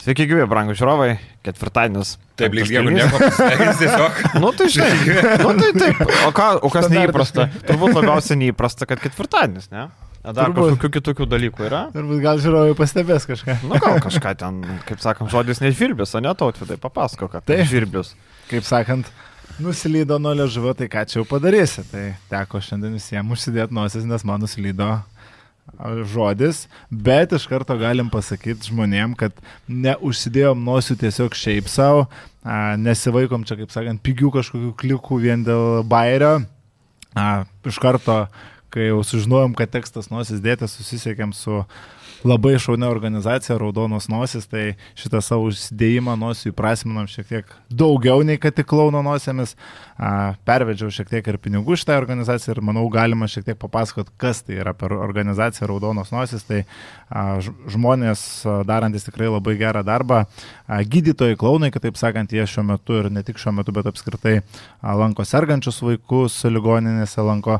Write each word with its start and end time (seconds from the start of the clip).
Sveiki, 0.00 0.24
gyvi, 0.30 0.46
brangų 0.48 0.72
žiūrovai, 0.78 1.10
ketvirtadienis. 1.44 2.14
Taip, 2.40 2.54
lyg 2.56 2.70
jeigu 2.72 2.92
nieko 2.94 3.18
pasakys 3.20 3.80
tiesiog. 3.82 4.20
nu 4.42 4.52
tai 4.56 4.68
žinai, 4.72 5.16
nu 5.42 5.50
tai 5.58 5.68
taip. 5.76 6.00
O, 6.24 6.30
ką, 6.32 6.46
o 6.64 6.70
kas 6.72 6.86
neįprasta? 6.88 7.50
Turbūt 7.68 7.98
labiausiai 7.98 8.38
neįprasta, 8.46 8.88
kad 8.88 9.02
ketvirtadienis, 9.02 9.68
ne? 9.74 9.90
A, 10.20 10.32
dar 10.32 10.48
Turbūt. 10.48 10.72
kažkokių 10.72 10.90
kitokių 10.96 11.26
dalykų 11.34 11.66
yra? 11.68 11.82
Turbūt 11.92 12.24
gal 12.24 12.40
žiūrovai 12.40 12.72
pastebės 12.80 13.28
kažką. 13.28 13.58
Nu 13.68 13.76
gal 13.76 14.00
kažką 14.04 14.32
ten, 14.40 14.62
kaip 14.88 15.04
sakant, 15.04 15.32
žodis 15.32 15.60
nežvirbės, 15.60 16.16
o 16.16 16.24
ne 16.24 16.32
tautvidai, 16.32 16.80
papasako, 16.80 17.28
kad 17.34 17.44
tai 17.44 17.60
Taip. 17.60 17.68
žvirbius. 17.68 18.14
Kaip 18.48 18.64
sakant, 18.68 19.12
nusilydo 19.60 20.16
nuo 20.20 20.32
liežuvio, 20.36 20.72
tai 20.76 20.88
ką 20.92 21.04
čia 21.08 21.20
jau 21.20 21.26
padarysi. 21.28 21.84
Tai 21.92 22.06
teko 22.32 22.60
šiandien 22.64 22.96
visiems 22.96 23.36
užsidėti 23.36 23.76
nosis, 23.76 24.08
nes 24.08 24.24
man 24.28 24.44
nusilydo 24.44 24.88
a, 24.88 25.00
žodis, 26.12 26.64
bet 26.90 27.32
iš 27.36 27.46
karto 27.50 27.76
galim 27.80 28.10
pasakyti 28.12 28.70
žmonėm, 28.70 29.14
kad 29.18 29.36
neužsidėjom 29.68 30.64
nosių 30.66 30.96
tiesiog 31.00 31.36
šiaip 31.38 31.70
savo, 31.70 32.06
nesivaikom 32.80 33.44
čia, 33.48 33.58
kaip 33.60 33.74
sakant, 33.74 34.02
pigių 34.04 34.32
kažkokių 34.38 34.72
klikų 34.80 35.20
vien 35.24 35.44
dėl 35.46 35.82
bairio. 35.88 36.40
Iš 37.66 37.80
karto, 37.82 38.22
kai 38.70 38.90
jau 38.90 39.00
sužinojom, 39.06 39.56
kad 39.58 39.72
tekstas 39.72 40.10
nosis 40.12 40.42
dėtas, 40.44 40.76
susisiekėm 40.78 41.34
su 41.36 41.64
labai 42.24 42.58
šaunia 42.60 42.88
organizacija 42.90 43.58
Raudonos 43.58 44.08
nosis, 44.12 44.46
tai 44.50 44.74
šitą 44.98 45.22
savo 45.24 45.48
užsidėjimą 45.48 46.16
nosių 46.20 46.52
įprasminom 46.52 47.08
šiek 47.10 47.28
tiek 47.28 47.54
daugiau 47.72 48.24
nei 48.26 48.40
kad 48.40 48.56
tik 48.56 48.68
klauno 48.70 49.02
nosiamis. 49.04 49.56
A, 50.00 50.32
Pervedžiau 50.48 50.92
šiek 50.92 51.10
tiek 51.10 51.26
ir 51.28 51.36
pinigų 51.42 51.76
šitai 51.80 51.98
organizacijai 52.00 52.54
ir 52.54 52.62
manau 52.64 52.86
galima 52.92 53.28
šiek 53.28 53.44
tiek 53.50 53.58
papasakot, 53.60 54.12
kas 54.20 54.42
tai 54.46 54.60
yra 54.62 54.72
per 54.76 54.94
organizaciją 54.96 55.68
Raudonos 55.68 56.12
nosis. 56.14 56.44
Tai 56.48 56.62
žmonės 57.70 58.22
darantis 58.68 59.04
tikrai 59.08 59.28
labai 59.28 59.56
gerą 59.60 59.82
darbą, 59.86 60.22
gydytojai, 60.68 61.36
klaunai, 61.40 61.72
kitaip 61.74 61.98
sakant, 62.00 62.32
jie 62.32 62.46
šiuo 62.48 62.64
metu 62.68 63.00
ir 63.00 63.10
ne 63.12 63.24
tik 63.26 63.40
šiuo 63.40 63.52
metu, 63.58 63.74
bet 63.76 63.88
apskritai 63.90 64.40
lanko 64.80 65.26
sergančius 65.26 65.82
vaikus 65.84 66.38
ligoninėse, 66.48 67.20
lanko 67.26 67.58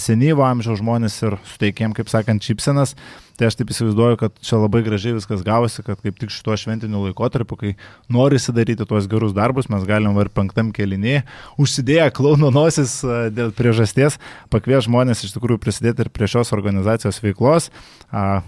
senyvo 0.00 0.44
amžiaus 0.44 0.82
žmonės 0.82 1.16
ir 1.24 1.38
suteikėm, 1.54 1.94
kaip 1.96 2.10
sakant, 2.12 2.44
čipsenas. 2.44 2.96
Tai 3.40 3.48
aš 3.48 3.54
taip 3.56 3.70
įsivaizduoju, 3.72 4.18
kad 4.20 4.34
čia 4.44 4.58
labai 4.60 4.82
gražiai 4.84 5.14
viskas 5.16 5.40
gavosi, 5.40 5.80
kad 5.80 5.96
kaip 6.04 6.18
tik 6.20 6.28
šituo 6.28 6.52
šventiniu 6.60 7.06
laikotarpiu, 7.06 7.56
kai 7.56 7.70
norisi 8.12 8.52
daryti 8.52 8.84
tuos 8.84 9.06
gerus 9.08 9.32
darbus, 9.32 9.70
mes 9.72 9.86
galim 9.88 10.18
ir 10.20 10.28
penktam 10.28 10.68
kelinį, 10.76 11.22
užsidėję 11.56 12.10
klauno 12.18 12.50
nosis 12.52 12.98
dėl 13.32 13.54
priežasties, 13.56 14.18
pakvies 14.52 14.84
žmonės 14.84 15.24
iš 15.24 15.32
tikrųjų 15.38 15.56
prisidėti 15.62 16.04
ir 16.04 16.10
prie 16.12 16.28
šios 16.28 16.52
organizacijos 16.52 17.22
veiklos. 17.24 17.70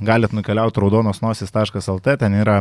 Galit 0.02 0.34
nukeliauti 0.36 0.82
raudonosnosis.lt, 0.82 2.16
ten 2.20 2.36
yra 2.42 2.58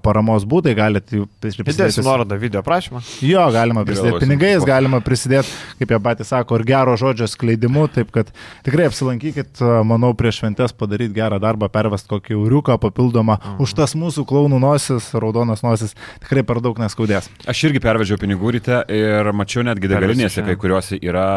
paramos 0.00 0.46
būdai, 0.48 0.72
galit 0.78 1.12
jų 1.12 1.26
Įdėsiu 1.42 2.06
nuorodą 2.06 2.38
video 2.40 2.62
prašymą. 2.64 3.02
Jo, 3.26 3.44
galima 3.52 3.82
prisidėti 3.84 4.22
pinigais, 4.22 4.64
galima 4.64 5.02
prisidėti, 5.04 5.50
kaip 5.80 5.92
jie 5.92 6.00
patys 6.08 6.30
sako, 6.32 6.60
ir 6.60 6.66
gero 6.72 6.96
žodžio 6.96 7.26
skleidimu, 7.28 7.88
taip 7.92 8.14
kad 8.14 8.30
tikrai 8.64 8.86
apsilankykit, 8.88 9.60
manau, 9.84 10.14
prieš 10.16 10.40
šventės 10.40 10.72
padaryti 10.78 11.18
gerą 11.18 11.42
darbą, 11.42 11.65
pervest 11.72 12.08
kokį 12.10 12.36
euriuką 12.36 12.78
papildomą, 12.82 13.38
mhm. 13.38 13.58
už 13.64 13.76
tas 13.78 13.96
mūsų 13.98 14.26
klaunų 14.28 14.60
nosis, 14.62 15.10
raudonas 15.16 15.64
nosis, 15.66 15.96
tikrai 16.24 16.46
per 16.46 16.62
daug 16.64 16.78
neskaudės. 16.82 17.30
Aš 17.48 17.66
irgi 17.68 17.82
pervežiau 17.84 18.20
pinigų 18.20 18.56
ryte 18.58 18.82
ir 18.92 19.32
mačiau 19.36 19.66
netgi 19.66 19.90
degalinėse, 19.92 20.44
kai 20.46 20.56
kuriuose 20.60 21.00
yra, 21.02 21.28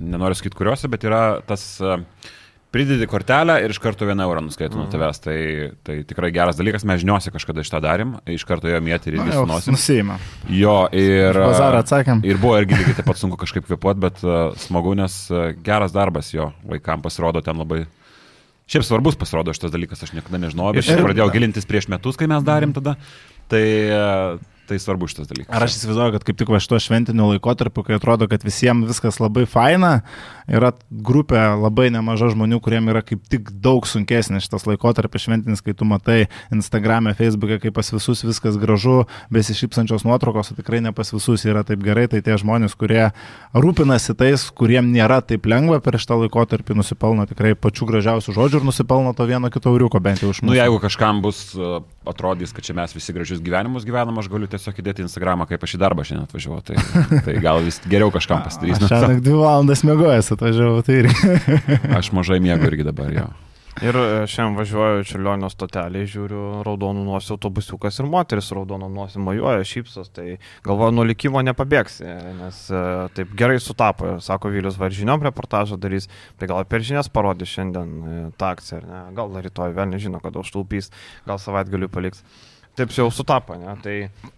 nenoriu 0.00 0.38
sakyti 0.38 0.58
kuriuose, 0.58 0.90
bet 0.92 1.06
yra 1.08 1.24
tas 1.46 1.66
e, 1.82 1.98
pridedi 2.74 3.06
kortelę 3.06 3.60
ir 3.62 3.70
iš 3.70 3.78
karto 3.82 4.06
vieną 4.08 4.24
eurą 4.26 4.42
nuskaito 4.48 4.78
nuo 4.78 4.86
tavęs. 4.90 5.20
Tai, 5.22 5.36
tai 5.86 5.98
tikrai 6.08 6.32
geras 6.34 6.58
dalykas, 6.58 6.86
mes 6.88 7.02
žiniuosi 7.04 7.32
kažkada 7.34 7.62
šitą 7.66 7.80
darim, 7.84 8.16
iš 8.26 8.46
karto 8.48 8.70
jo 8.70 8.80
mėtį 8.82 9.12
ir 9.12 9.18
jau 9.20 9.44
sunosim. 9.44 9.76
Nusima. 9.76 10.18
Jo, 10.50 10.78
ir... 10.90 11.38
Bazarą 11.38 11.84
atsakėm. 11.84 12.24
Ir 12.26 12.40
buvo 12.42 12.58
irgi 12.58 12.78
lygiai 12.80 12.98
taip 12.98 13.10
pat 13.12 13.20
sunku 13.20 13.38
kažkaip 13.40 13.68
kvepuoti, 13.68 14.02
bet 14.02 14.24
uh, 14.26 14.48
smagu, 14.66 14.96
nes 14.98 15.18
uh, 15.30 15.52
geras 15.66 15.94
darbas 15.94 16.32
jo 16.34 16.50
vaikams 16.70 17.06
pasirodo 17.06 17.44
ten 17.44 17.62
labai... 17.62 17.84
Šiaip 18.70 18.84
svarbus 18.86 19.16
pasirodo 19.20 19.52
šitas 19.52 19.72
dalykas, 19.74 20.00
aš 20.06 20.14
niekada 20.16 20.40
nežinojau, 20.40 20.72
bet 20.78 20.86
Ir- 20.88 20.96
aš 20.96 21.04
pradėjau 21.04 21.28
gilintis 21.34 21.66
prieš 21.68 21.88
metus, 21.92 22.16
kai 22.16 22.26
mes 22.30 22.42
darėm 22.46 22.72
tada. 22.72 22.96
Tai, 23.52 23.64
tai 24.68 24.78
svarbu 24.80 25.08
šitas 25.10 25.28
dalykas. 25.30 25.50
Ar 25.54 25.64
aš 25.66 25.78
įsivaizduoju, 25.78 26.14
kad 26.16 26.26
kaip 26.28 26.38
tik 26.40 26.52
va 26.52 26.60
šito 26.62 26.78
šventiniu 26.82 27.28
laikotarpiu, 27.32 27.84
kai 27.86 27.98
atrodo, 27.98 28.28
kad 28.30 28.44
visiems 28.46 28.88
viskas 28.88 29.20
labai 29.22 29.44
faina, 29.50 30.00
yra 30.50 30.72
grupė 30.90 31.40
labai 31.60 31.90
nemaža 31.94 32.30
žmonių, 32.34 32.60
kuriem 32.64 32.90
yra 32.92 33.04
kaip 33.06 33.22
tik 33.30 33.50
daug 33.64 33.86
sunkesnis 33.88 34.46
šitas 34.46 34.66
laikotarpis 34.68 35.26
šventinis, 35.26 35.62
kai 35.64 35.76
tu 35.76 35.88
matai 35.88 36.26
Instagram'e, 36.54 37.14
Facebook'e, 37.18 37.60
kaip 37.62 37.76
pas 37.76 37.92
visus 37.94 38.24
viskas 38.26 38.58
gražu, 38.60 39.04
besišypsančios 39.34 40.06
nuotraukos, 40.08 40.52
o 40.52 40.58
tikrai 40.58 40.82
ne 40.84 40.92
pas 40.96 41.12
visus 41.14 41.46
yra 41.48 41.64
taip 41.66 41.84
gerai, 41.84 42.06
tai 42.12 42.22
tie 42.24 42.36
žmonės, 42.40 42.76
kurie 42.78 43.10
rūpinasi 43.56 44.16
tais, 44.18 44.46
kuriem 44.56 44.92
nėra 44.92 45.20
taip 45.24 45.48
lengva 45.50 45.80
per 45.84 45.98
šitą 46.00 46.20
laikotarpį, 46.24 46.76
nusipelno 46.80 47.26
tikrai 47.30 47.54
pačių 47.58 47.88
gražiausių 47.92 48.36
žodžių 48.36 48.60
ir 48.60 48.68
nusipelno 48.68 49.14
to 49.16 49.28
vieno 49.28 49.50
kito 49.52 49.72
euriuko 49.72 50.00
bent 50.04 50.24
jau 50.24 50.32
iš 50.32 50.42
mūsų. 50.42 50.50
Nu, 50.50 50.58
jeigu 50.58 50.80
kažkam 50.82 51.22
bus, 51.24 51.46
atrodys, 52.08 52.52
kad 52.54 52.66
čia 52.66 52.76
mes 52.76 52.94
visi 52.96 53.14
gražius 53.16 53.42
gyvenimus 53.44 53.86
gyvenam, 53.88 54.18
aš 54.20 54.28
galiu 54.32 54.48
tiesiog 54.54 54.82
įdėti 54.82 55.04
Instagramą, 55.04 55.48
kaip 55.50 55.64
aš 55.66 55.76
į 55.76 55.82
darbą 55.84 56.06
šiandien 56.06 56.28
atvažiavau. 56.28 56.60
Tai, 56.66 56.78
tai 57.26 57.38
gal 57.44 57.62
vis 57.66 57.80
geriau 57.84 58.12
kažkam 58.14 58.44
pasidarys. 58.46 58.80
Aš 58.80 58.94
šiandien 58.94 59.24
dvi 59.24 59.40
valandas 59.40 59.84
mėgojęs 59.86 60.34
atvažiavau, 60.36 60.84
tai 60.86 61.02
irgi. 61.04 61.40
Aš 61.98 62.14
mažai 62.16 62.40
miegu 62.44 62.70
irgi 62.70 62.86
dabar 62.86 63.12
jo. 63.14 63.32
Ir 63.82 63.96
e, 63.98 64.26
šiandien 64.30 64.54
važiuoju 64.54 65.06
Čiurlionio 65.08 65.48
stotelį, 65.50 66.04
žiūriu 66.06 66.42
raudonų 66.66 67.02
nosių 67.08 67.34
autobusiukas 67.34 67.98
ir 67.98 68.06
moteris 68.06 68.52
raudonų 68.54 68.86
nosių 68.94 69.22
mojuoja, 69.26 69.66
šypsos, 69.66 70.12
tai 70.14 70.36
galvoju, 70.66 70.94
nuo 70.94 71.06
likimo 71.08 71.42
nepabėgsi, 71.42 72.06
nes 72.38 72.60
e, 72.70 72.84
taip 73.18 73.34
gerai 73.34 73.58
sutapo, 73.58 74.14
sako 74.22 74.52
Vilius 74.54 74.78
Varžiniom 74.78 75.26
reportažą 75.26 75.80
darys, 75.82 76.06
tai 76.38 76.46
gal 76.52 76.62
per 76.70 76.86
žinias 76.86 77.10
parodys 77.10 77.50
šiandien 77.50 77.90
e, 77.90 78.16
tą 78.38 78.54
akciją, 78.54 78.84
ne? 78.86 79.04
gal 79.18 79.34
rytoj, 79.42 79.74
vėl 79.74 79.90
nežino, 79.90 80.22
kada 80.22 80.44
užtaupys, 80.44 80.92
gal 81.26 81.42
savaitgaliu 81.42 81.90
paliks. 81.90 82.22
Taip 82.74 82.90
jau 82.90 83.04
sutapo, 83.14 83.54
ne? 83.54 83.70
Tai 83.84 83.92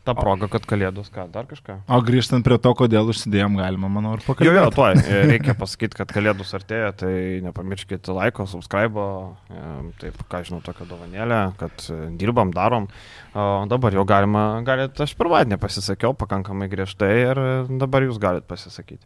ta 0.05 0.13
proga, 0.13 0.45
kad 0.53 0.67
kalėdos, 0.69 1.07
ką, 1.09 1.25
dar 1.33 1.47
kažką. 1.49 1.79
O 1.89 2.01
grįžtant 2.05 2.45
prie 2.45 2.59
to, 2.61 2.73
kodėl 2.77 3.09
užsidėjom, 3.09 3.57
galima, 3.57 3.89
manau, 3.89 4.13
ir 4.19 4.21
Jo, 4.21 4.27
pakalbėti. 4.29 4.59
jo, 4.59 4.67
tuoj. 4.77 4.99
E, 5.01 5.23
Reikia 5.31 5.55
pasakyti, 5.57 5.97
kad 5.97 6.13
kalėdus 6.13 6.53
artėja, 6.59 6.91
tai 7.01 7.15
nepamirškite 7.47 8.13
laiko, 8.13 8.45
subscribe, 8.51 9.07
e, 9.49 9.65
taip, 10.03 10.21
ką 10.29 10.43
žinau, 10.51 10.61
tokią 10.69 10.85
dovanėlę, 10.93 11.41
kad 11.63 11.89
e, 11.89 11.99
dirbam, 12.21 12.53
darom. 12.53 12.91
O 13.33 13.49
dabar 13.73 13.97
jau 13.97 14.05
galima, 14.09 14.45
galit, 14.69 15.01
aš 15.01 15.17
pirmadienį 15.17 15.57
pasisakiau 15.65 16.13
pakankamai 16.17 16.69
griežtai 16.73 17.13
ir 17.25 17.41
dabar 17.81 18.05
jūs 18.05 18.21
galit 18.21 18.45
pasisakyti. 18.49 19.01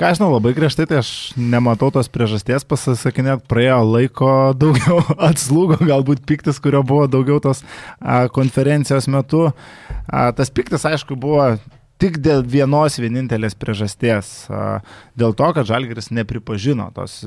Ką 0.00 0.08
aš 0.08 0.16
žinau, 0.16 0.30
labai 0.32 0.54
griežtai, 0.56 0.86
tai 0.88 1.02
aš 1.02 1.08
nematau 1.36 1.90
tos 1.92 2.06
priežasties 2.08 2.64
pasisakinėti, 2.64 3.44
praėjo 3.50 3.82
laiko 3.84 4.30
daugiau, 4.56 5.02
atslūgo 5.28 5.76
galbūt 5.76 6.22
piktis, 6.24 6.56
kurio 6.64 6.80
buvo 6.88 7.04
daugiau 7.04 7.36
tos 7.44 7.60
a, 8.00 8.22
konferencijos 8.32 9.10
metu. 9.12 9.50
A, 10.08 10.30
tas 10.32 10.48
piktis, 10.48 10.86
aišku, 10.88 11.18
buvo 11.20 11.50
tik 12.00 12.18
dėl 12.24 12.42
vienos 12.48 12.96
vienintelės 13.00 13.56
priežasties. 13.60 14.30
Dėl 15.20 15.34
to, 15.36 15.48
kad 15.56 15.68
Žalgiris 15.68 16.10
nepripažino 16.16 16.88
tos 16.96 17.20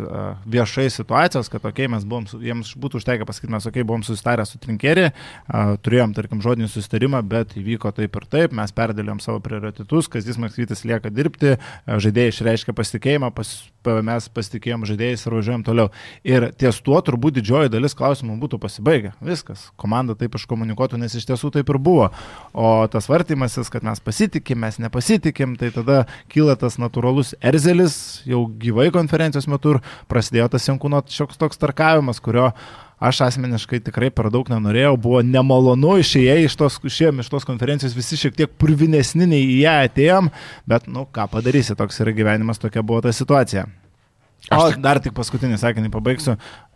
viešai 0.50 0.88
situacijos, 0.94 1.50
kad, 1.52 1.62
okei, 1.62 1.86
okay, 1.86 1.92
mes 1.94 2.08
buvom, 2.10 2.26
jiems 2.42 2.74
būtų 2.82 3.02
užteikę 3.02 3.28
pasakyti, 3.30 3.54
mes, 3.54 3.68
okei, 3.70 3.84
okay, 3.84 3.88
buvom 3.90 4.06
susitarę 4.08 4.46
su 4.50 4.58
Trinkerį, 4.64 5.10
turėjom, 5.86 6.16
tarkim, 6.18 6.42
žodinį 6.44 6.72
susitarimą, 6.74 7.22
bet 7.30 7.54
įvyko 7.60 7.94
taip 7.94 8.18
ir 8.18 8.28
taip, 8.34 8.56
mes 8.58 8.74
perdėlėm 8.74 9.22
savo 9.24 9.44
prioritetus, 9.46 10.10
Kazis 10.12 10.42
Maksytis 10.42 10.84
lieka 10.90 11.14
dirbti, 11.14 11.56
žaidėjai 11.86 12.34
išreiškia 12.34 12.76
pasitikėjimą, 12.78 13.30
pas, 13.38 13.54
pa- 13.86 14.00
mes 14.06 14.30
pasitikėjom 14.34 14.88
žaidėjais 14.90 15.26
ir 15.28 15.38
važiuojam 15.38 15.66
toliau. 15.68 15.92
Ir 16.26 16.50
ties 16.58 16.80
tuo 16.86 16.98
turbūt 17.06 17.38
didžioji 17.38 17.72
dalis 17.74 17.96
klausimų 17.98 18.40
būtų 18.42 18.60
pasibaigę. 18.64 19.14
Viskas. 19.24 19.68
Komanda 19.80 20.16
taip 20.18 20.38
iškomunikuotų, 20.40 21.00
nes 21.02 21.14
iš 21.20 21.28
tiesų 21.30 21.52
taip 21.58 21.70
ir 21.70 21.80
buvo. 21.84 22.10
O 22.54 22.74
tas 22.92 23.10
vartymasis, 23.12 23.70
kad 23.74 23.86
mes 23.86 24.02
pasitikim, 24.04 24.63
mes 24.64 24.80
nepasitikim, 24.82 25.58
tai 25.60 25.70
tada 25.76 26.04
kyla 26.32 26.56
tas 26.60 26.80
natūralus 26.82 27.36
erzelis 27.44 27.98
jau 28.30 28.46
gyvai 28.48 28.88
konferencijos 28.96 29.50
metu 29.52 29.76
ir 29.78 29.84
prasidėjo 30.12 30.48
tas 30.56 30.66
Jankūno 30.72 31.04
šioks 31.12 31.38
toks 31.42 31.60
tarkavimas, 31.62 32.24
kurio 32.24 32.50
aš 33.04 33.20
asmeniškai 33.26 33.82
tikrai 33.84 34.08
per 34.16 34.30
daug 34.32 34.48
nenorėjau, 34.48 34.94
buvo 35.04 35.20
nemalonu, 35.28 35.98
išėjai 36.00 36.46
iš 36.48 36.54
tos, 36.56 36.78
išėjom 36.88 37.20
iš 37.20 37.30
tos 37.34 37.44
konferencijos 37.50 37.96
visi 37.98 38.16
šiek 38.22 38.38
tiek 38.40 38.54
purvinesni 38.62 39.28
nei 39.28 39.42
į 39.44 39.58
ją 39.66 39.74
atėjom, 39.90 40.30
bet, 40.72 40.88
nu, 40.88 41.04
ką 41.12 41.26
padarysi, 41.34 41.76
toks 41.76 42.00
yra 42.00 42.14
gyvenimas, 42.16 42.62
tokia 42.64 42.80
buvo 42.86 43.02
ta 43.04 43.12
situacija. 43.12 43.66
O 44.52 44.56
Aš 44.56 44.74
tik- 44.78 44.82
dar 44.84 45.00
tik 45.04 45.14
paskutinį 45.16 45.56
sakinį 45.60 45.92
pabaigsiu. 45.92 46.34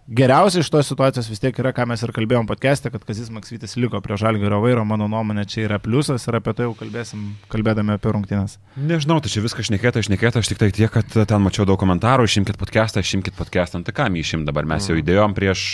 Geriausia 0.08 0.62
iš 0.64 0.70
tos 0.72 0.88
situacijos 0.88 1.28
vis 1.30 1.42
tiek 1.44 1.58
yra, 1.60 1.74
ką 1.76 1.84
mes 1.90 2.02
ir 2.04 2.12
kalbėjom 2.16 2.48
podcast'e, 2.48 2.92
kad 2.94 3.04
Kazis 3.04 3.28
Maksvitis 3.34 3.76
liko 3.76 4.00
prie 4.04 4.16
Žalgirio 4.20 4.62
vairo, 4.64 4.86
mano 4.88 5.10
nuomonė 5.12 5.44
čia 5.50 5.66
yra 5.66 5.80
pliusas 5.84 6.24
ir 6.30 6.38
apie 6.40 6.54
tai 6.56 6.68
jau 6.68 6.74
kalbėsim, 6.80 7.26
kalbėdami 7.52 7.96
apie 7.98 8.14
rungtynės. 8.16 8.56
Nežinau, 8.80 9.20
tai 9.24 9.32
čia 9.34 9.44
viskas 9.44 9.68
šnekėta, 9.68 10.04
šnekėta, 10.08 10.40
aš 10.40 10.52
tik 10.54 10.62
tai 10.62 10.70
tiek, 10.76 10.92
kad 10.94 11.12
ten 11.12 11.44
mačiau 11.44 11.68
daug 11.68 11.80
komentarų, 11.82 12.28
išimkit 12.30 12.60
podcastą, 12.62 13.04
išimkit 13.04 13.36
podcastą, 13.38 13.84
tai 13.84 13.96
ką 13.98 14.08
išim 14.22 14.46
dabar, 14.48 14.66
mes 14.66 14.88
jau 14.88 14.96
Mm. 14.96 15.04
įdėjom 15.04 15.36
prieš, 15.36 15.66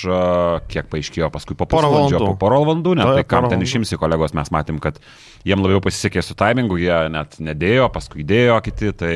kiek 0.67 0.89
paaiškėjo, 0.89 1.29
paskui 1.31 1.55
po 1.55 1.65
Porą 1.69 1.93
valandų. 1.93 2.25
po 2.33 2.35
porą 2.41 2.63
valandų, 2.65 2.95
ne, 2.97 3.03
tai 3.03 3.23
kam 3.23 3.49
ten 3.49 3.61
išimsi 3.61 3.97
kolegos, 4.01 4.33
mes 4.33 4.49
matėm, 4.49 4.81
kad 4.81 4.97
jiem 5.45 5.61
labiau 5.61 5.79
pasisekė 5.79 6.23
su 6.25 6.33
taimingu, 6.35 6.75
jie 6.81 7.09
net 7.13 7.37
nedėjo, 7.39 7.87
paskui 7.93 8.25
įdėjo 8.25 8.57
kiti, 8.65 8.91
tai... 8.97 9.15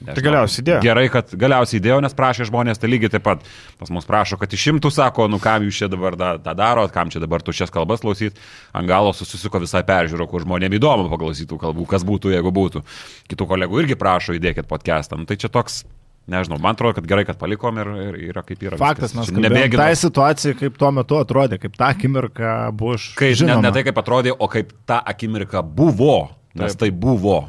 nežinau. 0.00 0.16
Tai 0.16 0.24
galiausiai 0.24 0.64
įdėjo. 0.64 0.80
Gerai, 0.84 1.04
kad 1.12 1.34
galiausiai 1.36 1.80
įdėjo, 1.80 2.00
nes 2.04 2.16
prašė 2.16 2.48
žmonės, 2.48 2.80
tai 2.80 2.90
lygiai 2.90 3.12
taip 3.12 3.24
pat 3.26 3.44
pas 3.80 3.92
mus 3.92 4.08
prašo, 4.08 4.38
kad 4.40 4.50
išimtų, 4.56 4.90
sako, 4.94 5.28
nu 5.30 5.40
kam 5.42 5.66
jūs 5.66 5.82
čia 5.82 5.90
dabar 5.92 6.16
da- 6.18 6.36
tą 6.42 6.54
darot, 6.56 6.92
kam 6.94 7.12
čia 7.12 7.22
dabar 7.22 7.44
tu 7.44 7.52
šias 7.52 7.72
kalbas 7.74 8.02
klausyt, 8.04 8.40
ant 8.72 8.88
galo 8.88 9.12
susisuko 9.16 9.60
visai 9.62 9.84
peržiūro, 9.86 10.28
kur 10.30 10.44
žmonėms 10.46 10.80
įdomu 10.80 11.10
paklausytų 11.12 11.60
kalbų, 11.60 11.86
kas 11.90 12.04
būtų, 12.08 12.34
jeigu 12.34 12.52
būtų. 12.52 12.84
Kitų 13.30 13.48
kolegų 13.54 13.84
irgi 13.84 13.98
prašo 14.00 14.36
įdėkit 14.36 14.68
podcastą, 14.70 15.20
nu, 15.20 15.28
tai 15.28 15.36
čia 15.40 15.52
toks, 15.52 15.84
nežinau, 16.30 16.58
man 16.62 16.74
atrodo, 16.76 16.96
kad 16.98 17.06
gerai, 17.10 17.24
kad 17.28 17.38
palikom 17.40 17.78
ir, 17.82 17.92
ir 18.08 18.18
yra 18.30 18.42
kaip 18.46 18.62
yra. 18.62 18.78
Faktas, 18.80 19.14
mes 19.18 19.30
nebėginu. 19.34 19.80
tai 19.80 19.92
situacijai, 19.98 20.56
kaip 20.58 20.76
tuo 20.80 20.90
metu 20.94 21.18
atrodė, 21.20 21.58
kaip 21.62 21.76
tą 21.78 21.90
akimirką 21.90 22.56
buvo 22.76 22.98
iš... 22.98 23.12
Kai, 23.18 23.32
ne, 23.32 23.40
žinoma. 23.42 23.64
ne 23.66 23.72
tai, 23.74 23.84
kaip 23.88 23.98
atrodė, 24.02 24.34
o 24.36 24.50
kaip 24.50 24.72
ta 24.88 25.00
akimirka 25.12 25.62
buvo, 25.62 26.30
nes 26.54 26.74
Taip. 26.74 26.84
tai 26.84 26.90
buvo. 26.94 27.40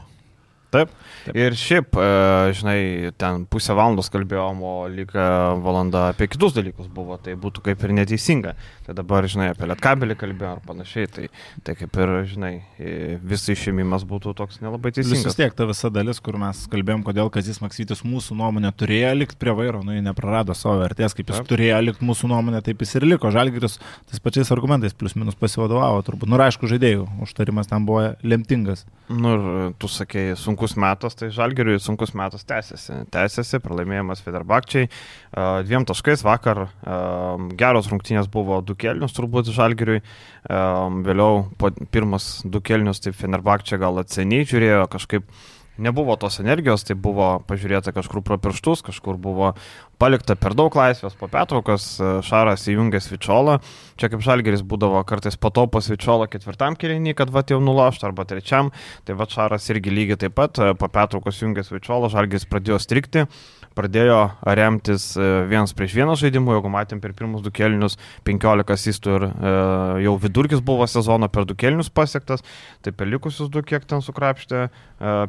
Taip. 0.72 0.92
Taip. 1.26 1.36
Ir 1.38 1.56
šiaip, 1.60 1.98
e, 2.00 2.54
žinai, 2.58 3.12
ten 3.20 3.44
pusę 3.52 3.76
valandos 3.78 4.10
kalbėjom, 4.14 4.62
o 4.66 4.74
lyg 4.92 5.12
e, 5.14 5.26
valanda 5.62 6.08
apie 6.14 6.30
kitus 6.32 6.56
dalykus 6.56 6.88
buvo, 6.92 7.18
tai 7.22 7.36
būtų 7.40 7.66
kaip 7.66 7.84
ir 7.84 7.94
neteisinga. 7.98 8.56
Tai 8.88 8.96
dabar, 8.98 9.28
žinai, 9.30 9.52
apie 9.52 9.68
lietkabelį 9.70 10.18
kalbėjom 10.22 10.56
ar 10.56 10.64
panašiai, 10.66 11.10
tai, 11.12 11.28
tai 11.68 11.76
kaip 11.80 12.00
ir, 12.00 12.14
žinai, 12.32 12.54
e, 12.80 13.18
visas 13.20 13.52
išėmimas 13.54 14.08
būtų 14.08 14.34
toks 14.40 14.62
nelabai 14.64 14.94
Vis 14.96 15.04
teisingas. 15.04 15.38
tiek 15.38 15.54
ta 15.58 15.68
visa 15.70 15.92
dalis, 15.94 16.24
kur 16.24 16.40
mes 16.42 16.64
kalbėjom, 16.72 17.04
kodėl 17.06 17.30
Kazis 17.34 17.62
Maksytis 17.62 18.06
mūsų 18.08 18.40
nuomonė 18.40 18.72
turėjo 18.74 19.12
likti 19.20 19.40
prie 19.42 19.54
vairo, 19.58 19.84
nu 19.86 19.94
jis 19.98 20.08
neprarado 20.08 20.56
savo 20.58 20.80
vertės, 20.82 21.16
kaip 21.18 21.30
jis 21.30 21.42
Taip. 21.42 21.52
Turėjo 21.52 21.80
likti 21.84 22.08
mūsų 22.08 22.30
nuomonė, 22.32 22.62
taip 22.66 22.82
jis 22.84 22.96
ir 23.00 23.06
liko. 23.08 23.32
Žalgiris 23.34 23.78
tais 24.10 24.22
pačiais 24.24 24.52
argumentais 24.54 24.96
plus 24.98 25.16
minus 25.18 25.38
pasivadovavo, 25.40 26.02
turbūt. 26.08 26.30
Nu, 26.32 26.38
ir 26.38 26.46
aišku, 26.48 26.70
žaidėjų 26.72 27.08
užtarimas 27.26 27.70
tam 27.72 27.88
buvo 27.90 28.12
lemtingas. 28.24 28.86
Nu 29.12 29.34
ir 29.36 29.48
tu 29.82 29.90
sakei, 29.92 30.32
sunkus 30.62 30.76
metas, 30.78 31.16
tai 31.16 31.30
žalgeriui 31.34 31.80
sunkus 31.80 32.14
metas 32.14 32.46
tęsiasi. 32.46 33.08
Tęsiasi, 33.12 33.60
pralaimėjimas 33.64 34.22
Federbakčiai. 34.22 34.90
Dviem 35.66 35.86
taškais 35.86 36.22
vakar 36.24 36.70
geros 37.58 37.90
rungtynės 37.90 38.30
buvo 38.30 38.62
du 38.62 38.76
kelnius 38.76 39.16
turbūt 39.18 39.50
žalgeriui. 39.50 40.02
Vėliau 40.46 41.48
pirmas 41.92 42.44
du 42.46 42.62
kelnius, 42.62 43.02
tai 43.02 43.12
Federbakčiai 43.12 43.82
gal 43.82 43.98
atseniai 44.04 44.46
žiūrėjo 44.46 44.86
kažkaip. 44.92 45.26
Nebuvo 45.78 46.18
tos 46.20 46.42
energijos, 46.44 46.84
tai 46.84 46.98
buvo 47.00 47.38
pažiūrėta 47.48 47.94
kažkur 47.96 48.20
pro 48.28 48.36
pirštus, 48.42 48.82
kažkur 48.84 49.16
buvo 49.16 49.54
palikta 50.02 50.36
per 50.36 50.52
daug 50.58 50.76
laisvės 50.76 51.16
po 51.16 51.30
pertraukos, 51.32 51.86
e, 51.96 52.10
Šaras 52.28 52.68
įjungė 52.68 53.00
Svičiolą. 53.00 53.56
Čia 53.96 54.10
kaip 54.12 54.26
Žalgeris 54.26 54.66
būdavo 54.68 55.00
kartais 55.08 55.40
patopo 55.40 55.80
Svičiolą 55.80 56.28
ketvirtam 56.28 56.76
kilinį, 56.76 57.16
kad 57.16 57.32
va 57.32 57.46
jau 57.48 57.62
nulošta, 57.64 58.10
arba 58.10 58.28
trečiam. 58.28 58.74
Tai 59.08 59.16
va 59.16 59.30
Šaras 59.32 59.70
irgi 59.72 59.96
lygiai 59.96 60.20
taip 60.26 60.36
pat 60.36 60.60
e, 60.60 60.74
po 60.76 60.92
pertraukos 60.92 61.40
įjungė 61.40 61.64
Svičiolą, 61.64 62.12
Žalgeris 62.12 62.50
pradėjo 62.52 62.82
strikti, 62.84 63.26
pradėjo 63.78 64.20
remtis 64.58 65.12
e, 65.16 65.28
vienas 65.50 65.74
prieš 65.78 65.96
vieną 65.98 66.16
žaidimų, 66.20 66.56
jeigu 66.58 66.72
matėm 66.74 67.02
per 67.04 67.14
pirmus 67.18 67.44
du 67.46 67.52
kelnius 67.56 67.98
15 68.28 68.74
asistų 68.76 69.18
ir 69.18 69.28
e, 69.28 69.54
jau 70.06 70.16
vidurkis 70.22 70.64
buvo 70.66 70.88
sezono 70.90 71.30
per 71.32 71.48
du 71.50 71.58
kelnius 71.58 71.92
pasiektas, 71.94 72.46
tai 72.84 72.94
per 72.96 73.10
likusius 73.12 73.52
du 73.52 73.64
kiek 73.64 73.86
ten 73.88 74.04
sukrapštė 74.04 74.64
e, 74.64 74.72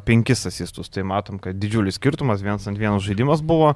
penkis 0.07 0.45
asistus. 0.49 0.91
Tai 0.93 1.05
matom, 1.09 1.39
kad 1.43 1.59
didžiulis 1.59 1.99
skirtumas, 1.99 2.43
vienas 2.45 2.67
ant 2.69 2.79
vienas 2.79 3.05
žaidimas 3.05 3.43
buvo. 3.45 3.73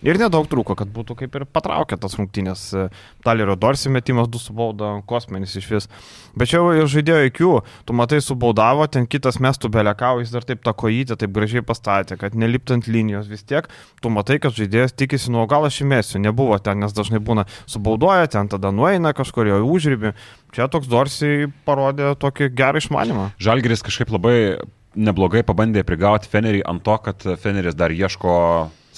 Ir 0.00 0.16
nedaug 0.16 0.46
trūko, 0.48 0.72
kad 0.80 0.88
būtų 0.88 1.14
kaip 1.18 1.34
ir 1.36 1.44
patraukę 1.44 1.98
tas 2.00 2.14
rungtynės. 2.16 2.62
E, 2.72 2.84
Talerio 3.24 3.52
Dorsi 3.60 3.90
metimas 3.92 4.30
du 4.32 4.40
subauda, 4.40 4.94
kosmenis 5.08 5.52
iš 5.60 5.66
vis. 5.68 5.88
Bet 6.32 6.48
čia 6.48 6.62
jau 6.62 6.86
žaidėjo 6.88 7.26
IQ, 7.28 7.40
tu 7.84 7.96
matai 7.96 8.22
subaudavo, 8.24 8.86
ten 8.88 9.04
kitas 9.10 9.36
mestų 9.44 9.68
belekau, 9.74 10.22
jis 10.22 10.32
dar 10.32 10.46
taip 10.48 10.64
tą 10.64 10.72
kojytę 10.72 11.18
taip 11.20 11.36
gražiai 11.36 11.64
pastatė, 11.66 12.16
kad 12.20 12.32
neliptant 12.32 12.88
linijos 12.88 13.28
vis 13.28 13.44
tiek, 13.44 13.68
tu 14.00 14.14
matai, 14.14 14.38
kad 14.40 14.56
žaidėjas 14.56 14.96
tikisi, 14.96 15.28
nu 15.34 15.44
o 15.44 15.46
gal 15.50 15.68
aš 15.68 15.82
įmėsiu, 15.84 16.16
nebuvo 16.24 16.56
ten, 16.64 16.80
nes 16.80 16.96
dažnai 16.96 17.20
būna 17.20 17.44
subaudoja, 17.68 18.32
ten 18.32 18.48
tada 18.48 18.72
nueina 18.72 19.12
kažkur 19.12 19.52
jo 19.52 19.60
užrybį. 19.68 20.16
Čia 20.56 20.72
toks 20.72 20.88
Dorsi 20.88 21.50
parodė 21.68 22.14
tokį 22.16 22.54
gerą 22.56 22.80
išmanimą. 22.80 23.30
Žalgeris 23.36 23.84
kažkaip 23.84 24.16
labai 24.16 24.36
neblogai 24.96 25.44
pabandė 25.46 25.84
prigauti 25.86 26.30
Fenerį 26.32 26.64
ant 26.66 26.82
to, 26.88 26.96
kad 27.04 27.32
Feneris 27.38 27.76
dar 27.78 27.92
ieško 27.92 28.32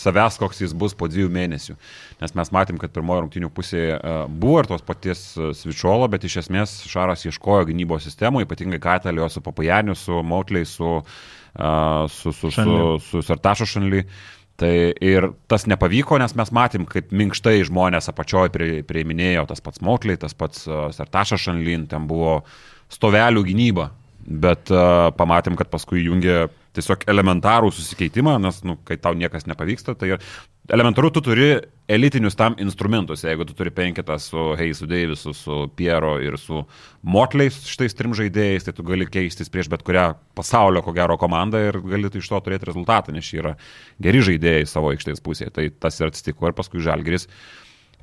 savęs, 0.03 0.39
koks 0.41 0.63
jis 0.65 0.75
bus 0.79 0.97
po 0.99 1.09
dviejų 1.11 1.31
mėnesių. 1.33 1.77
Nes 2.23 2.35
mes 2.39 2.53
matėm, 2.55 2.79
kad 2.83 2.93
pirmojo 2.95 3.25
rungtinių 3.25 3.51
pusėje 3.55 3.97
e, 3.97 4.17
buvo 4.29 4.63
ir 4.63 4.69
tos 4.71 4.85
paties 4.87 5.25
e, 5.37 5.53
Svičiolo, 5.57 6.09
bet 6.13 6.27
iš 6.29 6.41
esmės 6.45 6.77
Šaras 6.91 7.25
ieškojo 7.29 7.69
gynybos 7.71 8.07
sistemų, 8.09 8.45
ypatingai 8.47 8.83
Katalio 8.83 9.29
su 9.33 9.43
Papajaniu, 9.45 9.97
su 9.99 10.21
Mautliai, 10.27 10.69
su, 10.69 10.99
e, 10.99 11.73
su, 12.13 12.31
su, 12.31 12.39
su, 12.43 12.55
Šanli. 12.59 12.87
su 13.09 13.25
Sartašo 13.27 13.69
Šanly. 13.77 14.07
Tai 14.63 14.71
ir 15.03 15.31
tas 15.51 15.65
nepavyko, 15.67 16.19
nes 16.21 16.35
mes 16.39 16.51
matėm, 16.55 16.85
kaip 16.87 17.09
minkštai 17.11 17.63
žmonės 17.67 18.11
apačioje 18.13 18.53
pri, 18.55 18.69
priiminėjo 18.87 19.47
tas 19.51 19.65
pats 19.65 19.81
Mautliai, 19.83 20.21
tas 20.21 20.37
pats 20.39 20.67
uh, 20.69 20.85
Sartašas 20.95 21.41
Šanlin, 21.49 21.89
ten 21.91 22.05
buvo 22.07 22.43
stovelių 22.93 23.43
gynyba, 23.49 23.89
bet 24.23 24.71
uh, 24.71 25.09
pamatėm, 25.17 25.57
kad 25.59 25.73
paskui 25.73 26.05
jungė 26.05 26.45
tiesiog 26.77 27.05
elementarų 27.11 27.71
susikeitimą, 27.75 28.39
nes, 28.43 28.63
nu, 28.67 28.79
kai 28.89 28.97
tau 29.01 29.17
niekas 29.19 29.45
nepavyksta, 29.51 29.95
tai 29.99 30.17
elementaru 30.73 31.11
tu 31.11 31.21
turi 31.25 31.49
elitinius 31.91 32.37
tam 32.39 32.55
instrumentus, 32.63 33.25
jeigu 33.27 33.45
tu 33.49 33.57
turi 33.59 33.73
penketą 33.75 34.17
su 34.23 34.53
Heisu 34.59 34.87
Deivisu, 34.89 35.35
su 35.35 35.59
Piero 35.77 36.15
ir 36.23 36.39
su 36.39 36.63
Motliais, 37.03 37.59
šitais 37.67 37.97
trim 37.99 38.15
žaidėjais, 38.17 38.69
tai 38.69 38.77
tu 38.77 38.87
gali 38.87 39.09
keistis 39.11 39.51
prieš 39.53 39.69
bet 39.73 39.83
kurią 39.87 40.13
pasaulio, 40.39 40.85
ko 40.87 40.95
gero, 40.97 41.19
komandą 41.21 41.61
ir 41.67 41.81
gali 41.83 42.11
tu 42.13 42.23
iš 42.23 42.31
to 42.31 42.41
turėti 42.47 42.71
rezultatą, 42.71 43.13
nes 43.13 43.27
šie 43.27 43.43
yra 43.43 43.57
geri 44.03 44.23
žaidėjai 44.31 44.71
savo 44.71 44.95
aikštės 44.95 45.21
pusėje. 45.25 45.53
Tai 45.59 45.69
tas 45.83 46.01
ir 46.01 46.09
atsitiko 46.13 46.49
ir 46.49 46.57
paskui 46.57 46.83
Žalgeris 46.85 47.29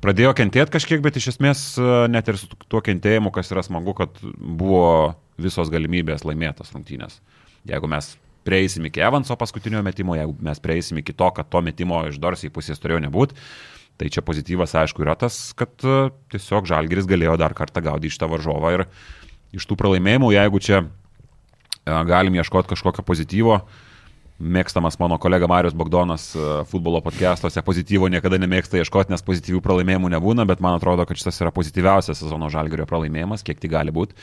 pradėjo 0.04 0.36
kentėti 0.36 0.76
kažkiek, 0.76 1.02
bet 1.04 1.18
iš 1.20 1.32
esmės 1.34 1.64
e, 1.80 1.90
net 2.12 2.28
ir 2.28 2.38
su 2.40 2.48
tuo 2.68 2.84
kentėjimu, 2.84 3.32
kas 3.34 3.52
yra 3.52 3.64
smagu, 3.66 3.96
kad 3.96 4.20
buvo 4.38 5.16
visos 5.40 5.72
galimybės 5.72 6.26
laimėtas 6.28 6.72
rungtynės. 6.76 7.20
Jeigu 7.68 7.88
mes 7.90 8.14
prieisim 8.46 8.86
iki 8.88 9.02
Evanso 9.04 9.36
paskutinio 9.36 9.82
metimo, 9.84 10.16
jeigu 10.18 10.36
mes 10.44 10.60
prieisim 10.62 11.00
iki 11.02 11.14
to, 11.16 11.28
kad 11.36 11.48
to 11.52 11.60
metimo 11.64 12.02
iš 12.08 12.20
Dorsiai 12.22 12.52
pusės 12.52 12.80
turėjo 12.80 13.02
nebūti, 13.06 13.36
tai 14.00 14.08
čia 14.12 14.24
pozityvas, 14.24 14.74
aišku, 14.80 15.04
yra 15.04 15.16
tas, 15.18 15.50
kad 15.56 15.72
e, 15.84 16.08
tiesiog 16.32 16.68
Žalgeris 16.70 17.08
galėjo 17.10 17.36
dar 17.40 17.52
kartą 17.56 17.82
gaudyti 17.84 18.14
šitą 18.14 18.30
varžovą 18.32 18.72
ir 18.78 18.86
iš 19.56 19.66
tų 19.68 19.76
pralaimėjimų, 19.80 20.32
jeigu 20.36 20.62
čia 20.64 20.78
e, 20.80 20.86
galim 22.08 22.38
ieškoti 22.40 22.72
kažkokio 22.72 23.04
pozityvo, 23.04 23.60
mėgstamas 24.40 24.96
mano 25.00 25.18
kolega 25.20 25.46
Marius 25.50 25.76
Bogdonas 25.76 26.30
e, 26.34 26.44
futbolo 26.68 27.02
podcastuose 27.04 27.60
pozityvo 27.64 28.08
niekada 28.08 28.38
nemėgsta 28.40 28.80
ieškoti, 28.80 29.12
nes 29.12 29.24
pozityvių 29.24 29.60
pralaimėjimų 29.64 30.10
nebūna, 30.16 30.46
bet 30.48 30.62
man 30.64 30.78
atrodo, 30.78 31.04
kad 31.06 31.20
šitas 31.20 31.42
yra 31.44 31.52
pozityviausias 31.54 32.22
sezono 32.22 32.48
žalgerio 32.52 32.88
pralaimėjimas, 32.88 33.44
kiek 33.44 33.60
tai 33.60 33.70
gali 33.72 33.94
būti. 33.94 34.16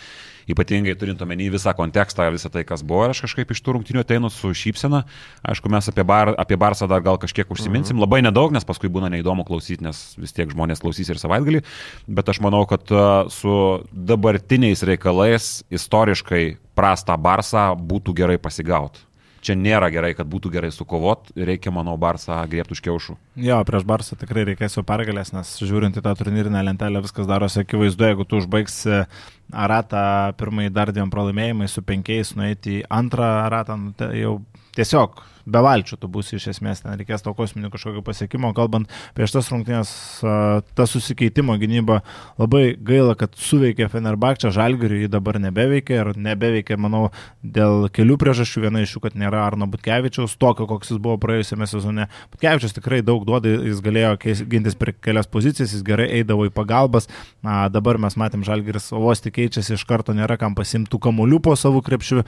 Ypatingai 0.47 0.95
turint 0.97 1.21
omeny 1.21 1.49
visą 1.51 1.73
kontekstą, 1.75 2.29
visą 2.33 2.49
tai, 2.49 2.63
kas 2.65 2.81
buvo, 2.87 3.03
ir 3.05 3.13
aš 3.13 3.25
kažkaip 3.25 3.51
iš 3.51 3.61
tų 3.61 3.77
rungtinių 3.77 4.01
ateinu 4.01 4.31
su 4.31 4.53
šypsena. 4.55 5.03
Aišku, 5.43 5.69
mes 5.69 5.91
apie, 5.91 6.05
bar, 6.07 6.31
apie 6.39 6.57
Barsą 6.57 6.87
dar 6.89 7.03
gal 7.05 7.19
kažkiek 7.21 7.51
užsiminsim, 7.51 7.99
labai 7.99 8.23
nedaug, 8.23 8.55
nes 8.55 8.65
paskui 8.65 8.89
būna 8.89 9.11
neįdomu 9.13 9.45
klausyti, 9.47 9.83
nes 9.85 9.99
vis 10.17 10.33
tiek 10.33 10.49
žmonės 10.53 10.81
klausys 10.81 11.11
ir 11.11 11.19
savaitgalį, 11.19 11.65
bet 12.07 12.31
aš 12.31 12.39
manau, 12.45 12.63
kad 12.69 12.87
e, 12.87 13.03
su 13.33 13.57
dabartiniais 13.91 14.85
reikalais 14.87 15.51
istoriškai 15.67 16.45
prastą 16.79 17.19
Barsą 17.19 17.73
būtų 17.75 18.15
gerai 18.15 18.39
pasigauti 18.39 19.06
čia 19.47 19.55
nėra 19.59 19.89
gerai, 19.93 20.11
kad 20.17 20.27
būtų 20.29 20.51
gerai 20.53 20.71
sukovot, 20.75 21.31
reikia, 21.35 21.71
manau, 21.75 21.95
Barsą 21.99 22.39
griebti 22.51 22.75
už 22.75 22.83
kiaušų. 22.87 23.15
Jo, 23.47 23.61
prieš 23.67 23.87
Barsą 23.87 24.17
tikrai 24.19 24.45
reikės 24.51 24.77
jau 24.77 24.83
pergalės, 24.87 25.31
nes 25.35 25.53
žiūrint 25.63 25.97
į 25.97 26.03
tą 26.05 26.13
turnyrinę 26.19 26.63
lentelę 26.67 27.01
viskas 27.05 27.29
darosi 27.29 27.63
akivaizdu, 27.63 28.09
jeigu 28.09 28.27
tu 28.27 28.41
užbaigsi 28.41 29.05
ratą 29.53 30.03
pirmąjį 30.39 30.73
dar 30.75 30.91
dviem 30.95 31.13
pralaimėjimais 31.13 31.77
su 31.77 31.85
penkiais, 31.87 32.35
nueiti 32.39 32.81
į 32.81 32.85
antrą 32.99 33.31
ratą, 33.53 33.79
nu, 33.79 33.95
tai 33.97 34.11
jau 34.19 34.37
tiesiog 34.77 35.23
be 35.47 35.61
valčių 35.63 35.97
tu 36.01 36.09
būsi 36.11 36.37
iš 36.37 36.49
esmės, 36.53 36.83
ten 36.83 36.97
reikės 36.99 37.23
tau 37.25 37.33
kosminio 37.37 37.71
kažkokio 37.73 38.03
pasiekimo, 38.05 38.51
kalbant 38.57 38.91
prieš 39.17 39.37
tas 39.37 39.49
rungtynės, 39.53 39.91
ta 40.21 40.87
susikeitimo 40.89 41.55
gynyba 41.61 42.01
labai 42.39 42.75
gaila, 42.75 43.15
kad 43.19 43.35
suveikė 43.39 43.89
Fenerbakčia, 43.93 44.51
Žalgiriui 44.55 45.05
jį 45.05 45.11
dabar 45.13 45.39
nebeveikia 45.41 46.01
ir 46.03 46.11
nebeveikia, 46.19 46.79
manau, 46.81 47.07
dėl 47.41 47.87
kelių 47.93 48.19
priežasčių, 48.21 48.65
viena 48.67 48.83
iš 48.83 48.97
jų, 48.97 49.03
kad 49.07 49.17
nėra 49.19 49.45
Arno 49.45 49.69
Butkevičiaus, 49.71 50.37
tokio, 50.41 50.67
koks 50.69 50.93
jis 50.93 51.01
buvo 51.01 51.17
praėjusiame 51.23 51.69
sezone. 51.69 52.09
Butkevičius 52.33 52.75
tikrai 52.77 53.01
daug 53.05 53.25
duoda, 53.27 53.55
jis 53.69 53.81
galėjo 53.85 54.15
gintis 54.51 54.77
per 54.79 54.93
kelias 54.99 55.29
pozicijas, 55.31 55.75
jis 55.75 55.85
gerai 55.87 56.09
eidavo 56.19 56.47
į 56.49 56.53
pagalbas, 56.55 57.07
Na, 57.47 57.67
dabar 57.71 57.99
mes 58.01 58.15
matėm 58.19 58.41
Žalgiris 58.43 58.89
vos 58.91 59.21
tik 59.23 59.37
keičiasi, 59.37 59.77
iš 59.77 59.83
karto 59.87 60.11
nėra 60.15 60.35
kam 60.41 60.55
pasimtų 60.57 60.99
kamuolių 61.05 61.37
po 61.45 61.53
savo 61.55 61.79
krepšių, 61.85 62.23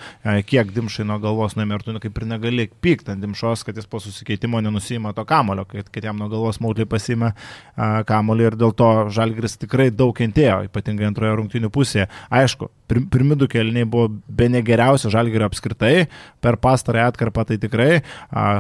kiek 0.47 0.69
dimšai 0.75 1.03
nuo 1.09 1.17
galvos 1.19 1.57
nuėmė 1.57 1.79
ir 1.79 1.83
tu 1.83 1.95
kaip 2.05 2.21
ir 2.21 2.27
negali 2.29 2.67
pykti 2.69 3.08
ant 3.13 3.23
Dimšos, 3.23 3.65
kad 3.67 3.77
jis 3.77 3.89
po 3.89 4.01
susikeitimo 4.03 4.61
nenusima 4.63 5.13
to 5.17 5.25
kamulio, 5.29 5.65
kad, 5.69 5.89
kad 5.93 6.09
jam 6.09 6.19
nuo 6.19 6.29
galvos 6.31 6.61
maudliai 6.63 6.89
pasima 6.89 7.33
kamulį 7.77 8.49
ir 8.49 8.59
dėl 8.59 8.75
to 8.77 8.89
Žalgris 9.13 9.59
tikrai 9.61 9.89
daug 9.91 10.15
kentėjo, 10.17 10.61
ypatingai 10.69 11.09
antroje 11.09 11.37
rungtinių 11.39 11.71
pusėje. 11.73 12.09
Aišku, 12.29 12.69
pirmi 12.89 13.37
du 13.39 13.47
kelniai 13.49 13.87
buvo 13.89 14.09
be 14.09 14.49
negeriausia 14.51 15.11
Žalgirio 15.13 15.47
apskritai, 15.49 16.07
per 16.41 16.57
pastarąją 16.61 17.11
atkarpą 17.13 17.45
tai 17.49 17.59
tikrai. 17.61 18.01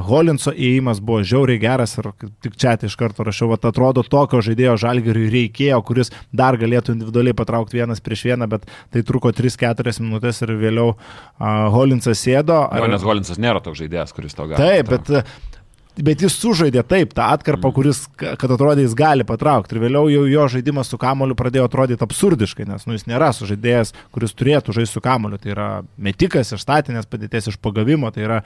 Holinso 0.09 0.53
įėjimas 0.53 1.01
buvo 1.03 1.23
žiauriai 1.25 1.61
geras 1.61 1.97
ir 1.99 2.11
tik 2.45 2.57
čia 2.59 2.75
iš 2.85 2.95
karto 2.99 3.25
rašiau, 3.27 3.51
kad 3.55 3.69
atrodo 3.71 4.03
tokio 4.05 4.41
žaidėjo 4.45 4.77
Žalgiriui 4.85 5.29
reikėjo, 5.33 5.81
kuris 5.87 6.13
dar 6.31 6.57
galėtų 6.61 6.95
individualiai 6.95 7.37
patraukti 7.37 7.79
vienas 7.81 8.03
prieš 8.03 8.27
vieną, 8.29 8.49
bet 8.51 8.67
tai 8.93 9.03
truko 9.07 9.33
3-4 9.35 9.97
minutės 10.03 10.43
ir 10.45 10.55
vėliau 10.59 10.93
Holinsas 11.39 12.21
sėdo. 12.21 12.61
Ar... 12.69 12.85
Jo, 12.85 12.91
nes 12.93 13.05
Holinsas 13.05 13.41
nėra 13.41 13.63
toks 13.65 13.81
žaidėjas, 13.81 14.13
kuris 14.15 14.37
to 14.37 14.47
gali. 14.51 14.61
Taip, 14.61 14.93
bet 14.93 15.48
bet 16.05 16.23
jis 16.23 16.35
sužaidė 16.39 16.83
taip 16.87 17.13
tą 17.17 17.27
atkarpą, 17.33 17.69
mm. 17.69 17.75
kuris, 17.75 18.01
kad 18.19 18.51
atrodė, 18.51 18.83
jis 18.85 18.95
gali 18.97 19.25
patraukti. 19.27 19.75
Ir 19.75 19.83
vėliau 19.83 20.09
jau 20.11 20.25
jo 20.29 20.47
žaidimas 20.55 20.91
su 20.91 20.99
kamoliu 21.01 21.37
pradėjo 21.37 21.67
atrodyti 21.69 22.05
absurdiškai, 22.05 22.67
nes 22.69 22.85
nu, 22.87 22.95
jis 22.97 23.07
nėra 23.09 23.31
sužaidėjas, 23.35 23.93
kuris 24.15 24.35
turėtų 24.37 24.75
žaisti 24.79 24.97
su 24.97 25.03
kamoliu. 25.05 25.39
Tai 25.41 25.53
yra 25.53 25.69
metikas 25.97 26.53
iš 26.55 26.63
statinės 26.65 27.09
padėties, 27.09 27.51
iš 27.51 27.59
pagavimo, 27.63 28.11
tai 28.15 28.25
yra 28.27 28.41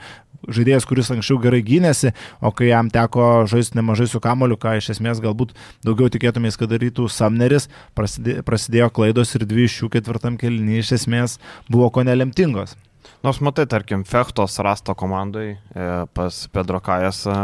žaidėjas, 0.48 0.88
kuris 0.88 1.12
anksčiau 1.14 1.40
gerai 1.42 1.62
gynėsi, 1.66 2.14
o 2.44 2.52
kai 2.54 2.70
jam 2.70 2.90
teko 2.92 3.44
žaisti 3.50 3.78
nemažai 3.80 4.08
su 4.10 4.22
kamoliu, 4.24 4.58
ką 4.60 4.76
iš 4.80 4.94
esmės 4.96 5.22
galbūt 5.24 5.54
daugiau 5.86 6.10
tikėtumės, 6.12 6.58
kad 6.60 6.72
darytų 6.72 7.08
Samneris, 7.12 7.70
prasidėjo, 7.96 8.44
prasidėjo 8.46 8.90
klaidos 8.94 9.34
ir 9.38 9.46
dvi 9.48 9.68
iš 9.68 9.82
jų 9.82 9.92
ketvirtam 9.96 10.40
kelnyje 10.40 10.84
iš 10.84 10.96
esmės 11.00 11.38
buvo 11.70 11.90
ko 11.94 12.04
nelemtingos. 12.06 12.76
Nors 13.24 13.38
matai, 13.40 13.64
tarkim, 13.64 14.02
Fechtos 14.04 14.58
rasto 14.60 14.92
komandai 14.94 15.56
e, 15.56 15.84
pas 16.12 16.46
Pedro 16.52 16.76
Kajas 16.84 17.22
e, 17.24 17.36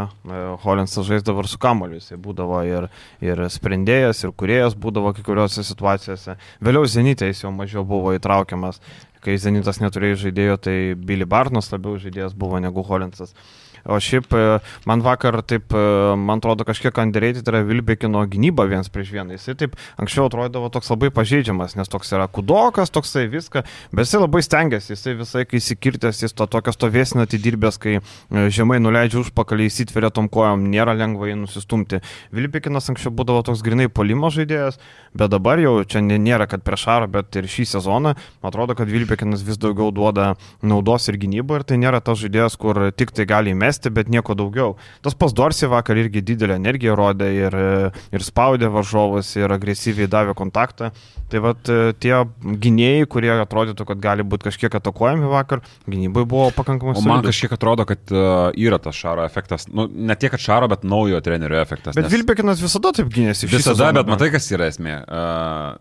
Holinsas 0.61 1.07
žaisdavo 1.09 1.41
ir 1.41 1.49
su 1.49 1.57
kamoliu, 1.57 1.97
jisai 1.97 2.19
būdavo 2.21 2.59
ir, 2.69 2.89
ir 3.25 3.41
sprendėjas, 3.49 4.21
ir 4.27 4.35
kuriejas 4.37 4.77
būdavo 4.77 5.15
kai 5.17 5.25
kuriuose 5.25 5.65
situacijose. 5.65 6.35
Vėliau 6.61 6.85
Zenitė 6.85 7.31
jis 7.31 7.41
jau 7.47 7.55
mažiau 7.57 7.87
buvo 7.89 8.13
įtraukiamas, 8.13 8.83
kai 9.25 9.39
Zenitas 9.41 9.81
neturėjo 9.81 10.21
žaidėjo, 10.27 10.59
tai 10.69 10.77
Billy 11.01 11.25
Barnas 11.25 11.73
labiau 11.73 11.97
žaidėjas 12.03 12.37
buvo 12.37 12.61
negu 12.61 12.85
Holinsas. 12.85 13.33
O 13.85 13.99
šiaip 14.01 14.35
e, 14.35 14.45
man 14.89 15.03
vakar 15.05 15.41
taip, 15.47 15.73
e, 15.73 15.85
man 16.21 16.41
atrodo, 16.41 16.67
kažkiek 16.69 16.97
underrated 17.01 17.49
yra 17.49 17.63
Vilbekino 17.67 18.23
gynyba 18.31 18.67
vienas 18.69 18.91
prieš 18.93 19.13
vieną. 19.15 19.37
Jisai 19.39 19.57
taip 19.63 19.77
anksčiau 20.01 20.29
atrodavo 20.29 20.71
toks 20.73 20.91
labai 20.93 21.11
pažeidžiamas, 21.15 21.77
nes 21.79 21.91
toks 21.91 22.13
yra 22.17 22.27
kudokas, 22.29 22.93
toksai 22.93 23.27
viską, 23.33 23.65
bet 23.93 24.09
jisai 24.09 24.23
labai 24.25 24.43
stengiasi, 24.45 24.93
jisai 24.95 25.17
visai 25.21 25.47
kai 25.49 25.61
įsikirtęs, 25.61 26.25
jis 26.25 26.37
to 26.37 26.47
tokio 26.51 26.75
stovėsina 26.75 27.27
atidirbęs, 27.29 27.81
kai 27.81 27.99
e, 27.99 28.03
žemai 28.53 28.81
nuleidžia 28.83 29.23
užpakalį, 29.23 29.71
įsitveria 29.71 30.13
tom 30.15 30.29
kojom, 30.33 30.69
nėra 30.73 30.97
lengva 30.99 31.31
jį 31.31 31.39
nusistumti. 31.45 32.03
Vilbekinas 32.37 32.91
anksčiau 32.93 33.15
būdavo 33.17 33.45
toks 33.49 33.65
grinai 33.65 33.89
polimo 33.89 34.33
žaidėjas, 34.35 34.81
bet 35.17 35.33
dabar 35.33 35.63
jau 35.63 35.79
čia 35.89 36.03
nėra, 36.05 36.49
kad 36.51 36.65
prieš 36.67 36.81
Šarą, 36.81 37.11
bet 37.13 37.37
ir 37.37 37.49
šį 37.51 37.67
sezoną, 37.75 38.15
atrodo, 38.47 38.75
kad 38.79 38.89
Vilbekinas 38.89 39.43
vis 39.45 39.59
daugiau 39.61 39.91
duoda 39.93 40.35
naudos 40.65 41.11
ir 41.11 41.19
gynybo 41.21 41.59
ir 41.59 41.67
tai 41.69 41.77
nėra 41.81 42.01
tas 42.05 42.19
žaidėjas, 42.23 42.57
kur 42.61 42.87
tik 42.97 43.13
tai 43.17 43.27
gali 43.29 43.53
įmesti 43.53 43.70
mesti, 43.71 43.93
bet 43.95 44.11
nieko 44.13 44.37
daugiau. 44.39 44.75
Tas 45.05 45.17
pas 45.19 45.33
Dorsi 45.33 45.71
vakar 45.71 45.99
irgi 46.03 46.23
didelę 46.33 46.59
energiją 46.61 46.99
rodė 46.99 47.31
ir, 47.39 47.57
ir 48.11 48.27
spaudė 48.27 48.71
varžovus 48.75 49.33
ir 49.39 49.55
agresyviai 49.55 50.11
davė 50.11 50.37
kontaktą. 50.39 50.91
Tai 51.31 51.43
vad 51.45 51.69
tie 52.03 52.15
gynėjai, 52.43 53.07
kurie 53.11 53.31
atrodytų, 53.37 53.87
kad 53.87 54.01
gali 54.03 54.27
būti 54.27 54.49
kažkiek 54.49 54.75
atakuojami 54.81 55.31
vakar, 55.31 55.63
gynybai 55.87 56.25
buvo 56.27 56.49
pakankamai 56.57 56.97
sunku. 56.97 57.11
Man 57.11 57.23
kažkiek 57.27 57.55
atrodo, 57.55 57.87
kad 57.87 58.15
uh, 58.15 58.51
yra 58.59 58.81
tas 58.83 58.99
Šaro 58.99 59.23
efektas. 59.27 59.69
Nu, 59.71 59.87
ne 59.87 60.17
tiek, 60.19 60.33
kad 60.35 60.43
Šaro, 60.43 60.71
bet 60.73 60.83
naujo 60.83 61.21
trenerio 61.23 61.61
efektas. 61.63 61.95
Bet 61.95 62.09
nes... 62.09 62.15
Vilbekinas 62.17 62.63
visada 62.63 62.93
taip 62.99 63.13
gynėsi. 63.15 63.47
Visada, 63.51 63.93
bet 63.95 64.11
matai, 64.11 64.33
kas 64.35 64.51
yra 64.51 64.67
esmė. 64.73 64.99
Uh, 65.07 65.79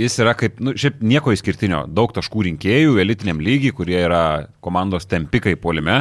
jis 0.00 0.16
yra 0.22 0.34
kaip, 0.38 0.60
nu, 0.64 0.74
šiaip 0.78 1.00
nieko 1.04 1.34
išskirtinio, 1.34 1.84
daug 1.92 2.12
taškų 2.16 2.46
rinkėjų, 2.48 2.96
elitiniam 3.02 3.40
lygiai, 3.42 3.74
kurie 3.76 3.98
yra 4.00 4.22
komandos 4.64 5.08
tempikai 5.10 5.56
polime, 5.60 6.00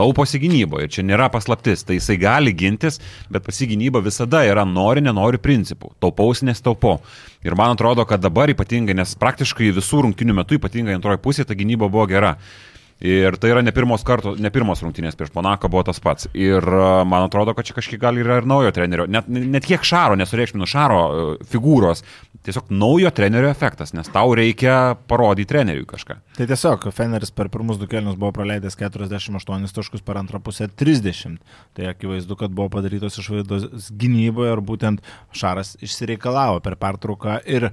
tauposi 0.00 0.40
gynyboje. 0.42 0.88
Čia 0.96 1.04
nėra 1.06 1.28
paslaptis. 1.32 1.84
Tai 1.86 1.98
jisai 1.98 2.16
gali 2.20 2.54
gintis, 2.56 2.98
bet 3.32 3.44
pasigynyba 3.46 4.02
visada 4.04 4.42
yra 4.48 4.64
nori, 4.68 5.04
nenori 5.04 5.40
principų. 5.42 5.94
Taupausi, 6.02 6.48
nes 6.48 6.64
taupau. 6.64 6.98
Ir 7.46 7.56
man 7.56 7.76
atrodo, 7.76 8.04
kad 8.08 8.24
dabar 8.24 8.52
ypatingai, 8.52 8.96
nes 8.98 9.14
praktiškai 9.20 9.70
visų 9.76 10.04
rungtinių 10.08 10.40
metų, 10.42 10.60
ypatingai 10.60 10.98
antroji 10.98 11.22
pusė, 11.24 11.48
ta 11.48 11.56
gynyba 11.56 11.88
buvo 11.92 12.08
gera. 12.10 12.34
Ir 13.00 13.38
tai 13.40 13.48
yra 13.54 13.62
ne 13.64 13.72
pirmos, 13.72 14.02
karto, 14.04 14.34
ne 14.36 14.50
pirmos 14.52 14.82
rungtynės 14.84 15.16
prieš 15.16 15.30
Monaką 15.32 15.70
buvo 15.72 15.86
tas 15.88 16.02
pats. 16.04 16.28
Ir 16.36 16.60
man 17.08 17.24
atrodo, 17.24 17.54
kad 17.56 17.64
čia 17.64 17.72
kažkiek 17.78 18.00
gal 18.02 18.18
yra 18.20 18.42
ir 18.42 18.48
naujo 18.48 18.74
trenerio. 18.76 19.06
Net, 19.08 19.28
net 19.28 19.64
kiek 19.64 19.86
Šaro, 19.88 20.18
nesureikšminu 20.20 20.68
Šaro 20.68 21.00
figūros, 21.48 22.04
tiesiog 22.46 22.70
naujo 22.72 23.10
trenerio 23.14 23.50
efektas, 23.50 23.92
nes 23.92 24.08
tau 24.12 24.32
reikia 24.36 24.94
parodyti 25.10 25.50
treneriui 25.50 25.86
kažką. 25.88 26.16
Tai 26.38 26.46
tiesiog 26.48 26.86
Feneris 26.96 27.32
per 27.36 27.50
pirmus 27.52 27.78
du 27.80 27.88
kelnius 27.90 28.16
buvo 28.20 28.32
praleidęs 28.38 28.78
48 28.80 29.76
taškus, 29.76 30.04
per 30.06 30.20
antrą 30.20 30.40
pusę 30.44 30.68
30. 30.68 31.36
Tai 31.76 31.90
akivaizdu, 31.92 32.38
kad 32.40 32.54
buvo 32.56 32.70
padarytos 32.72 33.20
išvaidos 33.20 33.90
gynyboje 33.92 34.56
ir 34.56 34.64
būtent 34.64 35.04
Šaras 35.36 35.76
išsireikalavo 35.84 36.62
per 36.64 36.78
pertrauką 36.80 37.40
ir 37.44 37.70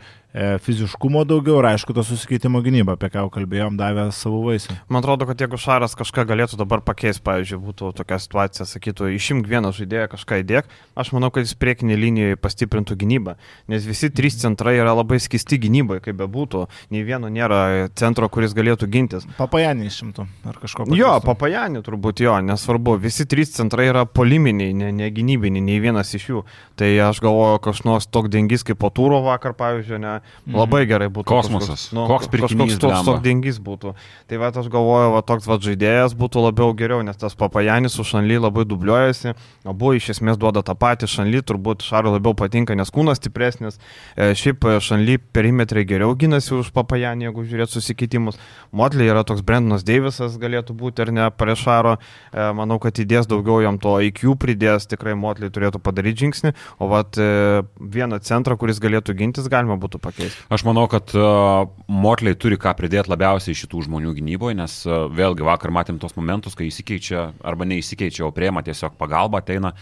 fiziškumo 0.62 1.24
daugiau 1.26 1.58
ir 1.62 1.68
aišku, 1.72 1.94
to 1.96 2.04
susikeitimo 2.06 2.62
gynyba, 2.62 2.94
apie 2.98 3.10
ką 3.10 3.24
jau 3.24 3.32
kalbėjom, 3.34 3.78
davė 3.80 4.08
savo 4.14 4.44
vaisių. 4.46 4.76
Man 4.92 5.02
atrodo, 5.02 5.26
kad 5.30 5.42
jeigu 5.42 5.58
Šaras 5.62 5.96
kažką 5.98 6.28
galėtų 6.30 6.60
dabar 6.60 6.84
pakeisti, 6.86 7.24
pavyzdžiui, 7.26 7.60
būtų 7.64 7.92
tokia 7.98 8.20
situacija, 8.22 8.68
sakytų, 8.70 9.10
išimk 9.18 9.50
vieną 9.50 9.72
žaidėją, 9.74 10.12
kažką 10.14 10.42
įdėk, 10.44 10.70
aš 11.00 11.12
manau, 11.16 11.32
kad 11.34 11.48
jis 11.48 11.56
priekinį 11.58 11.98
linijoje 11.98 12.40
pastiprintų 12.44 12.98
gynybą, 13.02 13.38
nes 13.72 13.88
visi 13.88 14.12
trys 14.14 14.38
centrai 14.44 14.76
yra 14.78 14.94
labai 14.98 15.20
skisti 15.24 15.60
gynybai, 15.64 16.00
kaip 16.06 16.20
bebūtų, 16.22 16.68
nei 16.94 17.02
vieno 17.08 17.32
nėra 17.34 17.90
centro, 17.98 18.30
kuris 18.30 18.54
galėtų 18.58 18.92
gintis. 18.94 19.26
Papajanį 19.40 19.90
išimtų 19.90 20.28
ar 20.46 20.62
kažko 20.62 20.86
panašaus. 20.86 21.02
Jo, 21.02 21.16
papajanį 21.26 21.84
turbūt 21.88 22.22
jo, 22.26 22.38
nesvarbu, 22.46 22.98
visi 23.02 23.26
trys 23.30 23.56
centrai 23.58 23.90
yra 23.90 24.06
poliminiai, 24.06 24.76
ne, 24.78 24.94
ne 24.94 25.10
nei 25.58 25.80
vienas 25.82 26.14
iš 26.14 26.30
jų. 26.30 26.46
Tai 26.78 26.88
aš 27.10 27.22
galvoju, 27.24 27.60
kažkoks 27.66 28.10
toks 28.14 28.30
dengis 28.30 28.64
kaip 28.68 28.78
po 28.78 28.92
tūro 28.94 29.24
vakar, 29.26 29.56
pavyzdžiui, 29.58 30.00
ne, 30.04 30.18
Mhm. 30.18 30.27
Labai 30.48 30.86
gerai 30.88 31.10
būtų. 31.12 31.28
Kosmosas. 31.28 31.88
Kažkoks, 31.90 31.96
nu, 31.98 32.06
Koks 32.08 32.30
pirkinys 32.32 32.78
toks, 32.80 33.04
toks 33.08 33.24
dingys 33.26 33.60
būtų. 33.64 33.94
Tai 34.30 34.40
va, 34.42 34.52
aš 34.52 34.70
galvoju, 34.72 35.12
va, 35.16 35.22
toks 35.28 35.48
va, 35.50 35.58
žaidėjas 35.64 36.16
būtų 36.18 36.44
labiau 36.46 36.72
geriau, 36.78 37.02
nes 37.04 37.20
tas 37.20 37.36
papajanis 37.38 37.98
su 37.98 38.06
Šanly 38.08 38.40
labai 38.40 38.64
dubliuojasi. 38.70 39.36
Abu 39.68 39.92
iš 39.98 40.12
esmės 40.16 40.40
duoda 40.40 40.64
tą 40.64 40.78
patį. 40.80 41.10
Šanly 41.12 41.44
turbūt 41.44 41.84
Šarui 41.84 42.16
labiau 42.16 42.36
patinka, 42.38 42.78
nes 42.80 42.92
kūnas 42.94 43.20
stipresnis. 43.20 43.80
E, 44.16 44.32
šiaip 44.38 44.64
Šanly 44.84 45.18
perimetrai 45.36 45.84
geriau 45.90 46.16
gynasi 46.16 46.56
už 46.62 46.72
papajanį, 46.76 47.28
jeigu 47.28 47.46
žiūrėt 47.48 47.76
susikeitimus. 47.76 48.40
Motley 48.72 49.12
yra 49.12 49.26
toks 49.28 49.44
Brendonas 49.44 49.84
Deivisas 49.88 50.38
galėtų 50.40 50.76
būti 50.78 51.04
ar 51.04 51.14
ne 51.14 51.28
prieš 51.36 51.66
Šaro. 51.68 51.98
E, 51.98 52.48
manau, 52.56 52.80
kad 52.84 52.98
įdės 53.02 53.28
daugiau 53.30 53.60
jam 53.64 53.80
to 53.82 53.98
IQ 54.08 54.38
pridės, 54.40 54.88
tikrai 54.90 55.16
Motley 55.20 55.52
turėtų 55.54 55.82
padaryti 55.84 56.26
žingsnį. 56.26 56.54
O 56.80 56.90
vat, 56.92 57.18
e, 57.20 57.64
vieną 57.80 58.22
centrą, 58.24 58.58
kuris 58.60 58.82
galėtų 58.84 59.18
gintis, 59.18 59.50
galima 59.52 59.78
būtų 59.82 60.02
pakeisti. 60.08 60.48
Aš 60.54 60.66
manau, 60.68 60.88
kad 60.92 61.14
uh, 61.18 61.70
Motliai 61.92 62.38
turi 62.40 62.60
ką 62.62 62.74
pridėti 62.80 63.12
labiausiai 63.12 63.58
šitų 63.58 63.86
žmonių 63.88 64.16
gynyboje, 64.18 64.58
nes 64.58 64.82
uh, 64.88 65.06
vėlgi 65.14 65.46
vakar 65.48 65.74
matėm 65.76 66.02
tos 66.02 66.18
momentus, 66.18 66.58
kai 66.58 66.72
įsikeičia 66.72 67.32
arba 67.46 67.68
neįsikeičia, 67.70 68.26
o 68.28 68.36
priema 68.36 68.66
tiesiog 68.66 68.98
pagalba 69.00 69.44
ateina. 69.44 69.76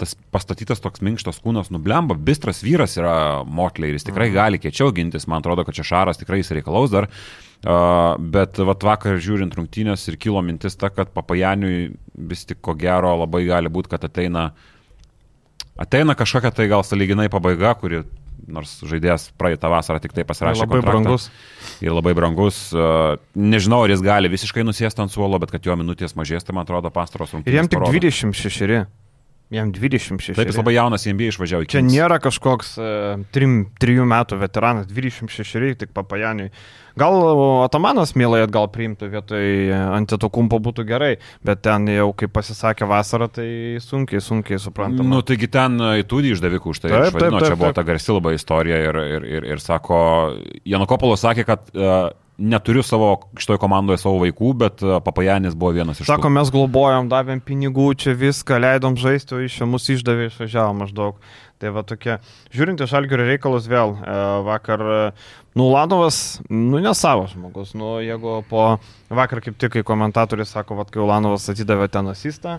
Tas 0.00 0.14
pastatytas 0.32 0.80
toks 0.80 1.02
minkštas 1.04 1.42
kūnas 1.44 1.68
nublemba, 1.68 2.14
bistras 2.16 2.62
vyras 2.64 2.96
yra 2.96 3.44
Motliai 3.44 3.92
ir 3.92 3.98
jis 3.98 4.08
tikrai 4.08 4.30
mhm. 4.30 4.36
gali 4.38 4.60
kiečiau 4.62 4.94
gintis, 4.96 5.28
man 5.28 5.44
atrodo, 5.44 5.66
kad 5.68 5.76
čia 5.76 5.84
Šaras 5.84 6.20
tikrai 6.20 6.40
jis 6.40 6.54
reikalaus 6.56 6.92
dar. 6.94 7.10
Uh, 7.60 8.16
bet 8.16 8.56
vat, 8.56 8.80
vakar 8.80 9.18
žiūrint 9.20 9.52
rungtynės 9.52 10.06
ir 10.08 10.16
kilo 10.16 10.40
mintis 10.40 10.78
ta, 10.80 10.88
kad 10.88 11.10
Papajaniui 11.12 11.90
vis 12.30 12.46
tik 12.48 12.62
ko 12.64 12.72
gero 12.72 13.12
labai 13.20 13.42
gali 13.44 13.68
būti, 13.68 13.90
kad 13.92 14.06
ateina, 14.08 14.46
ateina 15.76 16.16
kažkokia 16.16 16.54
tai 16.56 16.70
gal 16.72 16.86
saliginai 16.88 17.28
pabaiga, 17.28 17.74
kuri 17.76 18.00
nors 18.48 18.78
žaidėjas 18.86 19.30
praeitą 19.40 19.70
vasarą 19.72 20.00
tik 20.02 20.14
tai 20.16 20.24
pasirašė. 20.28 20.64
Labai 20.64 20.80
kontraktą. 20.80 21.02
brangus. 21.02 21.28
Ir 21.84 21.96
labai 21.96 22.14
brangus. 22.16 22.62
Uh, 22.72 23.18
nežinau, 23.34 23.82
ar 23.84 23.92
jis 23.92 24.04
gali 24.04 24.30
visiškai 24.32 24.64
nusėsti 24.66 25.04
ant 25.04 25.12
suolo, 25.12 25.40
bet 25.42 25.52
kad 25.54 25.66
jo 25.66 25.76
minutės 25.80 26.16
mažės, 26.18 26.46
tai 26.46 26.56
man 26.56 26.68
atrodo 26.68 26.92
pastaros 26.94 27.34
rungtynės. 27.36 27.52
Ir 27.52 27.60
jam 27.60 27.70
tik 27.70 27.80
parodo. 27.80 27.98
26. 27.98 28.86
Jam 29.50 29.72
26. 29.74 30.36
Taip, 30.38 30.46
jis 30.46 30.58
labai 30.60 30.76
jaunas 30.76 31.02
į 31.08 31.16
NBA 31.16 31.32
išvažiavo. 31.32 31.66
Čia 31.66 31.80
nėra 31.82 32.20
kažkoks 32.22 32.76
3 33.34 34.04
metų 34.12 34.38
veteranas, 34.38 34.86
26, 34.86 35.74
tik 35.80 35.90
papajaniui. 35.96 36.52
Gal 36.98 37.16
Atamanas 37.64 38.12
mielai 38.18 38.44
atgal 38.44 38.68
priimtų 38.70 39.08
vietoj 39.10 39.72
antitokumpo 39.96 40.58
būtų 40.62 40.84
gerai, 40.86 41.10
bet 41.46 41.62
ten 41.66 41.86
jau 41.90 42.08
kaip 42.14 42.32
pasisakė 42.34 42.86
vasarą, 42.90 43.30
tai 43.30 43.48
sunkiai, 43.82 44.22
sunkiai 44.22 44.58
suprantama. 44.62 45.16
Nu, 45.16 45.22
taigi 45.26 45.50
ten 45.50 45.78
įtūdį 46.02 46.34
išdavikų 46.36 46.74
už 46.74 46.82
tai 46.84 46.94
Taip, 46.94 47.18
taip, 47.18 47.38
čia 47.38 47.50
taip, 47.50 47.58
buvo 47.58 47.70
taip. 47.70 47.78
ta 47.78 47.86
garsi 47.90 48.14
labai 48.14 48.36
istorija 48.38 48.80
ir, 48.86 49.02
ir, 49.16 49.28
ir, 49.38 49.50
ir 49.54 49.62
sako, 49.62 50.00
Janukopolas 50.66 51.26
sakė, 51.26 51.46
kad 51.48 51.70
uh, 51.74 52.10
neturiu 52.40 52.82
savo 52.82 53.12
šitoje 53.38 53.60
komandoje 53.60 54.00
savo 54.00 54.18
vaikų, 54.22 54.54
bet 54.62 54.82
uh, 54.84 54.96
Papajanis 55.04 55.54
buvo 55.58 55.74
vienas 55.76 56.00
iš 56.00 56.08
Sako, 56.08 56.28
tų. 56.28 56.34
mes 56.38 56.50
globojom, 56.54 57.10
davėm 57.12 57.42
pinigų, 57.44 57.90
čia 58.00 58.16
viską, 58.16 58.58
leidom 58.64 58.96
žaisti, 59.00 59.36
o 59.36 59.44
iš 59.44 59.60
čia 59.60 59.68
mus 59.68 59.88
išdavė, 59.92 60.30
išvažiavo 60.30 60.74
maždaug. 60.80 61.20
Tai 61.60 61.74
va 61.76 61.82
tokie, 61.84 62.16
žiūrint 62.56 62.80
iš 62.80 62.94
Algerio 62.96 63.26
reikalus 63.28 63.66
vėl, 63.68 63.92
e, 64.00 64.12
vakar, 64.46 64.80
e, 64.80 65.00
nu, 65.52 65.66
Ulanovas, 65.66 66.40
nu, 66.48 66.80
ne 66.80 66.94
savo 66.96 67.26
žmogus, 67.28 67.74
nu, 67.76 67.98
jeigu 68.00 68.38
po, 68.48 68.78
vakar 69.12 69.42
kaip 69.44 69.58
tik, 69.60 69.74
kai 69.74 69.84
komentatorius 69.84 70.54
sako, 70.56 70.78
va, 70.78 70.86
kai 70.88 71.02
Ulanovas 71.04 71.50
atidavė 71.52 71.90
ten 71.92 72.08
asistą, 72.08 72.56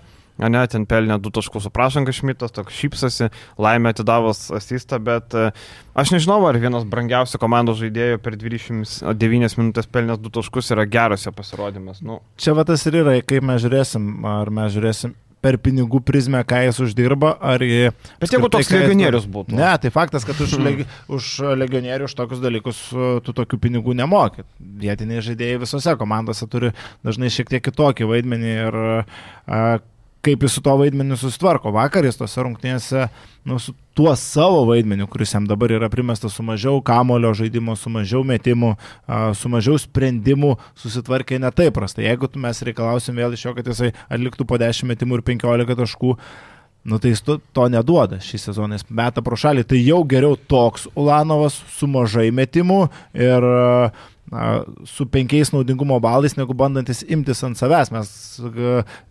ne, 0.49 0.63
ten 0.71 0.87
pelnė 0.89 1.19
du 1.21 1.31
taškus 1.33 1.67
su 1.67 1.71
prašanga 1.73 2.13
Šmitas, 2.15 2.53
toks 2.55 2.77
šypsasi, 2.77 3.29
laimė 3.61 3.93
atidavęs 3.93 4.47
asistą, 4.57 5.01
bet 5.03 5.35
e, 5.37 5.49
aš 5.93 6.13
nežinau, 6.15 6.39
ar 6.49 6.57
vienas 6.61 6.87
brangiausių 6.89 7.41
komandos 7.41 7.81
žaidėjų 7.81 8.21
per 8.25 8.37
29 8.41 9.57
minutės 9.59 9.89
pelnęs 9.91 10.21
du 10.21 10.33
taškus 10.33 10.73
yra 10.75 10.87
geras 10.89 11.27
jo 11.27 11.35
pasirodymas. 11.35 12.01
Nu, 12.05 12.21
Čia 12.41 12.55
va 12.57 12.65
tas 12.67 12.85
ir 12.89 13.01
yra, 13.03 13.19
kaip 13.25 13.45
mes 13.45 13.61
žiūrėsim, 13.65 14.13
ar 14.25 14.53
mes 14.53 14.73
žiūrėsim 14.73 15.17
per 15.41 15.57
pinigų 15.61 16.01
prizmę, 16.05 16.43
ką 16.47 16.61
jis 16.67 16.79
uždirba, 16.85 17.33
ar 17.41 17.63
jį... 17.65 17.91
Bet 18.21 18.33
jeigu 18.35 18.49
toks 18.53 18.69
legionierius 18.73 19.25
būtų. 19.31 19.57
Ne, 19.57 19.69
tai 19.81 19.91
faktas, 19.93 20.25
kad 20.27 20.37
už, 20.43 20.53
legi, 20.61 20.85
už 21.11 21.29
legionierių, 21.57 22.09
už 22.09 22.15
tokius 22.17 22.43
dalykus 22.43 22.81
uh, 22.93 23.15
tu 23.25 23.33
tokių 23.37 23.57
pinigų 23.65 23.95
nemoki. 23.97 24.45
Vietiniai 24.59 25.23
žaidėjai 25.25 25.63
visose 25.63 25.95
komandose 25.99 26.47
turi 26.51 26.73
dažnai 27.05 27.31
šiek 27.33 27.49
tiek 27.51 27.65
kitokį 27.65 28.09
vaidmenį 28.11 28.53
ir 28.53 28.79
uh, 28.81 29.81
kaip 30.25 30.43
jis 30.45 30.57
su 30.57 30.61
to 30.61 30.73
vaidmeniu 30.77 31.17
susitvarko. 31.17 31.71
Vakar 31.75 32.05
jis 32.05 32.19
tose 32.19 32.43
rungtynėse, 32.45 33.07
nu, 33.49 33.57
su 33.59 33.73
tuo 33.97 34.13
savo 34.19 34.63
vaidmeniu, 34.69 35.07
kuris 35.11 35.33
jam 35.33 35.47
dabar 35.49 35.73
yra 35.73 35.89
primestas 35.91 36.35
su 36.37 36.45
mažiau 36.45 36.81
kamulio 36.85 37.33
žaidimo, 37.37 37.75
su 37.75 37.89
mažiau 37.93 38.21
metimų, 38.27 38.75
su 39.37 39.51
mažiau 39.51 39.81
sprendimų, 39.81 40.53
susitvarkė 40.83 41.41
ne 41.41 41.51
taip 41.55 41.75
prastai. 41.77 42.05
Jeigu 42.09 42.29
mes 42.43 42.63
reikalausim 42.69 43.17
vėl 43.17 43.35
iš 43.35 43.47
jo, 43.47 43.57
kad 43.57 43.67
jisai 43.73 43.91
atliktų 44.09 44.47
po 44.47 44.61
10 44.61 44.93
metimų 44.93 45.19
ir 45.19 45.27
15 45.33 45.77
taškų, 45.83 46.15
Nu 46.83 46.97
tai 46.97 47.11
jis 47.11 47.21
to, 47.21 47.35
to 47.53 47.67
neduoda 47.69 48.17
šį 48.25 48.39
sezoną, 48.41 48.79
jis 48.79 48.87
meta 48.89 49.21
pro 49.21 49.37
šalį. 49.37 49.67
Tai 49.69 49.77
jau 49.77 49.99
geriau 50.09 50.33
toks 50.49 50.87
Ulanovas 50.97 51.59
su 51.75 51.85
mažai 51.85 52.31
metimų 52.33 52.79
ir 53.13 53.45
na, 54.31 54.63
su 54.87 55.05
penkiais 55.11 55.51
naudingumo 55.51 55.99
balais, 55.99 56.37
negu 56.39 56.55
bandantis 56.55 57.03
imtis 57.11 57.43
ant 57.43 57.59
savęs. 57.59 57.91
Mes 57.91 58.11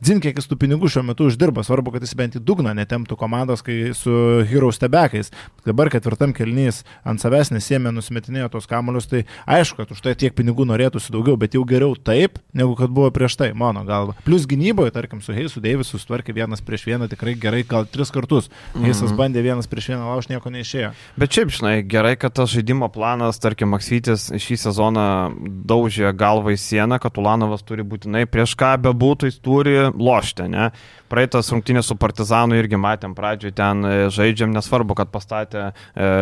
dzin, 0.01 0.21
kiek 0.25 0.39
jis 0.41 0.49
tų 0.49 0.57
pinigų 0.63 0.89
šiuo 0.91 1.05
metu 1.05 1.27
uždirba. 1.29 1.65
Svarbu, 1.67 1.93
kad 1.95 2.07
jis 2.07 2.17
bent 2.17 2.39
į 2.39 2.43
dugną 2.45 2.73
netemptų 2.79 3.19
komandos, 3.21 3.61
kai 3.67 3.93
su 3.97 4.15
Hero 4.49 4.71
stebekais. 4.73 5.29
Dabar 5.67 5.93
ketvirtam 5.93 6.33
kelnys 6.37 6.83
ant 7.05 7.21
savęs 7.21 7.53
nesėmė, 7.53 7.93
nusimetinėjo 7.93 8.49
tos 8.55 8.69
kamuolius, 8.71 9.11
tai 9.11 9.27
aišku, 9.45 9.83
kad 9.83 9.93
už 9.93 10.01
tai 10.07 10.17
tiek 10.17 10.35
pinigų 10.37 10.65
norėtųsi 10.71 11.13
daugiau, 11.13 11.37
bet 11.41 11.59
jau 11.59 11.67
geriau 11.69 11.93
taip, 11.95 12.41
negu 12.57 12.73
kad 12.79 12.89
buvo 12.89 13.13
prieš 13.13 13.37
tai, 13.43 13.51
mano 13.53 13.85
galva. 13.85 14.17
Plus 14.25 14.49
gynyboje, 14.49 14.95
tarkim, 14.97 15.21
su 15.21 15.37
Heisu 15.37 15.61
Deivisu 15.61 16.01
sutvarkė 16.01 16.33
vienas 16.37 16.65
prieš 16.65 16.87
vieną 16.89 17.11
tikrai 17.13 17.37
gerai, 17.37 17.61
gal 17.69 17.85
tris 17.85 18.13
kartus. 18.15 18.49
Heisas 18.81 19.13
bandė 19.17 19.45
vienas 19.45 19.69
prieš 19.69 19.93
vieną 19.93 20.09
lauž, 20.09 20.31
nieko 20.33 20.53
neišėjo. 20.55 20.95
Bet 21.21 21.37
šiaip, 21.37 21.53
žinai, 21.53 21.77
gerai, 21.85 22.17
kad 22.21 22.39
tas 22.41 22.53
žaidimo 22.55 22.89
planas, 22.93 23.41
tarkim, 23.43 23.69
Maksytis 23.71 24.31
šį 24.41 24.57
sezoną 24.65 25.10
daužė 25.71 26.13
galvą 26.17 26.55
į 26.55 26.59
sieną, 26.61 26.99
kad 27.03 27.19
Ulanovas 27.21 27.65
turi 27.67 27.85
būtinai 27.87 28.27
prieš 28.31 28.55
ką 28.59 28.75
bebūtų, 28.87 29.31
jis 29.31 29.39
turi 29.45 29.77
lošti, 29.91 30.49
ne? 30.53 30.71
Praeitas 31.11 31.51
rungtynės 31.51 31.91
su 31.91 31.97
Partizanu 31.99 32.59
irgi 32.59 32.79
matėm 32.81 33.17
pradžioj 33.19 33.55
ten 33.59 33.85
e, 33.87 33.95
žaidžiam, 34.15 34.53
nesvarbu, 34.55 34.95
kad 34.99 35.11
pastatė 35.11 35.65
e, 35.67 35.73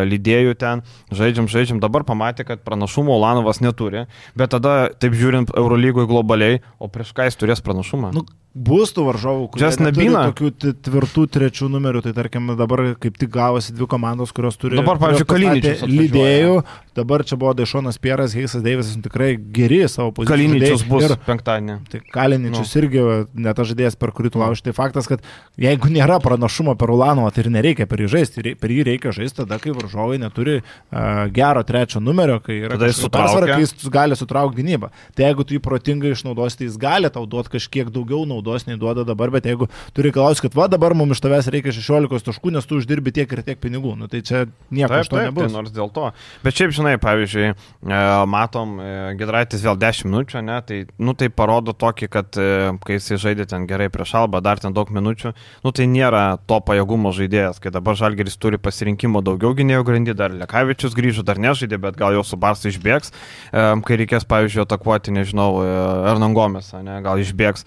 lydėjų 0.09 0.57
ten, 0.59 0.83
žaidžiam, 1.13 1.49
žaidžiam, 1.51 1.81
dabar 1.83 2.05
pamatė, 2.07 2.47
kad 2.47 2.65
pranašumo 2.65 3.13
Ulanovas 3.19 3.61
neturi, 3.61 4.07
bet 4.39 4.55
tada, 4.55 4.89
taip 4.97 5.17
žiūrint, 5.17 5.53
Eurolygoje 5.57 6.09
globaliai, 6.09 6.61
o 6.81 6.89
prieš 6.89 7.13
ką 7.17 7.29
jis 7.29 7.37
turės 7.39 7.63
pranašumą? 7.65 8.13
Nu, 8.17 8.25
bus 8.53 8.89
tų 8.95 9.05
varžovų, 9.05 9.45
kurie 9.53 9.69
Nabina. 9.83 10.23
tokių 10.31 10.73
tvirtų 10.81 11.25
trečių 11.29 11.69
numerių, 11.69 12.01
tai 12.01 12.13
tarkim 12.17 12.49
dabar 12.57 12.81
kaip 12.99 13.17
tik 13.21 13.29
gavosi 13.33 13.75
dvi 13.75 13.85
komandos, 13.89 14.33
kurios 14.33 14.57
turi 14.57 14.79
Dabar, 14.79 14.97
pavyzdžiui, 15.01 15.27
Kaliničius 15.29 15.83
lydėjų, 15.85 16.55
dabar 16.97 17.23
čia 17.29 17.37
buvo 17.39 17.53
Dešonas 17.53 17.99
Pieras, 18.01 18.33
Heisas 18.33 18.63
Deivisas, 18.65 18.97
nu, 18.97 19.05
tikrai 19.05 19.35
geri 19.37 19.83
savo 19.85 20.11
pozicijų. 20.17 20.33
Kaliničius 20.33 20.85
bus 20.89 21.05
Ir 21.05 21.13
penktadienį. 21.27 21.75
Tai 21.93 22.01
Kaliničius 22.15 22.73
nu. 22.73 22.81
irgi 22.81 23.05
ne 23.45 23.53
tas 23.53 23.69
žaidėjas, 23.69 23.99
per 24.01 24.13
kurį 24.17 24.33
tu 24.33 24.41
lauži. 24.41 24.65
Tai 24.65 24.75
faktas, 24.77 25.07
kad 25.09 25.23
jeigu 25.61 25.93
nėra 25.93 26.17
pranašumo 26.23 26.73
per 26.79 26.91
Ulanovą, 26.93 27.29
tai 27.35 27.45
ir 27.45 27.51
nereikia 27.53 27.87
per 27.89 28.01
jį 28.01 28.09
žaisti. 28.17 28.55
Per 28.59 28.73
jį 28.73 28.87
reikia 28.89 29.13
žaisti 29.15 29.43
tada, 29.43 29.61
kai 29.61 29.71
varžovai 29.77 30.19
neturi 30.21 30.59
uh, 30.59 31.29
gero 31.33 31.63
trečio 31.63 32.01
numerio, 32.03 32.41
kai 32.43 32.59
yra 32.65 32.81
persvara, 32.81 33.53
kai 33.53 33.61
jis 33.63 33.77
gali 33.93 34.17
sutraukti 34.19 34.59
gynybą. 34.59 34.91
Tai 35.15 35.29
jeigu 35.29 35.45
tu 35.45 35.55
jį 35.55 35.63
protingai 35.63 36.13
išnaudosi, 36.17 36.59
tai 36.59 36.69
jis 36.69 36.77
gali 36.81 37.13
tau 37.13 37.23
duoti 37.29 37.55
kažkiek 37.55 37.93
daugiau 37.93 38.25
naudos 38.27 38.38
nei 38.67 38.77
duoda 38.79 39.05
dabar, 39.07 39.31
bet 39.33 39.45
jeigu 39.49 39.67
turi 39.95 40.11
klausti, 40.15 40.47
kad 40.47 40.57
va 40.57 40.67
dabar 40.71 40.95
mums 40.97 41.17
iš 41.17 41.23
tavęs 41.25 41.49
reikia 41.53 41.73
16 41.75 42.27
taškų, 42.29 42.53
nes 42.55 42.67
tu 42.69 42.79
uždirbi 42.79 43.13
tiek 43.15 43.31
ir 43.35 43.43
tiek 43.45 43.59
pinigų, 43.61 43.95
nu, 43.99 44.09
tai 44.11 44.21
čia 44.25 44.45
nieko 44.71 44.93
Taip, 44.93 45.05
iš 45.05 45.11
to 45.11 45.17
taip, 45.17 45.23
tai 45.23 45.29
nebus. 45.29 45.53
nors 45.53 45.73
dėl 45.75 45.91
to. 45.95 46.09
Bet 46.43 46.57
šiaip, 46.59 46.73
žinai, 46.75 46.95
pavyzdžiui, 47.01 47.49
e, 47.53 48.01
matom, 48.29 48.77
e, 48.79 48.95
Gedraitis 49.19 49.63
vėl 49.65 49.79
10 49.81 50.09
minučių, 50.09 50.43
ne, 50.45 50.59
tai, 50.65 50.79
nu, 50.97 51.15
tai 51.17 51.29
parodo 51.33 51.75
tokį, 51.77 52.09
kad 52.11 52.39
e, 52.39 52.49
kai 52.85 52.99
jisai 52.99 53.19
žaidė 53.25 53.47
ten 53.49 53.67
gerai 53.69 53.89
prieš 53.93 54.15
Alba, 54.21 54.41
dar 54.43 54.61
ten 54.61 54.75
daug 54.75 54.89
minučių, 54.93 55.33
nu, 55.65 55.73
tai 55.75 55.89
nėra 55.89 56.39
to 56.49 56.59
pajėgumo 56.65 57.13
žaidėjas, 57.15 57.61
kai 57.63 57.73
dabar 57.75 57.97
Žalgeris 57.99 58.37
turi 58.39 58.59
pasirinkimo 58.61 59.21
daugiau 59.25 59.53
gynėjų 59.57 59.85
grandį, 59.87 60.15
dar 60.17 60.33
Lekavičius 60.35 60.95
grįžo, 60.97 61.25
dar 61.27 61.39
nežaidė, 61.41 61.79
bet 61.81 61.99
gal 61.99 62.15
jau 62.17 62.23
su 62.25 62.39
Barsu 62.39 62.69
išbėgs, 62.71 63.13
kai 63.51 63.99
reikės, 63.99 64.25
pavyzdžiui, 64.29 64.63
atakuoti, 64.65 65.13
nežinau, 65.15 65.51
e, 65.63 65.75
Ernangomės, 66.13 66.71
ne, 66.85 66.99
gal 67.05 67.21
išbėgs. 67.21 67.65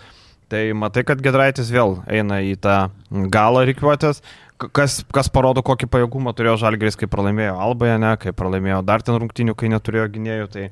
Tai 0.53 0.61
matai, 0.77 1.01
kad 1.09 1.21
Gedraitis 1.25 1.71
vėl 1.73 2.03
eina 2.13 2.43
į 2.45 2.59
tą 2.61 2.77
galą 3.33 3.63
reikiuotės, 3.65 4.19
kas, 4.77 4.99
kas 5.09 5.31
parodo, 5.33 5.63
kokį 5.65 5.89
pajėgumą 5.89 6.35
turėjo 6.37 6.59
Žalgeris, 6.61 6.99
kai 7.01 7.09
pralaimėjo 7.09 7.55
Alboje, 7.57 7.95
ne, 8.03 8.11
kai 8.21 8.35
pralaimėjo 8.37 8.83
dar 8.85 9.01
ten 9.07 9.17
rungtinių, 9.23 9.55
kai 9.57 9.71
neturėjo 9.73 10.11
gynėjų, 10.13 10.51
tai 10.53 10.67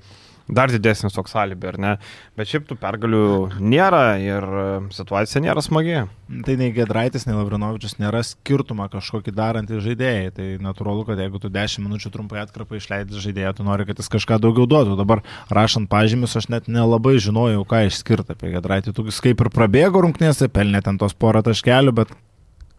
dar 0.54 0.72
didesnis 0.72 1.14
toks 1.14 1.34
salibė, 1.34 1.72
ar 1.72 1.78
ne. 1.80 1.92
Bet 2.38 2.50
šiaip 2.50 2.66
tų 2.68 2.76
pergalių 2.80 3.24
nėra 3.60 4.04
ir 4.22 4.44
e, 4.44 4.66
situacija 4.94 5.42
nėra 5.44 5.62
smagi. 5.64 6.04
Tai 6.46 6.54
nei 6.60 6.70
Gedraitis, 6.74 7.26
nei 7.26 7.34
Lavrinovičius 7.34 7.96
nėra 7.98 8.22
skirtumą 8.26 8.86
kažkokį 8.92 9.34
darantį 9.34 9.80
žaidėjai. 9.82 10.30
Tai 10.36 10.48
natūralu, 10.62 11.04
kad 11.08 11.20
jeigu 11.20 11.42
tu 11.42 11.50
10 11.52 11.84
minučių 11.86 12.12
trumpai 12.14 12.42
atkarpą 12.44 12.78
išleidži 12.78 13.24
žaidėją, 13.26 13.54
tu 13.58 13.66
nori, 13.66 13.86
kad 13.88 14.00
jis 14.00 14.10
kažką 14.12 14.40
daugiau 14.42 14.68
duotų. 14.70 14.96
Dabar 15.00 15.24
rašant 15.50 15.90
pažymius, 15.90 16.38
aš 16.38 16.50
net 16.52 16.70
nelabai 16.70 17.16
žinojau, 17.22 17.66
ką 17.68 17.84
išskirti 17.88 18.36
apie 18.36 18.54
Gedraitį. 18.54 18.94
Tu 18.96 19.06
kaip 19.10 19.44
ir 19.46 19.52
prabėgo 19.54 20.04
rungtynėse, 20.06 20.50
pelnė 20.52 20.84
ten 20.86 21.00
tos 21.00 21.16
porą 21.18 21.42
taškelių, 21.46 21.96
bet 22.02 22.14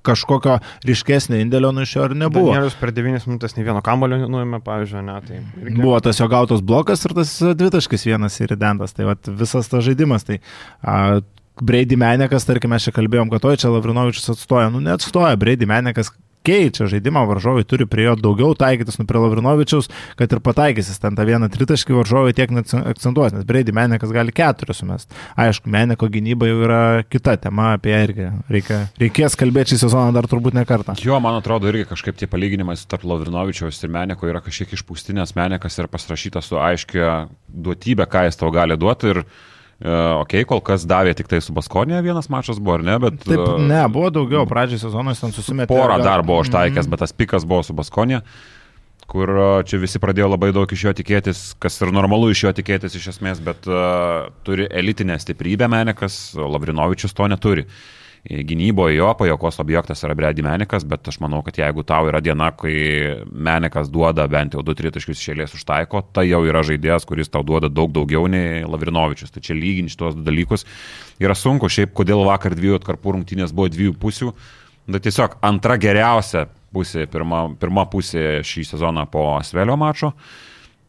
kažkokio 0.08 0.60
ryškesnio 0.88 1.40
indėlio 1.44 1.72
nuo 1.76 1.84
iš 1.86 1.96
jo 1.96 2.06
ir 2.10 2.16
nebuvo. 2.18 2.54
Danielius 2.54 2.78
per 2.80 2.92
9 2.96 3.28
minutės 3.30 3.56
nei 3.58 3.66
vieno 3.68 3.82
kamulio 3.86 4.22
nuėmė, 4.28 4.62
pavyzdžiui, 4.66 5.04
ne. 5.06 5.20
Tai 5.28 5.42
irgi- 5.62 5.78
Buvo 5.82 6.00
tas 6.02 6.18
jo 6.22 6.28
gautas 6.32 6.62
blokas 6.62 7.06
ir 7.06 7.14
tas 7.18 7.36
dvitaškis 7.42 8.08
vienas 8.10 8.40
iridentas. 8.42 8.94
Tai 8.98 9.06
vat, 9.12 9.28
visas 9.28 9.70
tas 9.72 9.84
žaidimas. 9.86 10.24
Tai, 10.28 10.40
a, 10.84 11.22
Brady 11.62 11.98
Menekas, 12.00 12.46
tarkim, 12.48 12.72
mes 12.74 12.82
čia 12.88 12.92
kalbėjom, 12.96 13.30
kad 13.30 13.44
oi 13.46 13.58
čia 13.60 13.70
Lavrinovičius 13.70 14.32
atstoja. 14.34 14.72
Nu, 14.74 14.80
neatstoja. 14.82 15.36
Brady 15.38 15.68
Menekas 15.70 16.10
keičia 16.46 16.88
žaidimą, 16.92 17.24
varžovai 17.30 17.64
turi 17.68 17.88
prie 17.90 18.08
jo 18.08 18.16
daugiau 18.20 18.56
taikytis, 18.58 18.98
nu 19.00 19.06
prie 19.10 19.22
Lavrinovičiaus, 19.22 19.90
kad 20.20 20.32
ir 20.34 20.42
pataikysis 20.44 21.02
ten 21.02 21.18
tą 21.18 21.26
vieną 21.28 21.50
tritaškį, 21.54 21.96
varžovai 22.00 22.34
tiek 22.38 22.54
neakcentuos, 22.54 23.36
nes 23.36 23.46
Brady 23.48 23.76
Menekas 23.76 24.14
gali 24.14 24.34
keturis 24.36 24.82
sumest. 24.82 25.14
Aišku, 25.40 25.70
Meneko 25.72 26.10
gynyba 26.12 26.50
jau 26.50 26.58
yra 26.66 26.82
kita 27.08 27.38
tema, 27.42 27.74
apie 27.78 27.94
ją 27.94 28.02
irgi 28.08 28.28
reikia, 28.52 28.82
reikės 29.02 29.38
kalbėti 29.40 29.76
šį 29.76 29.84
sezoną 29.86 30.16
dar 30.18 30.28
turbūt 30.32 30.58
ne 30.58 30.66
kartą. 30.68 30.98
Jo, 31.02 31.20
man 31.24 31.38
atrodo, 31.40 31.70
irgi 31.72 31.88
kažkaip 31.92 32.18
tie 32.20 32.30
palyginimai 32.32 32.78
tarp 32.90 33.06
Lavrinovičiaus 33.08 33.82
ir 33.84 33.94
Meneko 33.94 34.30
yra 34.30 34.42
kažkiek 34.44 34.74
išpūstinės. 34.78 35.36
Menekas 35.38 35.80
yra 35.82 35.92
pasirašytas 35.92 36.52
su 36.52 36.60
aiškia 36.62 37.26
duotybė, 37.48 38.08
ką 38.10 38.26
jis 38.28 38.40
tau 38.42 38.52
gali 38.54 38.78
duoti. 38.80 39.14
Ir, 39.14 39.24
uh, 39.84 40.22
okei, 40.22 40.42
okay, 40.42 40.48
kol 40.50 40.62
kas 40.62 40.86
davė 40.86 41.14
tik 41.18 41.28
tai 41.28 41.40
su 41.42 41.54
Baskonė 41.54 42.02
vienas 42.06 42.30
mačas 42.30 42.60
buvo, 42.60 42.78
ar 42.80 42.84
ne? 42.88 42.98
Bet, 43.00 43.20
Taip, 43.26 43.40
e, 43.40 43.60
ne, 43.68 43.82
buvo 43.90 44.10
daugiau, 44.14 44.46
pradžioje 44.50 44.84
sezono 44.86 45.12
jis 45.14 45.20
ten 45.26 45.32
susimetė. 45.36 45.68
Porą 45.74 45.98
gal- 45.98 46.04
dar 46.08 46.24
buvo 46.24 46.42
užtaikęs, 46.46 46.86
Mhm. 46.86 46.90
bet 46.96 47.00
tas 47.00 47.12
pikas 47.14 47.46
buvo 47.46 47.64
su 47.64 47.74
Baskonė, 47.74 48.22
kur 49.12 49.30
a, 49.30 49.64
čia 49.64 49.78
visi 49.78 50.00
pradėjo 50.00 50.30
labai 50.32 50.52
daug 50.56 50.72
iš 50.72 50.84
jo 50.88 50.94
tikėtis, 50.94 51.56
kas 51.60 51.82
ir 51.82 51.92
normalu 51.92 52.30
iš 52.32 52.44
jo 52.44 52.54
tikėtis 52.54 52.96
iš 52.96 53.08
esmės, 53.18 53.42
bet 53.44 53.68
uh, 53.68 54.30
turi 54.44 54.68
elitinę 54.72 55.18
stiprybę 55.20 55.68
Menikas, 55.68 56.34
Lavrinovičius 56.36 57.14
to 57.14 57.28
neturi. 57.28 57.66
E, 57.68 58.01
Gynyboje 58.22 59.00
jo 59.00 59.08
pajokos 59.18 59.58
objektas 59.60 60.04
yra 60.06 60.14
Bredi 60.14 60.44
Menikas, 60.46 60.84
bet 60.86 61.08
aš 61.10 61.16
manau, 61.24 61.40
kad 61.42 61.58
jeigu 61.58 61.82
tau 61.82 62.06
yra 62.06 62.20
diena, 62.22 62.52
kai 62.54 62.76
Menikas 63.34 63.90
duoda 63.90 64.28
bent 64.30 64.54
jau 64.54 64.62
2-3 64.62 64.92
taškus 64.94 65.18
išėlės 65.18 65.56
užtaiko, 65.58 66.04
tai 66.14 66.28
jau 66.28 66.44
yra 66.46 66.62
žaidėjas, 66.62 67.08
kuris 67.10 67.34
tau 67.34 67.42
duoda 67.42 67.72
daug 67.74 67.90
daugiau 67.96 68.30
nei 68.30 68.62
Lavrinovičius. 68.62 69.34
Tai 69.34 69.42
čia 69.42 69.58
lyginti 69.58 69.96
šitos 69.96 70.20
du 70.20 70.26
dalykus 70.28 70.68
yra 71.18 71.34
sunku. 71.34 71.66
Šiaip 71.66 71.96
kodėl 71.98 72.22
vakar 72.30 72.54
dviejų 72.54 72.78
atkarpų 72.78 73.18
rungtynės 73.18 73.56
buvo 73.58 73.72
dviejų 73.74 73.98
pusių. 73.98 74.30
Bet 74.94 75.08
tiesiog 75.08 75.40
antra 75.42 75.80
geriausia 75.82 76.46
pusė, 76.74 77.08
pirma, 77.10 77.48
pirma 77.58 77.88
pusė 77.90 78.44
šį 78.46 78.68
sezoną 78.76 79.08
po 79.10 79.26
Svelio 79.46 79.80
mačo 79.82 80.14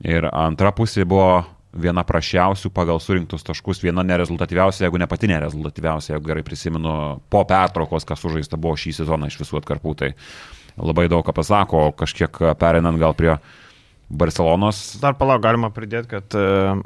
ir 0.04 0.28
antra 0.28 0.72
pusė 0.76 1.08
buvo 1.08 1.46
viena 1.72 2.04
prašiausių 2.04 2.70
pagal 2.74 3.00
surinktus 3.00 3.44
taškus, 3.46 3.80
viena 3.82 4.04
nerezultatyviausia, 4.06 4.84
jeigu 4.86 5.00
ne 5.00 5.08
pati 5.08 5.30
nerezultatyviausia, 5.30 6.14
jeigu 6.14 6.28
gerai 6.28 6.44
prisimenu, 6.46 6.94
po 7.32 7.42
pertraukos, 7.48 8.06
kas 8.08 8.20
sužaista 8.22 8.60
buvo 8.60 8.76
šį 8.78 8.96
sezoną 9.00 9.30
iš 9.30 9.38
visų 9.40 9.62
atkarpų, 9.62 9.94
tai 9.98 10.12
labai 10.76 11.08
daug 11.12 11.24
ką 11.26 11.34
pasako, 11.36 11.86
kažkiek 11.96 12.42
perinant 12.60 13.00
gal 13.00 13.16
prie 13.16 13.36
Barcelonos. 14.12 14.82
Dar 15.00 15.16
palauk, 15.16 15.40
galima 15.44 15.72
pridėti, 15.72 16.10
kad 16.12 16.36
e, 16.36 16.76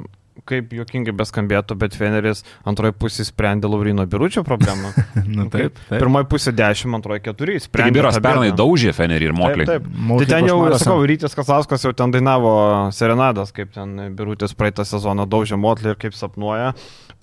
kaip 0.47 0.73
juokingai 0.75 1.13
beskambėtų, 1.17 1.77
bet 1.79 1.95
Feneris 1.97 2.43
antroji 2.67 2.95
pusė 2.99 3.25
sprendė 3.27 3.69
Laurino 3.71 4.05
Biručio 4.09 4.43
problemą. 4.47 4.93
Nu, 5.27 5.47
taip, 5.51 5.75
taip. 5.89 5.99
Pirmoji 5.99 6.27
pusė 6.31 6.53
10, 6.55 6.93
antroji 6.97 7.21
4. 7.25 7.57
Taigi 7.73 7.93
Biras 7.93 8.17
pernai 8.23 8.51
daužė 8.55 8.93
Fenerį 8.95 9.27
ir 9.29 9.33
Moklį. 9.37 9.65
Taip, 9.67 9.83
taip. 9.87 9.97
Moklį 10.09 10.27
Tai 10.27 10.29
ten 10.31 10.47
jau, 10.49 10.57
sakau, 10.79 11.01
Rytis 11.09 11.35
Kasauskas 11.37 11.83
jau 11.85 11.91
ten 11.97 12.13
dainavo 12.15 12.53
serenadas, 12.95 13.51
kaip 13.55 13.73
ten 13.75 14.13
Birutis 14.17 14.55
praeitą 14.57 14.85
sezoną 14.87 15.27
daužė 15.29 15.59
Motlį 15.59 15.93
ir 15.93 15.99
kaip 16.05 16.17
sapnuoja. 16.17 16.71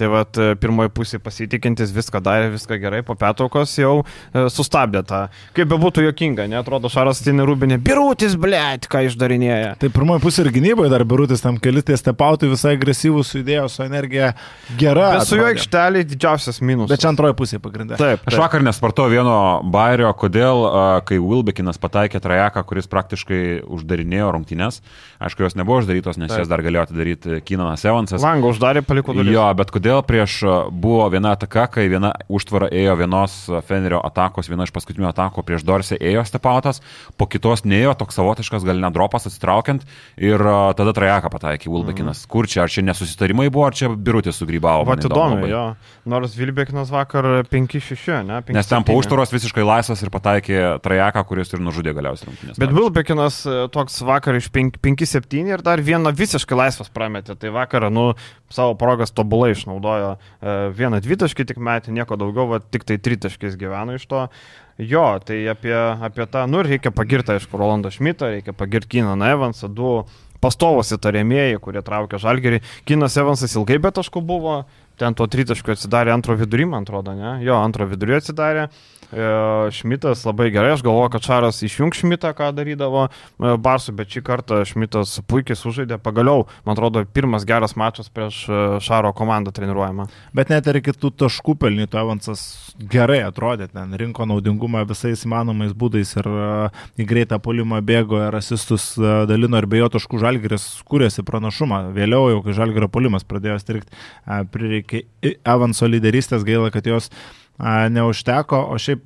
Tai 0.01 0.09
vad 0.11 0.39
pirmoji 0.59 0.91
pusė 0.91 1.21
pasitikintis 1.23 1.93
viską 1.95 2.19
darė, 2.25 2.49
viską 2.55 2.79
gerai, 2.83 3.03
po 3.07 3.15
pertraukos 3.19 3.77
jau 3.79 3.93
e, 4.03 4.47
sustabdė 4.51 5.05
tą. 5.07 5.21
Kaip 5.55 5.69
be 5.71 5.79
būtų 5.79 6.03
jokinga, 6.09 6.49
netrodo 6.51 6.91
Šaras 6.91 7.21
Tinė 7.23 7.47
Rubinė, 7.47 7.79
Birutis, 7.79 8.35
blėt, 8.41 8.89
ką 8.91 9.05
išdarinėja. 9.07 9.77
Tai 9.79 9.91
pirmoji 9.95 10.23
pusė 10.25 10.43
ir 10.45 10.51
gynyboje 10.57 10.91
dar 10.91 11.05
birutis 11.07 11.45
tam 11.45 11.61
keli 11.63 11.83
tie 11.87 11.95
stepautai 12.01 12.51
visai 12.51 12.75
agresyvūs, 12.75 13.31
su 13.31 13.41
idėja, 13.43 13.69
su 13.71 13.85
energija 13.87 14.33
gera. 14.81 15.13
Bet 15.19 15.31
su 15.31 15.39
jo 15.39 15.47
aikštelė 15.47 16.03
didžiausias 16.11 16.59
minusas. 16.65 16.91
Bet 16.97 17.05
čia 17.05 17.13
antroji 17.13 17.39
pusė 17.39 17.63
pagrindė. 17.63 17.99
Taip, 18.01 18.27
Aš 18.27 18.35
taip. 18.35 18.43
vakar 18.43 18.67
nespartau 18.67 19.07
vieno 19.13 19.37
bairio, 19.75 20.11
kodėl, 20.19 20.67
a, 20.67 20.85
kai 21.07 21.21
Wilbekinas 21.23 21.79
pataikė 21.83 22.19
trajeką, 22.25 22.65
kuris 22.67 22.91
praktiškai 22.91 23.43
uždarinėjo 23.63 24.33
rungtynės, 24.35 24.81
aišku, 25.23 25.47
jos 25.47 25.59
nebuvo 25.59 25.81
uždarytos, 25.85 26.19
nes 26.19 26.33
Taip. 26.33 26.43
jas 26.43 26.51
dar 26.51 26.65
galėjo 26.67 26.89
atidaryti 26.89 27.41
Kinanas 27.47 27.85
Evansas. 27.87 28.23
Langą 28.25 28.51
uždarė, 28.55 28.83
paliko 28.87 29.15
duris. 29.17 29.35
Jo, 29.35 29.47
bet 29.57 29.71
kodėl 29.75 29.84
prieš 30.09 30.39
a, 30.49 30.57
buvo 30.71 31.05
viena 31.13 31.35
ataka, 31.37 31.67
kai 31.77 31.87
viena 31.93 32.15
užtvara 32.33 32.71
ėjo 32.73 32.97
vienos 33.03 33.37
a, 33.51 33.61
Fenerio 33.67 34.01
atakos, 34.07 34.49
viena 34.49 34.65
iš 34.65 34.73
paskutinių 34.73 35.11
atakų 35.13 35.45
prieš 35.45 35.67
Dorsę 35.69 36.01
ėjo 36.01 36.25
stepautas, 36.29 36.81
po 37.21 37.29
kitos 37.29 37.67
neėjo, 37.69 37.93
toks 38.01 38.17
savotiškas 38.17 38.65
gal 38.65 38.81
nedropas 38.81 39.29
atsitraukiant 39.29 39.85
ir 40.17 40.41
a, 40.41 40.73
tada 40.79 40.97
trajeką 40.97 41.33
pataikė 41.37 41.73
Wilbekinas. 41.73 42.25
Kur 42.31 42.49
čia, 42.49 42.65
ar 42.65 42.73
čia 42.73 42.87
nesusitarimai 42.89 43.51
buvo, 43.53 43.69
ar 43.69 43.77
čia 43.77 43.93
birutis 43.93 44.41
sugrybavo? 44.41 44.89
Va, 44.89 44.95
man 44.95 45.05
įdomu 45.05 45.35
įdomu, 45.35 45.51
jo. 45.51 45.63
Nors 46.11 46.35
Vilbekinas 46.37 46.91
vakar 46.93 47.27
5-6, 47.51 48.25
ne? 48.29 48.41
5, 48.45 48.57
Nes 48.57 48.69
ten 48.71 48.87
po 48.87 48.97
užtvaros 48.99 49.33
visiškai 49.35 49.65
laisvas 49.67 50.03
ir 50.05 50.13
pataikė 50.15 50.61
trajeką, 50.85 51.25
kuris 51.29 51.53
ir 51.55 51.63
nužudė 51.65 51.95
galiausiai 51.97 52.31
rungtynės. 52.31 52.61
Bet 52.61 52.75
Vilbekinas 52.75 53.41
e, 53.47 53.57
toks 53.75 54.01
vakar 54.07 54.39
iš 54.39 54.51
5-7 54.55 55.53
ir 55.53 55.65
dar 55.65 55.83
vieną 55.85 56.15
visiškai 56.17 56.59
laisvas 56.59 56.93
prametė. 56.95 57.39
Tai 57.41 57.55
vakarą, 57.57 57.91
nu, 57.95 58.07
savo 58.55 58.77
progas 58.79 59.13
tobulai 59.15 59.53
išnaudojo. 59.55 60.15
E, 60.15 60.57
Vieną 60.79 61.01
dvitaškį 61.05 61.49
tik 61.51 61.63
metė, 61.63 61.95
nieko 61.95 62.19
daugiau, 62.21 62.47
va, 62.53 62.61
tik 62.63 62.87
tai 62.89 63.01
tritaškiais 63.03 63.59
gyveno 63.61 63.99
iš 63.99 64.07
to. 64.11 64.29
Jo, 64.79 65.07
tai 65.23 65.43
apie, 65.51 65.75
apie 65.75 66.27
tą, 66.31 66.49
nu, 66.51 66.65
reikia 66.67 66.91
pagirti, 66.95 67.37
aišku, 67.37 67.59
Rolandą 67.59 67.93
Šmitą, 67.95 68.33
reikia 68.35 68.55
pagirti 68.57 68.97
Kinaną 68.97 69.29
Evansą, 69.37 69.71
du 69.71 70.01
pastovus 70.45 70.93
įtariamieji, 70.95 71.61
kurie 71.63 71.83
traukia 71.85 72.21
žalgerį. 72.21 72.61
Kinas 72.89 73.17
Evansas 73.21 73.55
ilgai 73.57 73.79
be 73.83 73.93
taškų 73.95 74.23
buvo, 74.27 74.59
ten 75.01 75.17
to 75.17 75.27
tritaškio 75.31 75.75
atsidarė 75.75 76.13
antro 76.15 76.37
vidury, 76.39 76.67
man 76.69 76.85
atrodo, 76.87 77.15
ne? 77.17 77.39
Jo, 77.47 77.59
antro 77.63 77.87
vidury 77.91 78.19
atsidarė. 78.19 78.67
E, 78.69 78.94
Šmitas 79.71 80.25
labai 80.27 80.49
gerai, 80.51 80.73
aš 80.75 80.83
galvoju, 80.83 81.11
kad 81.15 81.27
Šaras 81.27 81.61
išjung 81.63 81.95
Šmitą, 81.95 82.33
ką 82.35 82.51
darydavo 82.57 83.05
e, 83.07 83.53
Barsų, 83.63 83.95
bet 83.99 84.11
šį 84.11 84.23
kartą 84.27 84.61
Šmitas 84.67 85.17
puikiai 85.31 85.59
sužaidė. 85.59 85.99
Pagaliau, 86.03 86.49
man 86.67 86.75
atrodo, 86.75 87.05
pirmas 87.15 87.47
geras 87.47 87.77
mačas 87.79 88.11
prieš 88.11 88.41
e, 88.49 88.63
Šaro 88.85 89.13
komandą 89.17 89.53
treniruojama. 89.55 90.09
Bet 90.35 90.51
net 90.51 90.67
ir 90.71 90.81
kitų 90.85 91.13
taškų 91.25 91.57
pelnytų 91.63 92.01
Evansas 92.01 92.43
gerai 92.91 93.21
atrodė, 93.27 93.69
ten 93.71 93.95
rinko 94.01 94.27
naudingumą 94.27 94.83
visais 94.89 95.23
įmanomais 95.29 95.77
būdais 95.79 96.17
ir 96.19 96.31
e, 96.31 96.49
į 96.99 97.09
greitą 97.13 97.39
polimą 97.45 97.79
bėgo 97.87 98.19
ir 98.27 98.41
asistus 98.41 98.93
e, 98.99 99.15
dalino 99.31 99.63
ir 99.63 99.71
be 99.71 99.83
jo 99.83 99.93
taškų 99.95 100.23
žalgeris 100.25 100.67
kūrėsi 100.91 101.23
pranašumą. 101.27 101.85
Vėliau 101.95 102.33
jau, 102.33 102.43
kai 102.47 102.59
žalgerio 102.59 102.91
polimas 102.91 103.27
pradėjo 103.29 103.61
strikti, 103.63 103.95
prireikė 104.27 105.05
Evanso 105.23 105.87
lyderystės, 105.89 106.45
gaila, 106.47 106.73
kad 106.75 106.87
jos 106.89 107.11
a, 107.11 107.44
neužteko, 107.59 108.65
o 108.71 108.79
šiaip 108.81 109.05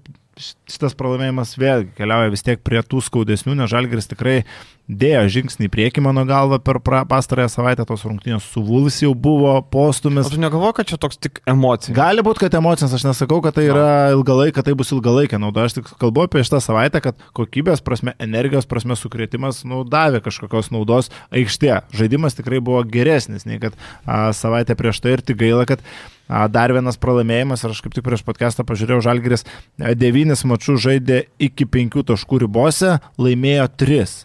šitas 0.68 0.94
pralaimėjimas 0.98 1.54
vėl 1.58 1.87
keliauja 1.96 2.32
vis 2.32 2.44
tiek 2.46 2.61
prie 2.64 2.80
tų 2.87 3.00
skaudesnių, 3.04 3.56
nes 3.58 3.70
Žalgiris 3.70 4.08
tikrai 4.11 4.42
dėjo 4.88 5.24
žingsnį 5.34 5.66
į 5.66 5.70
priekį 5.72 6.02
mano 6.06 6.22
galva 6.28 6.61
per 6.64 6.78
pastarąją 6.80 7.50
savaitę 7.52 7.84
tos 7.88 8.04
rungtynės 8.08 8.46
su 8.48 8.62
Vulvis 8.64 9.00
jau 9.02 9.11
buvo 9.12 9.58
postumis. 9.72 10.30
Aš 10.30 10.40
negalvoju, 10.40 10.76
kad 10.78 10.88
čia 10.88 10.98
toks 11.00 11.20
tik 11.20 11.42
emocija. 11.48 11.92
Gali 11.96 12.24
būti, 12.24 12.44
kad 12.46 12.56
emocinis, 12.61 12.94
aš 12.96 13.04
nesakau, 13.11 13.40
kad 13.44 13.58
tai 13.58 13.66
yra 13.68 13.88
ilgalaikė, 14.14 14.56
kad 14.58 14.70
tai 14.70 14.76
bus 14.78 14.92
ilgalaikė 14.96 15.40
nauda. 15.42 15.66
Aš 15.68 15.80
tik 15.80 15.90
kalbu 16.00 16.24
apie 16.24 16.44
šitą 16.46 16.62
savaitę, 16.64 17.02
kad 17.04 17.20
kokybės 17.37 17.84
prasme, 17.84 18.14
energijos 18.22 18.68
prasme 18.70 18.96
sukrėtimas 18.96 19.64
nu, 19.68 19.82
davė 19.88 20.22
kažkokios 20.24 20.72
naudos 20.72 21.12
aikštė. 21.28 21.74
Žaidimas 21.98 22.38
tikrai 22.38 22.62
buvo 22.64 22.84
geresnis 22.88 23.44
nei 23.48 23.61
kad 23.61 23.76
a, 24.06 24.30
savaitę 24.37 24.78
prieš 24.78 25.02
tai 25.04 25.18
ir 25.18 25.26
tik 25.26 25.42
gaila, 25.42 25.68
kad 25.68 25.84
a, 25.84 26.17
dar 26.52 26.72
vienas 26.76 27.00
pralaimėjimas 27.00 27.64
ir 27.64 27.72
aš 27.72 27.82
kaip 27.84 27.96
tik 27.96 28.04
prieš 28.06 28.24
podcastą 28.26 28.64
pažiūrėjau, 28.68 29.00
Žalgiris 29.08 29.46
a, 29.46 29.94
devynis 29.96 30.44
mačių 30.48 30.76
žaidė 30.84 31.22
iki 31.48 31.66
penkių 31.68 32.04
taškų 32.12 32.44
ribose, 32.44 32.98
laimėjo 33.20 33.68
tris. 33.80 34.18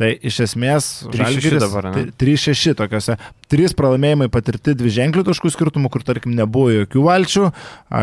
Tai 0.00 0.08
iš 0.24 0.38
esmės 0.46 0.86
3-6 1.12 1.20
Žalgiris 1.20 1.60
dabar, 1.66 1.90
ne? 1.92 2.06
3-6 2.16 2.72
tokiuose. 2.78 3.18
3 3.52 3.74
pralaimėjimai 3.76 4.30
patirti 4.32 4.72
dvi 4.78 4.88
ženklių 4.94 5.24
taškų 5.26 5.50
skirtumų, 5.52 5.90
kur 5.92 6.04
tarkim 6.06 6.32
nebuvo 6.38 6.70
jokių 6.72 7.02
valčių, 7.04 7.48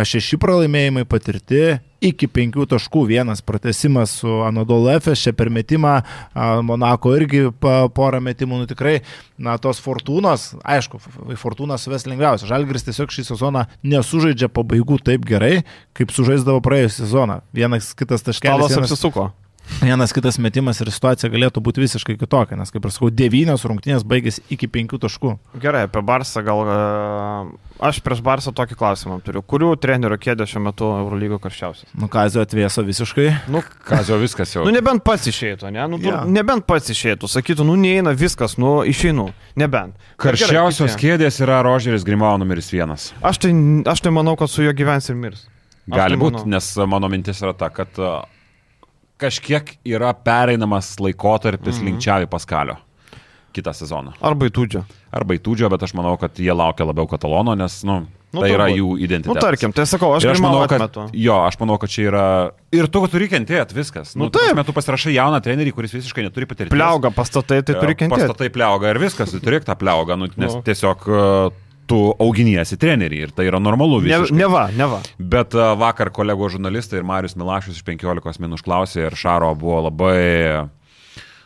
6 0.05 0.37
pralaimėjimai 0.43 1.07
patirti 1.09 1.61
iki 2.05 2.27
5 2.29 2.67
taškų, 2.69 3.01
vienas 3.09 3.41
pratesimas 3.41 4.13
su 4.19 4.29
Anadolu 4.45 4.91
Efes, 4.93 5.23
čia 5.25 5.33
per 5.33 5.49
metimą, 5.49 5.95
Monako 6.67 7.15
irgi 7.17 7.47
porą 7.97 8.19
metimų, 8.21 8.59
nu 8.61 8.69
tikrai, 8.69 8.99
na, 9.41 9.55
tos 9.57 9.81
fortūnos, 9.81 10.51
aišku, 10.61 11.01
f- 11.01 11.17
į 11.33 11.39
fortūną 11.41 11.79
suves 11.81 12.05
lengviausia. 12.05 12.45
Žalgiris 12.51 12.85
tiesiog 12.91 13.09
šį 13.17 13.25
sezoną 13.31 13.65
nesužaidžia 13.81 14.51
pabaigų 14.53 14.99
taip 15.09 15.25
gerai, 15.25 15.63
kaip 15.97 16.13
sužaisdavo 16.13 16.61
praėjusią 16.61 17.07
sezoną. 17.07 17.41
Vienas 17.57 17.89
kitas 17.97 18.21
taškelis. 18.21 18.53
Vienas, 18.77 18.77
apsisuko. 18.85 19.31
Vienas 19.81 20.13
kitas 20.15 20.39
metimas 20.41 20.81
ir 20.81 20.91
situacija 20.93 21.29
galėtų 21.33 21.61
būti 21.63 21.83
visiškai 21.83 22.17
kitokia, 22.19 22.57
nes, 22.59 22.71
kaip 22.73 22.85
ir 22.85 22.93
sakau, 22.93 23.11
devynios 23.13 23.65
rungtynės 23.67 24.05
baigėsi 24.07 24.43
iki 24.53 24.69
penkių 24.71 24.99
taškų. 25.05 25.33
Gerai, 25.63 25.85
apie 25.89 26.03
Barsą 26.05 26.43
gal... 26.45 26.63
e, 26.67 27.63
Aš 27.77 27.99
prieš 28.01 28.23
Barsą 28.25 28.49
tokį 28.57 28.73
klausimą 28.73 29.19
turiu. 29.21 29.43
Kurių 29.45 29.75
trenerių 29.77 30.17
kėdė 30.17 30.47
šiuo 30.49 30.63
metu 30.65 30.87
Eurolygo 30.97 31.37
karščiausias? 31.43 31.91
Nu, 31.93 32.07
Kazio 32.09 32.41
atvėso 32.41 32.81
visiškai. 32.87 33.27
Nu, 33.53 33.61
Kazio 33.85 34.17
viskas 34.17 34.55
jau. 34.55 34.63
nu, 34.65 34.73
nebent 34.73 35.03
pats 35.05 35.29
išeitų, 35.29 35.69
ne? 35.75 35.83
Nu, 35.91 35.99
yeah. 36.01 36.25
Nebent 36.25 36.65
pats 36.65 36.89
išeitų, 36.89 37.29
sakytų, 37.29 37.67
nu, 37.67 37.75
neįeina 37.77 38.15
viskas, 38.17 38.57
nu, 38.57 38.79
išeinu. 38.89 39.27
Nebent. 39.61 39.93
Karščiausios 40.17 40.95
gerai, 40.95 41.03
kėdės 41.03 41.37
yra 41.45 41.59
Rožeris 41.67 42.07
Grimau 42.07 42.33
numeris 42.41 42.71
vienas. 42.73 43.11
Aš 43.21 43.43
tai, 43.45 43.53
aš 43.93 44.01
tai 44.01 44.15
manau, 44.15 44.33
kad 44.41 44.49
su 44.49 44.65
juo 44.65 44.73
gyvens 44.73 45.11
ir 45.13 45.19
mirs. 45.21 45.45
Gali 45.85 46.17
tai 46.17 46.23
būti, 46.23 46.47
nes 46.49 46.71
mano 46.89 47.11
mintis 47.13 47.45
yra 47.45 47.53
ta, 47.53 47.69
kad 47.69 47.93
kažkiek 49.17 49.77
yra 49.85 50.13
pereinamas 50.13 50.95
laikotarpis 50.99 51.75
mm 51.77 51.81
-hmm. 51.81 51.85
linkčiavi 51.91 52.25
Paskalio 52.27 52.75
kitą 53.57 53.73
sezoną. 53.73 54.11
Arba 54.21 54.45
į 54.45 54.51
Tudžią. 54.53 54.83
Arba 55.11 55.33
į 55.33 55.39
Tudžio, 55.41 55.69
bet 55.69 55.83
aš 55.83 55.93
manau, 55.93 56.17
kad 56.17 56.31
jie 56.39 56.53
laukia 56.53 56.85
labiau 56.85 57.07
Katalono, 57.07 57.55
nes 57.55 57.83
nu, 57.83 58.05
Nu, 58.33 58.41
tai 58.41 58.51
yra 58.51 58.65
turbūt. 58.67 58.77
jų 58.77 58.87
Nu, 58.91 58.97
identitetas. 58.97 59.41
tarkim, 59.43 59.71
tai 59.73 59.85
sakau, 59.85 60.13
aš, 60.15 60.23
Ir 60.23 60.31
aš 60.31 60.39
manau, 60.43 60.67
kad, 60.67 60.81
atmetu. 60.81 61.09
jo, 61.13 61.33
aš 61.47 61.55
manau, 61.59 61.77
kad 61.79 61.89
čia 61.89 62.01
yra. 62.11 62.51
Ir 62.71 62.87
tu 62.87 63.07
turi 63.07 63.27
kentėti 63.27 63.73
viskas. 63.73 64.15
Nu, 64.15 64.29
ta 64.29 64.39
taip. 64.39 64.53
prasme, 64.53 64.65
Tu 64.65 64.73
pasirašai 64.73 65.13
jauną 65.15 65.39
trenerį, 65.41 65.71
kuris 65.73 65.93
visiškai 65.93 66.23
neturi 66.23 66.45
patirties. 66.45 66.75
Pliauga 66.75 67.09
pastatai, 67.09 67.63
tai 67.63 67.75
turi 67.79 67.95
kentėti. 67.95 68.27
Pastatai 68.27 68.49
pliauga 68.49 68.89
ir 68.89 68.99
viskas, 68.99 69.31
tu 69.31 69.39
turi 69.39 69.59
tą 69.59 69.75
pliaugą, 69.75 70.17
nu, 70.19 70.27
nes 70.37 70.53
Nu. 70.53 70.61
tiesiog 70.61 71.07
tu 71.87 71.99
auginiesi 72.23 72.77
trenerį 72.79 73.23
ir 73.25 73.33
tai 73.35 73.47
yra 73.49 73.61
normalu 73.63 74.01
visiškai. 74.05 74.35
ne 74.37 74.51
va, 74.51 74.67
ne 74.75 74.89
va. 74.91 75.01
Bet 75.17 75.55
vakar 75.55 76.11
kolego 76.15 76.49
žurnalistai 76.51 77.01
ir 77.01 77.07
Marius 77.07 77.37
Milašius 77.39 77.79
iš 77.79 77.87
15 77.87 78.43
min 78.43 78.55
užklausė 78.57 79.07
ir 79.07 79.17
Šaro 79.17 79.53
buvo 79.57 79.81
labai, 79.87 80.67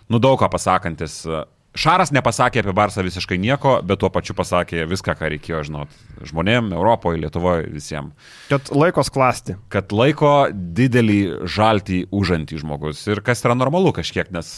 nu 0.10 0.22
daug 0.22 0.40
ką 0.42 0.50
pasakantis. 0.52 1.24
Šaras 1.72 2.10
nepasakė 2.12 2.60
apie 2.60 2.74
Barsą 2.76 3.00
visiškai 3.06 3.38
nieko, 3.40 3.78
bet 3.88 4.02
tuo 4.02 4.10
pačiu 4.12 4.34
pasakė 4.36 4.84
viską, 4.92 5.14
ką 5.16 5.30
reikėjo 5.32 5.62
žinot. 5.70 5.94
Žmonėm, 6.28 6.74
Europoje, 6.76 7.22
Lietuvoje, 7.22 7.70
visiems. 7.72 8.12
Kad 8.50 8.74
laikos 8.76 9.08
klasti. 9.14 9.56
Kad 9.72 9.96
laiko 9.96 10.50
didelį 10.52 11.48
žaltį 11.48 12.02
užantį 12.12 12.60
žmogus. 12.60 13.06
Ir 13.08 13.24
kas 13.24 13.46
yra 13.48 13.56
normalu 13.56 13.94
kažkiek, 13.96 14.34
nes, 14.36 14.52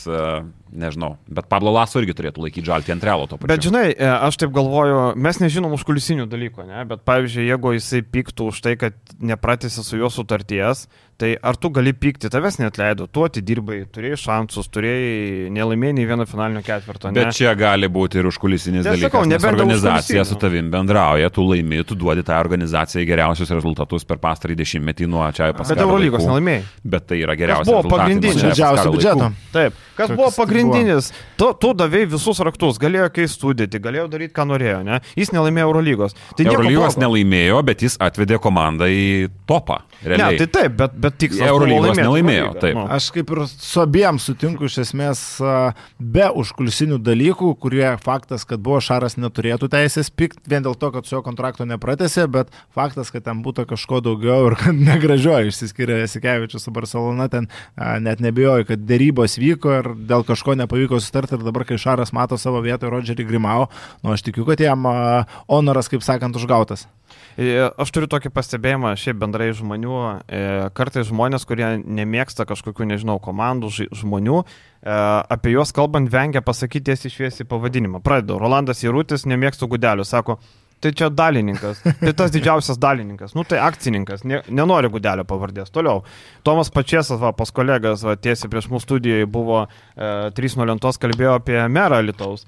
nežinau, 0.73 1.15
bet 1.29 1.47
Pablo 1.51 1.73
Laso 1.73 2.01
irgi 2.01 2.15
turėtų 2.17 2.43
laikyti 2.45 2.67
žaltį 2.67 2.95
ant 2.95 3.05
realo 3.07 3.27
to 3.29 3.37
pačiu. 3.37 3.51
Bet 3.53 3.65
žinai, 3.65 3.85
e, 3.93 4.09
aš 4.29 4.39
taip 4.41 4.53
galvoju, 4.55 5.13
mes 5.19 5.39
nežinom 5.43 5.75
užkulisinių 5.77 6.27
dalykų, 6.31 6.67
ne? 6.69 6.83
bet 6.89 7.05
pavyzdžiui, 7.07 7.47
jeigu 7.51 7.75
jisai 7.77 8.03
piktų 8.03 8.49
už 8.51 8.61
tai, 8.65 8.75
kad 8.81 8.97
nepratėsi 9.21 9.85
su 9.85 10.01
juo 10.01 10.09
sutarties, 10.13 10.87
tai 11.17 11.35
ar 11.37 11.55
tu 11.61 11.69
gali 11.73 11.93
pykti, 11.93 12.29
tavęs 12.33 12.57
net 12.59 12.77
leido, 12.81 13.05
tu 13.07 13.23
atidirbai, 13.23 13.83
turėjai 13.93 14.17
šansus, 14.19 14.67
turėjai 14.73 15.51
nelaimėjai 15.53 15.95
nei 15.99 16.07
vieno 16.09 16.25
finalinio 16.27 16.63
ketvirto. 16.65 17.11
Ne? 17.11 17.21
Bet 17.21 17.37
čia 17.37 17.53
gali 17.57 17.87
būti 17.91 18.19
ir 18.19 18.29
užkulisinis 18.31 18.83
Tai 18.83 18.95
aš 18.95 18.97
dalykas. 18.97 19.11
sakau, 19.11 19.23
nes 19.29 19.45
organizacija 19.47 20.25
su 20.27 20.37
tavim 20.41 20.71
bendrauja, 20.73 21.29
tu 21.33 21.45
laimi, 21.45 21.83
tu 21.87 21.97
duodi 21.99 22.25
tą 22.25 22.39
organizacijai 22.41 23.05
geriausius 23.07 23.53
rezultatus 23.53 24.07
per 24.09 24.19
pastarį 24.23 24.57
dešimtmetį 24.63 25.09
nuo 25.13 25.29
čia 25.35 25.51
pas. 25.55 25.69
Bet 25.69 25.85
Eurolygos 25.85 26.25
nelaimėjai. 26.25 26.65
Bet 26.95 27.07
tai 27.11 27.21
yra 27.21 27.37
geriausias. 27.39 27.69
buvo 27.69 27.83
rezultatas 27.83 27.91
nuo 27.91 27.97
pagrindinis? 27.97 28.41
Biudžetą. 28.43 29.29
laikų. 29.29 29.51
Taip. 29.53 29.81
Kas 29.93 30.09
buvo 30.09 30.29
tai 30.31 30.41
pagrindinis? 30.71 31.11
Tu, 31.39 31.49
tu 31.61 31.73
davėjai 31.77 32.09
visus 32.13 32.41
raktus, 32.45 32.79
galėjo 32.81 33.09
keisti 33.15 33.43
sudėti, 33.43 33.81
galėjo 33.83 34.07
daryti, 34.11 34.33
ką 34.35 34.47
norėjo, 34.49 34.81
ne? 34.87 34.99
Jis 35.19 35.33
nelaimėjo 35.35 35.69
Eurolygos. 35.69 36.17
Tai 36.37 36.47
Eurolygos 36.47 36.99
nelaimėjo, 37.01 37.61
bet 37.67 37.83
jis 37.85 37.97
atvedė 38.03 38.39
komandą 38.43 38.89
į 38.91 39.29
topą. 39.49 39.81
Ne, 40.03 40.17
Realiai. 40.17 40.39
tai 40.41 40.47
taip, 40.51 40.73
bet, 40.79 40.95
bet 40.99 41.15
tikslas. 41.21 41.47
Eurolygos 41.47 41.97
nelaimėjo, 41.99 42.47
Eurolygą. 42.49 42.61
taip. 42.63 42.75
Nu. 42.75 42.85
Aš 42.91 43.09
kaip 43.15 43.29
ir 43.31 43.43
su 43.47 43.81
abiem 43.83 44.19
sutinku 44.19 44.67
iš 44.67 44.81
esmės 44.83 45.21
be 45.99 46.27
užkulisinių 46.43 46.99
dalykų, 47.03 47.53
kurie 47.63 47.85
faktas, 48.03 48.43
kad 48.47 48.61
buvo 48.63 48.81
Šaras 48.83 49.15
neturėtų 49.19 49.69
teisės 49.71 50.11
pikti, 50.11 50.43
vien 50.51 50.65
dėl 50.65 50.75
to, 50.79 50.91
kad 50.95 51.07
su 51.07 51.15
jo 51.15 51.21
kontrakto 51.25 51.67
nepratėsi, 51.67 52.25
bet 52.31 52.51
faktas, 52.75 53.13
kad 53.13 53.25
ten 53.27 53.43
būtų 53.45 53.67
kažko 53.71 54.01
daugiau 54.03 54.49
ir 54.49 54.57
kad 54.59 54.83
negražioji 54.89 55.53
išsiskiria 55.53 56.01
Jasikevičius 56.03 56.67
su 56.67 56.73
Barcelona, 56.75 57.29
ten 57.31 57.47
net 58.03 58.23
nebijoju, 58.23 58.67
kad 58.73 58.83
dėrybos 58.87 59.37
vyko 59.41 59.77
ir 59.79 59.91
dėl 60.09 60.27
kažko 60.27 60.52
nepavyko 60.59 60.99
sutarti 61.03 61.37
ir 61.37 61.45
dabar, 61.45 61.65
kai 61.67 61.79
Šaras 61.81 62.13
mato 62.15 62.39
savo 62.41 62.61
vietą 62.65 62.91
Rodžerį 62.93 63.27
Grimau, 63.29 63.69
nu 64.03 64.13
aš 64.13 64.25
tikiu, 64.25 64.45
kad 64.49 64.61
jam 64.61 64.87
honoras, 65.47 65.91
kaip 65.91 66.05
sakant, 66.05 66.37
užgautas. 66.39 66.87
E, 67.37 67.65
Aš 67.81 67.89
turiu 67.93 68.07
tokį 68.11 68.29
pastebėjimą, 68.33 68.93
šiaip 68.99 69.17
bendrai 69.21 69.49
žmonių, 69.57 69.97
e, 70.27 70.41
kartais 70.77 71.07
žmonės, 71.09 71.47
kurie 71.49 71.65
nemėgsta 71.81 72.45
kažkokių, 72.49 72.91
nežinau, 72.91 73.17
komandų, 73.23 73.71
žmonių, 73.89 74.43
e, 74.43 74.97
apie 75.35 75.55
juos 75.55 75.73
kalbant 75.73 76.11
vengia 76.13 76.43
pasakyti 76.45 76.91
tiesiai 76.91 77.13
šviesiai 77.15 77.49
pavadinimą. 77.49 78.03
Pradedu, 78.05 78.37
Rolandas 78.41 78.83
Įrūtis 78.85 79.25
nemėgsta 79.25 79.69
gudelių, 79.69 80.05
sako, 80.05 80.37
tai 80.83 80.91
čia 80.99 81.07
dalininkas, 81.13 81.79
tai 82.01 82.13
tas 82.17 82.33
didžiausias 82.33 82.79
dalininkas, 82.81 83.35
nu 83.37 83.45
tai 83.47 83.61
akcininkas, 83.63 84.25
ne, 84.27 84.41
nenori 84.51 84.91
gudelio 84.91 85.23
pavardės. 85.27 85.71
Toliau, 85.73 86.03
Tomas 86.43 86.71
Pačiasas, 86.73 87.21
va, 87.21 87.31
pas 87.37 87.53
kolegas, 87.55 88.03
va, 88.03 88.17
tiesiai 88.19 88.51
prieš 88.51 88.67
mūsų 88.73 88.87
studijoje 88.89 89.29
buvo 89.31 89.63
e, 89.63 90.11
3 90.35 90.67
lentos, 90.67 90.99
kalbėjo 91.01 91.37
apie 91.39 91.61
merą 91.71 92.03
Lietuvos. 92.03 92.43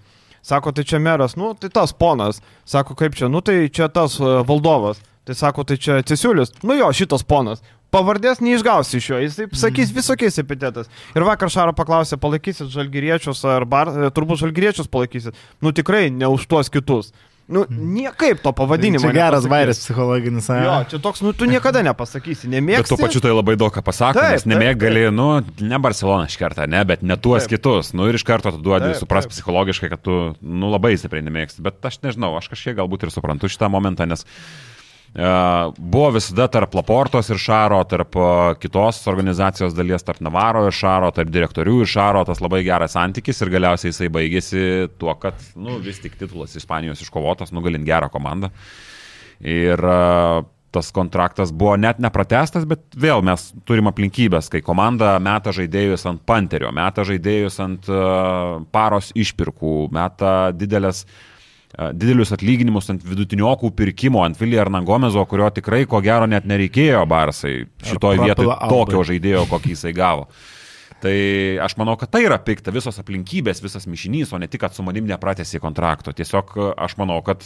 Sako, 0.46 0.76
tai 0.78 0.84
čia 0.86 1.00
meras, 1.02 1.34
nu, 1.40 1.56
tai 1.58 1.72
tas 1.74 1.90
ponas. 1.90 2.38
Sako, 2.70 2.94
kaip 3.00 3.16
čia, 3.18 3.32
nu, 3.34 3.42
tai 3.42 3.66
čia 3.74 3.88
tas 3.90 4.20
e, 4.22 4.34
valdovas. 4.46 5.00
Tai 5.26 5.34
sako, 5.34 5.64
tai 5.66 5.80
čia 5.82 6.04
Cesiulis. 6.06 6.52
Nu 6.62 6.76
jo, 6.78 6.92
šitas 6.94 7.26
ponas. 7.26 7.64
Pavardės 7.94 8.44
neišgausi 8.44 9.00
iš 9.00 9.08
jo, 9.10 9.20
jis 9.24 9.38
taip 9.40 9.56
sakys 9.58 9.94
visokiais 9.96 10.38
epitetais. 10.42 10.90
Ir 11.16 11.26
vakar 11.26 11.50
Šaro 11.50 11.74
paklausė, 11.74 12.20
palaikysit 12.22 12.70
žalgyriečius 12.74 13.42
ar 13.50 13.66
bar, 13.70 13.90
e, 13.90 14.12
turbūt 14.14 14.44
žalgyriečius 14.44 14.92
palaikysit. 14.92 15.38
Nu 15.66 15.74
tikrai 15.74 16.12
ne 16.14 16.30
už 16.30 16.46
tuos 16.52 16.70
kitus. 16.70 17.10
Nu, 17.48 17.62
niekaip 17.70 18.40
to 18.42 18.50
pavadinimo. 18.58 19.04
Čia 19.06 19.14
geras 19.14 19.46
vairas 19.46 19.78
psichologinis. 19.78 20.48
a? 20.50 20.56
Jo, 20.64 20.76
čia 20.90 21.00
toks, 21.04 21.22
nu, 21.22 21.30
tu 21.38 21.46
niekada 21.46 21.84
nepasakysi, 21.86 22.48
Bet 22.50 22.56
nemėgsti. 22.56 22.90
tuo 22.90 22.98
pačiu 22.98 23.22
tai 23.22 23.36
labai 23.36 23.54
daug 23.54 23.70
ką 23.70 23.84
pasako, 23.86 24.18
Taip, 24.18 24.34
nes 24.34 24.48
nemėg 24.50 24.80
gali, 24.82 25.04
nu, 25.14 25.28
ne 25.62 25.78
Barcelona 25.78 26.26
iš 26.26 26.40
karto, 26.42 26.66
ne, 26.66 26.82
bet 26.90 27.06
ne 27.06 27.14
tuos 27.22 27.46
Taip. 27.46 27.54
kitus. 27.60 27.94
Nu 27.94 28.10
ir 28.10 28.18
iš 28.18 28.26
karto 28.26 28.50
tu 28.56 28.64
duodi 28.66 28.96
supras 28.98 29.28
taip. 29.30 29.36
psichologiškai, 29.38 29.92
kad 29.94 30.02
tu, 30.02 30.34
nu, 30.42 30.72
labai 30.74 30.96
stipriai 30.98 31.22
nemėgsti. 31.28 31.62
Bet 31.62 31.86
aš 31.86 32.02
nežinau, 32.02 32.34
aš 32.40 32.50
kažkiek 32.50 32.80
galbūt 32.82 33.06
ir 33.06 33.14
suprantu 33.14 33.46
šitą 33.46 33.70
momentą, 33.70 34.10
nes 34.10 34.26
buvo 35.16 36.10
visada 36.12 36.50
tarp 36.52 36.74
Laportos 36.76 37.30
ir 37.32 37.40
Šaro, 37.40 37.78
tarp 37.88 38.18
uh, 38.20 38.56
kitos 38.60 39.00
organizacijos 39.08 39.76
dalies, 39.76 40.04
tarp 40.04 40.20
Navaro 40.20 40.66
ir 40.68 40.76
Šaro, 40.76 41.12
tarp 41.16 41.30
direktorių 41.32 41.78
ir 41.86 41.88
Šaro 41.88 42.26
tas 42.28 42.42
labai 42.44 42.66
geras 42.68 42.98
santykis 42.98 43.40
ir 43.40 43.54
galiausiai 43.54 43.94
jisai 43.94 44.10
baigėsi 44.12 44.66
tuo, 45.00 45.14
kad, 45.22 45.40
nu, 45.56 45.78
vis 45.80 46.02
tik 46.04 46.18
titulas 46.20 46.58
Ispanijos 46.60 47.04
iškovotas, 47.06 47.54
nugalint 47.56 47.88
gerą 47.88 48.10
komandą. 48.12 48.50
Ir 49.40 49.80
uh, 49.80 50.42
tas 50.76 50.90
kontraktas 50.92 51.54
buvo 51.56 51.78
net 51.80 52.02
nepratestas, 52.04 52.66
bet 52.68 52.84
vėl 53.00 53.24
mes 53.24 53.54
turim 53.64 53.88
aplinkybės, 53.88 54.50
kai 54.52 54.60
komanda 54.60 55.14
meta 55.24 55.54
žaidėjus 55.56 56.04
ant 56.12 56.26
panterio, 56.28 56.74
meta 56.76 57.06
žaidėjus 57.08 57.62
ant 57.64 57.88
paros 58.76 59.14
išpirkų, 59.16 59.78
meta 59.96 60.34
didelės 60.52 61.06
uh, 61.06 61.16
didelius 61.76 62.32
atlyginimus 62.36 62.90
ant 62.94 63.06
vidutiniokų 63.06 63.72
pirkimo, 63.76 64.22
ant 64.26 64.40
Vilija 64.40 64.64
Arnagomezo, 64.66 65.24
kurio 65.30 65.50
tikrai 65.54 65.84
ko 65.90 66.02
gero 66.04 66.28
net 66.30 66.48
nereikėjo 66.48 67.02
Barsai 67.10 67.56
šitoj 67.84 68.20
Ar 68.20 68.28
vietoj 68.30 68.36
Prapila 68.46 68.60
Albai. 68.60 68.76
tokio 68.76 69.04
žaidėjo, 69.12 69.46
kokį 69.52 69.74
jisai 69.76 69.94
gavo. 69.96 70.30
Tai 71.04 71.16
aš 71.62 71.76
manau, 71.78 71.98
kad 72.00 72.10
tai 72.14 72.24
yra 72.26 72.38
pikta, 72.42 72.74
visos 72.74 72.98
aplinkybės, 73.02 73.62
visas 73.62 73.86
mišinys, 73.92 74.32
o 74.34 74.40
ne 74.42 74.48
tik, 74.50 74.64
kad 74.64 74.74
su 74.74 74.86
manim 74.86 75.06
nepratėsi 75.10 75.60
kontrakto. 75.62 76.16
Tiesiog 76.16 76.56
aš 76.74 76.96
manau, 77.02 77.20
kad 77.26 77.44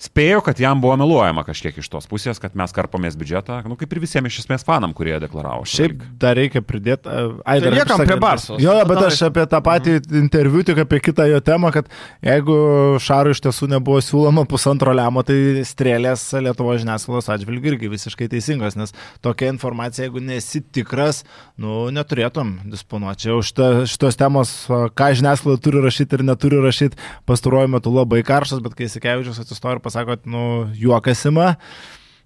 spėjau, 0.00 0.40
kad 0.44 0.58
jam 0.60 0.80
buvo 0.82 0.96
meluojama 0.98 1.44
kažkiek 1.46 1.76
iš 1.78 1.88
tos 1.92 2.08
pusės, 2.10 2.40
kad 2.42 2.56
mes 2.58 2.72
karpomės 2.74 3.16
biudžetą, 3.18 3.60
nu 3.70 3.76
kaip 3.78 3.92
ir 3.94 4.00
visiems 4.02 4.32
iš 4.32 4.42
esmės 4.42 4.66
fanam, 4.66 4.92
kurie 4.96 5.14
deklaravo. 5.22 5.62
Šiaip 5.68 6.02
dar 6.20 6.34
reikia 6.38 6.64
pridėti. 6.66 7.10
Ai, 7.46 7.60
dar 7.62 7.76
liekam 7.76 8.02
prie 8.02 8.18
Barsos. 8.20 8.58
Jo, 8.62 8.74
bet 8.88 9.02
aš 9.06 9.22
apie 9.28 9.44
tą 9.50 9.60
patį 9.64 9.96
interviu, 10.18 10.64
tik 10.66 10.82
apie 10.82 11.00
kitą 11.04 11.28
jo 11.30 11.38
temą, 11.44 11.70
kad 11.74 11.90
jeigu 12.24 12.56
Šarui 13.04 13.36
iš 13.36 13.42
tiesų 13.44 13.70
nebuvo 13.76 14.00
siūloma 14.04 14.46
pusantro 14.50 14.94
lemo, 14.96 15.22
tai 15.26 15.62
strėlės 15.66 16.26
Lietuvo 16.44 16.74
žiniasklaidos 16.80 17.30
atžvilgių 17.36 17.74
irgi 17.74 17.92
visiškai 17.94 18.28
teisingos, 18.32 18.78
nes 18.80 18.94
tokia 19.24 19.52
informacija, 19.52 20.08
jeigu 20.08 20.22
nesi 20.24 20.62
tikras, 20.74 21.22
nu, 21.60 21.86
neturėtum 21.94 22.56
disponuoti. 22.72 23.24
Čia 23.24 23.38
už 23.38 23.54
ta, 23.56 23.70
šitos 23.88 24.18
temos, 24.20 24.52
ką 24.68 25.12
žiniasklaida 25.20 25.62
turi 25.62 25.80
rašyti 25.84 26.18
ir 26.18 26.26
neturi 26.26 26.58
rašyti, 26.64 26.98
pastaruoju 27.30 27.70
metu 27.76 27.94
labai 27.94 28.24
karštas, 28.26 28.60
bet 28.64 28.74
kai 28.76 28.90
Sikevičius 28.90 29.40
atsistoja 29.40 29.83
ir 29.84 29.90
pasako, 29.90 30.16
kad, 30.16 30.26
nu, 30.26 30.70
juokasima. 30.74 31.54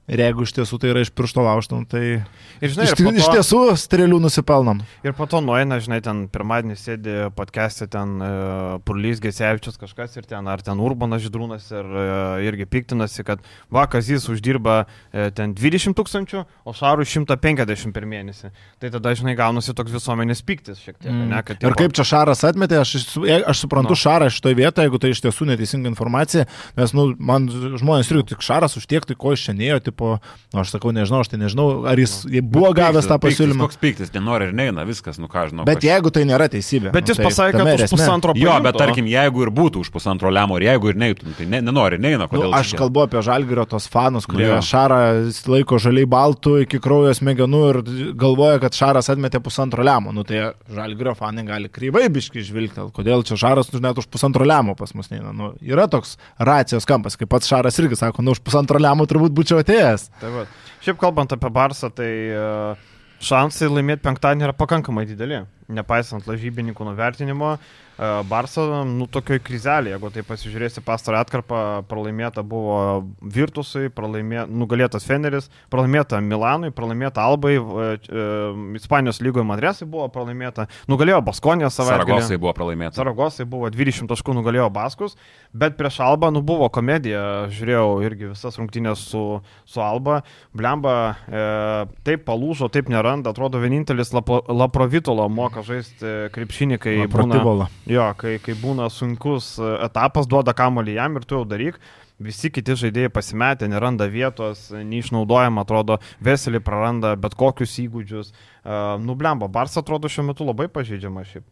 Ir 0.09 0.23
jeigu 0.23 0.47
iš 0.47 0.55
tiesų 0.57 0.79
tai 0.81 0.88
yra 0.94 1.03
iš 1.05 1.11
piršto 1.12 1.42
laužtum, 1.44 1.83
tai 1.88 2.03
Ir, 2.59 2.73
žinai, 2.73 2.87
iš, 2.88 2.94
ir 2.97 3.05
po 3.05 3.11
iš 3.12 3.27
to- 3.27 3.35
tiesų 3.37 3.59
strėlių 3.77 4.18
nusipelnom. 4.25 4.81
Ir 5.05 5.12
po 5.14 5.27
to 5.29 5.42
nueina, 5.44 5.77
žinai, 5.85 6.01
ten 6.03 6.23
pirmadienį 6.33 6.77
sėdi 6.81 7.16
podcast'e 7.37 7.87
ten 7.92 8.16
e, 8.25 8.31
Purlys 8.88 9.21
Gesevičius 9.21 9.77
kažkas 9.79 10.16
ir 10.16 10.27
ten, 10.27 10.49
ar 10.49 10.62
ten 10.64 10.81
Urbanas 10.81 11.23
Židrūnas 11.27 11.68
ir 11.71 11.85
e, 11.85 12.07
irgi 12.49 12.66
piktinasi, 12.66 13.25
kad 13.29 13.44
vakas 13.71 14.09
jis 14.09 14.27
uždirba 14.33 14.87
e, 15.12 15.29
ten 15.37 15.53
20 15.55 15.94
tūkstančių, 15.99 16.44
o 16.64 16.75
Šarų 16.75 17.05
150 17.07 17.92
per 17.92 18.09
mėnesį. 18.09 18.51
Tai 18.81 18.92
tada, 18.97 19.12
žinai, 19.18 19.37
gaunasi 19.38 19.77
toks 19.77 19.92
visuomenės 19.92 20.40
piktis 20.47 20.81
šiek 20.83 20.97
tiek, 20.97 21.12
mm. 21.12 21.29
ne? 21.35 21.42
Kad, 21.44 21.62
Ir 21.68 21.77
kaip 21.79 21.92
čia 21.97 22.09
Šaras 22.09 22.42
atmetė, 22.49 22.81
aš, 22.81 22.97
aš 23.44 23.64
suprantu 23.64 23.92
Nu. 23.92 23.94
no. 23.94 24.01
Šarą 24.01 24.27
šitoje 24.33 24.57
vietoje, 24.59 24.88
jeigu 24.88 24.99
tai 25.01 25.12
iš 25.14 25.23
tiesų 25.25 25.47
neteisinga 25.53 25.88
informacija, 25.92 26.44
nes 26.77 26.92
nu, 26.97 27.07
man 27.16 27.47
žmonės 27.49 28.11
turi 28.11 28.25
tik 28.29 28.42
Šaras 28.44 28.77
už 28.81 28.88
tiek, 28.90 29.07
tai 29.07 29.16
ko 29.16 29.33
iš 29.37 29.47
čia 29.49 29.55
neėjo, 29.57 29.79
tipo, 29.99 30.19
nu, 30.55 30.61
aš 30.63 30.71
sakau, 30.73 30.93
nežinau, 30.95 31.21
aš 31.25 31.33
tai 31.33 31.39
nežinau, 31.43 31.67
ar 31.89 31.99
jis 31.99 32.23
no. 32.25 32.43
buvo 32.55 32.71
gavęs 32.77 33.09
tą 33.11 33.19
pasiūlymą. 33.23 33.67
Koks 33.67 33.81
piktis, 33.83 34.13
nenori 34.15 34.49
ir 34.49 34.55
neina, 34.57 34.85
viskas, 34.87 35.19
nu 35.19 35.27
ką 35.31 35.49
žinau. 35.51 35.67
Bet 35.67 35.81
kas- 35.83 35.89
jeigu 35.91 36.13
tai 36.15 36.23
nėra 36.29 36.47
teisybė. 36.53 36.93
Bet 36.95 37.05
nu, 37.05 37.13
jis 37.13 37.19
tai 37.19 37.27
pasakė, 37.27 37.59
kad 37.59 37.83
už 37.83 37.95
pusantro 37.95 38.33
Jo, 38.39 38.55
bet 38.63 38.79
tarkim, 38.79 39.09
jeigu 39.11 39.43
ir 39.43 39.51
būtų 39.51 39.83
už 39.83 39.91
pusantro 39.91 40.31
lemo, 40.31 40.59
ir 40.61 40.69
jeigu 40.69 40.93
ir 40.93 41.01
neįtum, 41.03 41.35
tai 41.39 41.47
ne, 41.51 41.61
nenori, 41.65 41.99
neina, 41.99 42.29
Nu, 42.29 42.31
kodėl. 42.31 42.55
aš 42.55 42.75
čia? 42.75 42.79
kalbu 42.79 43.03
apie 43.07 43.23
žalgerio 43.25 43.65
tos 43.67 43.89
fanus, 43.91 44.27
kurie 44.29 44.49
Nu. 44.49 44.63
Šarą 44.63 45.29
laiko 45.49 45.79
žaliai 45.79 46.07
baltų 46.07 46.63
iki 46.65 46.79
kraujo 46.83 47.13
smegenų 47.17 47.63
ir 47.71 47.81
galvoja, 48.19 48.61
kad 48.61 48.73
Šaras 48.77 49.09
atmetė 49.11 49.41
pusantro 49.43 49.83
lemo. 49.83 50.13
Nu, 50.13 50.25
tai 50.25 50.53
žalgerio 50.73 51.15
fanai 51.19 51.45
gali 51.47 51.69
kryvai 51.69 52.09
biški 52.13 52.43
žvilgti, 52.45 52.87
kodėl 52.95 53.25
čia 53.25 53.37
Šaras 53.41 53.73
nu, 53.73 53.81
net 53.81 53.99
už 53.99 54.07
pusantro 54.07 54.45
lemo 54.45 54.75
pas 54.79 54.93
mus 54.95 55.11
neina. 55.11 55.33
Nu, 55.33 55.53
yra 55.63 55.89
toks 55.89 56.17
racijos 56.39 56.85
kampas, 56.89 57.17
kaip 57.17 57.29
pats 57.33 57.49
Šaras 57.49 57.79
irgi 57.81 57.97
sako, 57.97 58.23
nu 58.23 58.31
už 58.37 58.41
pusantro 58.45 58.79
lemo 58.79 59.07
turbūt 59.09 59.33
būčiau 59.35 59.59
atėjęs. 59.63 59.88
Tai 60.20 60.31
va. 60.35 60.46
Šiaip 60.85 61.01
kalbant 61.01 61.33
apie 61.35 61.51
Barsą, 61.55 61.90
tai 61.94 62.11
e, 62.31 62.44
šansai 63.24 63.70
laimėti 63.72 64.05
penktadienį 64.05 64.48
yra 64.48 64.57
pakankamai 64.57 65.07
dideli, 65.09 65.42
nepaisant 65.72 66.29
lažybininkų 66.29 66.87
nuvertinimo. 66.90 67.57
Barsa, 67.99 68.63
nu, 68.87 69.09
tokioj 69.11 69.41
krizelėje, 69.43 69.97
jeigu 69.97 70.11
tai 70.15 70.23
pasižiūrėsi 70.23 70.83
pastarą 70.87 71.19
atkarpą, 71.25 71.63
pralaimėta 71.91 72.45
buvo 72.47 72.77
Virtusui, 73.19 73.89
pralaimė, 73.91 74.45
nugalėtas 74.47 75.03
Feneris, 75.09 75.49
pralaimėta 75.73 76.21
Milanui, 76.23 76.71
pralaimėta 76.75 77.25
Albai, 77.27 77.57
e, 77.59 77.89
e, 77.99 78.27
Ispanijos 78.79 79.19
lygoje 79.25 79.43
Madresai 79.49 79.89
buvo 79.91 80.07
pralaimėta, 80.15 80.69
nugalėjo 80.87 81.25
Baskonė 81.27 81.73
savaitę. 81.75 82.05
Saragosai 82.05 82.39
buvo 82.39 82.53
pralaimėta. 82.55 83.01
Saragosai 83.01 83.49
buvo 83.51 83.73
20 83.75 84.07
taškų 84.13 84.37
nugalėjo 84.39 84.69
Baskus, 84.71 85.19
bet 85.51 85.75
prieš 85.81 85.99
Albą, 86.07 86.31
nu, 86.31 86.45
buvo 86.47 86.71
komedija, 86.71 87.49
žiūrėjau 87.51 87.99
irgi 88.07 88.31
visas 88.31 88.61
rungtynės 88.63 89.03
su, 89.11 89.25
su 89.67 89.83
Alba, 89.83 90.21
Blemba 90.55 90.95
e, 91.27 91.43
taip 92.07 92.23
palūžo, 92.31 92.71
taip 92.71 92.95
neranda, 92.95 93.35
atrodo 93.35 93.59
vienintelis 93.59 94.15
Lapo, 94.15 94.39
Laprovitolo 94.47 95.27
moka 95.27 95.67
žaisti 95.67 96.31
krepšinį, 96.31 96.79
kai 96.79 96.97
būna... 97.11 97.67
Jo, 97.88 98.11
kai, 98.20 98.37
kai 98.44 98.53
būna 98.59 98.90
sunkus 98.92 99.55
e, 99.57 99.68
etapas, 99.87 100.29
duoda 100.29 100.53
kamolį 100.57 100.98
jam 100.98 101.16
ir 101.16 101.24
tu 101.24 101.38
jau 101.38 101.46
daryk. 101.48 101.79
Visi 102.20 102.51
kiti 102.51 102.74
žaidėjai 102.77 103.12
pasimetę, 103.14 103.68
neranda 103.70 104.09
vietos, 104.11 104.66
neišnaudojama, 104.74 105.62
atrodo, 105.62 106.01
Veselį 106.24 106.61
praranda 106.66 107.14
bet 107.16 107.37
kokius 107.38 107.77
įgūdžius. 107.85 108.33
Uh, 108.33 108.96
nublemba, 109.01 109.46
Bars 109.46 109.79
atrodo 109.79 110.11
šiuo 110.11 110.27
metu 110.33 110.44
labai 110.44 110.66
pažeidžiama 110.66 111.22
šiaip. 111.29 111.46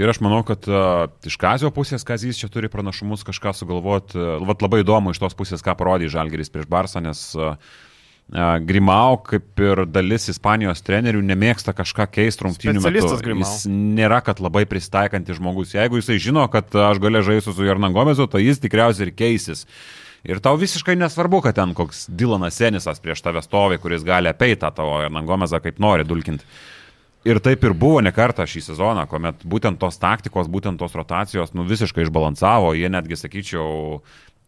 Ir 0.00 0.08
aš 0.08 0.22
manau, 0.24 0.40
kad 0.48 0.64
uh, 0.72 1.10
iš 1.28 1.36
Kazio 1.38 1.68
pusės 1.74 2.06
Kazys 2.08 2.40
čia 2.40 2.48
turi 2.50 2.70
pranašumus 2.72 3.26
kažką 3.28 3.52
sugalvoti. 3.60 4.16
Uh, 4.16 4.40
vat 4.48 4.64
labai 4.64 4.80
įdomu 4.86 5.12
iš 5.12 5.20
tos 5.20 5.36
pusės, 5.36 5.62
ką 5.62 5.76
parodė 5.76 6.08
Žalgeris 6.16 6.48
prieš 6.54 6.70
Barsą, 6.72 7.04
nes 7.04 7.28
uh, 7.36 7.60
Grimau, 8.28 9.16
kaip 9.24 9.60
ir 9.64 9.86
dalis 9.88 10.28
Ispanijos 10.28 10.82
trenerių, 10.84 11.22
nemėgsta 11.30 11.72
kažką 11.72 12.04
keisti 12.12 12.44
rungtynių 12.44 12.82
metu. 12.84 13.14
Jis 13.24 13.62
nėra, 13.72 14.18
kad 14.24 14.42
labai 14.44 14.66
pristaikantis 14.68 15.38
žmogus. 15.38 15.72
Jeigu 15.72 16.02
jisai 16.02 16.18
žino, 16.20 16.44
kad 16.52 16.68
aš 16.68 17.00
galiu 17.00 17.22
žaisti 17.24 17.56
su 17.56 17.64
Jarnagomezu, 17.64 18.28
tai 18.28 18.44
jis 18.44 18.60
tikriausiai 18.60 19.08
ir 19.08 19.14
keisis. 19.16 19.64
Ir 20.28 20.42
tau 20.44 20.58
visiškai 20.60 20.98
nesvarbu, 20.98 21.40
kad 21.46 21.56
ten 21.56 21.72
koks 21.78 22.04
Dilanas 22.12 22.58
Senisas 22.60 23.00
prieš 23.00 23.22
tave 23.24 23.40
stovi, 23.40 23.78
kuris 23.80 24.04
gali 24.04 24.28
apeiti 24.28 24.60
tą 24.60 24.74
tavo 24.76 24.98
Jarnagomezą 25.06 25.62
kaip 25.64 25.80
nori 25.80 26.04
dulkinti. 26.04 26.44
Ir 27.28 27.40
taip 27.42 27.64
ir 27.66 27.72
buvo 27.74 28.02
ne 28.04 28.12
kartą 28.14 28.44
šį 28.46 28.60
sezoną, 28.68 29.02
kuomet 29.10 29.40
būtent 29.42 29.80
tos 29.80 29.96
taktikos, 29.98 30.46
būtent 30.52 30.78
tos 30.78 30.94
rotacijos, 30.94 31.50
nu 31.56 31.64
visiškai 31.66 32.04
išbalansavo, 32.06 32.70
jie 32.78 32.88
netgi, 32.92 33.18
sakyčiau, 33.18 33.98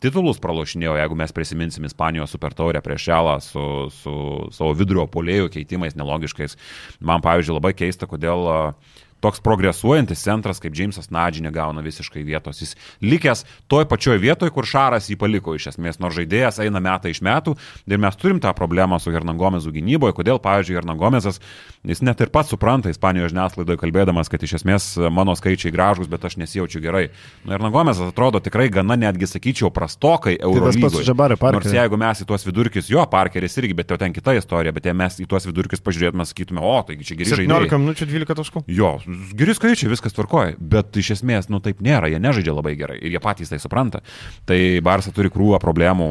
titulus 0.02 0.40
pralošinėjo, 0.42 0.96
jeigu 1.00 1.18
mes 1.18 1.34
prisiminsim 1.36 1.86
Ispanijos 1.88 2.32
super 2.34 2.56
taurę 2.56 2.80
prieš 2.84 3.06
Šelą 3.08 3.36
su, 3.44 3.64
su 3.94 4.14
savo 4.56 4.72
vidurio 4.78 5.06
polėjų 5.10 5.52
keitimais 5.56 5.98
nelogiškais. 5.98 6.56
Man, 7.00 7.24
pavyzdžiui, 7.24 7.56
labai 7.58 7.74
keista, 7.76 8.08
kodėl 8.10 8.48
uh, 8.48 8.98
toks 9.20 9.42
progresuojantis 9.44 10.22
centras 10.24 10.60
kaip 10.62 10.74
Džeimsas 10.76 11.10
Nadži 11.10 11.42
negauna 11.44 11.84
visiškai 11.84 12.22
vietos. 12.26 12.62
Jis 12.62 12.76
likęs 13.04 13.44
toj 13.70 13.86
pačioj 13.90 14.18
vietoje, 14.22 14.52
kur 14.54 14.68
Šaras 14.68 15.10
jį 15.10 15.18
paliko 15.20 15.54
iš 15.56 15.70
esmės, 15.74 16.00
nors 16.00 16.16
žaidėjas 16.18 16.60
eina 16.64 16.80
metai 16.82 17.14
iš 17.14 17.22
metų 17.24 17.56
ir 17.90 18.00
mes 18.00 18.16
turim 18.20 18.40
tą 18.42 18.52
problemą 18.56 19.00
su 19.00 19.12
Hernagomezu 19.14 19.72
gynyboje, 19.74 20.16
kodėl, 20.16 20.40
pavyzdžiui, 20.42 20.78
Hernagomezas, 20.80 21.40
jis 21.86 22.02
net 22.06 22.20
ir 22.20 22.32
pats 22.32 22.52
supranta 22.52 22.92
Ispanijos 22.92 23.32
žiniasklaidoje 23.34 23.80
kalbėdamas, 23.80 24.30
kad 24.32 24.42
iš 24.44 24.58
esmės 24.60 24.90
mano 25.12 25.36
skaičiai 25.38 25.72
gražus, 25.74 26.10
bet 26.10 26.24
aš 26.24 26.38
nesijaučiu 26.40 26.82
gerai. 26.84 27.08
Nu, 27.44 27.54
Hernagomezas 27.54 28.12
atrodo 28.12 28.40
tikrai 28.42 28.68
gana 28.72 28.96
netgi, 29.00 29.28
sakyčiau, 29.30 29.72
prastokai 29.74 30.36
Eurolygoje. 30.38 31.04
Tai 31.40 31.52
nors 31.56 31.70
jeigu 31.72 32.00
mes 32.00 32.22
į 32.22 32.28
tuos 32.28 32.46
vidurkius, 32.46 32.90
jo, 32.92 33.04
Parkeris 33.10 33.56
irgi, 33.60 33.76
bet 33.76 33.92
jau 33.92 33.98
ten 34.00 34.14
kita 34.16 34.34
istorija, 34.38 34.74
bet 34.76 34.88
jei 34.88 34.96
mes 34.96 35.18
į 35.22 35.28
tuos 35.30 35.46
vidurkius 35.48 35.82
pažiūrėtume, 35.84 36.26
sakytume, 36.28 36.62
o, 36.64 36.76
taigi 36.86 37.08
čia 37.10 37.18
geri 37.20 37.32
žaidėjai. 37.32 37.68
17 37.70 37.82
minučių 37.84 38.08
12 38.10 38.38
taškų. 38.40 38.64
Jo, 38.70 38.92
geri 39.38 39.56
skaičiai, 39.56 39.90
viskas 39.92 40.14
tvarkoja, 40.16 40.56
bet 40.60 40.96
iš 41.00 41.14
esmės, 41.18 41.50
nu 41.52 41.62
taip 41.64 41.82
nėra, 41.84 42.10
jie 42.12 42.20
nežaidžia 42.22 42.54
labai 42.56 42.76
gerai 42.78 42.98
ir 43.00 43.14
jie 43.14 43.22
patys 43.22 43.52
tai 43.52 43.60
supranta. 43.62 44.02
Tai 44.48 44.58
Barsa 44.86 45.12
turi 45.16 45.32
krūvą 45.32 45.60
problemų, 45.62 46.08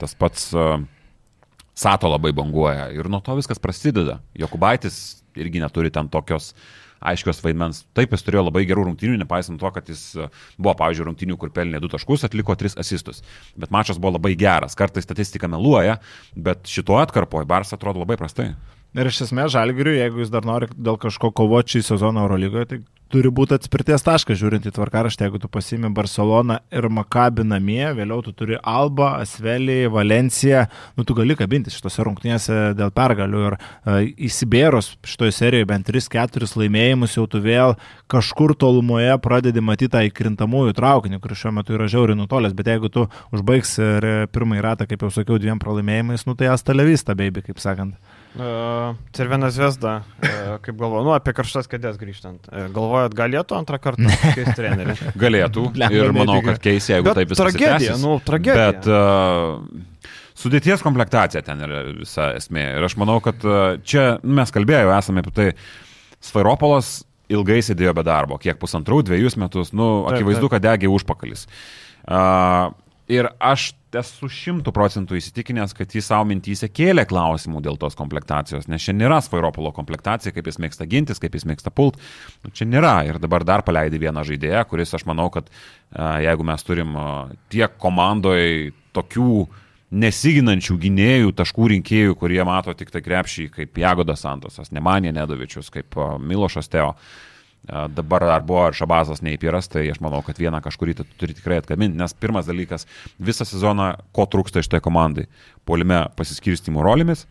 tas 0.00 0.16
pats 0.18 0.50
uh, 0.56 0.76
Sato 1.72 2.08
labai 2.12 2.34
banguoja 2.36 2.90
ir 2.92 3.08
nuo 3.08 3.22
to 3.24 3.34
viskas 3.38 3.60
prasideda. 3.62 4.18
Jokubaitis 4.36 5.24
irgi 5.40 5.62
neturi 5.62 5.90
ten 5.90 6.10
tokios 6.12 6.52
aiškios 7.02 7.40
vaidmens. 7.42 7.82
Taip, 7.96 8.12
jis 8.12 8.24
turėjo 8.26 8.44
labai 8.46 8.66
gerų 8.68 8.84
rungtynių, 8.90 9.16
nepaisant 9.22 9.58
to, 9.58 9.70
kad 9.74 9.88
jis 9.90 10.02
e, 10.14 10.28
buvo, 10.58 10.74
pavyzdžiui, 10.78 11.06
rungtynių, 11.08 11.38
kur 11.40 11.50
pelnė 11.54 11.80
2 11.82 11.90
taškus, 11.96 12.26
atliko 12.28 12.54
3 12.60 12.76
asistus. 12.78 13.24
Bet 13.58 13.72
mačas 13.74 13.98
buvo 13.98 14.14
labai 14.18 14.36
geras. 14.38 14.76
Kartais 14.78 15.08
statistika 15.08 15.50
meluoja, 15.50 15.96
bet 16.36 16.68
šituo 16.70 17.00
atkarpoje 17.02 17.48
Barsas 17.50 17.78
atrodo 17.78 18.04
labai 18.04 18.20
prastai. 18.20 18.52
Ir 18.92 19.08
iš 19.08 19.22
esmės 19.24 19.54
Žalgiriui, 19.54 19.96
jeigu 19.96 20.20
jis 20.20 20.32
dar 20.32 20.44
nori 20.44 20.66
dėl 20.76 20.98
kažko 21.00 21.30
kovoti 21.32 21.78
šį 21.78 21.80
sezoną 21.86 22.26
Eurolygoje, 22.26 22.66
tai 22.68 22.78
turi 23.12 23.30
būti 23.32 23.54
atspirties 23.56 24.04
taškas 24.04 24.38
žiūrint 24.40 24.66
į 24.68 24.72
tvarkaraštį, 24.72 25.26
jeigu 25.26 25.40
tu 25.40 25.48
pasimi 25.52 25.90
Barceloną 25.92 26.58
ir 26.72 26.88
Makabi 26.92 27.44
namie, 27.44 27.84
vėliau 27.96 28.22
tu 28.24 28.32
turi 28.36 28.56
Alba, 28.56 29.14
Asvelį, 29.22 29.86
Valenciją, 29.92 30.64
nu 30.96 31.06
tu 31.08 31.16
gali 31.16 31.36
kabinti 31.36 31.72
šitose 31.72 32.04
rungtynėse 32.04 32.58
dėl 32.78 32.92
pergalių. 32.92 33.42
Ir 33.48 33.56
uh, 33.56 33.98
įsibėros 34.28 34.94
šitoje 35.08 35.36
serijoje 35.36 35.68
bent 35.72 35.88
3-4 35.88 36.48
laimėjimus 36.62 37.16
jau 37.18 37.24
tu 37.28 37.40
vėl 37.44 37.76
kažkur 38.12 38.52
tolumoje 38.60 39.16
pradedi 39.24 39.64
matyti 39.64 39.92
tą 39.92 40.04
įkrintamųjų 40.08 40.76
traukinį, 40.76 41.20
kuris 41.20 41.40
šiuo 41.44 41.56
metu 41.56 41.76
yra 41.76 41.88
žiauriai 41.92 42.20
nutolęs, 42.20 42.56
bet 42.56 42.72
jeigu 42.72 42.92
tu 42.92 43.08
užbaigsi 43.32 43.88
pirmąjį 44.32 44.68
ratą, 44.68 44.88
kaip 44.88 45.04
jau 45.04 45.12
sakiau, 45.12 45.40
dviem 45.40 45.60
pralaimėjimais, 45.60 46.28
nu 46.28 46.36
tai 46.36 46.52
astalevista, 46.52 47.16
baby, 47.18 47.44
kaip 47.48 47.60
sakant. 47.60 47.96
Uh, 48.32 48.96
Cervena 49.12 49.50
Zvezda, 49.52 49.98
uh, 50.00 50.54
kaip 50.64 50.78
galvoju, 50.80 51.04
nu 51.04 51.12
apie 51.12 51.34
karštas 51.36 51.68
kėdės 51.68 51.98
grįžtant. 52.00 52.46
Uh, 52.48 52.64
galvojat, 52.72 53.12
galėtų 53.16 53.58
antrą 53.58 53.76
kartą 53.82 54.08
keisti 54.08 54.54
trenerių? 54.56 54.96
galėtų 55.24 55.66
ir 55.92 56.14
manau, 56.16 56.38
kad 56.46 56.60
keis, 56.64 56.88
jeigu 56.88 57.10
Bet 57.10 57.20
taip 57.20 57.34
viskas. 57.34 57.52
Tragedija, 57.52 57.98
nu, 58.00 58.16
tragedija. 58.24 58.72
Bet 58.72 58.88
uh, 58.88 60.10
sudėties 60.40 60.84
komplektacija 60.84 61.44
ten 61.44 61.60
yra 61.68 61.84
visa 61.90 62.30
esmė. 62.38 62.70
Ir 62.78 62.88
aš 62.88 62.96
manau, 63.02 63.20
kad 63.24 63.44
uh, 63.44 63.76
čia 63.84 64.14
nu, 64.22 64.38
mes 64.40 64.54
kalbėjome, 64.56 64.96
esame 64.96 65.26
apie 65.26 65.36
tai. 65.36 65.48
Svairopolas 66.22 67.02
ilgai 67.32 67.60
sėdėjo 67.66 67.92
be 67.98 68.06
darbo, 68.06 68.40
kiek 68.40 68.56
pusantrų, 68.60 69.02
dviejus 69.10 69.36
metus, 69.40 69.74
nu, 69.76 70.06
taip, 70.06 70.22
akivaizdu, 70.22 70.46
taip. 70.46 70.56
kad 70.56 70.70
degė 70.70 70.88
užpakalis. 70.92 71.44
Uh, 72.02 72.72
Ir 73.10 73.28
aš 73.42 73.72
esu 74.00 74.28
šimtų 74.30 74.72
procentų 74.74 75.16
įsitikinęs, 75.18 75.74
kad 75.76 75.94
jis 75.94 76.08
savo 76.10 76.26
mintys 76.28 76.64
kėlė 76.74 77.04
klausimų 77.08 77.62
dėl 77.64 77.78
tos 77.80 77.96
komplektacijos, 77.98 78.68
nes 78.70 78.84
čia 78.84 78.94
nėra 78.96 79.20
Svairopolo 79.24 79.72
komplektacija, 79.76 80.34
kaip 80.34 80.50
jis 80.50 80.60
mėgsta 80.62 80.86
gintis, 80.88 81.20
kaip 81.22 81.34
jis 81.36 81.46
mėgsta 81.48 81.72
pult. 81.74 81.98
Nu, 82.44 82.52
čia 82.54 82.68
nėra. 82.68 82.94
Ir 83.08 83.20
dabar 83.22 83.46
dar 83.48 83.64
paleidai 83.66 84.00
vieną 84.02 84.24
žaidėją, 84.28 84.62
kuris 84.70 84.94
aš 84.96 85.06
manau, 85.08 85.28
kad 85.34 85.50
jeigu 85.92 86.46
mes 86.46 86.64
turim 86.66 86.94
tiek 87.52 87.74
komandoje 87.82 88.72
tokių 88.96 89.46
nesiginančių 89.92 90.78
gynėjų, 90.86 91.34
taškų 91.36 91.74
rinkėjų, 91.74 92.16
kurie 92.20 92.40
mato 92.48 92.72
tik 92.76 92.92
tai 92.94 93.02
krepšį 93.04 93.50
kaip 93.58 93.82
Jagodas 93.82 94.24
Santosas, 94.24 94.72
Nemanė 94.72 95.12
Nedovičius, 95.12 95.68
kaip 95.74 95.98
Milošas 96.22 96.72
Teo. 96.72 96.94
Uh, 96.94 97.28
Dabar 97.62 98.24
ar 98.26 98.42
buvo 98.42 98.64
ar 98.66 98.74
Šabazas 98.74 99.20
neįpyras, 99.22 99.68
tai 99.70 99.84
aš 99.92 100.00
manau, 100.02 100.18
kad 100.26 100.38
vieną 100.40 100.58
kažkurį 100.64 100.96
tu 100.98 101.04
turi 101.20 101.36
tikrai 101.38 101.60
atkaminti, 101.60 101.94
nes 101.98 102.14
pirmas 102.18 102.48
dalykas, 102.48 102.88
visą 103.22 103.46
sezoną, 103.46 103.92
ko 104.10 104.26
trūksta 104.26 104.64
iš 104.64 104.70
tai 104.72 104.80
komandai- 104.82 105.28
polime 105.68 106.08
pasiskirstimų 106.18 106.82
rolėmis 106.82 107.26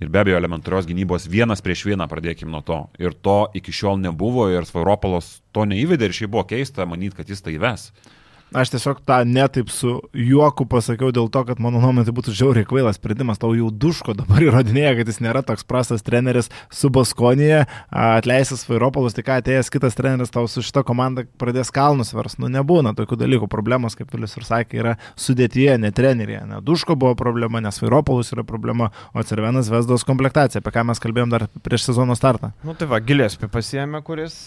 ir 0.00 0.08
be 0.08 0.20
abejo 0.20 0.38
elementarios 0.38 0.86
gynybos 0.86 1.26
vienas 1.30 1.62
prieš 1.62 1.84
vieną 1.86 2.06
pradėkim 2.10 2.50
nuo 2.50 2.62
to. 2.62 2.88
Ir 2.98 3.14
to 3.14 3.50
iki 3.54 3.72
šiol 3.72 3.98
nebuvo 3.98 4.46
ir 4.52 4.62
Svairopolos 4.62 5.40
to 5.52 5.66
neįvedė 5.66 6.06
ir 6.06 6.12
šiaip 6.12 6.30
buvo 6.30 6.44
keista 6.44 6.86
manyti, 6.86 7.16
kad 7.16 7.28
jis 7.28 7.42
tai 7.42 7.58
ves. 7.58 7.92
Aš 8.54 8.70
tiesiog 8.70 9.00
tą 9.02 9.16
netaip 9.26 9.70
su 9.74 9.96
juoku 10.14 10.62
pasakiau 10.70 11.10
dėl 11.10 11.26
to, 11.34 11.40
kad 11.48 11.58
mano 11.58 11.80
nuomonė 11.82 12.06
tai 12.06 12.12
būtų 12.14 12.30
žiauriai 12.38 12.66
kvailas 12.70 13.00
sprendimas. 13.00 13.40
Tau 13.42 13.50
jau 13.58 13.66
duško 13.66 14.14
dabar 14.14 14.42
įrodinėja, 14.46 14.92
kad 15.00 15.08
jis 15.10 15.18
nėra 15.24 15.42
toks 15.42 15.66
prastas 15.66 16.04
treneris 16.06 16.46
su 16.70 16.86
Baskonėje, 16.94 17.64
atleisęs 17.90 18.62
Vairopolas, 18.68 19.16
ką 19.18 19.40
atėjęs 19.40 19.72
kitas 19.74 19.98
treneris 19.98 20.30
tau 20.30 20.46
su 20.46 20.62
šita 20.62 20.84
komanda 20.86 21.24
pradės 21.40 21.72
kalnus 21.74 22.14
vers. 22.14 22.38
Nu, 22.38 22.46
nebūna 22.52 22.92
tokių 22.94 23.18
dalykų. 23.24 23.48
Problemos, 23.50 23.98
kaip 23.98 24.14
Vilius 24.14 24.36
ir 24.38 24.46
sakė, 24.46 24.78
yra 24.84 24.92
sudėtyje, 25.18 25.74
ne 25.82 25.90
trenerėje. 25.94 26.44
Ne 26.52 26.60
duško 26.62 26.94
buvo 26.94 27.16
problema, 27.18 27.58
nes 27.64 27.82
Vairopolas 27.82 28.30
yra 28.36 28.46
problema, 28.46 28.92
o 29.10 29.24
Cervenas 29.26 29.72
Vesdos 29.72 30.06
komplektacija, 30.06 30.62
apie 30.62 30.74
ką 30.78 30.86
mes 30.92 31.02
kalbėjom 31.02 31.34
dar 31.34 31.48
prieš 31.66 31.88
sezono 31.90 32.14
startą. 32.14 32.52
Nu 32.62 32.78
tai 32.78 32.86
va, 32.90 33.02
gilės 33.02 33.34
pasijėmė, 33.42 34.04
kuris... 34.06 34.44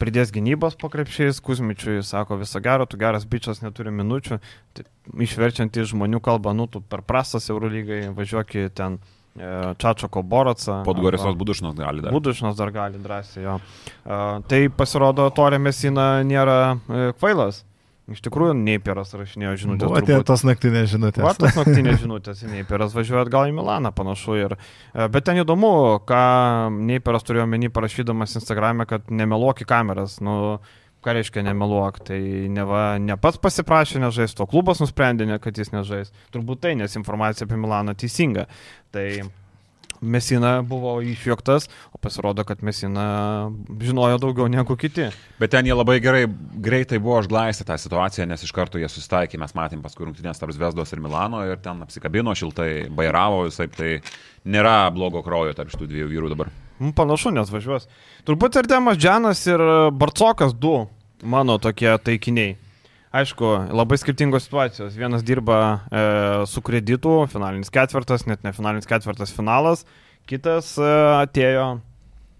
E 0.00 0.04
pridės 0.04 0.32
gynybos 0.32 0.78
po 0.80 0.88
krepšiais, 0.92 1.40
Kuzmičiui 1.44 2.00
sako 2.06 2.40
viso 2.40 2.60
gero, 2.64 2.86
tu 2.88 2.98
geras 3.00 3.26
bičias, 3.28 3.60
neturi 3.60 3.92
minučių, 3.92 4.40
tai 4.76 4.86
išverčiant 5.26 5.76
į 5.76 5.86
žmonių 5.92 6.22
kalbą, 6.24 6.54
nu, 6.56 6.66
tu 6.70 6.80
per 6.80 7.04
prastas 7.04 7.50
Eurolygai 7.52 8.06
važiuok 8.16 8.56
į 8.56 8.66
ten 8.76 8.96
e, 8.96 9.50
Čačoko 9.80 10.22
Borocą. 10.24 10.80
Podgorisos 10.88 11.36
Budušnos 11.36 11.76
gali 11.78 12.04
dar. 12.04 12.16
Budušnos 12.16 12.56
dar 12.56 12.72
gali 12.74 13.00
drąsiai, 13.02 13.44
jo. 13.44 13.58
Uh, 14.00 14.40
tai 14.48 14.64
pasirodo, 14.72 15.28
Torė 15.36 15.60
Mesina 15.60 16.12
nėra 16.24 16.60
uh, 16.76 17.10
kvailas. 17.20 17.66
Iš 18.10 18.22
tikrųjų, 18.26 18.56
Neipieras 18.58 19.12
rašinėjo 19.14 19.52
žinutės. 19.62 19.86
O 19.86 19.98
atėjo 20.00 20.24
tos 20.26 20.42
naktinės 20.46 20.88
žinutės. 20.90 21.22
O 21.22 21.30
tos 21.38 21.54
naktinės 21.58 22.00
žinutės, 22.02 22.42
Neipieras 22.50 22.96
važiuoja 22.96 23.22
atgal 23.26 23.50
į 23.50 23.54
Milaną 23.54 23.92
panašu. 23.94 24.36
Ir, 24.40 24.56
e, 24.56 25.06
bet 25.14 25.28
ten 25.28 25.38
įdomu, 25.38 25.70
ką 26.08 26.24
Neipieras 26.74 27.26
turėjo 27.28 27.46
menį 27.50 27.70
parašydamas 27.76 28.34
Instagram'e, 28.40 28.88
kad 28.90 29.12
nemeluok 29.14 29.62
į 29.62 29.70
kameras. 29.70 30.18
Nu, 30.24 30.58
Ką 31.00 31.14
reiškia 31.16 31.40
nemeluok, 31.40 32.02
tai 32.04 32.18
ne, 32.52 32.64
va, 32.68 32.98
ne 33.00 33.14
pats 33.16 33.38
pasiprašė 33.40 34.02
nežaisti, 34.02 34.42
o 34.44 34.46
klubas 34.50 34.82
nusprendė, 34.82 35.24
ne, 35.24 35.38
kad 35.40 35.56
jis 35.56 35.72
nežais. 35.72 36.10
Turbūt 36.28 36.60
tai, 36.60 36.74
nes 36.76 36.92
informacija 37.00 37.46
apie 37.48 37.56
Milaną 37.56 37.94
teisinga. 37.96 38.44
Tai 38.92 39.06
Mesina 40.00 40.62
buvo 40.64 40.94
išjuoktas, 41.04 41.68
o 41.92 41.98
pasirodo, 42.00 42.44
kad 42.48 42.62
Mesina 42.64 43.50
žinojo 43.80 44.18
daugiau 44.22 44.48
negu 44.48 44.76
kiti. 44.80 45.10
Bet 45.40 45.52
ten 45.52 45.68
jie 45.68 45.76
labai 45.76 45.98
gerai, 46.00 46.24
greitai 46.64 47.00
buvo 47.02 47.18
užglaistę 47.20 47.66
tą 47.68 47.76
situaciją, 47.80 48.26
nes 48.30 48.44
iš 48.46 48.54
karto 48.56 48.80
jie 48.80 48.88
susitaikė, 48.88 49.40
mes 49.40 49.52
matėm 49.56 49.84
paskui 49.84 50.08
rungtynės 50.08 50.40
tarp 50.40 50.56
Vesdos 50.56 50.94
ir 50.96 51.04
Milano 51.04 51.42
ir 51.44 51.60
ten 51.60 51.82
apsikabino 51.84 52.34
šiltai, 52.36 52.88
bairavo 52.96 53.44
visai, 53.48 53.68
tai 53.68 53.92
nėra 54.48 54.88
blogo 54.94 55.22
kraujo 55.26 55.52
tarp 55.56 55.72
šitų 55.74 55.90
dviejų 55.90 56.08
vyrų 56.14 56.32
dabar. 56.32 56.52
Mm, 56.80 56.94
Panašu, 56.96 57.34
nes 57.36 57.52
važiuos. 57.52 57.84
Turbūt 58.24 58.56
ir 58.56 58.68
Demas 58.68 58.96
Džanas 58.96 59.44
ir 59.48 59.60
Barcokas 59.92 60.56
du 60.56 60.86
mano 61.22 61.58
tokie 61.60 61.92
taikiniai. 62.00 62.56
Aišku, 63.10 63.46
labai 63.74 63.96
skirtingos 63.98 64.44
situacijos. 64.46 64.94
Vienas 64.94 65.24
dirba 65.26 65.56
e, 65.90 66.02
su 66.46 66.62
kreditu, 66.62 67.24
finalinis 67.32 67.72
ketvirtas, 67.74 68.22
net 68.30 68.44
ne 68.46 68.52
finalinis 68.54 68.86
ketvirtas 68.86 69.32
finalas. 69.34 69.82
Kitas 70.30 70.76
e, 70.78 70.90
atėjo, 71.24 71.64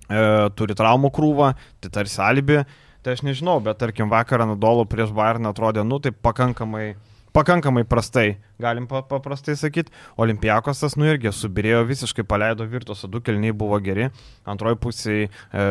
e, 0.07 0.21
turi 0.55 0.77
traumų 0.79 1.11
krūvą, 1.17 1.49
tai 1.83 1.91
tarsi 1.99 2.21
alibi. 2.23 2.61
Tai 3.03 3.17
aš 3.17 3.25
nežinau, 3.27 3.57
bet 3.65 3.81
tarkim 3.83 4.13
vakarą 4.13 4.47
Nadolo 4.53 4.85
prieš 4.87 5.11
Bayerną 5.17 5.51
atrodė, 5.51 5.83
nu 5.83 5.99
tai 5.99 6.13
pakankamai 6.15 6.93
pakankamai 7.33 7.85
prastai, 7.89 8.39
galim 8.61 8.87
pa 8.91 9.03
paprastai 9.07 9.57
sakyti. 9.59 9.93
Olimpiakosas, 10.21 10.97
nu 10.99 11.09
irgi 11.09 11.33
subirėjo, 11.35 11.83
visiškai 11.89 12.25
paleido 12.29 12.67
virtuose, 12.69 13.09
du 13.11 13.23
kelniai 13.25 13.55
buvo 13.57 13.79
geri, 13.83 14.09
antroji 14.49 14.79
pusė 14.83 15.17
e, 15.21 15.31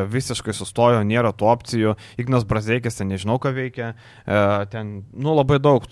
visiškai 0.10 0.56
sustojo, 0.56 1.02
nėra 1.08 1.32
tų 1.36 1.50
opcijų. 1.52 1.96
Ignas 2.22 2.48
Brazeikis 2.50 3.00
ten 3.00 3.12
nežinau, 3.14 3.40
ką 3.42 3.54
veikia, 3.56 3.92
e, 4.26 4.42
ten, 4.74 4.94
nu 5.14 5.36
labai 5.38 5.60
daug. 5.64 5.86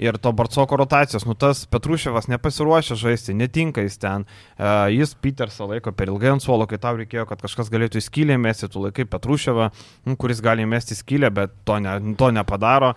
Ir 0.00 0.18
to 0.22 0.32
Barcoko 0.36 0.78
rotacijos, 0.78 1.26
nu 1.28 1.36
tas 1.38 1.64
Petruševas 1.70 2.28
nepasiruošė 2.32 2.98
žaisti, 3.00 3.36
netinka 3.38 3.84
jis 3.84 3.98
ten. 4.02 4.28
E, 4.58 4.70
jis 4.96 5.16
Petersą 5.24 5.68
laiko 5.70 5.94
per 5.94 6.12
ilgai 6.12 6.34
ant 6.34 6.44
suolo, 6.44 6.68
kai 6.70 6.80
tau 6.82 6.98
reikėjo, 7.00 7.26
kad 7.30 7.42
kažkas 7.44 7.72
galėtų 7.72 8.00
į 8.00 8.06
skylę 8.08 8.38
mesti, 8.40 8.70
tu 8.70 8.82
laikai 8.84 9.08
Petruševą, 9.10 9.70
nu, 10.08 10.16
kuris 10.20 10.42
gali 10.44 10.66
mesti 10.68 10.96
skylę, 10.98 11.30
bet 11.34 11.60
to, 11.64 11.78
ne, 11.82 11.98
to 12.18 12.30
nepadaro. 12.34 12.94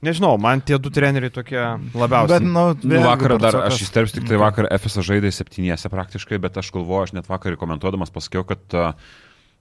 Nežinau, 0.00 0.38
man 0.40 0.62
tie 0.64 0.78
du 0.80 0.88
treneriai 0.88 1.32
tokie 1.32 1.60
labiausiai. 1.60 2.38
Bet, 2.38 2.46
nu, 2.48 2.62
Nu, 2.88 3.00
vakar 3.04 3.34
dar, 3.42 3.58
aš 3.68 3.82
įsterpsiu 3.84 4.16
tik 4.20 4.30
tai 4.30 4.38
vakar 4.40 4.70
FSA 4.72 5.04
žaidė 5.04 5.32
septyniese 5.34 5.90
praktiškai, 5.92 6.38
bet 6.40 6.56
aš 6.56 6.70
galvoju, 6.72 7.10
aš 7.10 7.12
net 7.18 7.28
vakar 7.28 7.58
komentuodamas 7.60 8.12
pasakiau, 8.14 8.46
kad 8.48 8.64
a, 8.72 8.94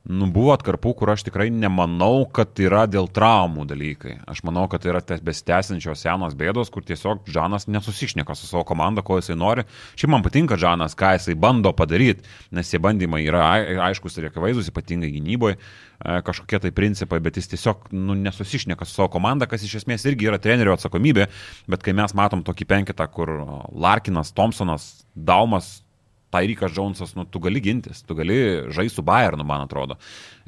nu, 0.07 0.27
buvo 0.31 0.53
atkarpų, 0.55 0.93
kur 1.01 1.11
aš 1.11 1.25
tikrai 1.27 1.49
nemanau, 1.51 2.23
kad 2.33 2.57
yra 2.63 2.85
dėl 2.89 3.09
traumų 3.11 3.65
dalykai. 3.69 4.15
Aš 4.29 4.41
manau, 4.47 4.63
kad 4.71 4.85
yra 4.87 5.01
besitęsiančios 5.03 6.05
senos 6.05 6.37
bėdos, 6.39 6.71
kur 6.73 6.85
tiesiog 6.87 7.27
Žanas 7.29 7.67
nesusišneka 7.67 8.35
su 8.37 8.47
savo 8.47 8.63
komanda, 8.67 9.03
ko 9.05 9.19
jisai 9.19 9.35
nori. 9.39 9.65
Šiaip 9.99 10.13
man 10.13 10.23
patinka 10.25 10.57
Žanas, 10.59 10.95
ką 10.97 11.11
jisai 11.17 11.35
bando 11.39 11.73
padaryti, 11.75 12.23
nes 12.55 12.71
tie 12.71 12.79
bandymai 12.81 13.21
yra 13.27 13.43
ai- 13.51 13.77
aiškus 13.89 14.17
ir 14.17 14.29
akivaizdus, 14.29 14.71
ypatingai 14.71 15.11
gynyboje, 15.13 15.59
kažkokie 15.99 16.61
tai 16.63 16.71
principai, 16.71 17.19
bet 17.19 17.37
jis 17.37 17.51
tiesiog 17.51 17.91
nu, 17.91 18.15
nesusišneka 18.15 18.87
su 18.87 18.95
savo 18.95 19.09
komanda, 19.11 19.49
kas 19.51 19.67
iš 19.67 19.81
esmės 19.81 20.07
irgi 20.07 20.31
yra 20.31 20.39
trenerio 20.39 20.73
atsakomybė, 20.77 21.27
bet 21.67 21.83
kai 21.83 21.93
mes 21.93 22.15
matom 22.15 22.45
tokį 22.47 22.69
penketą, 22.71 23.09
kur 23.11 23.35
Larkinas, 23.75 24.31
Thompsonas, 24.31 25.03
Daumas, 25.13 25.81
Tyrikas 26.29 26.75
Jonesas, 26.75 27.15
nu, 27.17 27.25
tu 27.25 27.41
gali 27.41 27.61
gintis, 27.63 28.03
tu 28.05 28.15
gali 28.17 28.37
žaisti 28.69 28.99
su 28.99 29.05
Bayernu, 29.05 29.45
man 29.47 29.65
atrodo. 29.65 29.97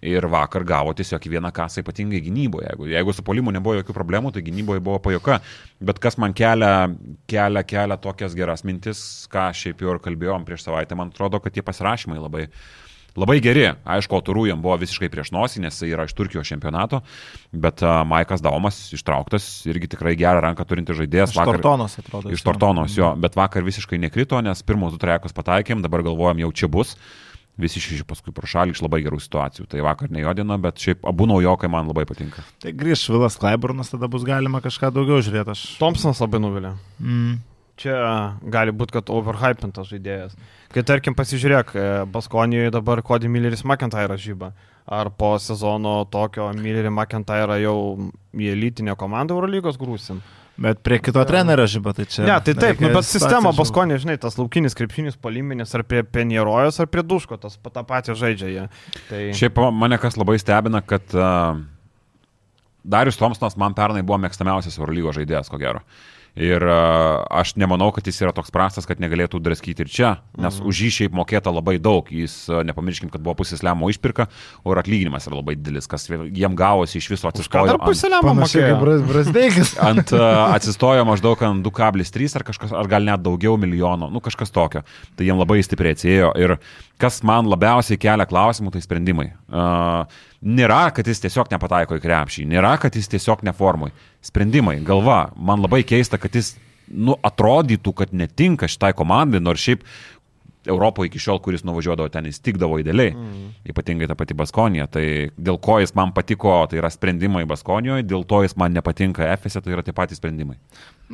Ir 0.06 0.26
vakar 0.30 0.66
gavo 0.66 0.94
tiesiog 0.98 1.26
vieną 1.30 1.52
kasą 1.54 1.82
ypatingai 1.84 2.22
gynyboje. 2.26 2.68
Jeigu, 2.70 2.90
jeigu 2.90 3.14
su 3.14 3.26
polimu 3.26 3.54
nebuvo 3.54 3.76
jokių 3.80 3.96
problemų, 3.98 4.34
tai 4.34 4.46
gynyboje 4.46 4.82
buvo 4.86 5.00
pajoka. 5.02 5.40
Bet 5.82 6.02
kas 6.02 6.18
man 6.22 6.34
kelia, 6.38 6.88
kelia, 7.30 7.66
kelia 7.66 7.98
tokias 8.02 8.38
geras 8.38 8.66
mintis, 8.66 9.02
ką 9.34 9.50
šiaip 9.58 9.82
jau 9.82 9.96
ir 9.96 10.02
kalbėjom 10.06 10.46
prieš 10.46 10.68
savaitę, 10.68 10.98
man 10.98 11.14
atrodo, 11.14 11.42
kad 11.42 11.54
tie 11.54 11.66
pasirašymai 11.66 12.22
labai, 12.22 12.48
labai 13.20 13.40
geri. 13.44 13.66
Aišku, 13.84 14.20
Oturų 14.20 14.48
jam 14.50 14.62
buvo 14.64 14.78
visiškai 14.82 15.10
prieš 15.12 15.32
nosį, 15.36 15.64
nes 15.66 15.80
jis 15.80 15.92
yra 15.92 16.06
iš 16.08 16.16
Turkijos 16.18 16.48
čempionato, 16.48 17.02
bet 17.52 17.84
Maikas 18.08 18.44
Daumas 18.44 18.80
ištrauktas, 18.96 19.48
irgi 19.70 19.92
tikrai 19.96 20.16
gerą 20.20 20.44
ranką 20.48 20.66
turinti 20.68 20.96
žaidėjas. 20.98 21.36
Iš 21.36 21.42
Tortonos 21.52 21.98
atrodo. 22.02 22.32
Iš. 22.32 22.46
Tortonos 22.46 22.96
jo, 22.98 23.12
bet 23.22 23.36
vakar 23.40 23.66
visiškai 23.68 24.00
nekrito, 24.02 24.40
nes 24.44 24.64
pirmus 24.64 24.96
du 24.96 25.02
trekus 25.02 25.36
pataikėm, 25.36 25.84
dabar 25.84 26.06
galvojam 26.08 26.46
jau 26.46 26.54
čia 26.64 26.72
bus. 26.72 26.96
Visi 27.60 27.82
šeši 27.84 28.06
paskui 28.08 28.32
pro 28.34 28.48
šalį 28.48 28.74
iš 28.74 28.80
labai 28.82 29.02
gerų 29.04 29.20
situacijų. 29.22 29.68
Tai 29.70 29.84
vakar 29.86 30.10
nejodino, 30.14 30.56
bet 30.64 30.80
šiaip 30.82 31.04
abu 31.06 31.28
naujokai 31.30 31.70
man 31.70 31.90
labai 31.92 32.06
patinka. 32.10 32.46
Tai 32.64 32.72
grįž 32.74 33.04
Vilas 33.12 33.36
Klaiburnas, 33.38 33.92
tada 33.92 34.08
bus 34.10 34.24
galima 34.26 34.64
kažką 34.64 34.90
daugiau 34.96 35.20
žiūrėti. 35.22 35.52
Aš... 35.52 35.66
Thompsonas 35.82 36.24
labai 36.24 36.40
nuvilė. 36.42 36.72
Mm. 37.04 37.36
Čia 37.82 37.96
gali 38.54 38.74
būti, 38.76 38.94
kad 39.00 39.10
overhypintas 39.10 39.90
žaidėjas. 39.90 40.36
Kai 40.72 40.84
tarkim 40.86 41.16
pasižiūrėk, 41.18 41.72
e, 41.74 41.88
Baskonijoje 42.14 42.74
dabar 42.76 43.02
Cody 43.06 43.32
Milleris 43.32 43.66
McIntyre 43.66 44.20
žyba. 44.22 44.52
Ar 44.92 45.10
po 45.14 45.34
sezono 45.40 46.02
tokio 46.12 46.50
Millerį 46.58 46.92
McIntyre 46.92 47.58
jau 47.62 47.76
į 48.36 48.54
elitinę 48.54 48.96
komandą 49.00 49.38
Eurolygos 49.38 49.80
grūsim? 49.82 50.22
Bet 50.62 50.82
prie 50.86 51.00
kito 51.02 51.22
trenerio 51.26 51.66
žyba, 51.70 51.94
tai 51.98 52.06
čia. 52.06 52.26
Ne, 52.28 52.36
tai 52.46 52.54
taip, 52.58 52.82
nu, 52.84 52.92
bet 52.94 53.08
sistema. 53.08 53.54
Baskonė, 53.56 53.98
žinai, 54.04 54.18
tas 54.22 54.36
laukinis 54.38 54.76
krepšinis 54.78 55.18
poliminis 55.18 55.74
ar 55.78 55.86
prie 55.88 56.04
Penierojos, 56.06 56.78
ar 56.84 56.90
prie 56.92 57.02
Duško, 57.08 57.40
tas 57.42 57.56
tą 57.58 57.84
patį 57.88 58.18
žaidžia 58.20 58.50
jie. 58.52 58.66
Tai... 59.08 59.22
Šiaip 59.40 59.62
mane 59.74 59.98
kas 60.02 60.20
labai 60.20 60.38
stebina, 60.42 60.84
kad 60.86 61.16
uh, 61.18 61.58
Darius 62.84 63.18
Tomsonas 63.18 63.58
man 63.58 63.78
pernai 63.78 64.04
buvo 64.06 64.20
mėgstamiausias 64.22 64.78
Eurolygos 64.78 65.18
žaidėjas, 65.18 65.50
ko 65.50 65.62
gero. 65.62 65.82
Ir 66.40 66.64
uh, 66.64 67.26
aš 67.28 67.58
nemanau, 67.60 67.90
kad 67.92 68.06
jis 68.08 68.22
yra 68.24 68.32
toks 68.32 68.54
prastas, 68.56 68.86
kad 68.88 69.02
negalėtų 69.04 69.42
draskyti 69.44 69.84
ir 69.84 69.90
čia, 69.92 70.12
nes 70.40 70.62
Mhm. 70.62 70.68
už 70.72 70.76
jį 70.86 70.90
šiaip 70.96 71.12
mokėta 71.18 71.52
labai 71.52 71.76
daug. 71.78 72.08
Jis, 72.08 72.48
uh, 72.50 72.62
nepamirškim, 72.64 73.12
kad 73.12 73.20
buvo 73.22 73.36
pusės 73.42 73.60
lemo 73.68 73.90
išpirka, 73.92 74.30
o 74.64 74.72
ir 74.72 74.80
atlyginimas 74.80 75.28
yra 75.28 75.36
labai 75.42 75.58
didelis, 75.60 75.90
kas 75.92 76.08
jiem 76.08 76.56
gavosi 76.56 76.98
iš 77.04 77.10
viso 77.12 77.28
atsistojo. 77.28 77.68
dar 77.68 77.76
ant- 77.76 77.84
pusilėmą 77.84 78.32
Panašiai 78.32 78.72
mokėjo? 78.78 79.04
Brasdeikis. 79.12 79.74
ant, 79.92 80.14
uh, 80.16 80.56
atsistojo 80.56 81.04
maždaug 81.06 81.42
ant 81.44 81.66
2,3 81.68 82.36
ar 82.40 82.44
kažkas, 82.48 82.72
ar 82.72 82.88
gal 82.88 83.04
net 83.04 83.20
daugiau 83.22 83.58
milijono, 83.60 84.08
nu 84.10 84.22
kažkas 84.24 84.52
tokio. 84.56 84.86
Tai 85.18 85.26
jiem 85.28 85.36
labai 85.38 85.60
stipriai 85.68 85.96
atsėjo. 86.00 86.32
Ir 86.40 86.56
kas 86.98 87.20
man 87.28 87.46
labiausiai 87.52 88.00
kelia 88.00 88.26
klausimų, 88.26 88.72
tai 88.72 88.80
sprendimai. 88.80 89.34
Uh, 89.52 90.06
nėra, 90.42 90.94
kad 90.96 91.06
jis 91.06 91.20
tiesiog 91.28 91.52
nepataiko 91.52 92.00
į 92.00 92.02
krepšį, 92.02 92.48
nėra, 92.48 92.80
kad 92.80 92.96
jis 92.96 93.08
tiesiog 93.12 93.44
neformui. 93.44 93.92
Sprendimai, 94.22 94.78
galva, 94.86 95.32
man 95.36 95.64
labai 95.64 95.82
keista, 95.88 96.20
kad 96.22 96.36
jis 96.38 96.54
nu, 96.92 97.16
atrodytų, 97.26 97.94
kad 98.04 98.12
netinka 98.14 98.70
šitai 98.70 98.92
komandai, 98.98 99.42
nors 99.44 99.64
šiaip 99.64 99.86
Europoje 100.66 101.10
iki 101.10 101.20
šiol, 101.20 101.40
kuris 101.42 101.64
nuvažiuodavo 101.66 102.10
ten, 102.14 102.28
jis 102.30 102.38
tikdavo 102.46 102.78
idealiai, 102.78 103.16
mm. 103.18 103.46
ypatingai 103.72 104.06
ta 104.06 104.14
pati 104.18 104.36
Baskonija. 104.38 104.86
Tai 104.94 105.04
dėl 105.34 105.58
ko 105.64 105.80
jis 105.82 105.96
man 105.98 106.12
patiko, 106.14 106.54
tai 106.70 106.78
yra 106.78 106.92
sprendimai 106.94 107.48
Baskonijoje, 107.50 108.06
dėl 108.06 108.26
to 108.30 108.44
jis 108.46 108.54
man 108.62 108.76
nepatinka 108.78 109.26
Efese, 109.32 109.64
tai 109.66 109.74
yra 109.74 109.82
tie 109.86 109.96
patys 109.98 110.22
sprendimai. 110.22 110.60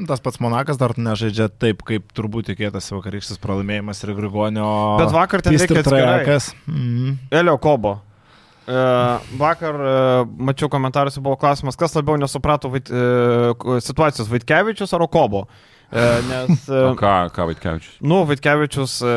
Tas 0.09 0.19
pats 0.23 0.41
Monakas 0.43 0.79
dar 0.81 0.97
nežaidžia 0.99 1.47
taip, 1.63 1.85
kaip 1.87 2.11
turbūt 2.17 2.51
tikėtasi 2.51 2.91
vakarykštis 2.97 3.39
pralaimėjimas 3.43 4.03
ir 4.03 4.13
Grigonio. 4.19 4.67
Bet 4.99 5.15
vakar 5.15 5.45
ten 5.45 5.55
reikia 5.55 5.79
atskirai. 5.79 6.03
trajekas. 6.03 6.51
Mm. 6.67 7.15
Elio 7.39 7.55
Kobo. 7.63 7.95
E, 8.67 8.79
vakar 9.39 9.75
e, 9.79 9.95
mačiau 10.49 10.67
komentaruose 10.69 11.23
buvo 11.23 11.37
klausimas, 11.39 11.77
kas 11.79 11.95
labiau 11.95 12.19
nesuprato 12.19 12.71
vait, 12.73 12.89
e, 12.91 13.79
situacijos 13.85 14.27
Vaitkevičius 14.31 14.93
ar 14.93 15.07
Kobo. 15.07 15.45
E, 15.87 16.21
nes, 16.27 16.65
e, 16.67 16.81
O 16.83 16.95
ką, 16.99 17.29
ką 17.31 17.45
Vaitkevičius? 17.47 17.93
nu, 18.03 18.17
Vaitkevičius 18.27 18.97
e, 19.07 19.11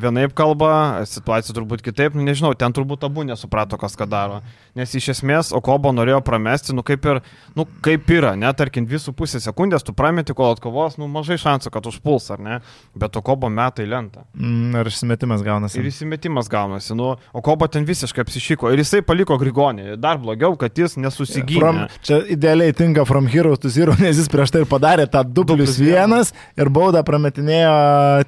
vienaip 0.00 0.32
kalba, 0.32 1.02
situacija 1.04 1.52
turbūt 1.56 1.82
kitaip, 1.84 2.14
nu, 2.16 2.24
nežinau, 2.24 2.54
ten 2.56 2.72
turbūt 2.72 3.04
abu 3.04 3.26
nesuprato, 3.28 3.76
kas 3.76 3.92
ką 4.00 4.06
daro. 4.08 4.38
Nes 4.72 4.88
iš 4.96 5.10
esmės 5.12 5.50
Okobo 5.52 5.92
norėjo 5.92 6.22
pramesti, 6.24 6.72
nu 6.72 6.80
kaip 6.86 7.04
ir, 7.04 7.20
nu 7.58 7.66
kaip 7.84 8.08
yra, 8.08 8.32
net 8.40 8.56
tarkim, 8.56 8.86
visų 8.88 9.12
pusę 9.12 9.36
sekundės 9.44 9.84
tu 9.84 9.92
prameti, 9.92 10.32
kol 10.32 10.54
atkovos, 10.54 10.96
nu 10.96 11.10
mažai 11.12 11.36
šansų, 11.36 11.68
kad 11.74 11.84
užpuls, 11.90 12.30
ar 12.32 12.40
ne? 12.40 12.56
Bet 12.96 13.18
Okobo 13.20 13.50
metai 13.52 13.84
lentą. 13.84 14.24
Mm, 14.32 14.72
ir 14.80 14.88
išsimetimas 14.88 15.44
gaunasi. 15.44 15.76
Ir 15.82 15.90
įsimetimas 15.92 16.48
gaunasi, 16.48 16.96
nu, 16.96 17.12
o 17.20 17.44
Kobo 17.44 17.68
ten 17.68 17.84
visiškai 17.84 18.24
apsišyko 18.24 18.72
ir 18.72 18.80
jisai 18.80 19.02
paliko 19.04 19.36
Grigonį. 19.36 19.98
Dar 20.00 20.16
blogiau, 20.22 20.56
kad 20.56 20.72
jis 20.72 20.96
From, 20.96 21.04
nesusigynė. 21.04 21.86
čia 22.00 22.22
idealiai 22.32 22.72
tinka 22.72 23.04
From 23.04 23.28
Hero 23.28 23.52
to 23.60 23.68
Zero, 23.68 23.92
nes 24.00 24.16
jis 24.16 24.32
prieš 24.32 24.56
tai 24.56 24.64
ir 24.64 24.70
padarė 24.72 25.04
tą 25.04 25.20
2 25.28 25.44
plus 25.52 25.81
vienas 25.82 26.32
ir 26.58 26.70
baudą 26.72 27.02
prametinėjo 27.06 27.72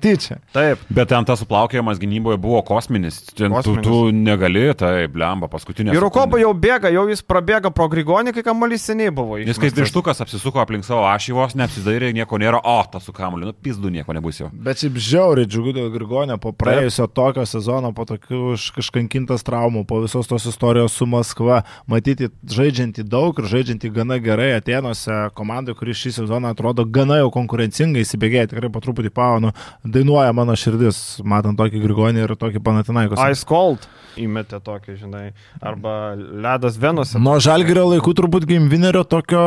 tyčia. 0.03 0.39
Taip. 0.55 0.83
Bet 0.95 1.11
ten 1.13 1.27
tas 1.29 1.41
suplaukėjimas 1.43 2.01
gynyboje 2.03 2.39
buvo 2.43 2.61
kosminis. 2.67 3.21
Ten 3.33 3.55
Kosminis. 3.55 3.85
Tu, 3.85 3.91
tu 3.91 4.15
negali, 4.15 4.67
tai 4.79 5.07
blemba, 5.13 5.49
paskutinė. 5.53 5.95
Ir 5.95 6.03
Rukoba 6.05 6.41
jau 6.41 6.53
bėga, 6.57 6.91
jau 6.95 7.07
jis 7.11 7.23
prabėga 7.25 7.71
pro 7.75 7.89
Grigonį, 7.93 8.35
kai 8.37 8.45
kamuolys 8.47 8.87
seniai 8.89 9.13
buvo. 9.15 9.39
Jis 9.41 9.57
kaip 9.57 9.71
išmestas. 9.71 9.81
vištukas 9.87 10.23
apsisuko 10.25 10.63
aplink 10.63 10.87
savo 10.87 11.05
ašį 11.09 11.37
vos, 11.37 11.57
neapsidairė, 11.59 12.13
nieko 12.17 12.39
nėra, 12.41 12.61
o 12.61 12.77
tas 12.91 13.07
su 13.07 13.15
kamuoliu, 13.15 13.51
nu 13.51 13.57
pizdu 13.67 13.93
nieko 13.93 14.15
nebus 14.17 14.41
jau. 14.41 14.51
Bet 14.53 14.83
šiaip 14.83 14.99
žiauriai 15.09 15.49
džiugu 15.49 15.75
dėl 15.77 15.91
Grigonio 15.95 16.39
po 16.43 16.53
praėjusio 16.57 17.09
tokio 17.13 17.45
sezono, 17.49 17.93
po 17.97 18.07
tokių 18.09 18.55
iškankintas 18.83 19.47
traumų, 19.47 19.85
po 19.89 20.01
visos 20.05 20.29
tos 20.31 20.49
istorijos 20.51 20.97
su 20.97 21.09
Maskva, 21.11 21.63
matyti 21.91 22.31
žaidžiantį 22.51 23.07
daug 23.11 23.39
ir 23.41 23.51
žaidžiantį 23.51 23.93
gana 23.95 24.19
gerai 24.23 24.53
Atenuose 24.59 25.29
komandai, 25.37 25.77
kuri 25.79 25.97
šį 25.97 26.15
sezoną 26.21 26.55
atrodo 26.55 26.87
gana 26.87 27.21
jau 27.21 27.31
konkurencingai 27.45 28.03
įsibėgėja, 28.05 28.49
tikrai 28.55 28.71
po 28.73 28.81
truputį 28.81 29.13
pavanu, 29.15 29.53
dainuoja 29.85 30.33
mano 30.35 30.57
širdis, 30.57 31.21
matant 31.25 31.59
tokį 31.61 31.83
Grigonį 31.85 32.25
ir 32.25 32.35
tokį 32.41 32.63
Panatinaikos. 32.65 33.21
Ice 33.31 33.45
Cold 33.45 33.85
įmetė 34.17 34.61
tokį, 34.63 34.95
žinai, 35.01 35.25
arba 35.61 36.15
Ledas 36.17 36.77
Venose. 36.79 37.19
Nuo 37.19 37.35
Žalgirio 37.43 37.83
laikų 37.91 38.13
turbūt 38.15 38.45
Gimvinerio 38.47 39.03
tokio 39.11 39.41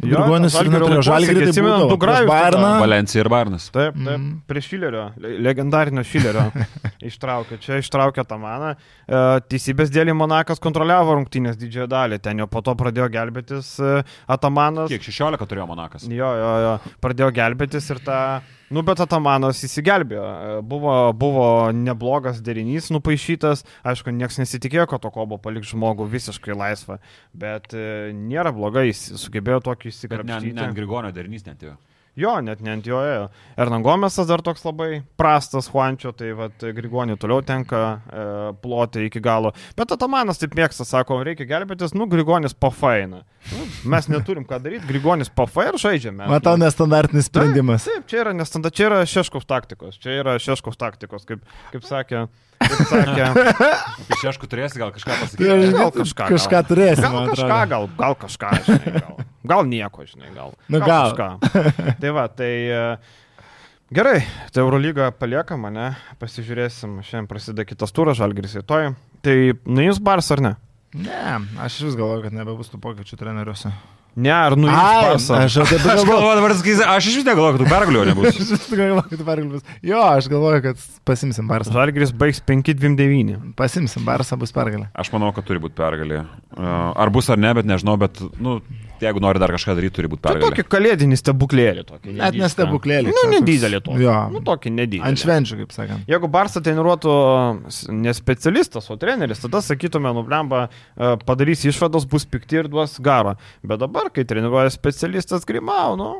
Grigonis 0.00 0.54
ir 0.54 0.64
Žalgirio 0.64 0.78
neturėjo. 0.78 1.02
Žalgirį 1.04 1.42
tai 1.44 1.50
atsimenu, 1.52 1.74
būdavo. 1.74 1.90
du 1.92 1.98
grajus 2.00 2.22
Prieš 2.24 2.30
Bayerną. 2.30 2.62
tada. 2.70 2.80
Valencija 2.80 3.20
ir 3.20 3.28
Barnas. 3.28 3.66
Taip, 3.70 3.92
taip, 3.94 4.06
Mhm. 4.16 4.30
prie 4.48 4.60
Šilerio, 4.64 5.04
le- 5.20 5.34
legendarinio 5.44 6.00
Šilerio 6.02 6.46
ištraukė. 7.10 7.58
Čia 7.60 7.76
ištraukė 7.84 8.24
tą 8.24 8.38
maną. 8.40 8.72
E, 9.04 9.20
Teisybės 9.52 9.92
dėlį 9.92 10.14
Monakas 10.16 10.58
kontroliavo 10.64 11.18
rungtynės 11.20 11.60
didžiąją 11.60 11.86
dalį, 11.92 12.20
ten 12.24 12.38
jau 12.40 12.46
po 12.48 12.62
to 12.64 12.72
pradėjo 12.74 13.10
gelbėtis 13.12 13.74
e, 13.84 14.02
Atamanas. 14.32 14.88
Kiek 14.88 15.02
16 15.04 15.44
turėjo 15.44 15.66
Monakas? 15.68 16.08
Jo, 16.08 16.32
jo, 16.40 16.50
jo, 16.64 16.72
pradėjo 17.04 17.19
gelbėtis 17.34 17.90
ir 17.92 18.00
tą, 18.06 18.20
nu 18.72 18.84
bet 18.86 19.02
Atamanas 19.04 19.60
įsigelbėjo. 19.66 20.24
Buvo, 20.64 20.94
buvo 21.12 21.44
neblogas 21.76 22.40
derinys 22.46 22.88
nupaišytas, 22.94 23.66
aišku, 23.92 24.14
niekas 24.16 24.40
nesitikėjo, 24.40 24.88
kad 24.94 25.04
Okobo 25.10 25.36
paliks 25.42 25.74
žmogų 25.74 26.08
visiškai 26.14 26.56
laisvą, 26.56 26.96
bet 27.36 27.76
e, 27.76 28.14
nėra 28.16 28.54
blogai, 28.56 28.88
jis 28.88 29.04
sugebėjo 29.20 29.60
tokį 29.68 29.92
Bet 30.14 30.26
ne, 30.32 30.40
ne 30.56 30.72
Grigonio 30.76 31.12
derinys 31.12 31.44
net 31.50 31.68
jau. 31.68 31.76
Jo, 32.18 32.32
net 32.42 32.58
ne 32.64 32.72
ant 32.74 32.86
jo 32.86 32.98
ėjo. 33.06 33.28
Ernangomesas 33.60 34.26
dar 34.26 34.42
toks 34.42 34.64
labai 34.66 35.02
prastas 35.20 35.68
Juančio, 35.70 36.10
tai 36.16 36.32
vad 36.36 36.64
Grigonį 36.76 37.14
toliau 37.22 37.44
tenka 37.46 37.80
e, 37.86 38.24
ploti 38.62 39.06
iki 39.06 39.22
galo. 39.22 39.52
Bet 39.78 39.94
Atamanas 39.94 40.42
taip 40.42 40.56
mėgsta, 40.58 40.86
sako, 40.88 41.20
reikia 41.26 41.46
gelbėtis, 41.48 41.94
nu 41.94 42.08
Grigonis 42.10 42.56
pafaina. 42.56 43.22
Nu, 43.52 43.64
mes 43.94 44.10
neturim 44.10 44.44
ką 44.48 44.58
daryti, 44.64 44.88
Grigonis 44.90 45.30
pafa 45.32 45.68
ir 45.70 45.78
žaidžiame. 45.80 46.26
Matau 46.30 46.58
nestandartinis 46.60 47.30
sprendimas. 47.30 47.86
Taip, 47.88 48.08
čia 48.10 48.24
yra 48.24 48.34
nestanda, 48.36 48.74
čia 48.74 48.90
yra 48.90 49.00
Šeškaus 49.08 49.46
taktikos, 49.48 50.00
čia 50.02 50.18
yra 50.20 50.36
Šeškaus 50.42 50.80
taktikos, 50.80 51.24
kaip, 51.28 51.46
kaip 51.70 51.86
sakė. 51.86 52.26
Iš 52.60 54.24
aišku 54.30 54.48
turėsi 54.50 54.80
gal 54.80 54.92
kažką 54.94 55.14
Tai 55.14 55.20
pasakyti. 55.22 55.70
gal 55.72 55.92
kažką, 55.94 56.26
gal. 56.26 56.34
Kažką 56.34 56.60
turėsi, 56.68 57.02
Gal 57.04 57.14
man 57.14 57.30
kažką, 57.32 57.58
gal, 57.72 57.88
gal 58.00 58.16
kažką, 58.20 58.50
žinai, 58.66 58.92
gal, 59.00 59.20
gal 59.52 59.64
nieko, 59.70 60.04
žinai, 60.08 60.32
gal. 60.36 60.54
Nu, 60.68 60.80
gal. 60.84 61.14
kažką. 61.16 61.94
Tai 62.02 62.12
va, 62.16 62.26
tai 62.28 62.50
e, 62.68 62.82
gerai, 63.96 64.18
tai 64.52 64.64
Eurolyga 64.64 65.08
palieka 65.16 65.56
mane, 65.60 65.92
pasižiūrėsim, 66.20 66.98
šiandien 67.06 67.30
prasideda 67.30 67.64
kitas 67.68 67.96
turas, 67.96 68.20
Žalgiris 68.20 68.58
rytoj. 68.60 68.92
Tai 69.24 69.38
nuims 69.64 70.00
Bars 70.02 70.28
ar 70.36 70.44
ne? 70.44 70.52
Ne, 70.96 71.38
aš 71.62 71.80
vis 71.86 71.96
galvoju, 71.96 72.26
kad 72.26 72.34
nebebus 72.34 72.72
tų 72.72 72.80
pokyčių 72.82 73.16
treneriuose. 73.20 73.70
Ne, 74.16 74.32
ar 74.34 74.56
nuims 74.58 74.74
Barsą? 74.74 75.36
aš 75.44 75.56
Aš 75.62 76.02
galvoju. 76.08 76.34
dabar 76.40 76.54
sakysi, 76.58 76.82
aš 76.82 77.06
iš 77.12 77.20
vis 77.20 77.26
negalvoju, 77.28 77.56
kad 77.56 77.62
tų 77.62 77.70
pergalių 77.70 78.02
nebus. 78.10 78.28
Aš 78.40 78.50
vis 78.56 78.66
galvoju, 78.74 79.04
kad 79.12 79.22
pergalbės. 79.28 79.64
Jo, 79.86 80.00
aš 80.16 80.28
galvoju, 80.32 80.62
kad 80.66 80.84
pasimsim 81.06 81.48
Barsą. 81.50 81.72
Žalgiris 81.76 82.12
baigs 82.16 82.42
5-2-9. 82.50 83.54
Pasimsim 83.58 84.04
Barsą, 84.08 84.38
bus 84.40 84.52
pergalė. 84.56 84.88
Aš 84.98 85.12
manau, 85.14 85.30
kad 85.36 85.46
turi 85.46 85.62
būti 85.62 85.78
pergalė. 85.78 86.24
Uh, 86.56 86.90
Ar 87.00 87.12
bus 87.14 87.30
ar 87.30 87.38
ne, 87.40 87.54
bet 87.56 87.68
nežinau, 87.70 87.94
bet, 88.00 88.18
nu, 88.42 88.58
jeigu 89.00 89.20
nori 89.22 89.38
dar 89.42 89.50
kažką 89.54 89.74
daryti, 89.78 89.94
turi 89.98 90.08
būti 90.12 90.22
Tai 90.22 90.34
pergalė. 90.34 90.50
tokį 90.50 90.64
kalėdinį 90.74 91.16
stebuklėlį. 91.20 91.84
Tokį, 91.90 92.12
Net 92.14 92.20
nedidelį. 92.20 92.42
nestebuklėlį. 92.44 93.14
Nu, 93.16 93.24
nedidelį 93.34 93.80
to. 93.86 93.96
Jo. 94.00 94.16
Nu, 94.34 94.40
tokį 94.46 94.72
nedidelį. 94.76 95.04
Ant 95.08 95.18
švenčių, 95.24 95.58
kaip 95.62 95.72
sakant. 95.76 96.04
Jeigu 96.10 96.28
Barsą 96.30 96.62
treniruotų 96.64 97.14
ne 97.96 98.12
specialistas, 98.16 98.90
o 98.90 98.96
treneris, 99.00 99.40
tada 99.44 99.62
sakytume, 99.64 100.12
nublemba, 100.16 100.68
e, 100.96 101.14
padarys 101.26 101.64
išvados, 101.64 102.06
bus 102.10 102.24
pikti 102.26 102.60
ir 102.62 102.68
duos 102.68 102.98
garo. 103.00 103.36
Bet 103.62 103.80
dabar, 103.80 104.10
kai 104.10 104.24
treniruoja 104.24 104.70
specialistas 104.74 105.44
Grimau, 105.48 105.96
nu. 105.96 106.10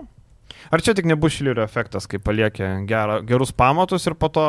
Ar 0.71 0.83
čia 0.85 0.95
tik 0.95 1.09
nebus 1.09 1.35
šilerio 1.39 1.65
efektas, 1.65 2.07
kai 2.11 2.21
paliekia 2.23 2.73
gerą, 2.89 3.21
gerus 3.27 3.55
pamatus 3.57 4.05
ir 4.07 4.15
po 4.19 4.29
to 4.33 4.45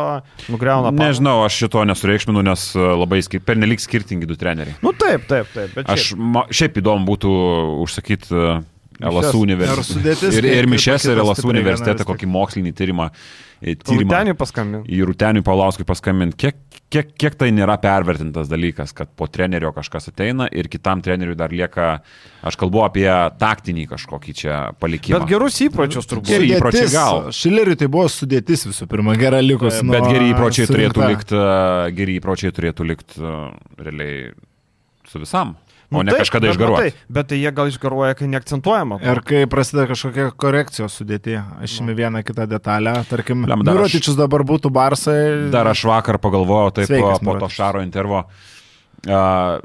nugriauna 0.52 0.92
pamatus? 0.92 1.06
Nežinau, 1.08 1.38
aš 1.48 1.62
šito 1.64 1.86
nesureikšminu, 1.88 2.44
nes 2.46 2.68
uh, 2.76 2.92
labai 3.00 3.22
skir 3.26 3.44
pernelik 3.46 3.82
skirtingi 3.84 4.30
du 4.30 4.36
treneriai. 4.40 4.76
Nu 4.84 4.94
taip, 4.98 5.26
taip, 5.32 5.50
taip. 5.56 5.74
Bet 5.78 5.90
Aš, 5.92 6.12
ma, 6.18 6.46
šiaip 6.52 6.82
įdomu 6.84 7.08
būtų 7.08 7.32
užsakyti 7.86 8.36
uh, 8.36 8.60
Mišias. 9.02 9.16
LSU 9.32 9.38
Ir 9.40 9.46
universitetą. 9.48 10.34
Ir, 10.38 10.46
ir 10.46 10.60
kaip 10.66 10.74
Mišės, 10.76 11.08
ir 11.10 11.22
LSU 11.24 11.50
universitetą, 11.50 12.06
kokį 12.06 12.30
mokslinį 12.30 12.74
tyrimą. 12.78 13.10
e, 13.10 13.51
tyrimą 13.62 14.10
Rūtenį 14.10 14.34
paskambin. 14.40 14.84
į 14.90 15.02
Rūtenių 15.06 15.44
Paulauskui 15.46 15.86
paskambinti, 15.86 16.38
kiek, 16.42 16.80
kiek, 16.94 17.12
kiek 17.20 17.38
tai 17.38 17.52
nėra 17.54 17.78
pervertintas 17.82 18.50
dalykas, 18.50 18.94
kad 18.98 19.12
po 19.18 19.28
trenerio 19.30 19.70
kažkas 19.76 20.10
ateina 20.10 20.48
ir 20.50 20.70
kitam 20.72 21.04
treneriui 21.06 21.38
dar 21.38 21.54
lieka, 21.54 21.92
aš 22.42 22.58
kalbu 22.62 22.82
apie 22.88 23.08
taktinį 23.42 23.88
kažkokį 23.94 24.36
čia 24.42 24.60
palikimą. 24.82 25.22
Bet 25.22 25.30
gerus 25.30 25.62
įpročius 25.68 26.10
turbūt. 26.10 26.34
Geri 26.34 26.54
įpročiai 26.56 26.92
gal. 26.94 27.28
Šileriui 27.36 27.78
tai 27.78 27.90
buvo 27.94 28.08
sudėtis 28.10 28.66
visų 28.70 28.90
pirma, 28.92 29.16
gera 29.20 29.44
likus. 29.46 29.82
Bet 29.86 30.10
geri 30.10 30.32
įpročiai 30.34 30.70
turėtų 30.72 31.10
likti, 31.14 31.44
geri 32.02 32.18
įpročiai 32.22 32.56
turėtų 32.58 32.90
likti 32.94 33.34
realiai 33.78 34.32
su 35.12 35.22
visam, 35.22 35.54
o 35.92 36.00
Nu 36.00 36.04
ne 36.08 36.14
taip, 36.14 36.24
kažkada 36.24 36.48
bet 36.48 36.56
išgaruoti. 36.56 36.92
matai, 36.92 37.08
Bet 37.12 37.28
tai 37.32 37.40
jie 37.42 37.52
gal 37.52 37.68
išgaruoja, 37.68 38.16
kai 38.16 38.30
neakcentuojama. 38.32 39.00
Ir 39.04 39.22
kai 39.28 39.42
prasideda 39.52 39.90
kažkokia 39.92 40.30
korekcijos 40.40 40.96
sudėti, 41.02 41.36
aš 41.38 41.80
imi 41.84 41.96
vieną 41.98 42.24
kitą 42.24 42.48
detalę, 42.48 42.94
tarkim, 43.10 43.44
Mirotičius 43.44 44.16
dabar 44.20 44.46
būtų 44.48 44.72
Barsai. 44.72 45.52
Dar 45.52 45.68
aš 45.68 45.84
vakar 45.92 46.20
pagalvojau, 46.24 46.72
taip 46.80 46.88
Sveikas, 46.88 47.20
po, 47.20 47.36
po 47.36 47.44
to. 47.44 47.52
Šaro 47.52 47.84
intervo. 47.84 48.24
Uh, 49.02 49.60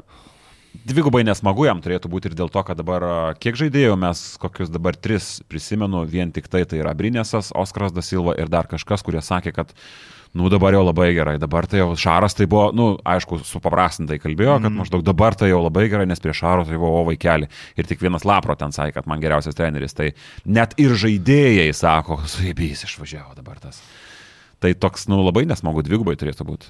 Dvigubai 0.87 1.23
nesmagu 1.27 1.65
jam 1.67 1.79
turėtų 1.83 2.09
būti 2.11 2.29
ir 2.29 2.35
dėl 2.37 2.51
to, 2.53 2.61
kad 2.63 2.77
dabar, 2.79 3.03
kiek 3.41 3.57
žaidėjų 3.59 3.95
mes, 3.99 4.21
kokius 4.39 4.69
dabar 4.71 4.95
tris 4.95 5.41
prisimenu, 5.49 6.03
vien 6.07 6.31
tik 6.31 6.47
tai 6.47 6.61
tai 6.69 6.79
yra 6.79 6.93
Brinėsas, 6.95 7.49
Oskaras 7.57 7.95
Dasilva 7.95 8.35
ir 8.39 8.47
dar 8.51 8.69
kažkas, 8.71 9.03
kurie 9.03 9.19
sakė, 9.25 9.51
kad 9.57 9.73
nu 10.37 10.49
dabar 10.53 10.75
jau 10.77 10.83
labai 10.85 11.09
gerai, 11.17 11.35
dabar 11.41 11.65
tai 11.67 11.81
jau 11.81 11.89
Šaras 11.97 12.37
tai 12.37 12.45
buvo, 12.49 12.69
nu 12.77 12.85
aišku, 13.01 13.39
supaprastintai 13.43 14.19
kalbėjo, 14.21 14.59
kad 14.61 14.69
Mhm. 14.71 14.77
maždaug 14.83 15.03
dabar 15.03 15.35
tai 15.35 15.49
jau 15.49 15.63
labai 15.65 15.87
gerai, 15.89 16.05
nes 16.07 16.19
prieš 16.21 16.43
Šaro 16.43 16.63
tai 16.65 16.77
buvo 16.77 17.03
vaikeli. 17.09 17.49
Ir 17.75 17.83
tik 17.89 17.99
vienas 17.99 18.23
Lapro 18.25 18.55
ten 18.55 18.69
sakė, 18.69 18.93
kad 18.93 19.07
man 19.07 19.19
geriausias 19.19 19.55
treneris. 19.57 19.93
Tai 19.97 20.11
net 20.45 20.73
ir 20.77 20.91
žaidėjai 20.93 21.73
sako, 21.73 22.21
suėbys 22.29 22.85
išvažiavo 22.85 23.35
dabar 23.35 23.57
tas. 23.59 23.81
Tai 24.59 24.73
toks, 24.73 25.07
nu 25.07 25.19
labai 25.25 25.45
nesmagu, 25.45 25.83
dvigubai 25.83 26.15
turėtų 26.15 26.45
būti. 26.45 26.67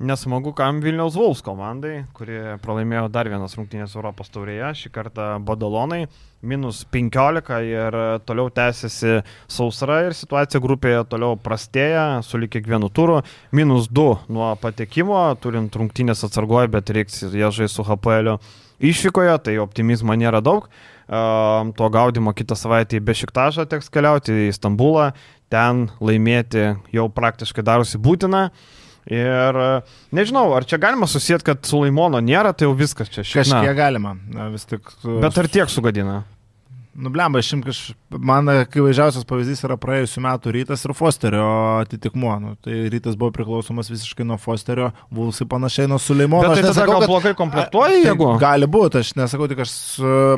Nesmagu, 0.00 0.54
kam 0.56 0.78
Vilniaus 0.80 1.12
Vulfs 1.12 1.42
komandai, 1.44 2.06
kuri 2.16 2.38
pralaimėjo 2.62 3.10
dar 3.12 3.28
vienas 3.28 3.52
rungtynės 3.58 3.92
Europos 3.98 4.30
taurėje, 4.32 4.70
šį 4.78 4.90
kartą 4.94 5.26
Badalonai, 5.44 6.06
minus 6.40 6.78
15 6.88 7.58
ir 7.68 7.98
toliau 8.24 8.48
tęsiasi 8.48 9.18
sausra 9.44 9.98
ir 10.06 10.16
situacija 10.16 10.62
grupėje 10.64 11.02
toliau 11.12 11.36
prastėja, 11.36 12.06
su 12.24 12.40
lyg 12.40 12.48
kiekvienu 12.56 12.88
turu, 12.96 13.18
minus 13.52 13.90
2 13.92 14.32
nuo 14.32 14.48
patekimo, 14.62 15.20
turint 15.36 15.76
rungtynės 15.76 16.24
atsargoje, 16.30 16.72
bet 16.72 16.96
reiks 16.96 17.20
ją 17.28 17.52
žaisti 17.60 17.76
su 17.76 17.84
HPL 17.84 18.38
išvykoje, 18.80 19.36
tai 19.44 19.60
optimizmo 19.60 20.16
nėra 20.16 20.40
daug. 20.40 20.72
Tuo 21.10 21.92
gaudimo 21.92 22.32
kitą 22.32 22.56
savaitę 22.56 22.96
į 22.96 23.04
Bešiktažą 23.04 23.68
teks 23.68 23.92
keliauti 23.92 24.46
į 24.48 24.52
Stambulą, 24.56 25.10
ten 25.52 25.90
laimėti 26.00 26.70
jau 26.96 27.10
praktiškai 27.12 27.68
darosi 27.68 28.00
būtina. 28.00 28.46
Ir 29.08 29.60
e, 29.62 29.68
nežinau, 30.16 30.50
ar 30.56 30.66
čia 30.68 30.80
galima 30.82 31.08
susijęti, 31.08 31.46
kad 31.46 31.64
su 31.66 31.80
Laimono 31.80 32.20
nėra, 32.20 32.52
tai 32.52 32.68
jau 32.68 32.74
viskas 32.76 33.08
čia 33.12 33.24
šiek 33.24 33.46
Kažkiek 33.46 33.76
galima. 33.78 34.16
Vis 34.52 34.68
tik. 34.68 34.92
Bet 35.06 35.38
ar 35.40 35.48
tiek 35.48 35.72
sugadina? 35.72 36.20
Nublemba, 36.94 37.38
šimt 37.44 37.64
kaž... 37.68 37.80
Man 38.10 38.48
akivaizdžiausias 38.50 39.22
pavyzdys 39.28 39.60
yra 39.62 39.76
praėjusiu 39.78 40.18
metu 40.24 40.50
rytas 40.50 40.82
ir 40.82 40.90
Fosterio 40.98 41.44
atitikmuo. 41.78 42.32
Nu, 42.42 42.54
tai 42.58 42.88
rytas 42.90 43.14
buvo 43.14 43.30
priklausomas 43.36 43.86
visiškai 43.92 44.26
nuo 44.26 44.34
Fosterio, 44.42 44.88
Vulsai 45.14 45.46
panašiai 45.46 45.86
nuo 45.86 46.00
Suleimono. 46.02 46.48
Bet 46.50 46.58
tai 46.58 46.64
tada 46.64 46.72
nesakau, 46.72 46.96
gal 46.96 47.04
kad- 47.04 47.12
blogai 47.12 47.32
komplektuoji, 47.38 48.00
Tai 48.00 48.08
jeigu... 48.08 48.30
Gali 48.42 48.66
būti, 48.66 49.04
aš 49.04 49.12
nesakau, 49.14 49.46
tik 49.52 49.62
aš 49.62 49.74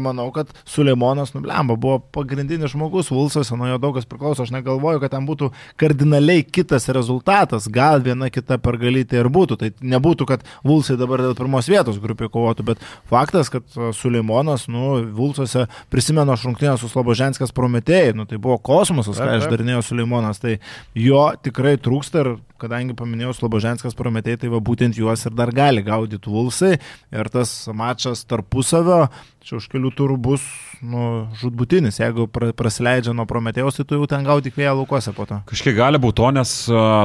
manau, 0.04 0.26
kad 0.36 0.52
Suleimonas 0.68 1.32
nublemba, 1.32 1.78
buvo 1.80 2.02
pagrindinis 2.12 2.74
žmogus, 2.74 3.08
Vulsas, 3.14 3.48
nuo 3.56 3.70
jo 3.70 3.80
daug 3.80 3.96
kas 3.96 4.08
priklauso, 4.10 4.44
aš 4.44 4.52
negalvoju, 4.52 5.00
kad 5.00 5.14
ten 5.16 5.24
būtų 5.28 5.48
kardinaliai 5.80 6.44
kitas 6.44 6.90
rezultatas, 6.92 7.70
gal 7.72 8.04
viena 8.04 8.28
kita 8.28 8.60
pergalytė 8.60 9.22
ir 9.22 9.32
būtų, 9.32 9.58
tai 9.64 9.72
nebūtų, 9.80 10.28
kad 10.28 10.44
Vulsai 10.68 10.98
dabar 11.00 11.24
dėl 11.24 11.34
pirmos 11.40 11.72
vietos 11.72 11.96
grupėje 12.02 12.34
kovotų, 12.36 12.68
bet 12.74 12.84
faktas, 13.08 13.48
kad 13.52 13.64
Suleimonas, 13.96 14.68
nu, 14.68 14.98
Vulsose 15.16 15.64
prisimenu 15.88 16.36
aš 16.36 16.42
rungtynės 16.52 16.82
su 16.84 16.90
Sloboženskas 16.92 17.52
prometėjai, 17.56 18.14
nu, 18.16 18.26
tai 18.28 18.38
buvo 18.42 18.58
kosmosas, 18.62 19.18
ką 19.18 19.40
išdarinėjo 19.40 19.82
Suleimonas, 19.86 20.42
tai 20.42 20.58
jo 20.94 21.24
tikrai 21.42 21.78
trūksta 21.80 22.22
ir 22.22 22.34
kadangi 22.62 22.94
paminėjau 22.94 23.34
Sloboženskas 23.40 23.96
prometėjai, 23.98 24.44
tai 24.44 24.52
va 24.52 24.62
būtent 24.62 24.98
juos 24.98 25.26
ir 25.26 25.34
dar 25.34 25.50
gali 25.54 25.82
gaudyti 25.82 26.30
Vulsai 26.30 26.76
ir 26.78 27.30
tas 27.32 27.54
mačas 27.74 28.22
tarpusavio, 28.28 29.08
čia 29.42 29.56
už 29.58 29.66
kelių 29.72 29.90
turų 29.98 30.18
bus 30.22 30.44
nu, 30.82 31.28
žudbutinis, 31.40 31.98
jeigu 31.98 32.28
pra, 32.30 32.52
prasileidžia 32.54 33.14
nuo 33.16 33.26
prometėjos, 33.26 33.80
tai 33.80 33.88
tu 33.88 33.98
jau 33.98 34.06
ten 34.10 34.26
gaudi 34.26 34.52
vėją 34.54 34.76
laukose 34.82 35.14
po 35.16 35.26
to. 35.26 35.40
Kažkiek 35.50 35.74
gali 35.78 35.98
būti 36.02 36.20
to, 36.20 36.30
nes 36.38 36.54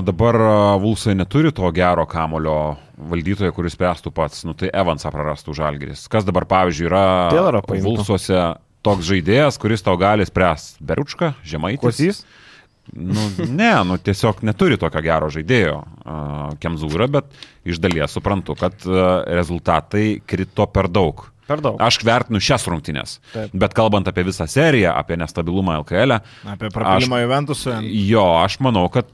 dabar 0.05 0.41
Vulsai 0.83 1.17
neturi 1.17 1.53
to 1.55 1.71
gero 1.73 2.05
kamulio 2.09 2.75
valdytojo, 2.97 3.53
kuris 3.53 3.75
spręstų 3.77 4.13
pats. 4.13 4.43
Nu 4.47 4.55
tai 4.57 4.71
Evansą 4.73 5.11
prarastų 5.13 5.53
žalgeris. 5.57 6.07
Kas 6.11 6.25
dabar, 6.25 6.47
pavyzdžiui, 6.49 6.87
yra. 6.89 7.61
Vulsuose 7.85 8.39
toks 8.85 9.07
žaidėjas, 9.09 9.57
kuris 9.61 9.83
tau 9.85 9.97
gali 9.99 10.25
spręsti 10.27 10.83
Beručką, 10.87 11.33
Žemaitis. 11.47 11.81
Kuosys? 11.81 12.25
Nu, 12.93 13.19
ne, 13.51 13.71
nu 13.83 13.97
tiesiog 13.99 14.39
neturi 14.47 14.77
tokio 14.79 15.01
gero 15.03 15.27
žaidėjo 15.33 15.73
uh, 15.81 16.53
Kemzūra, 16.63 17.09
bet 17.11 17.33
iš 17.67 17.81
dalies 17.83 18.13
suprantu, 18.15 18.55
kad 18.55 18.85
uh, 18.87 19.25
rezultatai 19.27 20.21
krito 20.23 20.67
per 20.71 20.87
daug. 20.87 21.25
Per 21.47 21.61
daug. 21.63 21.79
Aš 21.83 21.99
vertinu 22.07 22.39
šias 22.43 22.65
rungtynės. 22.67 23.17
Taip. 23.33 23.51
Bet 23.55 23.75
kalbant 23.75 24.07
apie 24.07 24.23
visą 24.27 24.47
seriją, 24.51 24.93
apie 24.99 25.15
nestabilumą 25.19 25.77
LKL, 25.81 26.17
e, 26.17 26.47
Apie 26.53 26.71
prapilimą 26.75 27.21
Juventusui. 27.23 27.75
jo, 28.07 28.23
aš 28.41 28.57
manau, 28.63 28.87
kad 28.91 29.07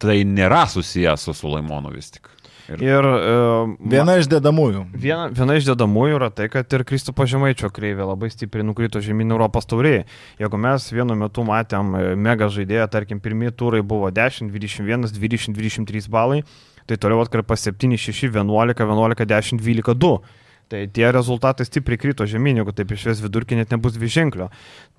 tai 0.00 0.22
nėra 0.28 0.66
susijęs 0.68 1.24
su 1.28 1.32
Sulaimonu 1.36 1.92
vis 1.94 2.12
tik. 2.16 2.28
Ir, 2.68 3.06
uh, 3.08 3.70
Viena 3.80 4.18
iš 4.20 4.26
dedamųjų. 4.28 4.82
Viena, 4.92 5.28
viena 5.32 5.54
iš 5.56 5.70
dedamųjų 5.70 6.18
yra 6.18 6.28
tai, 6.28 6.50
kad 6.52 6.68
ir 6.76 6.84
Kristupo 6.88 7.24
Žemaičio 7.28 7.70
kreivė 7.72 8.04
labai 8.10 8.28
stipriai 8.32 8.66
nukrito 8.66 9.00
žemyn 9.04 9.32
Europos 9.32 9.64
tauriai. 9.68 10.02
Jeigu 10.40 10.60
mes 10.60 10.88
vienu 10.92 11.16
metu 11.16 11.46
matėm 11.48 11.94
e, 11.96 12.02
mega 12.28 12.50
žaidėją, 12.52 12.90
tarkim, 12.92 13.22
pirmieji 13.24 13.56
turai 13.56 13.80
buvo 13.80 14.10
10, 14.12 14.52
21, 14.52 15.08
20, 15.08 15.56
23 15.56 16.12
balai, 16.12 16.42
tai 16.84 17.00
toliau 17.00 17.24
atkarpa 17.24 17.56
7, 17.56 17.96
6, 17.96 18.28
11, 18.36 18.84
11, 18.84 19.24
10, 19.32 19.64
12, 19.64 19.96
2. 19.96 20.44
Tai 20.68 20.82
tie 20.92 21.08
rezultatai 21.08 21.64
stipriai 21.64 21.96
krito 21.96 22.26
žemyn, 22.28 22.58
jeigu 22.60 22.74
taip 22.76 22.90
išves 22.92 23.22
vidurkį 23.24 23.56
net 23.56 23.70
nebus 23.72 23.94
dviženklio. 23.96 24.50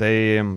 Tai, 0.01 0.13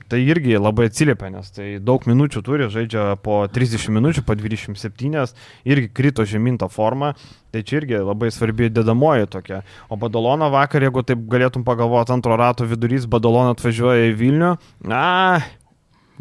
tai 0.09 0.21
irgi 0.25 0.57
labai 0.57 0.87
atsiliepia, 0.89 1.29
nes 1.35 1.53
tai 1.53 1.67
daug 1.85 2.07
minučių 2.09 2.41
turi, 2.47 2.71
žaidžia 2.73 3.19
po 3.21 3.43
30 3.45 3.93
minučių, 3.93 4.25
po 4.25 4.37
27, 4.41 5.35
irgi 5.69 5.91
krito 5.93 6.25
žemyn 6.25 6.57
tą 6.63 6.71
formą. 6.73 7.13
Tai 7.53 7.61
čia 7.61 7.83
irgi 7.83 8.01
labai 8.01 8.31
svarbi 8.33 8.71
dedamoji 8.73 9.29
tokia. 9.29 9.61
O 9.93 9.99
Badalono 10.01 10.49
vakar, 10.55 10.87
jeigu 10.89 11.05
taip 11.05 11.27
galėtum 11.29 11.67
pagalvoti, 11.69 12.15
antro 12.17 12.39
rato 12.41 12.65
vidurys, 12.65 13.05
Badalono 13.05 13.53
atvažiuoja 13.53 14.09
į 14.09 14.15
Vilnių, 14.17 14.55
na, 14.89 15.03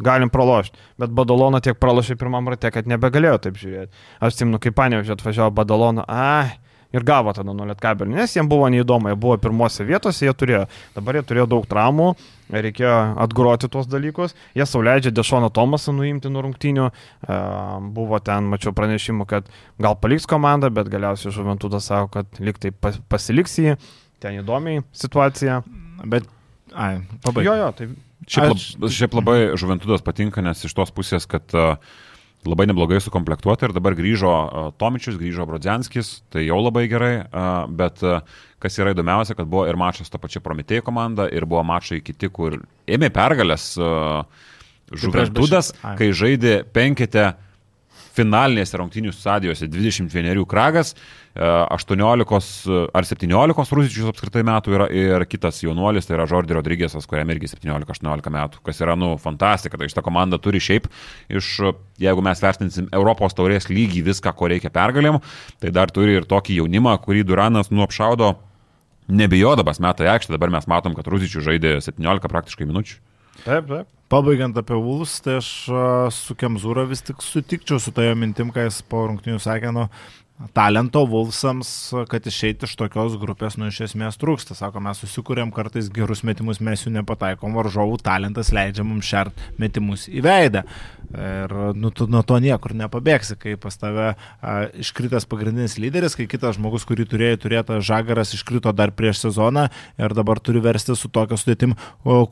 galim 0.04 0.28
pralošti. 0.28 0.76
Bet 1.00 1.14
Badalono 1.16 1.62
tiek 1.64 1.80
pralošė 1.80 2.18
pirmam 2.20 2.52
rate, 2.52 2.68
kad 2.74 2.90
nebegalėjo 2.90 3.38
taip 3.46 3.56
žiūrėti. 3.56 4.04
Aš 4.20 4.36
simnu, 4.42 4.60
kaip 4.60 4.76
panevežė 4.76 5.16
atvažiavo 5.16 5.54
Badalono, 5.56 6.04
ai. 6.04 6.58
Ir 6.92 7.06
gavo 7.08 7.32
tada 7.32 7.54
nuo 7.56 7.66
Lietkabelį, 7.70 8.12
nes 8.18 8.36
jiems 8.36 8.50
buvo 8.50 8.68
neįdomu, 8.72 9.08
jie 9.12 9.18
buvo 9.20 9.38
pirmose 9.40 9.86
vietose, 9.88 10.26
jie 10.26 10.34
turėjo, 10.36 10.66
dabar 10.96 11.16
jie 11.18 11.24
turėjo 11.30 11.46
daug 11.54 11.64
traumų, 11.70 12.10
reikėjo 12.52 12.96
atgroti 13.24 13.70
tuos 13.72 13.88
dalykus, 13.88 14.36
jie 14.58 14.66
sauliaidžia 14.68 15.14
Dešoną 15.16 15.48
Tomasą 15.56 15.94
nuimti 15.96 16.28
nuo 16.32 16.44
rungtynių, 16.44 16.90
e, 16.92 17.40
buvo 17.96 18.20
ten, 18.20 18.50
mačiau 18.52 18.74
pranešimų, 18.76 19.28
kad 19.30 19.48
gal 19.80 19.96
paliks 20.02 20.28
komandą, 20.28 20.68
bet 20.74 20.92
galiausiai 20.92 21.32
Žuventudas 21.32 21.88
sako, 21.88 22.12
kad 22.18 22.40
liktai 22.44 22.74
pas, 22.76 23.00
pasiliks 23.08 23.56
jį, 23.62 23.76
ten 24.20 24.42
įdomiai 24.42 24.84
situacija. 24.92 25.62
Bet, 26.04 26.28
ai, 26.76 26.98
pabaigai. 27.24 27.48
Jo, 27.48 27.58
jo, 27.64 27.74
tai 27.78 27.92
Šiaip, 28.22 28.52
lab, 28.54 28.90
šiaip 28.94 29.14
labai 29.18 29.36
Žuventudas 29.58 30.04
patinka, 30.06 30.42
nes 30.44 30.60
iš 30.62 30.74
tos 30.78 30.92
pusės, 30.94 31.24
kad 31.26 31.56
uh, 31.58 31.74
labai 32.48 32.66
neblogai 32.70 33.00
sukomplektuota 33.02 33.68
ir 33.68 33.74
dabar 33.76 33.96
grįžo 33.98 34.32
uh, 34.32 34.70
Tomičius, 34.80 35.18
grįžo 35.20 35.46
Brodzianskis, 35.48 36.14
tai 36.32 36.46
jau 36.46 36.58
labai 36.62 36.86
gerai, 36.90 37.12
uh, 37.24 37.50
bet 37.70 38.02
uh, 38.06 38.22
kas 38.62 38.78
yra 38.82 38.94
įdomiausia, 38.94 39.36
kad 39.38 39.50
buvo 39.50 39.66
ir 39.70 39.78
mačas 39.78 40.10
ta 40.10 40.20
pačia 40.22 40.42
Prometėjų 40.42 40.86
komanda 40.86 41.28
ir 41.30 41.46
buvo 41.46 41.62
mačai 41.66 42.00
kiti, 42.04 42.30
kur 42.32 42.60
ėmė 42.86 43.12
pergalės 43.14 43.72
Žuventudas, 44.92 45.72
Ai. 45.80 45.94
kai 45.96 46.10
žaidė 46.12 46.62
penkete 46.68 47.30
finalinėse 48.12 48.78
rungtynių 48.80 49.12
stadijose 49.14 49.68
21 49.70 50.44
kragas, 50.48 50.92
e, 51.34 51.42
18 51.42 52.90
ar 52.92 53.08
17 53.08 53.74
Rusičius 53.78 54.10
apskritai 54.12 54.44
metų 54.46 54.76
yra 54.76 54.88
ir 54.90 55.26
kitas 55.30 55.62
jaunuolis, 55.64 56.08
tai 56.08 56.16
yra 56.18 56.28
Žordi 56.30 56.56
Rodrygėsas, 56.58 57.08
kuriam 57.08 57.32
irgi 57.34 57.52
17-18 57.54 58.32
metų, 58.36 58.62
kas 58.66 58.82
yra, 58.84 58.96
nu, 58.98 59.14
fantastika. 59.22 59.80
Tai 59.80 59.90
šitą 59.90 60.04
komandą 60.04 60.40
turi 60.42 60.60
šiaip 60.62 60.88
iš, 61.32 61.54
jeigu 62.02 62.24
mes 62.24 62.42
vertinsim 62.42 62.90
Europos 62.92 63.36
taurės 63.38 63.70
lygį 63.72 64.04
viską, 64.12 64.34
ko 64.36 64.50
reikia 64.52 64.72
pergalėm, 64.72 65.20
tai 65.62 65.72
dar 65.74 65.92
turi 65.92 66.18
ir 66.20 66.28
tokį 66.28 66.62
jaunimą, 66.62 66.98
kurį 67.04 67.26
Duranas 67.28 67.72
nuopšaudo 67.72 68.34
nebijodamas 69.12 69.80
metai 69.82 70.10
aikštę. 70.14 70.36
Dabar 70.36 70.52
mes 70.52 70.68
matom, 70.70 70.94
kad 70.98 71.08
Rusičius 71.10 71.46
žaidė 71.48 71.78
17 71.84 72.30
praktiškai 72.30 72.68
minučių. 72.68 73.00
taip, 73.46 73.66
taip. 73.66 73.88
Pabaigiant 74.12 74.58
apie 74.60 74.76
Vulus, 74.76 75.14
tai 75.24 75.38
aš 75.38 75.46
su 76.12 76.34
Kemzūra 76.36 76.82
vis 76.84 77.00
tik 77.00 77.22
sutikčiau 77.24 77.80
su 77.80 77.94
tojo 77.96 78.12
mintim, 78.20 78.50
ką 78.52 78.66
jis 78.66 78.82
po 78.84 79.06
rungtinių 79.08 79.38
sakė, 79.40 79.70
nu, 79.72 79.86
talento 80.52 81.04
Vulsams, 81.06 81.92
kad 82.10 82.26
išeiti 82.26 82.66
iš 82.66 82.74
tokios 82.78 83.14
grupės, 83.20 83.56
nu, 83.60 83.68
iš 83.70 83.82
esmės 83.88 84.18
trūksta. 84.20 84.56
Sako, 84.58 84.82
mes 84.84 85.00
susikūrėm 85.02 85.52
kartais 85.54 85.90
gerus 85.92 86.24
metimus, 86.26 86.60
mes 86.64 86.84
jų 86.84 86.94
nepataikom, 86.98 87.54
varžovų 87.58 88.00
talentas 88.02 88.52
leidžia 88.54 88.84
mums 88.86 89.08
šert 89.08 89.44
metimus 89.62 90.08
į 90.10 90.24
veidą. 90.26 90.64
Ir 91.12 91.52
nu, 91.76 91.90
tu 91.92 92.06
nuo 92.10 92.22
to 92.26 92.38
niekur 92.42 92.72
nepabėgsi, 92.78 93.36
kai 93.40 93.56
pas 93.60 93.76
tave 93.76 94.12
a, 94.14 94.54
iškritęs 94.80 95.28
pagrindinis 95.28 95.76
lyderis, 95.82 96.16
kai 96.16 96.28
kitas 96.30 96.56
žmogus, 96.56 96.86
kurį 96.88 97.06
turėjo 97.10 97.42
turėti 97.44 97.80
žagaras, 97.84 98.32
iškrito 98.36 98.72
dar 98.76 98.94
prieš 98.96 99.26
sezoną 99.26 99.68
ir 100.00 100.16
dabar 100.16 100.40
turi 100.40 100.62
versti 100.64 100.96
su 100.96 101.12
tokia 101.12 101.36
sudėtim, 101.36 101.76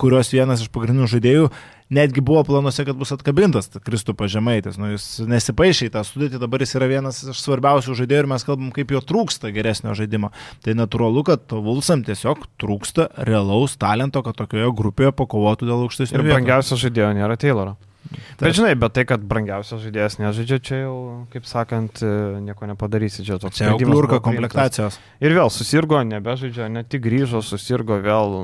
kurios 0.01 0.33
vienas 0.33 0.65
iš 0.65 0.73
pagrindinių 0.73 1.11
žaidėjų 1.13 1.51
netgi 1.91 2.23
buvo 2.25 2.45
planuose, 2.47 2.85
kad 2.87 2.97
bus 2.97 3.13
atkabintas 3.13 3.71
Kristupas 3.85 4.31
Žemaitis. 4.33 4.79
Nu, 4.81 4.93
jis 4.95 5.07
nesipaišė 5.27 5.91
į 5.91 5.93
tą 5.97 6.05
sudėtį, 6.07 6.41
dabar 6.43 6.65
jis 6.65 6.77
yra 6.79 6.89
vienas 6.91 7.21
iš 7.35 7.43
svarbiausių 7.43 7.99
žaidėjų 7.99 8.25
ir 8.25 8.31
mes 8.31 8.47
kalbam, 8.47 8.71
kaip 8.75 8.95
jo 8.95 9.03
trūksta 9.05 9.53
geresnio 9.55 9.95
žaidimo. 9.99 10.33
Tai 10.65 10.77
natūralu, 10.79 11.27
kad 11.27 11.51
Vulsam 11.51 12.07
tiesiog 12.07 12.47
trūksta 12.63 13.11
realaus 13.27 13.77
talento, 13.81 14.23
kad 14.27 14.39
tokioje 14.39 14.71
grupėje 14.79 15.15
pakovotų 15.19 15.71
dėl 15.71 15.87
aukštesnio. 15.87 16.23
Ir 16.23 16.31
brangiausio 16.31 16.79
žaidėjo 16.81 17.15
nėra 17.19 17.39
Tayloro. 17.41 17.77
Bet 18.41 18.57
žinai, 18.57 18.73
bet 18.81 18.95
tai, 18.97 19.05
kad 19.09 19.23
brangiausias 19.29 19.83
žaidėjas 19.85 20.17
nežaidžia, 20.19 20.59
čia 20.65 20.79
jau, 20.81 20.95
kaip 21.31 21.45
sakant, 21.49 22.01
e, 22.03 22.13
nieko 22.43 22.67
nepadarysi. 22.71 23.23
Čia 23.27 23.37
toks 23.43 23.61
jau 23.61 23.77
priimtas. 23.77 24.23
komplektacijos. 24.25 24.97
Ir 25.21 25.35
vėl 25.37 25.53
susirgo, 25.53 26.01
nebežaidžia, 26.09 26.71
ne 26.73 26.83
tik 26.83 27.05
grįžo, 27.05 27.43
susirgo 27.45 28.01
vėl. 28.03 28.39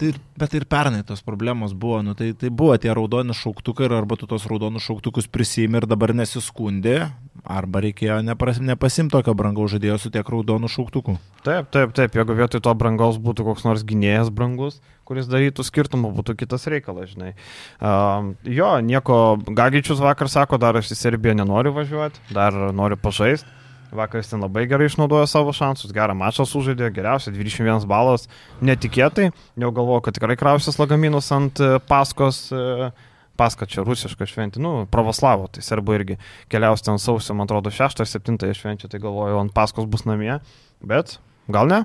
Tai, 0.00 0.14
bet 0.40 0.56
ir 0.56 0.66
pernai 0.70 1.04
tos 1.06 1.22
problemos 1.26 1.76
buvo, 1.76 2.00
nu, 2.06 2.16
tai, 2.18 2.32
tai 2.38 2.50
buvo 2.50 2.78
tie 2.80 2.94
raudoni 2.96 3.36
šauktukai 3.36 3.86
ir 3.86 3.98
arba 4.00 4.18
tu 4.18 4.30
tos 4.30 4.48
raudonus 4.50 4.88
šauktukus 4.88 5.28
prisimi 5.30 5.82
ir 5.82 5.88
dabar 5.90 6.14
nesiskundė, 6.16 7.12
arba 7.44 7.84
reikėjo 7.84 8.18
nepras, 8.24 8.58
nepasim 8.64 9.10
tokio 9.12 9.36
brangaus 9.36 9.74
žaidėjo 9.74 9.98
su 10.00 10.10
tiek 10.14 10.28
raudonų 10.32 10.70
šauktukų. 10.72 11.18
Taip, 11.44 11.68
taip, 11.74 11.92
taip, 11.96 12.16
jeigu 12.16 12.36
vietoj 12.38 12.64
to 12.64 12.72
brangaus 12.78 13.20
būtų 13.20 13.44
koks 13.50 13.66
nors 13.68 13.84
gynėjas 13.84 14.32
brangus, 14.32 14.80
kuris 15.08 15.28
darytų 15.30 15.64
skirtumą, 15.66 16.12
būtų 16.16 16.36
kitas 16.44 16.66
reikalas, 16.70 17.12
žinai. 17.14 17.34
Um, 17.78 18.34
jo, 18.48 18.70
nieko, 18.84 19.18
Gagičius 19.44 20.02
vakar 20.02 20.30
sako, 20.32 20.60
dar 20.60 20.78
aš 20.80 20.94
į 20.94 21.00
Serbiją 21.00 21.36
nenoriu 21.38 21.74
važiuoti, 21.76 22.24
dar 22.34 22.56
noriu 22.72 23.00
pažaisti. 23.00 23.60
Vakar 23.94 24.18
jis 24.18 24.32
ten 24.32 24.42
labai 24.42 24.64
gerai 24.66 24.88
išnaudojo 24.88 25.26
savo 25.30 25.52
šansus, 25.54 25.92
gerą 25.94 26.16
mačą 26.18 26.42
sužaidė, 26.48 26.88
geriausia 26.94 27.30
21 27.30 27.86
balas, 27.86 28.26
netikėtai, 28.64 29.28
jau 29.60 29.70
galvoju, 29.76 30.02
kad 30.08 30.16
tikrai 30.18 30.34
krausis 30.40 30.80
lagaminus 30.80 31.30
ant 31.34 31.62
e, 31.62 31.76
paskos, 31.86 32.48
e, 32.50 32.90
paska 33.38 33.68
čia 33.70 33.84
rusiška 33.86 34.26
šventė, 34.26 34.62
nu, 34.64 34.72
pravoslavo, 34.90 35.46
tai 35.54 35.62
serbai 35.62 36.00
irgi 36.00 36.18
keliaus 36.50 36.82
ten 36.82 36.98
sausio, 36.98 37.38
man 37.38 37.46
atrodo, 37.46 37.70
6-7 37.70 38.50
švenčia, 38.58 38.90
tai 38.90 39.02
galvoju, 39.02 39.38
ant 39.44 39.54
paskos 39.54 39.86
bus 39.90 40.08
namie, 40.10 40.40
bet 40.82 41.20
gal 41.46 41.70
ne? 41.70 41.84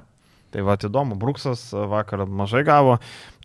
Tai 0.53 0.63
va, 0.65 0.77
įdomu, 0.81 1.17
Bruksas 1.21 1.67
vakar 1.73 2.23
mažai 2.25 2.63
gavo, 2.65 2.95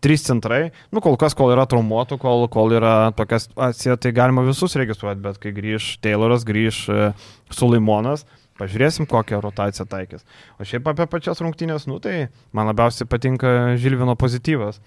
trys 0.04 0.24
centrai, 0.24 0.70
nu 0.92 1.00
kol 1.04 1.18
kas, 1.20 1.36
kol 1.36 1.52
yra 1.52 1.66
traumuotų, 1.68 2.16
kol, 2.20 2.46
kol 2.52 2.72
yra 2.76 2.94
tokia 3.16 3.40
situacija, 3.44 3.98
tai 4.00 4.14
galima 4.16 4.44
visus 4.46 4.76
registruoti, 4.80 5.20
bet 5.24 5.40
kai 5.42 5.52
grįž 5.56 5.94
Tayloras, 6.04 6.44
grįž 6.48 6.80
e, 6.92 7.10
Sulaimonas, 7.52 8.24
pažiūrėsim, 8.60 9.08
kokią 9.10 9.40
rotaciją 9.42 9.86
taikys. 9.90 10.22
O 10.60 10.66
šiaip 10.68 10.86
apie 10.92 11.08
pačias 11.10 11.40
rungtynės, 11.42 11.88
nu 11.90 11.96
tai 12.02 12.28
man 12.54 12.68
labiausiai 12.70 13.08
patinka 13.10 13.74
Žilvino 13.80 14.14
pozityvas. 14.20 14.78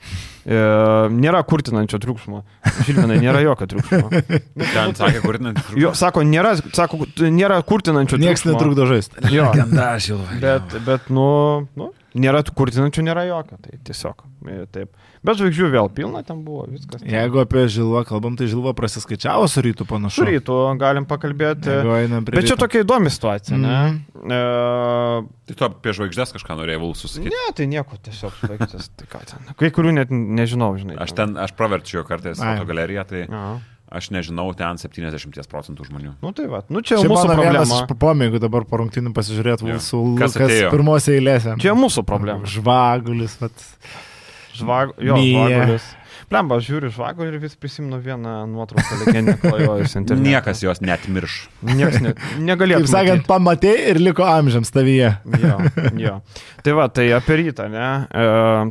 E, 0.48 0.62
nėra 1.12 1.42
kurtinančio 1.50 2.00
triukšmo. 2.04 2.44
Žilvinai 2.88 3.20
nėra 3.26 3.44
jokio 3.44 3.68
triukšmo. 3.74 4.24
Ten 4.76 4.96
sakė, 4.96 5.20
kur 5.26 5.42
net. 5.44 5.60
Jo, 5.76 5.92
sako, 5.98 6.24
nėra, 6.30 6.56
sako, 6.78 7.04
nėra 7.28 7.60
kurtinančio 7.68 8.22
Niekas 8.22 8.46
triukšmo. 8.46 8.56
netrukdo 8.56 8.88
žaisti. 8.88 9.28
Jo, 9.36 9.52
bet, 10.40 10.78
bet, 10.88 11.12
nu, 11.12 11.28
nu, 11.76 11.92
nėra 12.18 12.42
tų 12.46 12.54
kurtinančių, 12.58 13.04
nėra 13.08 13.24
jokio, 13.30 13.58
tai 13.64 13.78
tiesiog. 13.88 14.24
e, 14.50 14.66
Taip. 14.74 14.92
Bet 15.26 15.40
žvaigždžių 15.40 15.68
vėl 15.74 15.90
pilna 15.92 16.22
ten 16.24 16.44
buvo, 16.46 16.66
viskas. 16.72 17.02
Jeigu 17.04 17.40
apie 17.42 17.64
Žilvą 17.74 18.04
kalbam, 18.08 18.36
tai 18.40 18.46
Žilva 18.48 18.74
prasiskaičiavo 18.78 19.48
su 19.50 19.64
rytų 19.66 19.88
panašu. 19.90 20.22
Su 20.22 20.28
rytu 20.30 20.58
galim 20.80 21.08
pakalbėti. 21.10 21.74
Bet 22.32 22.48
čia 22.48 22.56
tokia 22.60 22.84
įdomi 22.86 23.12
situacija, 23.12 23.58
ne? 23.58 23.78
Mhm. 23.78 24.32
E, 24.32 24.42
Tai 25.48 25.56
tu 25.56 25.64
apie 25.70 25.94
žvaigždės 25.96 26.34
kažką 26.36 26.58
norėjai 26.60 26.80
Vulsų 26.82 27.08
sakyti. 27.08 27.32
ne, 27.32 27.52
tai 27.56 27.68
nieko, 27.72 27.96
tiesiog 28.04 28.34
žvaigždės. 28.42 28.90
Tai 29.00 29.06
ką 29.14 29.22
ten. 29.30 29.54
Kai 29.56 29.70
kurių 29.72 29.94
net 29.96 30.12
nežinau, 30.12 30.74
žinai. 30.80 30.98
Aš 31.00 31.14
ten, 31.16 31.38
aš 31.40 31.54
praverčiau 31.56 32.04
kartais 32.08 32.40
Ai. 32.44 32.58
fotogaleriją, 32.58 33.06
tai 33.08 33.22
Aha. 33.32 33.54
Aš 33.92 34.10
nežinau, 34.12 34.50
ten 34.58 34.80
70 34.82 35.52
procentų 35.52 35.88
žmonių. 35.88 36.16
Nu 36.24 36.34
tai 36.36 36.48
va, 36.52 36.64
nu 36.72 36.82
čia 36.84 36.98
jau 36.98 37.06
Čia 37.06 37.12
mūsų 37.14 37.30
problema. 37.34 37.64
iš 37.64 37.94
pomėgių 38.04 38.42
dabar 38.44 38.68
po 38.68 38.82
rungtinių 38.84 39.14
pasižiūrėti 39.16 39.70
mūsų 39.70 40.02
Kas 40.20 40.36
Lukas 40.36 40.58
pirmose 40.74 41.16
eilėse. 41.16 41.56
Čia 41.64 41.78
mūsų 41.78 42.04
problema. 42.08 42.48
Žvagulis, 42.50 43.40
vat. 43.44 43.70
Žvag... 44.58 44.98
Jo, 45.00 45.16
Mija. 45.22 45.48
žvagulis. 45.48 45.88
Plemba, 46.28 46.58
aš 46.60 46.66
žiūriu 46.68 46.90
žvagulį 46.92 47.30
ir 47.30 47.40
vis 47.40 47.54
prisimenu 47.56 48.02
vieną 48.04 48.32
nuotrauką 48.52 48.98
legendinę 49.00 49.38
klajojus 49.40 49.94
internete. 49.96 50.28
Niekas 50.28 50.60
jos 50.60 50.82
net 50.84 51.06
mirš. 51.08 51.38
Niekas 51.64 52.02
ne, 52.04 52.12
negalėtų. 52.44 52.84
Kaip 52.84 52.92
sakant, 52.92 53.24
pamatė 53.30 53.72
ir 53.94 54.02
liko 54.02 54.26
amžiams 54.28 54.74
tavyje. 54.76 55.14
Jo, 55.40 55.54
jo. 56.04 56.18
Tai 56.66 56.74
va, 56.82 56.90
tai 56.92 57.06
apie 57.16 57.38
rytą, 57.46 57.70
ne? 57.72 57.88
E, 58.12 58.26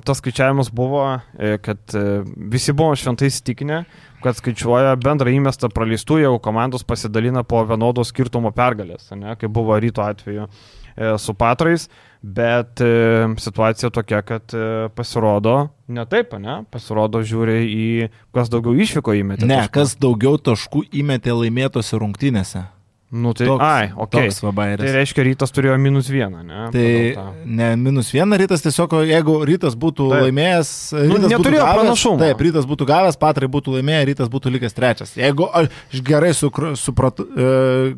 tas 0.05 0.21
skaičiavimas 0.21 0.69
buvo, 0.69 1.07
e, 1.39 1.57
kad 1.65 1.97
e, 1.97 2.05
visi 2.53 2.77
buvo 2.77 2.93
šventai 3.01 3.33
įsitikinę, 3.33 3.81
kad 4.27 4.39
skaičiuoja 4.41 4.97
bendrą 4.99 5.31
įmestą 5.31 5.71
praleistų, 5.71 6.19
jeigu 6.25 6.41
komandos 6.43 6.83
pasidalina 6.87 7.45
po 7.47 7.63
vienodo 7.69 8.03
skirtumo 8.07 8.51
pergalės, 8.55 9.13
ne? 9.15 9.37
Kaip 9.39 9.55
buvo 9.55 9.79
ryto 9.79 10.03
atveju 10.03 10.49
e, 10.49 11.15
su 11.23 11.35
patrais. 11.39 11.87
Bet 12.27 12.81
e, 12.83 13.29
situacija 13.39 13.93
tokia, 13.95 14.19
kad 14.27 14.51
e, 14.57 14.89
pasirodo, 14.97 15.69
ne 15.95 16.03
taip, 16.11 16.35
ne? 16.43 16.65
Pasirodo, 16.75 17.21
žiūri 17.23 17.61
į, 17.71 17.91
kas 18.35 18.51
daugiau 18.51 18.75
išvyko 18.75 19.15
įmetė. 19.21 19.47
Ne, 19.47 19.61
taškų. 19.63 19.75
kas 19.77 19.95
daugiau 20.03 20.41
taškų 20.51 20.89
įmetė 21.05 21.37
laimėtose 21.37 22.01
rungtynėse. 22.03 22.65
Nu 23.11 23.33
tai, 23.33 23.47
Toks- 23.47 23.63
ai, 23.63 23.93
okei. 23.95 24.27
Toks 24.27 24.41
vabairis. 24.43 24.83
Tai 24.83 24.93
reiškia, 24.97 25.23
rytas 25.29 25.53
turėjo 25.55 25.77
minus 25.79 26.09
vieną, 26.11 26.41
ne? 26.43 26.63
Tai 26.75 26.87
tą. 27.15 27.27
ne 27.47 27.69
minus 27.79 28.09
vieną 28.11 28.35
rytas, 28.41 28.65
tiesiog 28.65 28.97
jeigu 29.07 29.37
rytas 29.47 29.77
būtų 29.79 30.09
Taip. 30.11 30.25
laimėjęs, 30.25 30.71
Nu, 30.91 31.03
rytas 31.05 31.15
būtų 31.15 31.31
neturėjo 31.31 31.61
gavęs, 31.63 31.79
pranašumo. 31.79 32.19
Taip, 32.25 32.43
rytas 32.43 32.67
būtų 32.67 32.89
gavęs, 32.91 33.19
patrai 33.23 33.47
būtų 33.47 33.77
laimėję, 33.77 34.01
rytas 34.11 34.33
būtų 34.33 34.51
likęs 34.57 34.75
trečias. 34.75 35.15
Jeigu 35.15 35.47
aš 35.47 36.03
gerai 36.03 36.33
supratau, 36.35 37.29
e, 37.31 37.95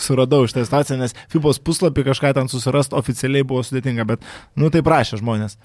suradau 0.00 0.46
šitą 0.48 0.64
situaciją, 0.64 0.98
nes 1.04 1.12
FIBOS 1.28 1.60
puslapį 1.60 2.06
kažką 2.08 2.32
ten 2.40 2.48
susirasti 2.48 2.96
oficialiai 2.96 3.44
buvo 3.44 3.60
sudėtinga, 3.60 4.08
bet, 4.08 4.24
nu, 4.56 4.70
tai 4.72 4.80
prašė 4.80 5.20
žmonės. 5.20 5.58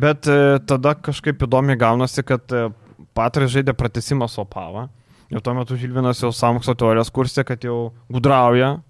Bet 0.00 0.24
e, 0.24 0.56
tada 0.64 0.94
kažkaip 0.96 1.44
įdomiai 1.44 1.76
gaunasi, 1.76 2.24
kad 2.24 2.48
e, 2.56 2.70
Patras 3.12 3.50
žaidė 3.52 3.74
pratesimą 3.74 4.28
su 4.30 4.40
Opava. 4.40 4.88
Ir 5.30 5.42
tuo 5.46 5.54
metu 5.54 5.76
Žilvinas 5.78 6.22
jau 6.24 6.32
samokslo 6.34 6.74
teorijos 6.74 7.12
kursė, 7.14 7.44
kad 7.46 7.62
jau 7.62 7.92
gudrauja 8.10 8.80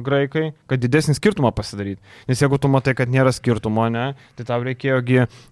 graikai, 0.00 0.52
kad 0.70 0.80
didesnį 0.80 1.16
skirtumą 1.18 1.52
pasidaryti. 1.56 2.00
Nes 2.30 2.40
jeigu 2.40 2.58
tu 2.62 2.70
matai, 2.72 2.94
kad 2.98 3.12
nėra 3.12 3.34
skirtumo, 3.34 3.88
ne, 3.92 4.12
tai 4.38 4.46
tau 4.48 4.64
reikėjo, 4.64 5.02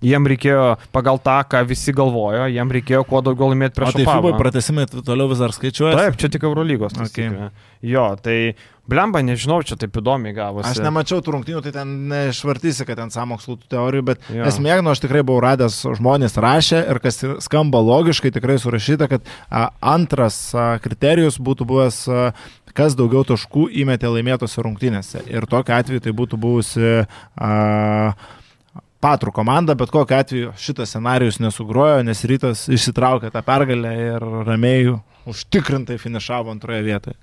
jiem 0.07 0.30
reikėjo 0.32 0.66
pagal 0.95 1.20
tą, 1.20 1.41
ką 1.51 1.64
visi 1.68 1.95
galvojo, 1.97 2.49
jiem 2.49 2.74
reikėjo 2.78 3.05
kuo 3.11 3.20
daugiau 3.26 3.53
laimėti 3.53 3.76
prieš 3.76 3.99
tai 3.99 4.07
Opavą. 4.07 4.30
FIBOS 4.30 4.43
pratęsimai 4.45 4.88
toliau 4.97 5.28
vis 5.30 5.43
dar 5.43 5.57
skaičiuoja. 5.57 5.97
Taip, 5.99 6.20
čia 6.20 6.32
tik 6.32 6.47
Eurolygos. 6.49 6.97
Okay. 7.11 7.28
Okay. 7.28 7.51
Jo, 7.80 8.12
tai 8.20 8.38
blemba, 8.91 9.22
nežinau, 9.24 9.61
čia 9.64 9.76
taip 9.80 9.95
įdomiai 9.97 10.34
gavosi. 10.36 10.68
Aš 10.68 10.80
nemačiau 10.84 11.22
tų 11.24 11.36
rungtynių, 11.36 11.62
tai 11.64 11.72
ten 11.74 11.93
nešvartysi, 12.11 12.84
kad 12.88 12.99
ten 13.01 13.12
samokslų 13.14 13.57
teorijų, 13.70 14.05
bet 14.11 14.26
Jo. 14.28 14.43
ja. 14.43 14.51
esmė, 14.51 14.74
nu, 14.84 14.93
aš 14.93 15.03
tikrai 15.05 15.22
buvau 15.26 15.41
radęs, 15.45 15.78
žmonės 15.97 16.36
rašė 16.43 16.82
ir 16.93 17.01
kas 17.03 17.22
skamba 17.47 17.80
logiškai, 17.86 18.32
tikrai 18.34 18.59
surašyta, 18.61 19.09
kad 19.12 19.30
a, 19.49 19.68
antras 19.95 20.38
a, 20.53 20.72
kriterijus 20.82 21.38
būtų 21.41 21.68
buvęs, 21.70 22.03
a, 22.11 22.26
kas 22.77 22.97
daugiau 22.99 23.25
taškų 23.29 23.68
įmetė 23.83 24.11
laimėtose 24.12 24.62
rungtynėse. 24.64 25.25
Ir 25.31 25.47
tokiu 25.51 25.77
atveju 25.77 26.05
tai 26.05 26.14
būtų 26.16 26.41
buvusi 26.41 26.93
a, 27.01 28.12
Patrų 29.01 29.33
komanda, 29.33 29.73
bet 29.81 29.89
kokiu 29.89 30.18
atveju 30.18 30.51
šitas 30.61 30.91
scenarius 30.93 31.39
nesugrojo, 31.41 32.03
nes 32.05 32.21
rytas 32.29 32.66
išsitraukė 32.68 33.31
tą 33.33 33.41
pergalę 33.47 33.95
ir 33.97 34.27
ramiai 34.45 34.91
užtikrintai 35.31 35.97
finišavo 35.97 36.53
antroje 36.53 36.83
vietoje. 36.85 37.16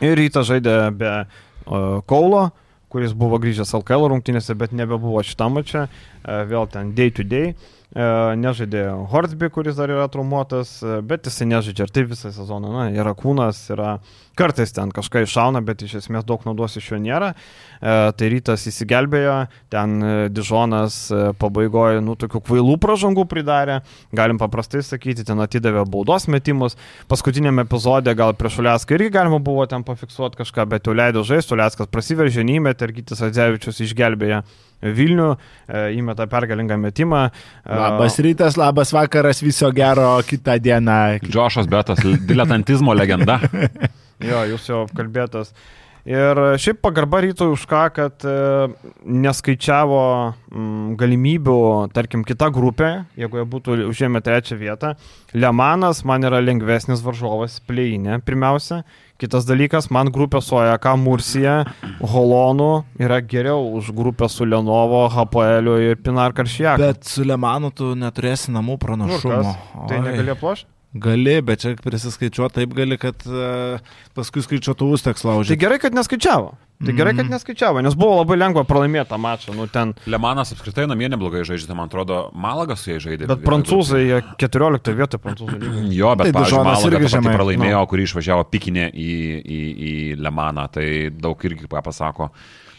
Ir 0.00 0.16
rytas 0.16 0.48
žaidė 0.48 0.78
be 0.96 1.10
uh, 1.20 2.00
Kaulo, 2.08 2.46
kuris 2.88 3.12
buvo 3.12 3.36
grįžęs 3.42 3.74
LKL 3.76 4.08
rungtynėse, 4.14 4.56
bet 4.56 4.72
nebebuvo 4.72 5.20
šitam 5.20 5.60
čia, 5.68 5.84
vėl 6.28 6.68
ten 6.70 6.94
day 6.94 7.14
to 7.14 7.24
day. 7.26 7.54
Uh, 7.88 8.34
nežaidė 8.36 8.82
Hortsby, 9.08 9.48
kuris 9.48 9.78
dar 9.78 9.88
yra 9.88 10.04
traumuotas, 10.12 10.74
uh, 10.84 10.98
bet 11.00 11.24
jisai 11.24 11.46
nežaidžia 11.48 11.86
ir 11.86 11.92
taip 11.96 12.10
visą 12.10 12.28
sezoną. 12.36 12.68
Na, 12.68 12.82
yra 12.92 13.14
kūnas, 13.16 13.62
yra 13.72 13.94
kartais 14.36 14.74
ten 14.76 14.92
kažką 14.92 15.22
iššauna, 15.24 15.62
bet 15.64 15.80
iš 15.86 15.94
esmės 16.02 16.26
daug 16.28 16.44
naudos 16.44 16.76
iš 16.76 16.92
jo 16.92 16.98
nėra. 17.02 17.32
Tai 17.80 18.28
rytas 18.30 18.68
įsigelbėjo, 18.70 19.34
ten 19.72 19.96
Dižonas 20.30 20.98
pabaigoje, 21.40 22.04
nu, 22.06 22.14
tokių 22.18 22.42
kvailų 22.46 22.76
pražangų 22.82 23.24
pridarė, 23.30 23.80
galim 24.14 24.38
paprastai 24.38 24.84
sakyti, 24.86 25.26
ten 25.26 25.42
atidavė 25.42 25.82
baudos 25.90 26.28
metimus. 26.30 26.78
Paskutinėme 27.10 27.66
epizode 27.66 28.14
gal 28.18 28.36
prieš 28.38 28.60
Uliaską 28.62 28.94
irgi 28.94 29.10
galima 29.16 29.40
buvo 29.42 29.66
ten 29.66 29.82
pafiksuoti 29.86 30.38
kažką, 30.44 30.68
bet 30.70 30.86
jau 30.86 30.94
leido 30.94 31.26
žaisti, 31.26 31.56
Uliaskas 31.56 31.90
prasiveržė, 31.90 32.46
neįmetė 32.46 32.86
ir 32.86 32.96
Gytis 33.00 33.26
Adzevičius 33.26 33.82
išgelbėjo 33.88 34.44
Vilnių, 34.82 35.32
e, 35.66 35.84
įmeta 35.98 36.28
pergalingą 36.30 36.78
metimą. 36.78 37.24
E, 37.30 37.78
Labas 37.80 38.18
rytas, 38.22 38.58
labas 38.60 38.92
vakaras, 38.94 39.42
viso 39.42 39.72
gero 39.74 40.12
kitą 40.26 40.58
dieną. 40.62 41.18
Džošas 41.26 41.66
Betas, 41.70 42.04
diletantizmo 42.28 42.94
legenda. 42.94 43.40
Jo, 44.18 44.40
jūs 44.50 44.64
jau 44.66 44.80
kalbėtas. 44.98 45.52
Ir 46.08 46.38
šiaip 46.56 46.78
pagarba 46.80 47.20
rytoj 47.20 47.50
už 47.52 47.66
ką, 47.68 47.82
kad 47.92 48.24
e, 48.24 48.32
neskaičiavo 49.04 50.00
mm, 50.32 50.94
galimybių, 50.98 51.56
tarkim, 51.92 52.22
kita 52.26 52.48
grupė, 52.54 52.88
jeigu 53.18 53.38
jie 53.38 53.44
būtų 53.52 53.76
užėmę 53.90 54.22
trečią 54.24 54.56
vietą. 54.56 54.94
Lemanas 55.36 56.00
man 56.08 56.24
yra 56.24 56.40
lengvesnis 56.40 57.04
varžovas 57.04 57.58
pleinė, 57.68 58.22
pirmiausia. 58.24 58.80
Kitas 59.18 59.42
dalykas, 59.48 59.88
man 59.90 60.12
grupė 60.14 60.38
su 60.38 60.54
AJK 60.54 60.92
Mursija, 61.02 61.54
Holonu 61.98 62.84
yra 63.02 63.16
geriau 63.18 63.64
už 63.74 63.90
grupę 63.90 64.28
su 64.30 64.46
Lenovo, 64.46 65.00
HPL 65.10 65.72
ir 65.82 65.98
Pinar 65.98 66.30
Karšiak. 66.30 66.78
Bet 66.78 67.02
su 67.10 67.26
Lemanu 67.26 67.72
tu 67.74 67.96
neturėsi 67.98 68.54
namų 68.54 68.78
pranašumo. 68.78 69.56
Tai 69.90 69.98
Oi. 69.98 70.04
negali 70.06 70.38
plošti? 70.38 70.70
Gali, 70.96 71.34
bet 71.44 71.60
čia 71.60 71.74
prisiskaičiuoti 71.84 72.62
taip 72.62 72.72
gali, 72.72 72.96
kad 72.96 73.20
uh, 73.28 73.76
paskui 74.16 74.40
skaičiuotuvus 74.40 75.04
teks 75.04 75.20
Tai 75.20 75.34
laužyti. 75.34 75.60
gerai, 75.60 75.76
kad 75.82 75.92
neskaičiavo. 75.92 76.54
Tai 76.78 76.92
gerai, 76.94 77.12
kad 77.18 77.26
neskaičiavo, 77.28 77.82
nes 77.82 77.96
buvo 77.98 78.20
labai 78.20 78.36
lengva 78.38 78.62
pralaimėti 78.64 79.10
tą 79.10 79.18
mačą. 79.20 79.52
Nu, 79.52 79.66
ten 79.68 79.92
Lemanas 80.06 80.54
apskritai 80.54 80.86
namie 80.88 81.08
neblogai 81.10 81.42
žaidžia, 81.44 81.66
tai 81.68 81.76
man 81.76 81.90
atrodo, 81.90 82.30
Malagas 82.32 82.84
su 82.86 82.92
jais 82.92 83.02
žaidė. 83.02 83.26
Bet 83.28 83.42
prancūzai, 83.42 84.00
jie 84.06 84.20
14 84.38 84.94
vietą 84.96 85.18
prancūzų 85.20 85.58
lygoje. 85.58 85.82
Jo, 85.98 86.14
bet 86.14 86.30
Tai 86.30 86.32
tai 86.32 86.36
pavyzdžiui, 86.38 86.54
Dižonas 86.62 86.78
Malaga 86.78 87.00
irgi 87.02 87.12
žemai. 87.16 87.34
pralaimėjo, 87.34 87.82
kurį 87.90 88.06
išvažiavo 88.08 88.46
pikinė 88.54 88.86
į, 88.94 89.10
į, 89.42 89.60
į 89.90 89.92
Lemaną, 90.22 90.68
tai 90.72 90.86
daug 91.10 91.44
irgi 91.50 91.66
pasako. 91.68 92.30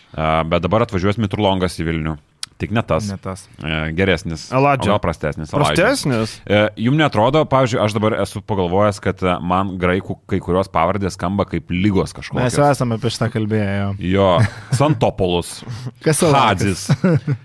Uh, 0.10 0.42
bet 0.50 0.64
dabar 0.64 0.88
atvažiuos 0.88 1.20
Mitrulongas 1.22 1.76
į 1.78 1.86
Vilnių. 1.92 2.16
Tik 2.60 2.74
ne 2.76 2.82
tas. 2.84 3.06
Ne 3.08 3.16
tas. 3.24 3.46
E, 3.64 3.92
Geresnis. 3.96 4.50
Aladžio. 4.52 4.98
Prastesnis. 5.00 5.54
Aladžio. 5.56 5.80
Prastesnis. 5.80 6.34
E, 6.44 6.66
Jums 6.84 7.00
netrodo, 7.00 7.46
pavyzdžiui, 7.48 7.80
aš 7.86 7.96
dabar 7.96 8.18
esu 8.20 8.42
pagalvojęs, 8.44 9.00
kad 9.04 9.24
e, 9.24 9.36
man 9.40 9.78
graikų 9.80 10.18
kai 10.28 10.42
kurios 10.44 10.68
pavardės 10.74 11.16
skamba 11.16 11.46
kaip 11.48 11.72
lygos 11.72 12.12
Mes 12.12 12.18
kažkokios. 12.20 12.58
jau 12.60 12.68
esame 12.68 13.00
apie 13.00 13.14
šitą 13.16 13.30
kalbėję. 13.32 13.94
jo. 14.12 14.28
Santopolus, 14.76 15.62
Kas 16.06 16.20
Elakis? 16.28 16.90
Hadzis. 16.92 17.38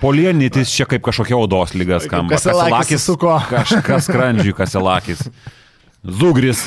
Polienitis 0.00 0.72
čia 0.72 0.88
kaip 0.88 1.04
kažkokia 1.04 1.36
odos 1.36 1.76
lyga 1.76 2.00
skamba. 2.02 2.32
Kaselakis 2.34 3.04
su 3.04 3.18
kuo? 3.20 3.36
Kažkas 3.52 4.08
skrandžiui, 4.08 4.56
kaselakis. 4.56 5.28
Zugris. 6.02 6.64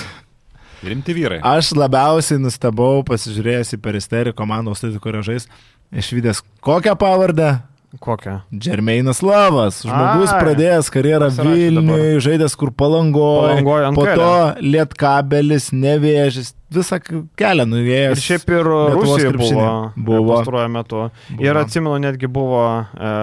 Rimti 0.86 1.16
vyrai. 1.18 1.40
Aš 1.42 1.74
labiausiai 1.74 2.38
nustebau 2.40 3.02
pasižiūrėjęs 3.08 3.74
į 3.76 3.82
peristerį 3.82 4.36
komandos, 4.38 4.84
tai 4.84 4.94
kurio 5.02 5.24
žais, 5.26 5.50
išvykęs 5.90 6.44
kokią 6.64 6.94
pavardę? 7.02 7.56
Kokią? 8.04 8.42
Džermeinas 8.54 9.22
Lavas, 9.24 9.82
žmogus 9.86 10.32
Ai. 10.34 10.40
pradėjęs 10.44 10.90
karjerą 10.94 11.30
Vilniui, 11.38 12.20
žaidęs 12.24 12.56
kur 12.60 12.72
palangoje, 12.76 13.54
Palangoj 13.56 13.86
ant 13.88 13.96
po 14.00 14.04
kelio. 14.08 14.26
to 14.26 14.66
lietkabelis, 14.66 15.70
nevėžis, 15.74 16.54
visą 16.76 17.00
kelią 17.40 17.66
nuėjęs. 17.72 18.18
Ir 18.20 18.24
šiaip 18.26 18.50
ir 18.56 18.70
Rusijoje 18.96 19.32
buvo, 19.38 19.70
Buvo. 19.96 20.36
pastaruoju 20.36 20.72
metu. 20.76 21.04
Buvo. 21.30 21.46
Ir 21.48 21.62
atsimenu, 21.62 21.98
netgi 22.04 22.28
buvo 22.28 22.64
e, 22.84 23.14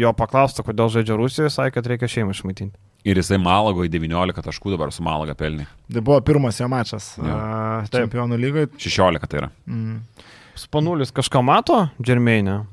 jo 0.00 0.12
paklausta, 0.16 0.62
kodėl 0.66 0.90
žaidžia 0.94 1.16
Rusijoje, 1.18 1.50
sakė, 1.56 1.74
kad 1.78 1.90
reikia 1.90 2.08
šeimą 2.10 2.34
išmaitinti. 2.36 2.76
Ir 3.06 3.20
jisai 3.20 3.38
Malagoje 3.38 3.90
19 3.92 4.42
taškų 4.42 4.72
dabar 4.74 4.90
su 4.94 5.04
Malaga 5.06 5.34
pelnė. 5.38 5.68
Tai 5.92 6.00
buvo 6.02 6.18
pirmas 6.26 6.58
jo 6.58 6.66
mačas 6.70 7.12
Jo. 7.20 7.28
a, 7.30 7.82
Taip. 7.86 8.08
čempionų 8.08 8.38
lygoje. 8.42 8.70
16 8.82 9.28
tai 9.30 9.42
yra. 9.44 9.50
Mm. 9.70 10.00
Spanulis 10.56 11.12
kažką 11.14 11.42
mato, 11.44 11.82
Džermeinė? 12.02 12.64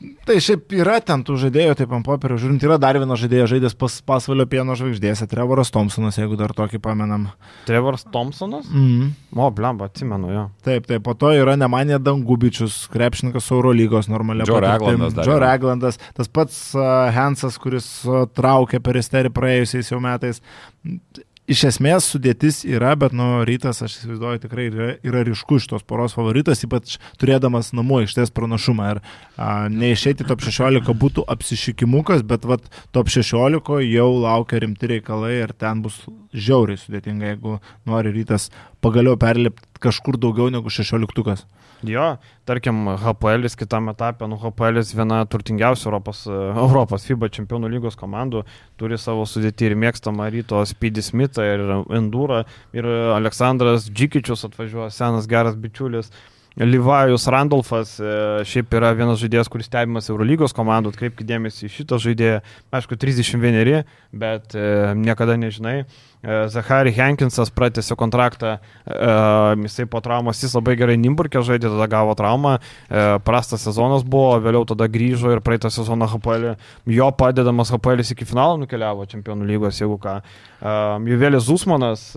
Tai 0.00 0.36
šiaip 0.40 0.72
yra 0.72 0.94
ten 1.04 1.20
tų 1.26 1.34
žaidėjų, 1.42 1.74
taip 1.76 1.90
ant 1.92 2.06
popierio 2.06 2.38
žiūrint, 2.40 2.62
yra 2.64 2.78
dar 2.80 2.96
vienas 2.96 3.20
žaidėjas 3.20 3.50
žaidęs 3.52 3.74
pas, 3.76 3.98
pasvalio 4.08 4.46
pieno 4.48 4.72
žvaigždėse, 4.78 5.26
Trevoras 5.28 5.72
Thompsonas, 5.74 6.16
jeigu 6.16 6.38
dar 6.40 6.54
tokį 6.56 6.80
pamenam. 6.80 7.26
Trevoras 7.68 8.06
Thompsonas? 8.08 8.68
Mm. 8.72 9.10
O, 9.36 9.48
blemba, 9.52 9.90
atsimenu 9.90 10.32
jo. 10.32 10.46
Taip, 10.64 10.88
taip, 10.88 11.04
po 11.04 11.12
to 11.20 11.34
yra 11.36 11.58
Nemanė 11.60 11.98
Dangubičius, 12.00 12.86
krepšininkas 12.94 13.50
Eurolygos 13.52 14.08
normalia 14.08 14.48
Joe 14.48 14.62
Raglandas 14.64 15.18
dar 15.18 15.28
Joe 15.28 15.36
yra. 15.36 15.52
Raglandas, 15.52 16.00
tas 16.16 16.32
pats 16.32 16.62
uh, 16.78 17.10
Hansas, 17.12 17.60
kuris 17.60 17.90
uh, 18.08 18.24
traukė 18.24 18.80
per 18.80 18.96
isterį 19.02 19.34
praėjusiais 19.36 19.92
jau 19.92 20.00
metais. 20.00 20.40
Iš 21.50 21.64
esmės 21.66 22.06
sudėtis 22.06 22.60
yra, 22.62 22.92
bet 22.94 23.10
nu, 23.16 23.40
rytas, 23.42 23.80
aš 23.82 23.96
įsivaizduoju, 23.96 24.40
tikrai 24.44 24.68
yra, 24.68 24.84
yra 25.02 25.22
ryškus 25.26 25.64
šitos 25.64 25.82
poros 25.82 26.14
favoritas, 26.14 26.60
ypač 26.62 26.92
turėdamas 27.18 27.72
namų 27.74 28.04
aikštės 28.04 28.30
pranašumą. 28.36 28.90
Ir 28.92 29.00
a, 29.34 29.48
neišeiti 29.66 30.28
top 30.28 30.44
16 30.46 30.94
būtų 31.02 31.24
apsišikimukas, 31.34 32.22
bet 32.30 32.46
vat, 32.46 32.68
top 32.94 33.10
16 33.10 33.80
jau 33.82 34.06
laukia 34.22 34.60
rimti 34.62 34.92
reikalai 34.92 35.32
ir 35.40 35.56
ten 35.58 35.82
bus 35.82 35.98
žiauriai 36.30 36.78
sudėtinga, 36.78 37.32
jeigu 37.32 37.58
nori 37.82 38.14
rytas 38.14 38.52
pagaliau 38.78 39.18
perlipti 39.18 39.82
kažkur 39.82 40.22
daugiau 40.22 40.54
negu 40.54 40.70
16. 40.70 41.10
-tukas. 41.18 41.48
Jo, 41.86 42.18
tarkim, 42.44 42.82
HPL 43.00 43.48
kitame 43.56 43.94
etape, 43.94 44.26
nu 44.28 44.36
HPL 44.40 44.82
viena 44.92 45.22
turtingiausių 45.24 45.86
Europos, 45.88 46.26
e, 46.28 46.40
Europos 46.66 47.06
FIBA 47.08 47.30
čempionų 47.32 47.70
lygos 47.72 47.96
komandų, 48.00 48.42
turi 48.80 48.98
savo 49.00 49.24
sudėtį 49.28 49.70
ir 49.70 49.76
mėgstamą 49.80 50.28
ryto 50.34 50.60
Speedy 50.68 51.04
Smithą 51.04 51.46
ir 51.48 51.64
Endūrą, 51.96 52.42
ir 52.76 52.90
Aleksandras 53.16 53.88
Džikičius 53.88 54.44
atvažiuoja, 54.50 54.90
senas 54.92 55.30
geras 55.30 55.56
bičiulis. 55.56 56.12
Livajus 56.60 57.24
Randolfas 57.26 57.94
e, 58.00 58.04
šiaip 58.44 58.74
yra 58.76 58.90
vienas 58.92 59.20
žaidėjas, 59.22 59.48
kuris 59.48 59.68
stebimas 59.70 60.10
Eurolygos 60.12 60.52
komandų, 60.52 60.92
atkreipkite 60.92 61.28
dėmesį 61.30 61.64
į 61.64 61.72
šitą 61.72 61.96
žaidėją, 62.04 62.42
aišku, 62.76 62.98
31, 63.00 63.88
bet 64.12 64.56
e, 64.58 64.92
niekada 65.00 65.38
nežinai. 65.40 65.78
E, 65.80 66.36
Zachary 66.52 66.92
Henkinsas 66.92 67.52
pratęsė 67.56 67.96
kontraktą, 67.96 68.58
jisai 69.64 69.88
po 69.88 70.02
traumos, 70.04 70.42
jis 70.44 70.52
labai 70.58 70.76
gerai 70.76 70.98
Nimburkė 71.00 71.40
žaidė, 71.48 71.70
tada 71.72 71.88
gavo 71.88 72.12
traumą, 72.18 72.58
prastas 73.24 73.64
sezonas 73.64 74.04
buvo, 74.04 74.34
vėliau 74.44 74.66
tada 74.68 74.88
grįžo 74.90 75.32
ir 75.32 75.40
praeitą 75.44 75.72
sezoną 75.72 76.10
HPL, 76.12 76.50
jo 76.92 77.10
padedamas 77.16 77.72
HPL 77.72 78.04
iki 78.04 78.28
finalo 78.28 78.60
nukeliavo 78.60 79.08
čempionų 79.08 79.48
lygos, 79.48 79.80
jeigu 79.80 79.96
ką. 80.02 80.18
Juvelis 81.08 81.46
Zusmanas, 81.48 82.10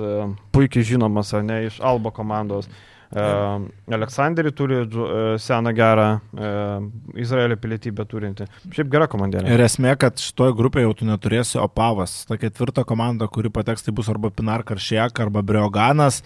puikiai 0.52 0.88
žinomas, 0.96 1.32
ne, 1.48 1.68
iš 1.70 1.80
Alba 1.80 2.12
komandos. 2.12 2.68
Uh, 3.14 3.68
Aleksandrį 3.94 4.52
turi 4.58 4.80
uh, 4.82 5.36
seną 5.42 5.74
gerą 5.78 6.08
uh, 6.18 6.86
Izraelio 7.20 7.58
pilietybę 7.62 8.06
turinti. 8.10 8.48
Šiaip 8.74 8.90
gera 8.94 9.08
komandėlė. 9.12 9.52
Ir 9.54 9.62
esmė, 9.62 9.94
kad 10.02 10.18
šitoje 10.22 10.56
grupėje 10.58 10.88
jau 10.88 10.96
tu 10.98 11.10
neturėsi 11.10 11.62
Opavas. 11.62 12.24
Ta 12.30 12.40
ketvirta 12.42 12.86
komanda, 12.90 13.30
kuri 13.30 13.54
pateks, 13.54 13.86
tai 13.86 13.94
bus 13.94 14.10
arba 14.10 14.34
Pinar 14.34 14.66
Karšiek, 14.66 15.22
arba 15.22 15.46
Brioganas, 15.46 16.24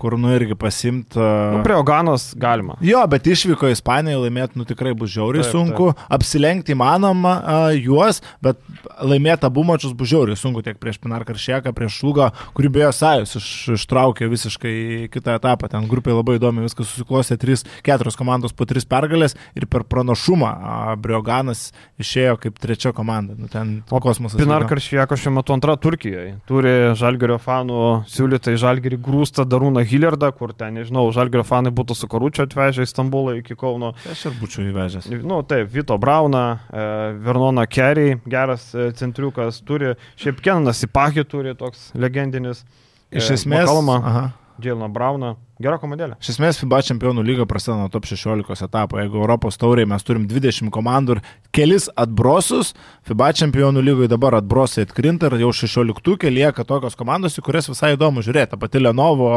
kur 0.00 0.16
nu 0.20 0.30
irgi 0.34 0.56
pasimt. 0.58 1.16
Uh... 1.16 1.56
Nu, 1.56 1.62
prie 1.66 1.76
Oganos 1.78 2.30
galima. 2.38 2.78
Jo, 2.84 3.02
bet 3.10 3.26
išvyko 3.28 3.70
į 3.70 3.76
Ispaniją 3.76 4.22
laimėti, 4.24 4.58
nu 4.60 4.66
tikrai 4.68 4.94
bus 4.98 5.12
žiauriai 5.14 5.44
Taip, 5.46 5.54
sunku. 5.54 5.90
Apsilenkti 6.14 6.74
įmanoma 6.76 7.34
uh, 7.38 7.66
juos, 7.74 8.22
bet 8.44 8.60
laimėti 9.02 9.48
abu 9.48 9.64
mačius 9.66 9.96
bus 9.98 10.10
žiauriai 10.12 10.38
sunku 10.38 10.62
tiek 10.66 10.78
prieš 10.80 11.00
Pinar 11.02 11.26
Karšieką, 11.28 11.74
prieš 11.76 11.98
Šlugą, 12.00 12.30
kurį 12.56 12.72
beje 12.78 12.92
Sajus 12.98 13.36
iš, 13.40 13.48
ištraukė 13.78 14.30
visiškai 14.30 14.76
kitą 15.14 15.36
etapą. 15.40 15.70
Ten 15.72 15.90
grupė 15.90 16.14
labai 16.14 16.38
įdomi, 16.38 16.64
viskas 16.66 16.90
susiklostė 16.92 17.38
3-4 17.42 18.14
komandos 18.18 18.54
po 18.56 18.68
3 18.68 18.86
pergalės 18.88 19.36
ir 19.58 19.68
per 19.70 19.86
pranašumą 19.88 20.54
uh, 20.54 20.94
Brioganas 21.02 21.68
išėjo 22.00 22.38
kaip 22.44 22.62
trečia 22.62 22.94
komanda. 22.96 23.36
Nu, 23.38 23.50
ten 23.50 23.78
O 23.90 24.00
kosmosas. 24.00 24.38
Pinar. 24.38 24.66
Karšvieko 24.68 25.16
šiuo 25.16 25.32
metu 25.38 25.54
antra 25.54 25.76
Turkijoje. 25.80 26.34
Turi 26.48 26.74
Žalgerio 26.98 27.38
fanų 27.42 27.82
siūlytai 28.10 28.56
Žalgerį 28.60 28.98
grūstą 29.04 29.46
Darūną 29.48 29.84
Hillerdą, 29.88 30.30
kur 30.36 30.52
ten, 30.56 30.76
nežinau, 30.78 31.06
Žalgerio 31.14 31.44
fanai 31.48 31.72
būtų 31.74 31.96
su 31.98 32.08
Karučio 32.10 32.46
atvežę 32.46 32.86
į 32.86 32.90
Stambulą 32.90 33.36
iki 33.40 33.56
Kauno. 33.58 33.94
Aš 34.12 34.26
ir 34.30 34.36
būčiau 34.40 34.66
įvežęs. 34.68 35.08
Nu, 35.24 35.40
taip, 35.48 35.70
Vito 35.72 35.96
Brauną, 36.00 36.44
e, 36.68 36.88
Vernoną 37.24 37.64
Kerry, 37.70 38.18
geras 38.28 38.70
e, 38.74 38.90
centriukas, 38.98 39.62
turi, 39.66 39.94
šiaip 40.20 40.42
Kenanas 40.44 40.84
Ipakį 40.86 41.26
turi 41.28 41.56
toks 41.58 41.90
legendinis. 41.98 42.64
Iš 43.08 43.32
e, 43.32 43.38
esmės. 43.40 43.64
Makalmą, 43.64 43.98
Aha. 44.04 44.24
Džielną 44.60 44.88
Brauną, 44.92 45.36
gera 45.62 45.78
komandėlė. 45.82 46.16
Iš 46.22 46.36
esmės 46.36 46.58
FIBA 46.60 46.78
čempionų 46.86 47.24
lyga 47.26 47.46
prasideda 47.48 47.80
nuo 47.80 47.90
top 47.90 48.06
16 48.06 48.62
etapo. 48.66 48.98
Jeigu 49.00 49.18
Europos 49.18 49.58
tauriai 49.58 49.88
mes 49.90 50.04
turim 50.06 50.26
20 50.30 50.70
komandų 50.74 51.16
ir 51.16 51.22
kelis 51.54 51.88
atbrosus, 51.98 52.74
FIBA 53.08 53.32
čempionų 53.40 53.82
lygoje 53.82 54.10
dabar 54.12 54.36
atbrosai 54.38 54.84
atkrinta 54.86 55.26
ir 55.30 55.40
jau 55.42 55.50
16 55.64 56.30
lieka 56.30 56.64
tokios 56.68 56.94
komandos, 56.98 57.38
į 57.38 57.44
kurias 57.46 57.66
visai 57.70 57.94
įdomu 57.96 58.22
žiūrėti. 58.22 58.52
Ta 58.52 58.60
pati 58.60 58.82
Lenovo, 58.82 59.30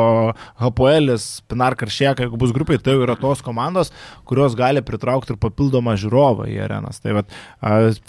HPL, 0.62 1.16
Pinar 1.50 1.76
Karšieka, 1.80 2.28
jeigu 2.28 2.38
bus 2.42 2.54
grupiai, 2.54 2.78
tai 2.78 2.94
jau 2.96 3.06
yra 3.08 3.18
tos 3.20 3.42
komandos, 3.46 3.90
kurios 4.30 4.58
gali 4.60 4.84
pritraukti 4.86 5.34
ir 5.34 5.40
papildomą 5.42 5.96
žiūrovą 6.02 6.46
į 6.54 6.60
arenas. 6.68 7.02
Tai 7.02 7.18
vat, 7.18 7.34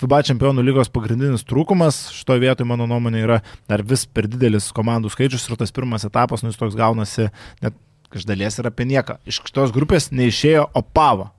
FIBA 0.02 0.20
čempionų 0.28 0.66
lygos 0.68 0.92
pagrindinis 0.92 1.46
trūkumas 1.48 2.04
šitoje 2.18 2.44
vietoje, 2.44 2.68
mano 2.68 2.88
nuomonė, 2.90 3.24
yra 3.24 3.40
dar 3.70 3.86
vis 3.86 4.04
per 4.04 4.28
didelis 4.28 4.68
komandų 4.76 5.14
skaičius 5.14 5.48
ir 5.48 5.56
tas 5.64 5.72
pirmas 5.72 6.04
etapas, 6.08 6.44
nu 6.44 6.52
jis 6.52 6.60
toks 6.60 6.76
gaunasi 6.76 7.30
net 7.64 7.78
iš 8.18 8.26
dalies 8.28 8.58
yra 8.60 8.72
apie 8.72 8.86
nieką. 8.88 9.18
Iš 9.28 9.42
šitos 9.48 9.74
grupės 9.74 10.10
neišėjo 10.14 10.68
Opava, 10.78 11.30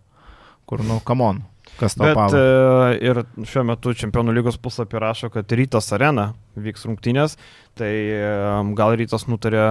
kur, 0.70 0.84
nu, 0.86 1.00
kamon, 1.06 1.44
kas 1.80 1.98
tau 2.00 2.12
Opava. 2.12 2.42
e, 2.42 2.98
ir 3.10 3.22
šiuo 3.50 3.66
metu 3.70 3.94
Čempionų 3.98 4.36
lygos 4.38 4.60
puslapį 4.62 5.02
rašo, 5.04 5.32
kad 5.34 5.56
rytas 5.58 5.92
arena 5.96 6.32
vyks 6.60 6.88
rungtynės, 6.90 7.38
tai 7.80 7.94
e, 8.18 8.36
gal 8.78 8.98
rytas 9.00 9.28
nutarė 9.30 9.66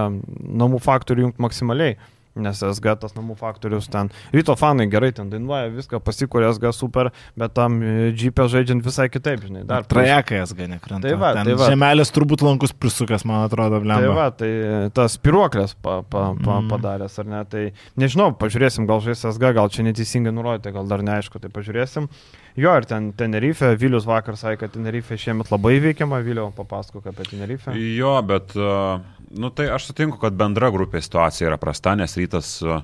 namų 0.63 0.81
faktorių 0.83 1.27
jungti 1.27 1.47
maksimaliai. 1.47 1.97
Nes 2.35 2.57
SG 2.65 2.95
tas 2.97 3.13
namų 3.13 3.35
faktorius 3.37 3.85
ten. 3.93 4.07
Ryto 4.33 4.55
fanai 4.57 4.87
gerai 4.89 5.11
ten 5.13 5.27
dainuoja, 5.29 5.67
viską 5.69 5.99
pasikūrė 6.01 6.47
SG 6.55 6.71
super, 6.73 7.11
bet 7.37 7.53
tam 7.53 7.75
džipė 8.17 8.47
žaidžiant 8.49 8.81
visai 8.85 9.05
kitaip, 9.13 9.43
žinai. 9.45 9.61
Dar 9.69 9.85
Trajekai 9.85 10.39
jas 10.39 10.53
ganė 10.57 10.79
krenta. 10.81 11.05
Tai 11.07 11.17
va, 11.21 11.33
Ten 11.37 11.45
tai 11.51 11.53
va. 11.59 11.67
Žemelis 11.69 12.09
turbūt 12.15 12.41
lankus 12.41 12.73
prisukęs, 12.73 13.25
man 13.29 13.45
atrodo, 13.45 13.77
Tai 13.77 13.85
blemba. 13.85 14.13
va, 14.17 14.27
tai 14.33 14.49
tas 14.97 15.17
piruoklės 15.21 15.75
pa, 15.79 16.01
pa, 16.01 16.33
pa, 16.33 16.59
Mm. 16.63 16.69
padaręs, 16.73 17.19
ar 17.21 17.25
ne? 17.25 17.43
Tai 17.45 17.63
nežinau, 18.01 18.31
pažiūrėsim, 18.37 18.87
gal 18.89 18.99
žais 19.05 19.21
SG, 19.29 19.53
gal 19.53 19.69
čia 19.69 19.83
neteisingai 19.85 20.33
nurodyti, 20.33 20.73
gal 20.73 20.87
dar 20.89 20.99
neaišku, 21.05 21.39
tai 21.39 21.49
pažiūrėsim. 21.53 22.09
Jo, 22.57 22.73
ir 22.77 22.85
ten 22.85 23.11
Tenerife, 23.17 23.75
Vilius 23.77 24.05
vakar 24.05 24.35
sakė, 24.37 24.59
kad 24.65 24.73
Tenerife 24.73 25.17
šiemet 25.17 25.49
labai 25.53 25.79
veikiama, 25.81 26.19
Viliau 26.25 26.51
papasakok 26.53 27.07
apie 27.13 27.25
Tenerife. 27.29 27.73
Jo, 27.73 28.21
bet, 28.21 28.53
uh, 28.55 28.99
nu 29.33 29.49
tai 29.49 29.65
aš 29.73 29.87
sutinku, 29.89 30.19
kad 30.21 30.33
bendra 30.37 30.69
grupė 30.73 31.01
situacija 31.01 31.49
yra 31.49 31.57
prasta, 31.57 31.95
nes 31.97 32.13
rytas... 32.23 32.55
Uh, 32.65 32.81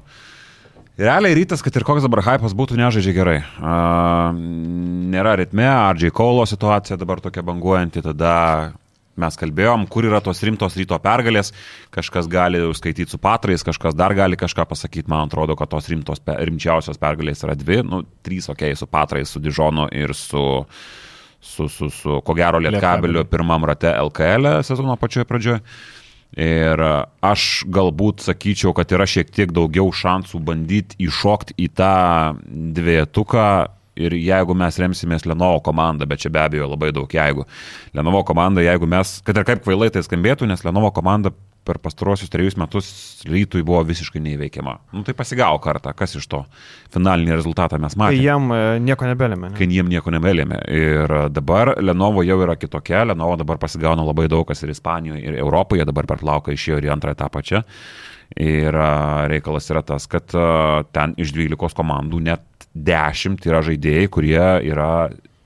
Realiai 1.00 1.32
rytas, 1.32 1.62
kad 1.64 1.72
ir 1.80 1.86
koks 1.88 2.04
dabar 2.04 2.20
hypas 2.26 2.52
būtų, 2.60 2.76
nežaidžia 2.76 3.14
gerai. 3.16 3.38
Uh, 3.56 4.36
nėra 4.36 5.38
ritme, 5.40 5.64
Ardžiai 5.64 6.12
Kaulo 6.12 6.44
situacija 6.44 6.98
dabar 7.00 7.22
tokia 7.24 7.40
banguojanti, 7.48 8.04
tada 8.04 8.34
mes 9.20 9.38
kalbėjom, 9.40 9.86
kur 9.92 10.08
yra 10.10 10.22
tos 10.24 10.42
rimtos 10.46 10.76
ryto 10.80 10.98
pergalės, 11.04 11.52
kažkas 11.96 12.30
gali 12.32 12.62
skaityti 12.78 13.12
su 13.14 13.20
patrais, 13.22 13.64
kažkas 13.68 13.98
dar 13.98 14.16
gali 14.18 14.40
kažką 14.40 14.66
pasakyti, 14.70 15.10
man 15.12 15.28
atrodo, 15.28 15.58
kad 15.60 15.72
tos 15.72 15.90
rimtos, 15.92 16.24
rimčiausios 16.24 17.00
pergalės 17.02 17.46
yra 17.48 17.56
dvi, 17.60 17.82
nu, 17.88 18.04
trys, 18.26 18.50
okei, 18.52 18.74
okay, 18.74 18.80
su 18.80 18.90
patrais, 18.92 19.32
su 19.32 19.44
Dižonu 19.44 19.90
ir 19.96 20.16
su, 20.18 20.44
su, 21.40 21.70
su, 21.72 21.92
su 21.94 22.20
ko 22.26 22.36
gero 22.38 22.62
Lietkabeliu 22.64 23.26
pirmam 23.30 23.68
rate 23.72 23.96
LKL 24.04 24.60
sezono 24.68 25.00
pačioje 25.00 25.28
pradžioje. 25.30 25.64
Ir 26.38 26.82
a, 26.86 26.94
aš 27.26 27.66
galbūt 27.74 28.22
sakyčiau, 28.28 28.76
kad 28.78 28.92
yra 28.94 29.08
šiek 29.10 29.32
tiek 29.34 29.54
daugiau 29.56 29.90
šansų 29.90 30.42
bandyti 30.46 31.00
įšokti 31.08 31.58
į 31.58 31.70
tą 31.80 31.94
dvietuką 32.78 33.50
ir 34.00 34.16
jeigu 34.16 34.56
mes 34.58 34.78
remsimės 34.80 35.26
Lenovo 35.28 35.60
komandą, 35.66 36.08
bet 36.10 36.22
čia 36.24 36.32
be 36.34 36.42
abejo 36.44 36.70
labai 36.70 36.92
daug 36.96 37.12
jeigu. 37.12 37.46
Lenovo 37.98 38.22
komanda, 38.28 38.64
jeigu 38.64 38.88
mes, 38.90 39.18
kad 39.26 39.38
ir 39.38 39.48
kaip 39.48 39.66
kvailai 39.66 39.90
tai 39.94 40.06
skambėtų, 40.06 40.48
nes 40.50 40.64
Lenovo 40.68 40.94
komanda 40.96 41.34
per 41.70 41.80
pastarosius 41.84 42.32
trejus 42.34 42.57
metus 42.59 42.89
rytui 43.30 43.61
buvo 43.65 43.84
visiškai 43.88 44.22
neįveikiama. 44.26 44.76
Nu 44.97 45.05
tai 45.07 45.15
pasigavo 45.17 45.61
kartą, 45.63 45.93
kas 45.97 46.17
iš 46.20 46.28
to 46.32 46.41
finalinį 46.93 47.38
rezultatą 47.38 47.80
mes 47.82 47.95
matėme 47.99 48.26
jiem 48.26 48.51
e, 48.55 48.61
nieko 48.84 49.09
nebelėmė. 49.09 49.53
kai 49.57 49.70
jiem 49.70 49.91
nieko 49.91 50.13
nemelėmė. 50.15 50.61
Ir 50.74 51.15
dabar 51.34 51.76
Lenovo 51.84 52.26
jau 52.26 52.39
yra 52.45 52.57
kitokia, 52.59 53.05
Lenovo 53.11 53.38
dabar 53.39 53.61
pasigauna 53.61 54.05
labai 54.07 54.28
daug 54.32 54.47
kas 54.49 54.63
ir 54.65 54.74
Ispanijoje, 54.74 55.24
ir 55.26 55.39
Europoje, 55.43 55.86
dabar 55.88 56.09
per 56.09 56.22
plauką 56.24 56.55
išėjo 56.55 56.82
ir 56.82 56.89
į 56.89 56.93
antrą 56.97 57.15
etapą 57.17 57.43
čia. 57.45 57.63
Ir 58.39 58.76
a, 58.78 59.26
reikalas 59.30 59.70
yra 59.72 59.82
tas, 59.86 60.05
kad 60.09 60.36
a, 60.38 60.84
ten 60.93 61.15
iš 61.17 61.34
12 61.34 61.78
komandų 61.78 62.22
net 62.28 62.67
10 62.74 63.47
yra 63.49 63.63
žaidėjai, 63.65 64.09
kurie 64.13 64.43
yra 64.70 64.91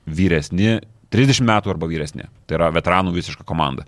vyresni 0.04 0.78
30 1.14 1.46
metų 1.48 1.74
arba 1.74 1.88
vyresni. 1.90 2.28
Tai 2.48 2.58
yra 2.58 2.70
veteranų 2.74 3.14
visiška 3.16 3.46
komanda. 3.48 3.86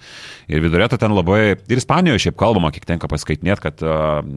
Ir 0.49 0.63
vidurėta 0.65 0.99
ten 1.01 1.15
labai, 1.17 1.57
ir 1.59 1.83
Ispanijoje 1.83 2.27
šiaip 2.27 2.39
kalbama, 2.41 2.73
kiek 2.75 2.87
tenka 2.89 3.11
paskaitinėti, 3.11 3.65
kad 3.67 3.85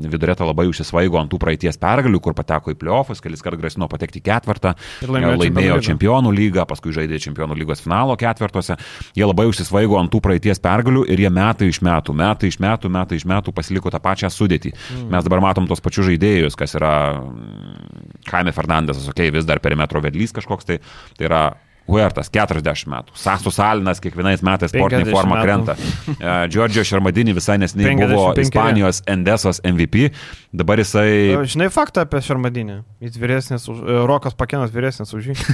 vidurėta 0.10 0.48
labai 0.48 0.68
užsisvaigo 0.70 1.20
ant 1.22 1.32
tų 1.32 1.40
praeities 1.42 1.80
pergalių, 1.80 2.22
kur 2.24 2.36
pateko 2.38 2.74
į 2.74 2.80
playoffus, 2.82 3.24
kelis 3.24 3.46
kartus 3.46 3.62
grasino 3.62 3.88
patekti 3.92 4.22
į 4.22 4.26
ketvirtą, 4.28 4.76
Ir 5.06 5.14
laimėjo 5.14 5.40
laimėjo 5.46 5.80
Čempionų 5.90 6.10
čempionų 6.10 6.32
lygą, 6.34 6.66
paskui 6.68 6.94
žaidė 6.94 7.20
čempionų 7.20 7.58
lygos 7.58 7.82
finalo 7.84 8.16
ketvirtuose. 8.18 8.78
Jie 9.16 9.26
labai 9.26 9.48
užsisvaigo 9.50 9.98
ant 10.00 10.12
tų 10.12 10.22
praeities 10.22 10.60
pergalių 10.60 11.06
ir 11.10 11.20
jie 11.20 11.30
metai 11.30 11.70
iš 11.70 11.82
metų, 11.82 12.14
metai 12.14 12.50
iš 12.50 12.60
metų, 12.60 12.90
metai 12.90 13.18
iš 13.18 13.26
metų 13.26 13.54
pasiliko 13.54 13.90
tą 13.92 14.00
pačią 14.00 14.30
sudėtį. 14.30 14.74
Mm. 14.74 15.10
Mes 15.14 15.24
dabar 15.24 15.42
matom 15.42 15.68
tos 15.68 15.82
pačius 15.82 16.10
žaidėjus, 16.10 16.58
kas 16.58 16.76
yra 16.76 17.22
mm, 17.22 18.22
Jaime 18.30 18.54
Fernandesas, 18.54 19.08
okei, 19.10 19.30
okay, 19.30 19.36
vis 19.36 19.46
dar 19.46 19.60
perimetro 19.60 20.02
vedlys 20.02 20.34
kažkoks, 20.34 20.66
tai, 20.66 20.80
tai 21.18 21.30
yra 21.30 21.44
Huertas 21.90 22.30
40 22.34 22.90
metų, 22.94 23.16
Sasu 23.18 23.52
Salinas 23.54 24.02
kiekvienais 24.04 24.44
metais 24.46 24.74
sportinė 24.74 25.08
50 25.08 25.16
forma 25.16 25.40
metų. 25.40 25.48
krenta. 25.48 25.76
E, 26.20 26.36
Giorgio 26.54 26.86
Šarmadini 26.86 27.34
visai 27.38 27.58
nesiniai 27.62 27.96
buvo 27.98 28.30
55. 28.38 28.46
Ispanijos 28.46 29.02
Endesos 29.10 29.62
MVP, 29.66 30.12
dabar 30.54 30.82
jisai 30.84 31.10
Žinai 31.50 31.72
faktą 31.74 32.06
apie 32.06 32.22
Šarmadinį? 32.26 32.80
Jis 33.04 33.20
vyresnis, 33.22 33.68
už, 33.72 33.84
e, 33.84 34.00
Rokas 34.10 34.38
Pakenas 34.38 34.74
vyresnis 34.76 35.14
už 35.18 35.34
jį. 35.34 35.38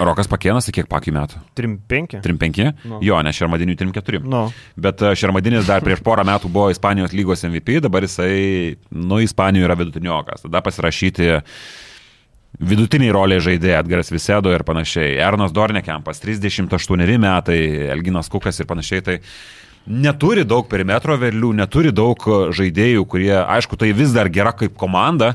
Rokas 0.00 0.26
Pakėnas, 0.30 0.66
tai 0.66 0.74
kiek 0.74 0.88
pakį 0.90 1.12
metų? 1.14 1.40
3-5. 1.58 2.16
3-5? 2.24 2.70
Nu. 2.90 2.98
Jo, 3.04 3.20
ne 3.22 3.32
Šarmadinių 3.34 3.76
3-4. 3.78 4.22
Nu, 4.26 4.44
Bet 4.80 5.02
e, 5.04 5.12
Šermadinis 5.18 5.68
dar 5.68 5.84
prieš 5.84 6.02
porą 6.06 6.24
metų 6.26 6.50
buvo 6.52 6.70
Ispanijos 6.74 7.14
lygos 7.14 7.44
MVP, 7.46 7.78
dabar 7.84 8.06
jisai, 8.06 8.76
nu, 8.90 9.20
Ispanijoje 9.22 9.68
yra 9.68 9.78
vidutiniokas. 9.78 10.42
Tada 10.46 10.62
pasirašyti 10.66 11.30
vidutiniai 12.60 13.14
roliai 13.14 13.40
žaidėjai, 13.42 13.80
Edgaras 13.80 14.12
Visedo 14.12 14.52
ir 14.52 14.64
panašiai. 14.68 15.16
Ernas 15.22 15.54
Dornekiampas, 15.56 16.20
38 16.22 17.16
metai, 17.20 17.58
Elginas 17.94 18.28
Kukas 18.32 18.60
ir 18.60 18.68
panašiai. 18.70 19.06
Tai 19.06 19.16
neturi 19.88 20.44
daug 20.44 20.68
perimetro 20.68 21.16
vėlių, 21.20 21.54
neturi 21.62 21.92
daug 21.92 22.20
e, 22.28 22.38
žaidėjų, 22.56 23.06
kurie, 23.08 23.34
aišku, 23.40 23.80
tai 23.80 23.94
vis 23.96 24.14
dar 24.16 24.28
gera 24.32 24.52
kaip 24.56 24.76
komanda. 24.80 25.34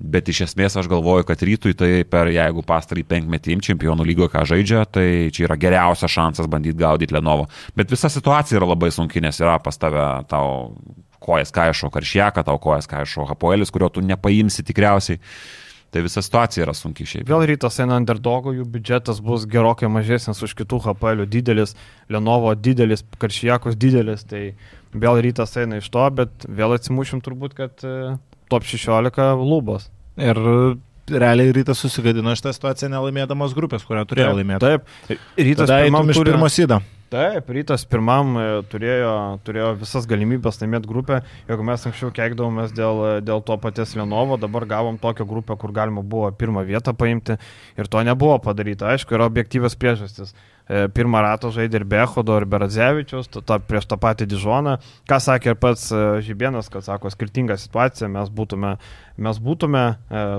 Bet 0.00 0.30
iš 0.32 0.46
esmės 0.46 0.78
aš 0.80 0.86
galvoju, 0.88 1.26
kad 1.28 1.42
rytui 1.44 1.74
tai 1.76 1.90
per, 2.08 2.30
jeigu 2.32 2.62
pastarį 2.64 3.02
penkmetį 3.04 3.58
čempionų 3.66 4.06
lygoje 4.08 4.30
ką 4.32 4.46
žaidžia, 4.48 4.86
tai 4.88 5.28
čia 5.28 5.44
yra 5.44 5.58
geriausias 5.60 6.12
šansas 6.12 6.48
bandyti 6.48 6.80
gaudyti 6.80 7.12
Lenovo. 7.12 7.50
Bet 7.76 7.92
visa 7.92 8.08
situacija 8.08 8.56
yra 8.56 8.70
labai 8.70 8.88
sunki, 8.96 9.20
nes 9.20 9.42
yra 9.44 9.58
pas 9.60 9.76
tave 9.76 10.06
tau 10.30 10.72
kojas 11.20 11.52
kaišo 11.52 11.92
karšiaką, 11.92 12.46
tau 12.48 12.56
kojas 12.56 12.88
kaišo 12.88 13.28
hapoelis, 13.28 13.68
kurio 13.68 13.90
tu 13.92 14.00
nepaimsi 14.00 14.64
tikriausiai. 14.64 15.20
Tai 15.90 16.02
visa 16.06 16.22
situacija 16.22 16.62
yra 16.62 16.74
sunki 16.76 17.02
šiaip. 17.02 17.26
vėl 17.26 17.42
rytas 17.50 17.80
eina 17.82 17.96
underdogų, 17.98 18.52
jų 18.60 18.66
biudžetas 18.70 19.18
bus 19.26 19.42
gerokai 19.50 19.88
mažesnis 19.90 20.38
už 20.46 20.52
kitų 20.60 20.78
HPL, 20.84 21.24
didelis, 21.26 21.74
Lenovo 22.08 22.52
didelis, 22.54 23.02
Karšijakos 23.18 23.74
didelis, 23.74 24.22
tai 24.22 24.52
vėl 24.94 25.18
rytas 25.26 25.56
eina 25.58 25.80
iš 25.82 25.88
to, 25.90 26.04
bet 26.14 26.46
vėl 26.46 26.76
atsimušim 26.76 27.20
turbūt, 27.26 27.56
kad 27.58 27.82
e, 27.82 28.14
top 28.52 28.62
16 28.70 29.42
lubos. 29.42 29.88
Ir 30.20 30.38
realiai 31.10 31.50
rytas 31.58 31.82
susigadino 31.82 32.36
šitą 32.38 32.52
situaciją 32.54 32.92
nelaimėdamas 32.94 33.50
grupės, 33.58 33.82
kurią 33.82 34.06
turėjo 34.06 34.30
laimėti. 34.38 34.62
Taip, 35.10 35.20
rytas 35.42 35.74
pirmam 35.74 36.10
iš 36.14 36.20
ture- 36.22 36.30
pirmo 36.36 36.46
sydo. 36.54 36.78
Taip, 37.10 37.48
rytas 37.50 37.82
pirmam 37.90 38.36
e, 38.38 38.42
turėjo, 38.70 39.12
turėjo 39.42 39.72
visas 39.80 40.04
galimybės 40.06 40.60
laimėti 40.60 40.86
grupę. 40.86 41.16
Jeigu 41.48 41.64
mes 41.66 41.86
anksčiau 41.88 42.12
keikdavomės 42.14 42.70
dėl, 42.70 43.00
dėl 43.26 43.40
to 43.42 43.56
paties 43.58 43.96
Lenovo, 43.98 44.36
dabar 44.38 44.62
gavom 44.70 44.94
tokią 45.02 45.24
grupę, 45.26 45.56
kur 45.58 45.72
galima 45.74 46.04
buvo 46.06 46.28
pirmą 46.30 46.62
vietą 46.68 46.94
paimti 46.94 47.34
ir 47.74 47.88
to 47.90 48.04
nebuvo 48.06 48.36
padaryta. 48.44 48.92
Aišku, 48.92 49.16
yra 49.18 49.26
objektyvas 49.26 49.74
priežastis. 49.74 50.30
E, 50.70 50.84
Pirmą 50.94 51.24
ratą 51.26 51.50
žaidė 51.50 51.80
ir 51.80 51.86
Behodo, 51.96 52.36
ir 52.38 52.46
Beradzevičius, 52.46 53.26
ta, 53.42 53.58
prieš 53.58 53.88
tą 53.90 53.98
patį 53.98 54.28
Dižoną. 54.30 54.76
Ką 55.10 55.18
sakė 55.24 55.50
ir 55.50 55.58
pats 55.58 55.88
e, 55.90 56.04
Žibienas, 56.22 56.70
kad 56.70 56.86
sako, 56.86 57.10
skirtinga 57.10 57.58
situacija, 57.58 58.06
mes 58.06 58.30
būtume, 58.30 58.76
mes 59.18 59.42
būtume 59.42 59.82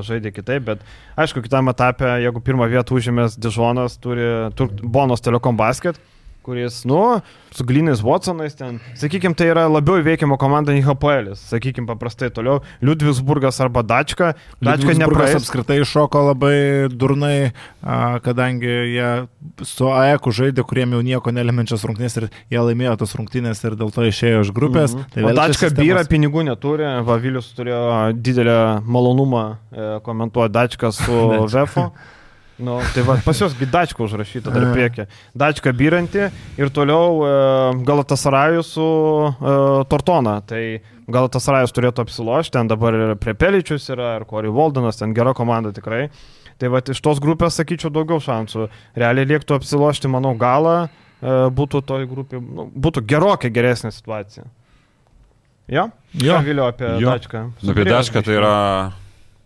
žaidę 0.07 0.32
kitaip, 0.32 0.69
bet 0.72 0.88
aišku, 1.19 1.43
kitame 1.43 1.76
etape, 1.76 2.07
jeigu 2.24 2.39
pirmą 2.47 2.72
vietą 2.72 2.95
užėmės 2.95 3.36
Dižonas, 3.36 3.99
turi 3.99 4.32
tur, 4.55 4.72
Bonos 4.80 5.28
Telekom 5.28 5.59
Basket, 5.59 5.99
kuris, 6.42 6.80
nu, 6.89 7.22
su 7.54 7.64
Glinais 7.70 8.00
Watsonais 8.02 8.56
ten, 8.58 8.80
sakykime, 8.98 9.36
tai 9.38 9.52
yra 9.52 9.68
labiau 9.70 10.00
įveikiama 10.02 10.38
komanda 10.42 10.74
nei 10.74 10.82
HPL, 10.82 11.36
sakykime, 11.38 11.86
paprastai 11.86 12.32
toliau, 12.34 12.64
Liudvigsburgas 12.82 13.60
arba 13.62 13.84
Dačka, 13.86 14.32
Dačka 14.64 14.96
nepraeis. 14.98 15.36
apskritai 15.38 15.78
šoko 15.86 16.24
labai 16.32 16.88
durnai, 16.89 17.52
kadangi 18.26 18.72
jie 18.96 19.10
su 19.68 19.89
AEK 19.92 20.30
žaidė, 20.39 20.66
kuriem 20.68 20.96
jau 20.98 21.02
nieko 21.06 21.34
nelemenčias 21.34 21.86
rungtynės 21.86 22.18
ir 22.22 22.28
jie 22.54 22.62
laimėjo 22.62 22.96
tas 23.04 23.14
rungtynės 23.20 23.62
ir 23.68 23.76
dėl 23.80 23.94
to 23.94 24.06
išėjo 24.10 24.42
iš 24.46 24.52
grupės. 24.56 24.96
Mhm. 24.98 25.12
Tai 25.14 25.24
O 25.30 25.36
Dačka 25.38 25.70
sistemos- 25.70 25.86
byra, 25.86 26.04
pinigų 26.10 26.46
neturi, 26.50 26.89
Vavilius 27.06 27.52
turėjo 27.58 28.14
didelę 28.18 28.58
malonumą 28.86 29.46
e, 29.72 30.00
komentuoti 30.06 30.54
Dačką 30.58 30.92
su 30.94 31.22
Vefu. 31.54 31.92
Nu, 32.62 32.78
tai 32.93 33.03
va, 33.05 33.18
pas 33.26 33.38
juos 33.38 33.55
Dačka 33.57 34.03
užrašyta 34.05 34.53
dar 34.53 34.68
priekį. 34.76 35.07
Dačka 35.38 35.74
byranti 35.74 36.28
ir 36.62 36.70
toliau 36.74 37.24
e, 37.26 37.32
Galatasarajus 37.88 38.70
su 38.76 38.86
e, 39.26 39.55
Tortona. 39.89 40.36
Tai 40.45 40.62
Galatasarajus 41.12 41.74
turėtų 41.74 42.05
apsilošti, 42.05 42.53
ten 42.55 42.70
dabar 42.70 42.97
ir 42.97 43.16
Prepeličius 43.22 43.89
yra, 43.93 44.14
ir 44.20 44.28
Corey 44.30 44.53
Waldenas, 44.53 45.01
ten 45.01 45.16
gera 45.18 45.34
komanda 45.38 45.74
tikrai. 45.74 46.07
Tai 46.62 46.70
va, 46.70 46.84
iš 46.93 47.01
tos 47.01 47.20
grupės, 47.24 47.57
sakyčiau, 47.57 47.89
daugiau 47.93 48.22
šansų. 48.22 48.70
Realiai 49.01 49.32
liektų 49.34 49.57
apsilošti, 49.57 50.12
manau, 50.14 50.36
galą 50.38 50.78
e, 50.86 50.89
būtų 51.57 51.82
toj 51.89 52.05
grupė, 52.12 52.41
nu, 52.45 52.70
būtų 52.78 53.01
gerokai 53.09 53.49
geresnė 53.53 53.89
situacija. 53.95 54.45
Jo? 55.72 55.89
Jo. 56.14 56.38
Ką 56.38 56.45
Viliu 56.45 56.68
apie 56.68 56.89
Jo. 57.01 57.16
Dačką? 57.16 57.47
Nu, 57.64 57.74
apie 57.74 57.89
Dašką 57.89 58.22
tai 58.28 58.38
yra... 58.38 58.57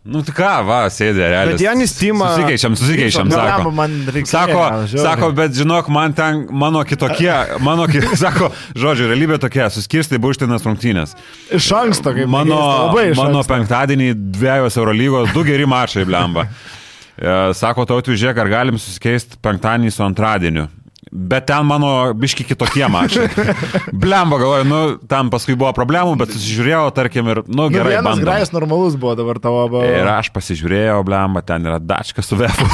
Nu, 0.06 0.20
tai 0.22 0.36
ką, 0.38 0.50
va, 0.68 0.84
sėdė, 0.94 1.24
realiai. 1.32 1.56
Bet 1.56 1.62
Janis 1.64 1.96
Tima- 1.98 2.28
Susikeičiam, 2.36 2.76
susikeičiam, 2.78 3.32
sako. 3.34 3.72
man 3.74 3.96
reikia. 4.14 4.30
Sako, 4.30 4.66
sako, 5.02 5.30
bet 5.34 5.56
žinok, 5.58 5.88
man 5.90 6.14
ten, 6.14 6.44
mano 6.54 6.84
kitokie, 6.86 7.34
mano, 7.66 7.88
ki- 7.90 8.04
sako, 8.24 8.52
žodžiu, 8.78 9.08
realybė 9.10 9.40
tokia, 9.42 9.66
suskirstai 9.74 10.20
buštinas 10.22 10.62
rungtynės. 10.68 11.16
Iš 11.58 11.72
anksto, 11.74 12.14
kaip 12.14 12.30
Mano, 12.30 12.60
iš 13.02 13.18
mano 13.18 13.42
anksto. 13.42 13.50
penktadienį 13.56 14.12
dviejos 14.38 14.78
Eurolygos, 14.78 15.34
du 15.34 15.42
geri 15.48 15.66
mačai, 15.66 16.06
blemba. 16.06 16.46
E, 17.16 17.32
Sako, 17.56 17.86
tau 17.88 18.02
atvyžėk, 18.02 18.36
ar 18.44 18.50
galim 18.52 18.76
susikeisti 18.76 19.38
penktadienį 19.40 19.88
su 19.96 20.02
antradieniu. 20.04 20.66
Bet 21.16 21.46
ten 21.48 21.64
mano 21.64 22.12
biški 22.20 22.44
kitokie 22.44 22.84
mačai. 22.92 23.30
Blemba, 24.04 24.36
galvoju, 24.42 24.66
nu, 24.68 24.80
tam 25.08 25.30
paskui 25.32 25.56
buvo 25.56 25.72
problemų, 25.78 26.18
bet 26.20 26.34
susižiūrėjau, 26.36 26.90
tarkim, 26.98 27.30
ir, 27.32 27.40
nu, 27.48 27.66
Nu, 27.66 27.70
gerai, 27.72 27.94
vienas 27.96 28.10
bandom. 28.10 28.26
grajas 28.28 28.52
normalus 28.52 28.98
buvo 29.00 29.14
dabar 29.16 29.40
tavo. 29.40 29.64
Buvo. 29.72 29.88
Ir 29.88 30.10
aš 30.12 30.28
pasižiūrėjau, 30.36 31.00
blemba, 31.08 31.40
ten 31.48 31.64
yra 31.72 31.80
dačka 31.80 32.26
su 32.26 32.36
vefu. 32.40 32.68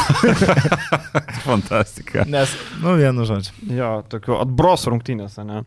Fantastika. 1.48 2.26
Nes, 2.28 2.54
nu, 2.82 2.96
vienu 3.00 3.26
žodžiu. 3.30 3.54
Jo, 3.78 3.92
tokių 4.10 4.40
atbros 4.42 4.88
rungtynės, 4.90 5.38
ne? 5.46 5.62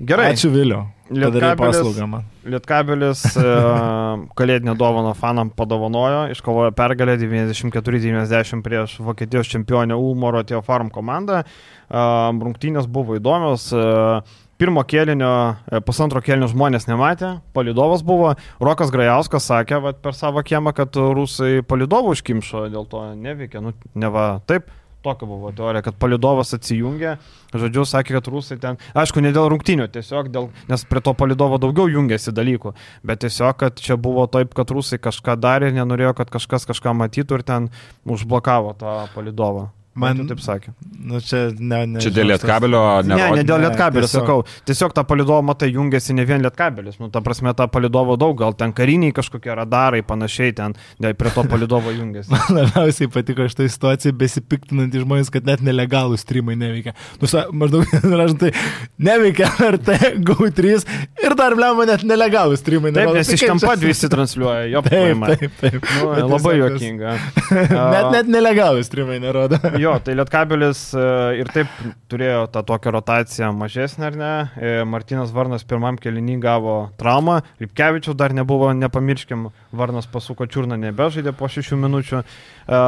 Gerai. 0.00 0.32
Ačiū 0.32 0.48
Viliu. 0.52 0.84
Lietkabelis-. 1.10 2.20
Lietkabelis 2.46 3.24
e, 3.36 3.46
kalėdinę 4.38 4.76
dovaną 4.78 5.12
fanam 5.18 5.50
padovanojo, 5.52 6.28
iškovojo 6.34 6.70
pergalę 6.78 7.16
94-90 7.20 8.62
prieš 8.64 9.00
Vokietijos 9.04 9.50
čempionę 9.50 9.98
Ulmoro 9.98 10.44
Teo 10.46 10.62
Farm 10.62 10.92
komandą. 10.94 11.42
E, 11.42 12.04
Rungtynės 12.46 12.88
buvo 12.88 13.18
įdomios. 13.18 13.72
e, 13.74 14.46
Pirmo 14.60 14.82
kėlinio, 14.84 15.56
pusantro 15.86 16.20
kėlinio 16.20 16.50
žmonės 16.50 16.84
nematė, 16.84 17.30
palidovas 17.56 18.02
buvo. 18.04 18.34
Rokas 18.60 18.90
Grajauskas 18.92 19.46
sakė 19.48 19.78
vat, 19.80 20.02
per 20.04 20.12
savo 20.12 20.42
kiemą, 20.44 20.74
kad 20.76 20.98
rusai 21.16 21.62
palidovų 21.64 22.12
užkimšo, 22.12 22.66
dėl 22.68 22.84
to 22.90 23.06
neveikia. 23.16 23.62
Nu, 23.64 23.72
neva 23.96 24.26
taip. 24.44 24.68
Tokia 25.00 25.24
buvo 25.24 25.48
teorija, 25.56 25.80
kad 25.86 25.96
palidovas 25.96 26.52
atsijungė, 26.52 27.14
žodžiu, 27.56 27.86
sakė, 27.88 28.18
kad 28.18 28.28
rusai 28.28 28.58
ten, 28.60 28.76
aišku, 28.92 29.22
ne 29.24 29.32
dėl 29.32 29.48
rungtinių, 29.48 29.86
tiesiog 29.94 30.28
dėl, 30.34 30.50
nes 30.68 30.84
prie 30.90 31.00
to 31.00 31.14
palidovo 31.16 31.56
daugiau 31.62 31.88
jungiasi 31.88 32.34
dalykų, 32.36 32.74
bet 33.08 33.24
tiesiog, 33.24 33.56
kad 33.64 33.80
čia 33.80 33.96
buvo 33.96 34.28
taip, 34.28 34.52
kad 34.56 34.76
rusai 34.76 35.00
kažką 35.00 35.38
darė, 35.40 35.72
nenorėjo, 35.72 36.12
kad 36.20 36.36
kažkas 36.36 36.68
kažką 36.68 36.92
matytų 37.00 37.40
ir 37.40 37.48
ten 37.48 37.72
užblokavo 38.04 38.76
tą 38.76 38.96
palidovą. 39.16 39.70
Man 40.00 40.16
Man- 40.20 40.28
taip 40.30 40.40
sakė. 40.44 40.72
Nu, 41.00 41.18
čia 41.24 41.46
ne, 41.58 41.78
ne. 41.94 42.00
Čia 42.02 42.10
dėl 42.12 42.28
lietkabelio 42.32 42.80
Ne, 43.08 43.16
ne 43.16 43.42
dėl 43.44 43.60
Ne, 43.60 43.68
lietkabelio, 43.68 44.06
tiesiog- 44.08 44.24
sakau. 44.24 44.44
Tiesiog 44.68 44.92
tą 44.96 45.04
palidovą, 45.08 45.40
matai, 45.48 45.70
jungiasi 45.72 46.14
ne 46.16 46.24
vien 46.28 46.42
lietkabelis. 46.44 46.98
Nu, 47.00 47.08
ta 47.12 47.20
prasme, 47.24 47.52
tą 47.56 47.66
palidovo 47.72 48.16
daug, 48.20 48.36
gal 48.38 48.52
ten 48.56 48.72
kariniai 48.76 49.12
kažkokie 49.16 49.54
radarai, 49.56 50.02
panašiai 50.06 50.54
ten, 50.56 50.74
ne, 51.00 51.12
prie 51.14 51.30
to 51.34 51.44
palidovo 51.48 51.92
jungiasi. 51.94 52.30
Labiausiai 52.56 53.08
patiko 53.12 53.46
šitą 53.48 53.68
situaciją 53.72 54.12
besipiktinantys 54.20 55.04
žmonės, 55.06 55.30
kad 55.32 55.46
net 55.48 55.64
nelegalų 55.64 56.18
streamai 56.20 56.56
neveikia. 56.60 56.94
Nu, 57.20 57.26
sa, 57.30 57.46
maždaug, 57.52 57.88
raštai, 58.20 58.52
neveikia 58.98 59.48
RT, 59.70 59.96
GO3 60.24 60.84
ir 61.24 61.34
dar 61.38 61.56
lemą 61.58 61.86
net 61.88 62.04
nelegalų 62.08 62.58
streamai. 62.60 62.92
Taip, 62.92 63.02
nerodo. 63.06 63.18
nes 63.20 63.30
Tai 63.32 63.38
iš 63.40 63.46
ten 63.46 63.60
pat 63.64 63.82
visi 63.84 64.08
transliuoja, 64.12 64.68
jo 64.72 64.82
Taip, 64.84 64.92
paima. 64.94 65.32
taip, 65.34 65.56
taip. 65.60 65.80
Nu, 65.96 66.10
Bet 66.14 66.28
labai 66.30 66.54
juokinga. 66.60 67.16
Net, 67.90 68.06
net 68.14 68.28
nelegalų 68.30 68.84
streamai 68.86 69.18
nerodo. 69.22 69.58
Jo, 69.80 69.89
Jo, 69.90 69.96
tai 70.06 70.14
Lietkabelis 70.14 70.80
e, 70.94 71.04
ir 71.40 71.48
taip 71.50 71.70
turėjo 72.12 72.44
tą 72.54 72.60
tokią 72.68 72.92
rotaciją 72.94 73.48
mažesnę, 73.58 74.04
ar 74.06 74.18
ne? 74.18 74.34
E, 74.54 74.68
Martinas 74.86 75.32
Varnas 75.34 75.64
pirmam 75.66 75.96
kelinį 75.98 76.36
gavo 76.44 76.74
traumą, 77.00 77.40
Lipkevičius 77.58 78.14
dar 78.14 78.30
nebuvo, 78.36 78.68
nepamirškim, 78.78 79.48
Varnas 79.74 80.06
pasuko 80.12 80.46
čiurną, 80.46 80.78
nebežaidė 80.78 81.32
po 81.34 81.48
šešių 81.50 81.78
minučių. 81.82 82.20
E, 82.22 82.82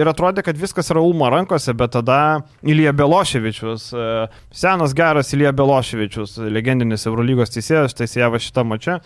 ir 0.00 0.10
atrodė, 0.10 0.42
kad 0.48 0.58
viskas 0.58 0.90
yra 0.90 1.04
Ulmo 1.06 1.28
rankose, 1.30 1.76
bet 1.78 1.94
tada 1.94 2.18
Ilija 2.66 2.90
Beloševičius, 2.98 3.86
senas 4.50 4.96
geras 4.98 5.30
Ilija 5.36 5.54
Beloševičius, 5.54 6.40
legendinis 6.50 7.06
Eurolygos 7.06 7.54
teisėjas, 7.54 7.94
teisėjavo 8.02 8.42
šitą 8.42 8.66
mačią. 8.66 8.98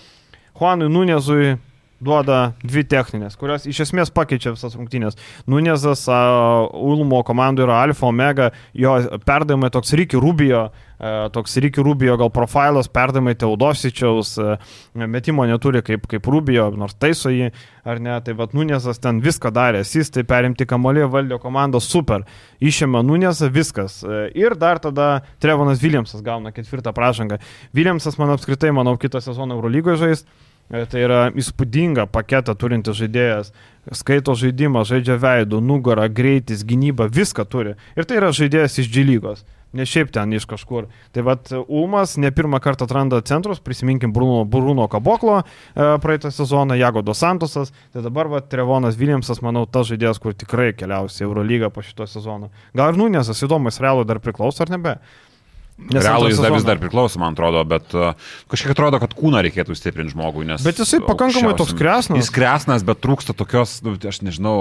Juanui 0.56 0.88
Nunezui 0.88 1.58
duoda 2.02 2.52
dvi 2.62 2.84
techninės, 2.88 3.36
kurios 3.38 3.66
iš 3.70 3.84
esmės 3.86 4.12
pakeičia 4.14 4.52
visas 4.54 4.74
rungtynės. 4.78 5.18
Nunezas 5.50 6.04
uh, 6.10 6.66
Ulmo 6.74 7.22
komandų 7.26 7.66
yra 7.66 7.82
Alfa 7.86 8.08
Omega, 8.10 8.50
jo 8.74 8.96
perdavimai 9.26 9.70
toks 9.72 9.94
Ryki 9.98 10.20
Rubio, 10.20 10.64
uh, 10.68 11.28
toks 11.34 11.56
Ryki 11.62 11.84
Rubio 11.84 12.16
gal 12.20 12.32
profilas, 12.34 12.90
perdavimai 12.92 13.36
Teodosičiaus, 13.38 14.34
uh, 14.42 14.76
metimo 15.06 15.46
neturi 15.48 15.84
kaip, 15.86 16.08
kaip 16.10 16.28
Rubio, 16.30 16.68
nors 16.78 16.98
taiso 16.98 17.32
jį, 17.32 17.52
ar 17.86 18.02
ne, 18.02 18.18
tai 18.26 18.36
vad 18.38 18.56
Nunezas 18.58 19.02
ten 19.02 19.22
viską 19.22 19.54
darė, 19.54 19.84
jis 19.86 20.10
tai 20.14 20.26
perimti 20.28 20.66
kamolį 20.68 21.08
valdė 21.12 21.38
komandą 21.42 21.80
super, 21.82 22.26
išėmė 22.62 23.04
Nunezą 23.06 23.50
viskas. 23.54 24.00
Uh, 24.06 24.26
ir 24.38 24.58
dar 24.58 24.82
tada 24.82 25.12
Trevonas 25.42 25.82
Williamsas 25.82 26.24
gauna 26.26 26.54
ketvirtą 26.54 26.94
pražangą. 26.96 27.38
Williamsas, 27.76 28.18
man 28.18 28.34
apskritai, 28.34 28.74
manau, 28.74 28.98
kitą 28.98 29.22
sezoną 29.22 29.60
Eurolygoje 29.60 30.02
žais. 30.02 30.26
E, 30.72 30.86
tai 30.88 31.02
yra 31.04 31.26
įspūdinga 31.36 32.06
paketą 32.08 32.54
turintis 32.56 32.96
žaidėjas, 32.96 33.50
skaito 33.92 34.32
žaidimą, 34.38 34.86
žaidžia 34.88 35.18
veidų, 35.20 35.60
nugarą, 35.60 36.06
greitis, 36.08 36.62
gynybą, 36.64 37.10
viską 37.12 37.44
turi. 37.44 37.74
Ir 37.92 38.08
tai 38.08 38.22
yra 38.22 38.30
žaidėjas 38.32 38.78
iš 38.80 38.88
džilygos, 38.88 39.42
ne 39.76 39.84
šiaip 39.88 40.08
ten 40.14 40.32
iš 40.32 40.46
kažkur. 40.48 40.86
Tai 41.12 41.24
vad 41.26 41.52
Ulmas 41.66 42.14
ne 42.16 42.30
pirmą 42.32 42.62
kartą 42.64 42.88
atranda 42.88 43.20
centrus, 43.28 43.60
prisiminkim 43.60 44.14
Bruno, 44.16 44.46
Bruno 44.48 44.86
Kaboklo 44.88 45.42
e, 45.42 45.44
praeitą 46.00 46.32
sezoną, 46.32 46.78
Jagodo 46.80 47.12
Santosas, 47.12 47.74
tai 47.92 48.04
dabar 48.06 48.32
vad 48.32 48.48
Trevonas 48.48 48.96
Williamsas, 48.96 49.42
manau, 49.44 49.66
tas 49.68 49.90
žaidėjas, 49.92 50.22
kur 50.24 50.32
tikrai 50.32 50.70
keliausi 50.72 51.26
Eurolygą 51.28 51.68
po 51.68 51.84
šito 51.84 52.08
sezono. 52.08 52.48
Gal 52.72 52.94
ir 52.94 53.02
Nunėsas 53.02 53.44
įdomus, 53.44 53.82
realų 53.84 54.08
dar 54.08 54.24
priklauso 54.24 54.64
ar 54.64 54.72
nebe? 54.72 54.96
Nes 55.90 56.04
Realų 56.06 56.30
jis 56.30 56.42
dar 56.42 56.54
vis 56.54 56.66
dar 56.66 56.80
priklauso, 56.82 57.20
man 57.22 57.36
atrodo, 57.36 57.64
bet 57.68 57.96
uh, 57.96 58.12
kažkiek 58.52 58.74
atrodo, 58.76 59.00
kad 59.02 59.16
kūną 59.18 59.42
reikėtų 59.48 59.76
stiprinti 59.78 60.14
žmogui. 60.14 60.46
Bet 60.62 60.78
jisai 60.82 61.02
pakankamai 61.04 61.56
toks 61.58 61.74
kresnas. 61.78 62.20
Jis 62.22 62.30
kresnas, 62.34 62.86
bet 62.86 63.02
trūksta 63.02 63.34
tokios, 63.36 63.80
nu, 63.86 63.96
aš 63.96 64.22
nežinau, 64.26 64.56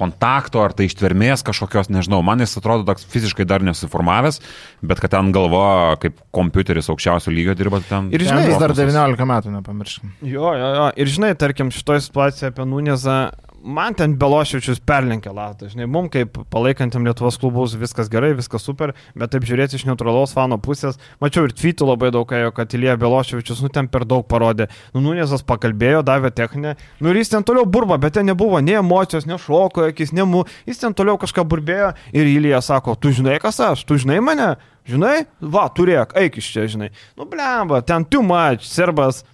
kontakto 0.00 0.62
ar 0.62 0.74
tai 0.76 0.86
ištvermės 0.88 1.42
kažkokios, 1.46 1.90
nežinau, 1.92 2.22
man 2.24 2.40
jis 2.42 2.56
atrodo 2.60 2.86
toks 2.88 3.04
fiziškai 3.10 3.46
dar 3.48 3.64
nesuformavęs, 3.66 4.40
bet 4.86 5.02
kad 5.02 5.12
ten 5.16 5.32
galva 5.34 5.96
kaip 6.00 6.20
kompiuteris 6.34 6.88
aukščiausio 6.92 7.34
lygio 7.34 7.56
dirba 7.58 7.82
ten. 7.84 8.08
Ir 8.14 8.24
žinai, 8.24 8.46
jis 8.48 8.60
dar 8.62 8.74
19 8.76 9.28
metų, 9.32 9.54
nepamirškim. 9.58 10.14
Jo, 10.22 10.54
jo, 10.56 10.72
jo. 10.78 10.88
Ir 11.02 11.12
žinai, 11.16 11.34
tarkim, 11.38 11.72
šitoje 11.74 12.06
situacijoje 12.06 12.54
apie 12.54 12.68
Nunezą 12.70 13.18
man 13.62 13.94
ten 13.96 14.14
Beloševičius 14.18 14.80
perlenkė 14.86 15.32
latą, 15.34 15.68
žinai, 15.70 15.86
mum 15.90 16.08
kaip 16.12 16.38
palaikantim 16.52 17.04
Lietuvos 17.06 17.38
klubus 17.40 17.74
viskas 17.78 18.08
gerai, 18.12 18.32
viskas 18.38 18.64
super, 18.66 18.92
bet 19.18 19.32
taip 19.32 19.44
žiūrėti 19.48 19.78
iš 19.78 19.86
neutralaus 19.88 20.32
fano 20.36 20.58
pusės, 20.62 20.98
mačiau 21.22 21.46
ir 21.48 21.54
tvytų 21.56 21.88
labai 21.90 22.10
daug, 22.14 22.30
ėjo, 22.30 22.52
kad 22.56 22.76
Ilija 22.76 22.96
Beloševičius, 23.00 23.62
nu 23.64 23.70
ten 23.72 23.88
per 23.92 24.06
daug 24.08 24.26
parodė, 24.30 24.70
nu 24.94 25.04
Nunėzas 25.04 25.44
pakalbėjo, 25.46 26.02
davė 26.06 26.32
techninę, 26.34 26.76
nu 27.00 27.12
ir 27.12 27.20
jis 27.20 27.34
ten 27.34 27.46
toliau 27.46 27.66
burba, 27.66 27.98
bet 28.00 28.16
ten 28.16 28.28
nebuvo 28.30 28.60
nei 28.64 28.78
emocijos, 28.80 29.28
nei 29.28 29.40
šoko, 29.40 29.88
akis, 29.90 30.14
nei 30.16 30.26
mu, 30.28 30.44
jis 30.68 30.80
ten 30.82 30.96
toliau 30.96 31.18
kažką 31.20 31.44
burbėjo 31.50 31.92
ir 32.16 32.30
Ilija 32.36 32.62
sako, 32.64 32.96
tu 32.96 33.12
žinai 33.16 33.40
kas 33.42 33.60
aš, 33.64 33.84
tu 33.88 33.98
žinai 34.00 34.20
mane, 34.24 34.54
žinai, 34.88 35.26
va, 35.40 35.68
turėk, 35.74 36.16
eik 36.18 36.40
iš 36.40 36.54
čia, 36.54 36.68
žinai, 36.70 36.90
nu 37.18 37.28
blemba, 37.28 37.84
ten 37.84 38.08
tu 38.08 38.24
mač, 38.24 38.64
serbas 38.70 39.24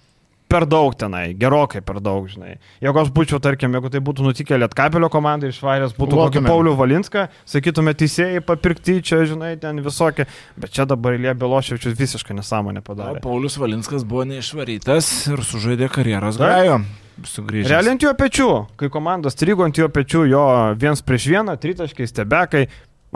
per 0.47 0.65
daug 0.69 0.95
tenai, 0.97 1.31
gerokai 1.37 1.81
per 1.85 1.99
daug, 2.03 2.27
žinai. 2.31 2.55
Jeigu 2.83 3.01
aš 3.01 3.11
būčiau, 3.15 3.39
tarkim, 3.43 3.73
jeigu 3.75 3.91
tai 3.93 4.01
būtų 4.03 4.25
nutikę 4.25 4.59
Lietkapelio 4.61 5.09
komandai 5.13 5.51
išvaręs, 5.53 5.95
būtų 5.97 6.19
kokį 6.21 6.43
Paulių 6.47 6.75
Valinską, 6.79 7.27
sakytume, 7.47 7.93
teisėjai 7.97 8.43
papirkti 8.47 8.99
čia, 9.05 9.23
žinai, 9.29 9.55
ten 9.61 9.81
visokie, 9.85 10.27
bet 10.59 10.75
čia 10.75 10.87
dabar 10.89 11.17
Ilija 11.17 11.35
Beloševičius 11.37 11.97
visiškai 11.99 12.37
nesąmonę 12.39 12.83
padarė. 12.85 13.19
O 13.19 13.25
Paulius 13.27 13.59
Valinskas 13.59 14.07
buvo 14.07 14.27
neišvarytas 14.31 15.11
ir 15.33 15.43
sužaidė 15.47 15.91
karjeros 15.93 16.39
gajo. 16.41 16.81
Sugrįžęs. 17.17 17.71
Realiai 17.71 17.95
ant 17.95 18.03
jo 18.05 18.11
pečių, 18.13 18.49
kai 18.77 18.91
komandos 18.93 19.33
strigo 19.33 19.65
ant 19.65 19.77
jo 19.79 19.87
pečių, 19.89 20.19
jo 20.29 20.43
viens 20.77 21.01
prieš 21.01 21.31
vieną, 21.31 21.55
tritaškai, 21.57 22.05
stebekai, 22.05 22.67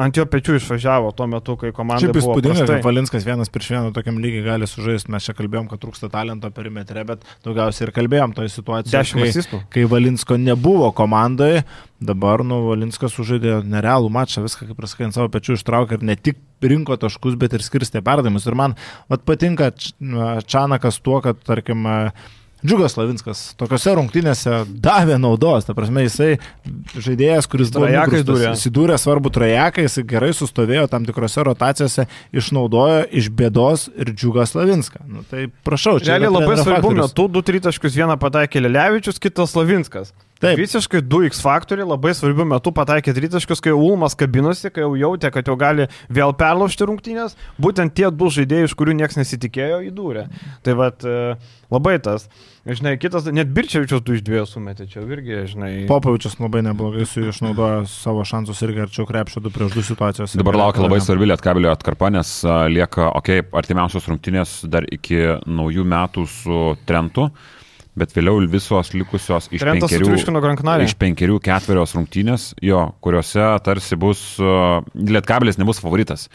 ant 0.01 0.17
jo 0.17 0.25
pečių 0.29 0.57
išvažiavo 0.57 1.11
tuo 1.17 1.27
metu, 1.29 1.55
kai 1.59 1.71
komanda. 1.75 2.01
Šiaip 2.03 2.19
įspūdinga, 2.21 2.65
kad 2.69 2.85
Valinskas 2.85 3.25
vienas 3.27 3.51
prieš 3.53 3.71
vieną 3.75 3.93
tokiam 3.95 4.17
lygiai 4.23 4.43
gali 4.45 4.69
sužaisti. 4.69 5.11
Mes 5.13 5.27
čia 5.27 5.35
kalbėjom, 5.37 5.69
kad 5.71 5.81
trūksta 5.83 6.09
talento 6.13 6.51
perimetre, 6.55 7.05
bet 7.07 7.23
daugiausiai 7.45 7.87
ir 7.87 7.93
kalbėjom 7.95 8.35
toje 8.37 8.51
situacijoje, 8.55 9.45
kai, 9.51 9.61
kai 9.75 9.85
Valinsko 9.91 10.39
nebuvo 10.41 10.91
komandoje. 10.97 11.63
Dabar, 12.01 12.41
nu, 12.47 12.63
Valinskas 12.65 13.13
sužaidė 13.13 13.59
nerealų 13.69 14.09
mačą, 14.13 14.41
viską, 14.41 14.71
kaip 14.71 14.79
prasakai, 14.79 15.05
ant 15.07 15.17
savo 15.17 15.29
pečių 15.33 15.59
ištraukė 15.59 15.99
ir 15.99 16.05
ne 16.09 16.15
tik 16.17 16.39
rinko 16.65 16.97
taškus, 16.97 17.37
bet 17.41 17.53
ir 17.53 17.65
skirstė 17.65 18.01
perdavimus. 18.05 18.47
Ir 18.49 18.57
man 18.57 18.77
vat, 19.11 19.21
patinka 19.27 19.69
Čanakas 19.77 20.97
tuo, 21.05 21.19
kad, 21.21 21.37
tarkim, 21.45 21.85
Džiugas 22.61 22.93
Lavinskas 22.97 23.41
tokiuose 23.57 23.95
rungtynėse 23.97 24.61
davė 24.83 25.17
naudos, 25.21 25.65
ta 25.65 25.73
prasme 25.77 26.03
jisai 26.05 26.35
žaidėjas, 26.93 27.47
kuris 27.49 27.71
įsidūrė 27.73 28.97
svarbu 29.01 29.31
trajeką, 29.33 29.85
jisai 29.87 30.05
gerai 30.07 30.31
sustovėjo 30.37 30.85
tam 30.91 31.07
tikrose 31.07 31.45
rotacijose, 31.47 32.05
išnaudojo 32.37 33.03
iš 33.17 33.31
bėdos 33.33 33.87
ir 33.97 34.13
Džiugas 34.13 34.53
Lavinską. 34.57 35.01
Nu, 35.09 35.25
tai 35.27 35.47
prašau, 35.65 35.97
čia. 35.99 36.15
Realiai 36.15 36.35
labai 36.37 36.59
svarbu, 36.61 36.93
metu 37.01 37.29
2-3 37.41 37.65
taškus 37.69 37.97
vieną 37.97 38.19
pataikė 38.21 38.61
Lelevičius, 38.67 39.21
kitas 39.21 39.57
Lavinskas. 39.57 40.13
Taip. 40.41 40.57
Visiškai 40.57 41.03
2x 41.05 41.43
faktoriai 41.45 41.85
labai 41.85 42.15
svarbių 42.17 42.47
metų 42.55 42.71
pataikė 42.73 43.13
tritaškius, 43.13 43.59
kai 43.61 43.75
Ulmas 43.77 44.15
kabinosi, 44.17 44.71
kai 44.73 44.81
jau 44.81 44.95
jautė, 44.97 45.29
kad 45.33 45.45
jau 45.45 45.53
gali 45.59 45.85
vėl 46.09 46.33
perlaužti 46.37 46.87
rungtynės. 46.89 47.35
Būtent 47.61 47.93
tie 47.93 48.09
du 48.09 48.29
žaidėjai, 48.33 48.69
iš 48.71 48.73
kurių 48.79 48.95
niekas 48.97 49.19
nesitikėjo, 49.19 49.83
įdūrė. 49.91 50.25
Tai 50.65 50.75
vad 50.79 51.05
e, 51.05 51.35
labai 51.69 51.99
tas. 52.01 52.25
Žinai, 52.65 52.95
kitas, 53.01 53.29
net 53.29 53.53
Birčiavičius 53.53 54.01
du 54.05 54.17
iš 54.17 54.25
dviejų 54.25 54.47
sumetė, 54.49 54.89
čia 54.89 55.05
irgi, 55.05 55.37
žinai. 55.53 55.71
Popavičius 55.89 56.39
labai 56.41 56.65
neblogai 56.65 57.05
su 57.09 57.27
išnaudojo 57.29 57.85
savo 57.89 58.25
šansus 58.25 58.65
irgi 58.65 58.87
arčiau 58.87 59.05
krepšio 59.09 59.45
du 59.45 59.53
prieš 59.53 59.77
du 59.77 59.85
situacijos. 59.85 60.37
Dabar 60.41 60.57
laukia 60.57 60.85
labai 60.87 61.01
svarbi 61.05 61.29
lietkabelio 61.29 61.69
atkarpa, 61.73 62.09
nes 62.13 62.39
lieka, 62.73 63.11
okei, 63.13 63.41
okay, 63.45 63.53
artimiausios 63.61 64.09
rungtynės 64.09 64.59
dar 64.69 64.89
iki 64.89 65.21
naujų 65.45 65.85
metų 65.89 66.29
su 66.29 66.61
Trentu 66.89 67.29
bet 67.97 68.15
vėliau 68.15 68.39
visos 68.51 68.93
likusios 68.95 69.49
iš 69.51 69.63
Trentas 69.63 69.91
penkerių, 69.91 70.87
iš 70.87 70.95
penkerių 70.99 71.37
ketverios 71.43 71.95
rungtynės, 71.97 72.51
jo, 72.63 72.87
kuriuose 73.03 73.51
tarsi 73.65 73.99
bus, 73.99 74.23
uh, 74.41 74.79
Lietkabilis 74.95 75.59
nebus 75.61 75.81
favoritas. 75.83 76.29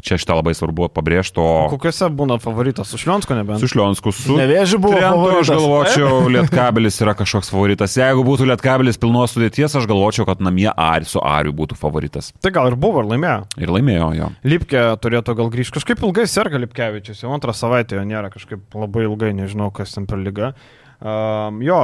Čia 0.00 0.16
šitą 0.16 0.38
labai 0.38 0.54
svarbu 0.56 0.88
pabrėžti. 0.94 1.36
O... 1.42 1.68
Kokiuose 1.74 2.08
būna 2.16 2.38
favoritas? 2.40 2.88
Su 2.88 2.96
Šlionsku 3.00 3.36
nebent? 3.36 3.60
Su 3.60 3.68
Šlionsku, 3.68 4.12
su... 4.16 4.36
Nevėžiu 4.38 4.80
buvo. 4.80 4.96
Trentu, 4.96 5.26
aš 5.42 5.50
galvočiau, 5.52 6.22
Lietkabelis 6.32 6.96
yra 7.04 7.12
kažkoks 7.18 7.52
favoritas. 7.52 7.98
Jeigu 8.00 8.24
būtų 8.24 8.48
Lietkabelis 8.48 8.96
pilnos 9.00 9.36
sudėties, 9.36 9.76
aš 9.76 9.88
galvočiau, 9.90 10.24
kad 10.28 10.40
namie 10.44 10.70
Ari 10.72 11.08
su 11.08 11.20
Ariu 11.20 11.52
būtų 11.56 11.76
favoritas. 11.80 12.32
Tai 12.40 12.54
gal 12.56 12.70
ir 12.72 12.78
buvo, 12.80 13.04
ir 13.04 13.12
laimėjo. 13.12 13.44
Ir 13.60 13.74
laimėjo, 13.76 14.10
jo. 14.16 14.32
Lipkė 14.54 14.86
turėtų 15.04 15.36
gal 15.42 15.52
grįžti. 15.52 15.76
Kažkaip 15.76 16.04
ilgai 16.08 16.24
serga 16.30 16.64
Lipkevičius, 16.64 17.20
jau 17.26 17.36
antrą 17.36 17.52
savaitę 17.56 18.00
jo 18.00 18.06
nėra, 18.08 18.32
kažkaip 18.32 18.80
labai 18.80 19.04
ilgai, 19.04 19.34
nežinau, 19.36 19.68
kas 19.74 19.92
ten 19.98 20.08
per 20.08 20.22
lyga. 20.24 20.54
Um, 21.00 21.62
jo, 21.64 21.76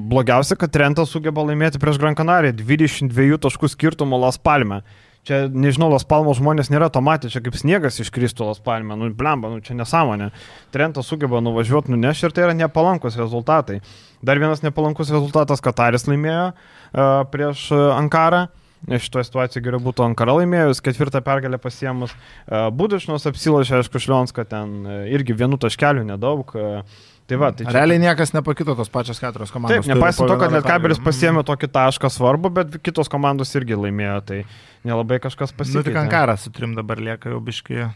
blogiausia, 0.00 0.56
kad 0.56 0.72
Trentas 0.72 1.10
sugeba 1.12 1.42
laimėti 1.44 1.76
prieš 1.76 1.98
Gran 2.00 2.14
Canaria 2.16 2.54
22 2.56 3.36
taškų 3.44 3.68
skirtumų 3.68 4.16
Las 4.22 4.40
Palme. 4.40 4.80
Čia, 5.28 5.42
nežinau, 5.52 5.90
Las 5.92 6.06
Palmos 6.08 6.38
žmonės 6.38 6.70
nėra 6.72 6.86
to 6.88 7.02
matę, 7.04 7.28
čia 7.28 7.42
kaip 7.44 7.56
sniegas 7.58 7.98
iškristų 8.00 8.46
Las 8.48 8.62
Palme, 8.64 8.96
nu, 8.96 9.10
blemba, 9.12 9.50
nu, 9.52 9.60
čia 9.60 9.74
nesąmonė. 9.76 10.30
Trentas 10.72 11.10
sugeba 11.10 11.42
nuvažiuoti, 11.44 11.92
nunešti 11.92 12.28
ir 12.28 12.34
tai 12.36 12.46
yra 12.46 12.54
nepalankus 12.56 13.18
rezultatai. 13.20 13.80
Dar 14.24 14.40
vienas 14.40 14.62
nepalankus 14.64 15.10
rezultatas, 15.12 15.60
Kataris 15.60 16.06
laimėjo 16.08 16.52
uh, 16.54 17.26
prieš 17.32 17.68
Ankarą. 17.74 18.46
Šitoje 18.86 19.26
situacijoje 19.26 19.64
geriau 19.64 19.82
būtų 19.82 20.04
Ankara 20.04 20.36
laimėjus, 20.38 20.78
ketvirtą 20.84 21.20
pergalę 21.26 21.58
pasiemus. 21.58 22.14
Uh, 22.46 22.68
Budišnos 22.70 23.26
apsilošė, 23.26 23.80
aišku, 23.80 24.00
Šlionska 24.00 24.46
ten 24.46 24.78
uh, 24.86 25.04
irgi 25.10 25.34
vienu 25.36 25.58
taškeliu 25.58 26.06
nedaug. 26.06 26.54
Uh, 26.54 27.04
Tai 27.26 27.38
va, 27.42 27.50
tai 27.50 27.66
čia... 27.66 27.74
Realiai 27.74 27.98
niekas 27.98 28.30
nepakito 28.36 28.76
tos 28.78 28.90
pačios 28.92 29.18
keturios 29.18 29.50
komandos. 29.50 29.82
Taip, 29.82 29.90
nepaisant 29.90 30.30
to, 30.30 30.36
kad 30.38 30.52
Lietkabelis 30.54 31.00
pasiemė 31.02 31.42
tokį 31.46 31.68
tašką 31.74 32.10
svarbų, 32.14 32.52
bet 32.54 32.76
kitos 32.86 33.10
komandos 33.10 33.50
irgi 33.58 33.78
laimėjo, 33.78 34.18
tai 34.28 34.38
nelabai 34.86 35.18
kažkas 35.24 35.50
pasikeitė. 35.50 35.82
Nu, 35.82 35.88
tik 35.88 35.98
Ankara 36.04 36.36
su 36.38 36.54
trim 36.54 36.76
dabar 36.78 37.02
lieka 37.02 37.32
jau 37.34 37.40
biški. 37.42 37.88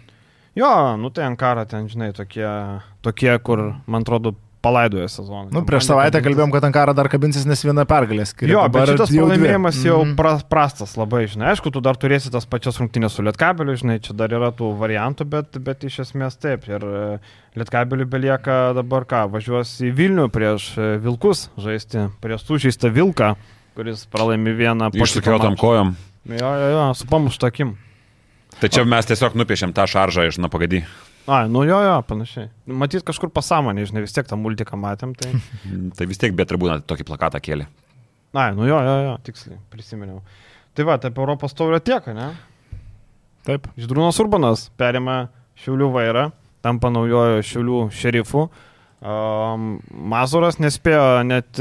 Jo, 0.59 0.72
nu 0.99 1.12
tai 1.14 1.28
Ankara 1.28 1.62
ten, 1.70 1.87
žinai, 1.91 2.11
tokie, 2.16 2.49
tokie 3.07 3.31
kur, 3.47 3.62
man 3.87 4.03
atrodo, 4.03 4.35
palaidojo 4.61 5.06
sezoną. 5.08 5.48
Nu, 5.54 5.62
prieš 5.64 5.86
savaitę 5.88 6.20
kalbėjom, 6.20 6.50
kad 6.52 6.64
Ankara 6.68 6.92
dar 6.96 7.08
kabinsis, 7.08 7.46
nes 7.48 7.62
viena 7.64 7.86
pergalė 7.88 8.26
skiria. 8.28 8.52
Jo, 8.58 8.64
bet 8.68 8.90
šitas 8.92 9.08
pralaimėjimas 9.14 9.78
jau 9.86 10.00
Mhm. 10.04 10.14
pra, 10.18 10.34
prastas 10.52 10.96
labai, 11.00 11.22
žinai. 11.32 11.54
Aišku, 11.54 11.72
tu 11.72 11.80
dar 11.80 11.96
turėsi 11.96 12.30
tas 12.30 12.44
pačias 12.44 12.76
rungtynės 12.80 13.16
su 13.16 13.22
Lietkabeliu, 13.24 13.76
žinai, 13.80 13.98
čia 14.04 14.12
dar 14.14 14.28
yra 14.36 14.50
tų 14.52 14.72
variantų, 14.78 15.24
bet, 15.24 15.58
bet 15.64 15.84
iš 15.88 16.00
esmės 16.04 16.36
taip. 16.36 16.68
Ir 16.68 16.84
e, 16.84 17.18
Lietkabeliu 17.56 18.04
belieka 18.06 18.74
dabar 18.76 19.04
ką, 19.08 19.24
važiuos 19.32 19.80
į 19.80 19.94
Vilnių 19.96 20.28
prieš 20.30 20.70
e, 20.78 20.90
Vilkus 21.01 21.48
žaisti, 21.59 22.10
prieš 22.20 22.44
sužeistą 22.44 22.93
Vilką, 22.93 23.35
kuris 23.74 24.05
pralaimi 24.12 24.52
vieną 24.52 24.90
po 24.93 25.05
Išsikiotam 25.06 25.56
kojom. 25.56 25.97
Jo, 26.28 26.36
jo, 26.60 26.68
jo, 26.76 26.94
su 26.94 27.06
pamuštakim. 27.09 27.76
Tai 28.60 28.68
čia 28.68 28.85
mes 28.85 29.06
tiesiog 29.09 29.32
nupiešėm 29.40 29.72
tą 29.72 29.86
šaržą 29.89 30.26
iš 30.28 30.36
napagadį. 30.43 30.82
A, 31.28 31.44
nu 31.47 31.64
jo, 31.68 31.78
jo, 31.84 31.97
panašiai. 32.09 32.48
Matyt, 32.80 33.05
kažkur 33.06 33.30
pasąmonė, 33.34 33.84
žinai, 33.90 34.05
vis 34.06 34.14
tiek 34.16 34.28
tą 34.28 34.38
multiką 34.40 34.78
matėm, 34.80 35.12
tai... 35.18 35.34
Tai 35.97 36.06
vis 36.09 36.20
tiek 36.20 36.34
bet 36.36 36.48
tribūna 36.51 36.80
tokį 36.88 37.06
plakatą 37.10 37.42
kėlė. 37.44 37.68
Na, 38.36 38.51
nu 38.55 38.66
jo, 38.68 38.78
jo, 38.86 38.97
jo, 39.05 39.16
tiksliai, 39.26 39.59
prisiminiau. 39.72 40.22
Tai 40.74 40.86
va, 40.86 40.97
tai 41.02 41.10
apie 41.10 41.22
Europos 41.22 41.55
taurę 41.59 41.80
tiek, 41.82 42.06
ne? 42.14 42.30
Taip. 43.47 43.66
Židrūnas 43.80 44.18
Urbanas 44.22 44.68
perima 44.78 45.24
Šiaulių 45.60 45.90
vairą, 45.92 46.26
tampa 46.64 46.92
naujojo 46.92 47.42
Šiaulių 47.44 47.80
šerifu. 47.97 48.47
Um, 49.01 49.70
Mazuras 50.12 50.60
nespėjo 50.60 51.22
net, 51.26 51.59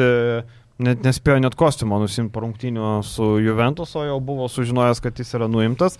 net, 0.77 1.03
nespėjo 1.05 1.39
net 1.41 1.55
kostiumo 1.59 1.99
nusimti 2.01 2.33
po 2.35 2.43
rungtynių 2.43 2.99
su 3.07 3.31
Juventus, 3.43 3.95
o 3.95 4.05
jau 4.05 4.19
buvo 4.23 4.47
sužinojęs, 4.51 5.01
kad 5.03 5.19
jis 5.19 5.33
yra 5.39 5.49
nuimtas. 5.51 5.97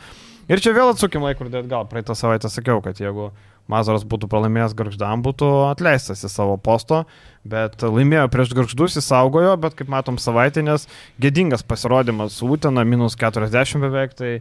Ir 0.49 0.61
čia 0.63 0.73
vėl 0.73 0.91
atsukim 0.95 1.21
laikrodį 1.27 1.61
atgal. 1.63 1.85
Praeitą 1.89 2.15
savaitę 2.17 2.49
sakiau, 2.49 2.81
kad 2.81 2.97
jeigu 2.97 3.29
Mazuras 3.69 4.01
būtų 4.01 4.25
pralaimėjęs 4.31 4.73
Garždam, 4.73 5.21
būtų 5.21 5.47
atleistas 5.67 6.23
į 6.25 6.29
savo 6.33 6.55
posto, 6.57 7.03
bet 7.45 7.83
laimėjo 7.85 8.23
prieš 8.33 8.55
Garždus, 8.57 8.95
jis 8.97 9.05
saugojo, 9.11 9.51
bet 9.61 9.75
kaip 9.77 9.91
matom 9.93 10.17
savaitinės, 10.17 10.87
gėdingas 11.21 11.61
pasirodymas 11.69 12.39
Utena, 12.41 12.81
minus 12.81 13.13
40 13.21 13.77
beveik, 13.85 14.17
tai 14.17 14.31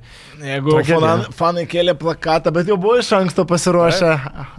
Jeigu 0.41 0.79
Tragedija. 0.79 1.03
fan, 1.05 1.27
fanai 1.43 1.67
kėlė 1.69 1.93
plakatą, 2.01 2.55
bet 2.57 2.73
jau 2.73 2.81
buvo 2.81 2.97
iš 3.03 3.13
anksto 3.21 3.45
pasiruošę, 3.49 4.15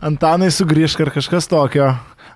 Antanai 0.05 0.51
sugrįžk 0.53 1.01
ar 1.07 1.15
kažkas 1.17 1.49
tokio. 1.49 1.89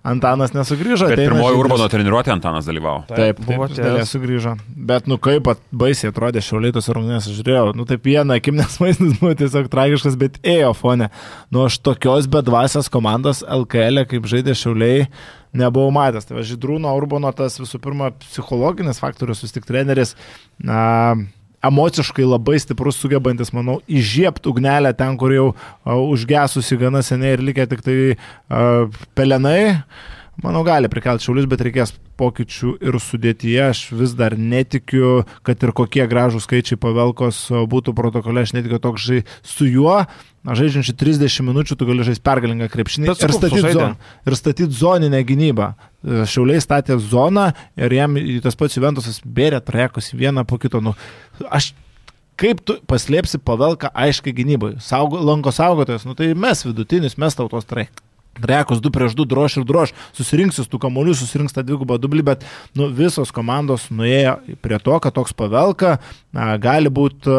Antanas 0.04 0.52
nesugrįžo. 0.52 1.08
Bet 1.08 1.22
pirmoji. 1.22 1.56
Urbano 1.56 1.86
treniruotė 1.88 2.34
Antanas 2.34 2.68
dalyvavo. 2.68 3.06
Taip, 3.08 3.38
buvo 3.40 3.64
buvo 3.64 3.68
dėlė 3.72 4.04
sugrįžo. 4.08 4.58
Bet, 4.90 5.06
nu 5.08 5.16
kaip 5.24 5.46
pat 5.48 5.62
baisiai 5.72 6.12
atrodė 6.12 6.42
šiaulėtos 6.44 6.90
rungtynės, 6.92 7.30
žiūrėjau, 7.32 7.70
nu 7.80 7.86
taip 7.88 8.04
vieną 8.10 8.36
akim, 8.42 8.58
nes 8.60 8.76
vaizdas 8.82 9.16
buvo 9.22 9.32
tiesiog 9.40 9.70
tragiškas, 9.72 10.18
bet 10.20 10.42
ėjo 10.44 10.74
fone. 10.76 11.08
Nu 11.56 11.64
aš 11.70 11.80
tokios 11.88 12.28
bedvasios 12.32 12.92
komandos 12.92 13.46
LKL, 13.48 14.04
kaip 14.12 14.28
žaidė 14.28 14.58
šiauliai, 14.60 15.06
nebuvau 15.56 15.94
matęs. 15.96 16.28
Tai 16.28 16.36
va, 16.36 16.44
Žydrūno 16.52 16.92
Urbano 17.00 17.32
tas 17.38 17.56
visų 17.62 17.80
pirma 17.84 18.12
psichologinis 18.26 19.00
faktorius, 19.00 19.46
vis 19.46 19.56
tik 19.56 19.70
treneris. 19.70 20.18
Na, 20.60 21.16
emociškai 21.64 22.26
labai 22.28 22.58
stiprus, 22.62 23.00
sugebantis, 23.00 23.54
manau, 23.56 23.80
įžiebti 23.88 24.52
ugnelę 24.52 24.94
ten, 24.98 25.18
kur 25.20 25.34
jau 25.36 25.48
uh, 25.54 25.96
užgesusi 25.96 26.78
gana 26.82 27.04
seniai 27.06 27.38
ir 27.38 27.46
likę 27.46 27.68
tik 27.72 27.86
tai 27.86 27.98
uh, 28.14 28.92
pelenai. 29.16 29.80
Manau, 30.42 30.64
gali 30.66 30.90
prikelti 30.90 31.28
šiaulius, 31.28 31.46
bet 31.46 31.62
reikės 31.62 31.92
pokyčių 32.18 32.72
ir 32.82 32.96
sudėtyje. 32.98 33.60
Aš 33.70 33.82
vis 33.94 34.16
dar 34.18 34.34
netikiu, 34.34 35.28
kad 35.46 35.62
ir 35.62 35.74
kokie 35.78 36.08
gražų 36.10 36.42
skaičiai 36.42 36.80
pavelkos 36.82 37.46
būtų 37.70 37.94
protokole, 37.94 38.42
aš 38.42 38.56
netikiu 38.58 38.80
toks 38.82 39.06
žai 39.06 39.20
su 39.46 39.68
juo. 39.70 40.00
Žaidžiančių 40.44 40.96
30 41.00 41.46
minučių 41.48 41.78
tu 41.80 41.86
gali 41.88 42.04
žaisti 42.04 42.26
pergalingą 42.26 42.66
krepšinį 42.74 43.14
ir 43.14 43.36
statyti, 43.38 43.76
zon, 43.78 43.94
ir 44.28 44.36
statyti 44.36 44.76
zoninę 44.76 45.22
gynybą. 45.24 45.70
E, 45.72 46.26
Šiauliai 46.28 46.60
statė 46.66 46.98
zoną 47.00 47.46
ir 47.80 47.96
jam 47.96 48.18
tas 48.44 48.58
pats 48.60 48.76
Juventusas 48.76 49.22
bėrė 49.24 49.62
trajekus 49.64 50.12
vieną 50.12 50.44
po 50.50 50.60
kito. 50.60 50.82
Nu, 50.84 50.98
aš 51.48 51.72
kaip 52.42 52.60
tu 52.68 52.76
paslėpsi 52.90 53.40
pavelką 53.40 53.94
aiškiai 53.94 54.36
gynybai? 54.36 54.74
Saugo, 54.84 55.22
lanko 55.24 55.54
saugotojas, 55.56 56.04
nu 56.10 56.18
tai 56.18 56.34
mes 56.36 56.66
vidutinis, 56.68 57.16
mes 57.22 57.40
tautos 57.40 57.70
trajekus. 57.70 58.04
Rekus 58.42 58.82
2 58.82 58.90
prieš 58.94 59.14
2 59.20 59.30
droš 59.30 59.58
ir 59.62 59.66
droš, 59.70 59.94
susirinks 60.18 60.58
tų 60.58 60.80
kamolių, 60.82 61.14
susirinks 61.18 61.54
tą 61.54 61.62
dvigubą 61.66 62.00
dublį, 62.02 62.26
bet 62.34 62.46
nu, 62.74 62.90
visos 62.90 63.30
komandos 63.36 63.92
nuėjo 63.94 64.40
prie 64.64 64.80
to, 64.82 64.98
kad 65.04 65.14
toks 65.14 65.36
pavelka 65.38 66.00
na, 66.34 66.56
gali 66.58 66.90
būti 66.90 67.30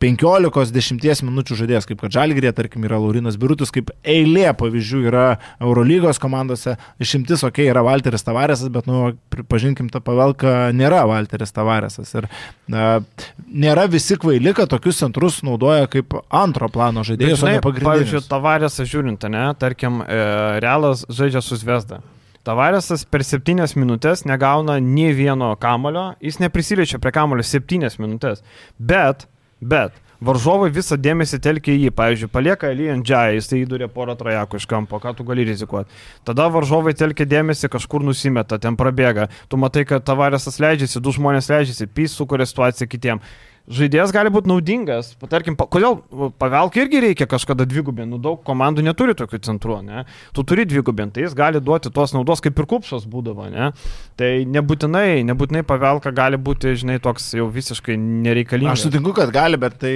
15-10 0.00 1.24
minučių 1.28 1.58
žaidėjas, 1.58 1.86
kaip 1.88 2.00
kad 2.00 2.14
Žalgrė, 2.14 2.52
tarkim, 2.56 2.86
yra 2.88 2.98
Laurinas 3.02 3.36
Birutis, 3.40 3.72
kaip 3.74 3.90
eilė 4.00 4.48
pavyzdžių 4.56 5.00
yra 5.10 5.24
Eurolygos 5.60 6.20
komandose, 6.22 6.76
išimtis, 7.02 7.42
okei, 7.44 7.66
okay, 7.66 7.72
yra 7.72 7.82
Walteris 7.84 8.24
Tavaresas, 8.24 8.70
bet, 8.72 8.88
nu, 8.88 9.12
pripažinkim, 9.32 9.90
tą 9.92 10.00
pavelką 10.04 10.70
nėra 10.76 11.02
Walteris 11.10 11.52
Tavaresas. 11.56 12.14
Ir 12.16 12.30
na, 12.72 12.86
nėra 13.50 13.84
visi 13.92 14.16
kvaili, 14.20 14.54
kad 14.56 14.70
tokius 14.72 15.02
centrus 15.02 15.42
naudoja 15.46 15.90
kaip 15.92 16.16
antro 16.28 16.70
plano 16.72 17.04
žaidėjus, 17.06 17.44
pavyzdžiui, 17.68 18.24
Tavarėsą 18.30 18.86
žiūrint, 18.88 19.28
ne, 19.32 19.50
tarkim, 19.60 20.00
e, 20.06 20.22
Realas 20.64 21.04
žaidžia 21.12 21.44
su 21.44 21.60
Zvezda. 21.60 22.00
Tavarėsas 22.46 23.02
per 23.04 23.20
septynias 23.26 23.74
minutės 23.76 24.24
negauna 24.24 24.78
nie 24.80 25.10
vieno 25.12 25.50
kamulio, 25.60 26.14
jis 26.24 26.38
neprisiliečia 26.40 26.96
prie 27.02 27.12
kamulio 27.12 27.44
septynias 27.44 27.98
minutės. 28.00 28.40
Bet, 28.80 29.26
bet, 29.60 29.96
varžovai 30.24 30.70
visą 30.74 30.98
dėmesį 31.00 31.40
telkia 31.42 31.74
į 31.74 31.84
jį. 31.86 31.92
Pavyzdžiui, 31.96 32.30
palieka 32.32 32.70
Elijan 32.72 33.04
Džiai, 33.04 33.36
jis 33.38 33.50
tai 33.50 33.62
įdūrė 33.64 33.90
porą 33.92 34.16
trajakų 34.20 34.60
iš 34.60 34.66
kampo, 34.70 35.00
ką 35.02 35.14
tu 35.16 35.26
gali 35.28 35.46
rizikuoti. 35.48 35.90
Tada 36.28 36.48
varžovai 36.52 36.94
telkia 36.96 37.28
dėmesį, 37.28 37.70
kažkur 37.72 38.04
nusimeta, 38.06 38.60
ten 38.60 38.78
prabėga. 38.80 39.28
Tu 39.48 39.60
matai, 39.60 39.86
kad 39.88 40.04
Tavarėsas 40.06 40.60
leidžiasi, 40.62 41.00
du 41.00 41.14
žmonės 41.16 41.50
leidžiasi, 41.52 41.88
pys 41.88 42.16
sukuria 42.16 42.48
situaciją 42.48 42.90
kitiem 42.90 43.24
žaidėjas 43.70 44.12
gali 44.14 44.32
būti 44.32 44.50
naudingas. 44.50 45.12
Tarkim, 45.30 45.56
pa, 45.58 45.66
kodėl 45.70 46.00
pavelkai 46.40 46.84
irgi 46.84 47.02
reikia 47.04 47.28
kažkada 47.30 47.66
dvigubinti, 47.68 48.10
nu 48.10 48.18
daug 48.22 48.40
komandų 48.46 48.84
neturi 48.86 49.14
tokių 49.18 49.40
centrų, 49.46 49.78
ne? 49.86 50.04
Tu 50.36 50.44
turi 50.46 50.66
dvigubinti, 50.68 51.18
tai 51.18 51.26
jis 51.26 51.36
gali 51.38 51.62
duoti 51.62 51.92
tos 51.94 52.14
naudos, 52.16 52.42
kaip 52.44 52.58
ir 52.58 52.68
kupšas 52.70 53.06
būdavo, 53.10 53.48
ne? 53.52 53.70
Tai 54.20 54.30
nebūtinai, 54.56 55.22
nebūtinai 55.30 55.62
pavelka 55.66 56.12
gali 56.14 56.40
būti, 56.40 56.74
žinai, 56.82 56.98
toks 57.02 57.30
jau 57.38 57.46
visiškai 57.52 57.96
nereikalingas. 58.00 58.80
Aš 58.80 58.88
sutinku, 58.88 59.14
kad 59.16 59.32
gali, 59.34 59.60
bet 59.60 59.78
tai 59.82 59.94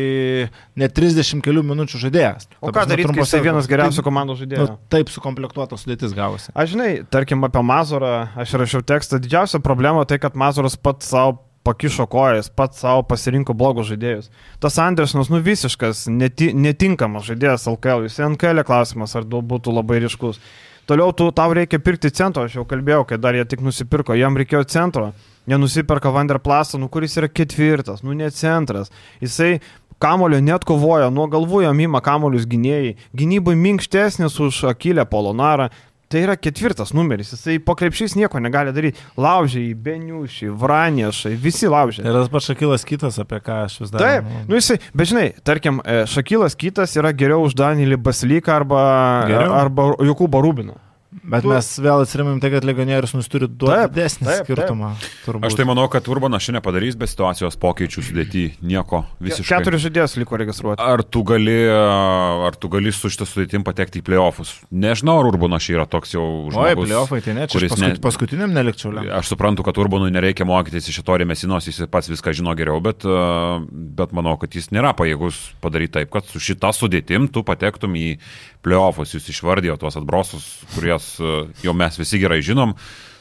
ne 0.80 0.90
30 0.90 1.42
kelių 1.44 1.64
minučių 1.72 2.02
žaidėjas. 2.06 2.48
O 2.62 2.72
ką 2.74 2.86
daryti, 2.90 3.10
kai 3.10 3.24
jisai 3.26 3.42
vienas 3.44 3.70
geriausių 3.70 4.01
Tai, 4.01 4.06
komandos 4.06 4.42
žaidėjų? 4.42 4.68
Nu, 4.70 4.78
taip 4.92 5.10
sukomplektuotas 5.12 5.84
sudėtis 5.84 6.14
gavosi. 6.16 6.52
Aš 6.55 6.74
žinai, 6.76 6.90
tarkim 7.10 7.44
apie 7.46 7.64
Mazurą, 7.66 8.14
aš 8.38 8.55
rašiau 8.60 8.84
tekstą, 8.86 9.20
didžiausia 9.22 9.60
problema 9.64 10.05
tai, 10.09 10.20
kad 10.22 10.38
Mazuras 10.38 10.78
pats 10.78 11.10
savo 11.10 11.40
pakišo 11.65 12.07
kojas, 12.11 12.51
pats 12.53 12.82
savo 12.85 13.03
pasirinko 13.09 13.57
blogus 13.57 13.89
žaidėjus. 13.91 14.31
Tas 14.61 14.78
Andersonas, 14.82 15.31
nu 15.32 15.41
visiškas, 15.45 16.07
neti, 16.12 16.53
netinkamas 16.53 17.27
žaidėjas 17.31 17.66
LKL, 17.73 18.07
jis 18.09 18.20
NKL 18.28 18.65
klausimas, 18.69 19.16
ar 19.16 19.24
būtų 19.24 19.74
labai 19.74 20.03
ryškus. 20.05 20.41
Toliau 20.85 21.15
tu, 21.16 21.31
tau 21.32 21.55
reikia 21.57 21.81
pirkti 21.81 22.11
centro, 22.12 22.45
aš 22.45 22.59
jau 22.59 22.66
kalbėjau, 22.69 23.07
kad 23.09 23.23
dar 23.24 23.36
jie 23.36 23.47
tik 23.49 23.62
nusipirko, 23.65 24.16
jam 24.20 24.36
reikėjo 24.36 24.66
centro. 24.69 25.12
Jie 25.49 25.57
nusipirka 25.61 26.12
Vanderplasą, 26.12 26.77
nu 26.81 26.91
kuris 26.93 27.16
yra 27.20 27.28
ketvirtas, 27.28 28.03
nu 28.05 28.12
ne 28.16 28.28
centras. 28.32 28.93
Jisai 29.20 29.62
kamulio 30.01 30.41
net 30.45 30.65
kovoja, 30.69 31.09
nuo 31.12 31.24
galvų 31.32 31.65
jam 31.65 31.81
ima 31.81 32.01
kamolius 32.05 32.45
gynėjai. 32.49 32.95
Gynybai 33.16 33.57
minkštesnis 33.57 34.36
už 34.45 34.65
Akilę 34.74 35.07
Polonarą. 35.09 35.70
Tai 36.15 36.20
yra 36.23 36.36
ketvirtas 36.39 36.93
numeris, 36.95 37.32
jisai 37.35 37.57
po 37.59 37.74
krepšiais 37.74 38.12
nieko 38.15 38.39
negali 38.39 38.70
daryti. 38.70 39.01
Laužiai, 39.19 39.73
Beniušiai, 39.74 40.53
Vraniešai, 40.61 41.32
visi 41.43 41.66
laužiai. 41.66 42.07
Ir 42.07 42.15
tas 42.15 42.31
pats 42.31 42.47
Šakilas 42.53 42.86
kitas, 42.86 43.19
apie 43.19 43.41
ką 43.43 43.57
aš 43.65 43.81
vis 43.82 43.91
dar. 43.91 44.05
Taip, 44.05 44.28
nu 44.47 44.55
jisai, 44.55 44.77
bet 44.95 45.11
žinai, 45.11 45.24
tarkim, 45.43 45.82
e, 45.82 46.05
Šakilas 46.07 46.55
kitas 46.55 46.95
yra 46.95 47.11
geriau 47.11 47.43
už 47.49 47.59
Danilį 47.59 47.99
Baslyką 47.99 48.55
arba, 48.61 48.85
Geriau? 49.27 49.57
arba 49.59 49.89
Jokūbą 50.07 50.45
Rubiną. 50.47 50.78
Bet 51.23 51.45
Tu- 51.45 51.49
mes 51.53 51.66
vėl 51.78 52.03
atsirimėm 52.03 52.41
tai, 52.43 52.51
kad 52.51 52.65
legionierius 52.66 53.12
mums 53.15 53.28
turi 53.31 53.47
Taip, 53.47 53.93
didesnį 53.95 54.27
taip, 54.27 54.49
skirtumą. 54.49 54.89
turbūt. 55.24 55.45
Aš 55.47 55.55
tai 55.55 55.65
manau, 55.69 55.85
kad 55.89 56.03
Urbanas 56.11 56.43
šiandien 56.43 56.62
padarys 56.65 56.97
be 56.99 57.07
situacijos 57.07 57.55
pokyčių 57.62 58.03
sudėti 58.03 58.43
nieko 58.66 59.05
visiškai. 59.23 59.47
Keturi 59.62 59.78
žaidėjus 59.78 60.16
liko 60.19 60.36
registruoti. 60.43 60.82
Ar 60.82 61.05
tu 61.07 61.23
gali, 61.23 61.55
ar 61.70 62.57
tu 62.59 62.69
gali 62.73 62.91
su 62.93 63.07
šitą 63.12 63.28
sudėtim 63.31 63.62
patekti 63.62 64.03
į 64.03 64.07
playoffus? 64.09 64.57
Nežinau, 64.74 65.20
ar 65.23 65.31
Urbanas 65.31 65.69
yra 65.70 65.86
toks 65.86 66.16
jau 66.16 66.24
Oi, 66.24 66.51
žmogus. 66.51 66.89
pliofai, 66.91 67.20
tai 67.23 67.35
ne, 67.39 67.47
čia 67.47 67.59
kuris 67.61 67.73
paskut, 67.77 67.86
ne- 67.95 68.03
paskutiniam 68.09 68.51
nelikčiau. 68.57 68.93
lem. 68.97 69.09
Aš 69.20 69.31
suprantu, 69.36 69.62
kad 69.69 69.78
Urbanui 69.78 70.11
nereikia 70.11 70.45
mokytis 70.49 70.89
iš 70.91 70.99
Itori 71.05 71.24
Mesinos, 71.31 71.69
jis 71.70 71.85
pats 71.86 72.11
viską 72.11 72.35
žino 72.35 72.57
geriau, 72.59 72.82
bet, 72.82 73.05
a, 73.07 73.61
bet 73.70 74.11
manau, 74.11 74.35
kad 74.41 74.51
jis 74.51 74.69
nėra 74.74 74.91
pajėgus 74.99 75.39
padaryti 75.62 76.01
taip, 76.01 76.11
kad 76.11 76.27
su 76.27 76.43
šita 76.43 76.74
sudėtim 76.74 77.31
tu 77.31 77.45
patektum 77.47 77.95
į 77.95 78.19
playoffus. 78.65 79.15
Jūs 79.15 79.31
išvardėjo 79.31 79.78
tuos 79.78 79.95
atbrosus, 80.01 80.45
kuriuos 80.74 81.03
a, 81.20 81.44
jau 81.64 81.76
mes 81.76 82.01
visi 82.01 82.20
gerai 82.22 82.40
žinom. 82.44 82.74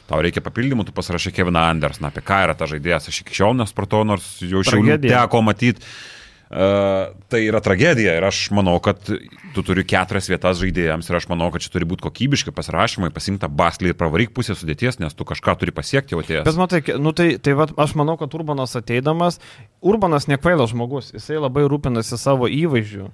Tau 0.04 0.20
reikia 0.20 0.42
papildymų, 0.44 0.84
tu 0.84 0.92
pasirašai 0.92 1.32
Keviną 1.32 1.62
Andersoną, 1.70 2.10
apie 2.10 2.20
ką 2.24 2.42
yra 2.44 2.56
ta 2.58 2.68
žaidėjas, 2.68 3.08
aš 3.08 3.22
iki 3.22 3.38
šiol 3.38 3.54
nespratau, 3.56 4.02
nors 4.04 4.36
jau 4.44 4.60
šiandien 4.66 5.00
teko 5.06 5.40
matyti. 5.44 5.80
Uh, 5.80 7.14
tai 7.32 7.40
yra 7.48 7.58
tragedija 7.64 8.12
ir 8.18 8.24
aš 8.28 8.44
manau, 8.54 8.76
kad 8.84 9.00
tu 9.00 9.62
turi 9.64 9.82
keturias 9.88 10.28
vietas 10.30 10.60
žaidėjams 10.60 11.08
ir 11.08 11.16
aš 11.18 11.26
manau, 11.30 11.48
kad 11.50 11.64
čia 11.64 11.72
turi 11.72 11.88
būti 11.88 12.04
kokybiški 12.04 12.52
pasirašymai, 12.54 13.08
pasimta 13.16 13.48
baslį 13.48 13.90
ir 13.90 13.96
pravaryk 13.98 14.34
pusę 14.36 14.54
sudėties, 14.54 15.00
nes 15.02 15.16
tu 15.16 15.26
kažką 15.26 15.56
turi 15.58 15.74
pasiekti 15.74 16.14
jau 16.14 16.20
atėjęs. 16.22 16.44
Bet 16.46 16.60
matai, 16.60 16.82
nu 17.00 17.14
tai, 17.16 17.32
tai 17.42 17.56
va, 17.58 17.66
aš 17.80 17.96
manau, 17.98 18.14
kad 18.20 18.36
Urbanas 18.36 18.76
ateidamas, 18.78 19.40
Urbanas 19.82 20.28
nekvailas 20.30 20.70
žmogus, 20.76 21.10
jisai 21.16 21.40
labai 21.40 21.64
rūpinasi 21.72 22.20
savo 22.20 22.46
įvaizdžiu. 22.46 23.08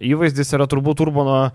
Įvaizdis 0.00 0.54
yra 0.56 0.64
turbūt 0.70 1.02
Urbano, 1.04 1.50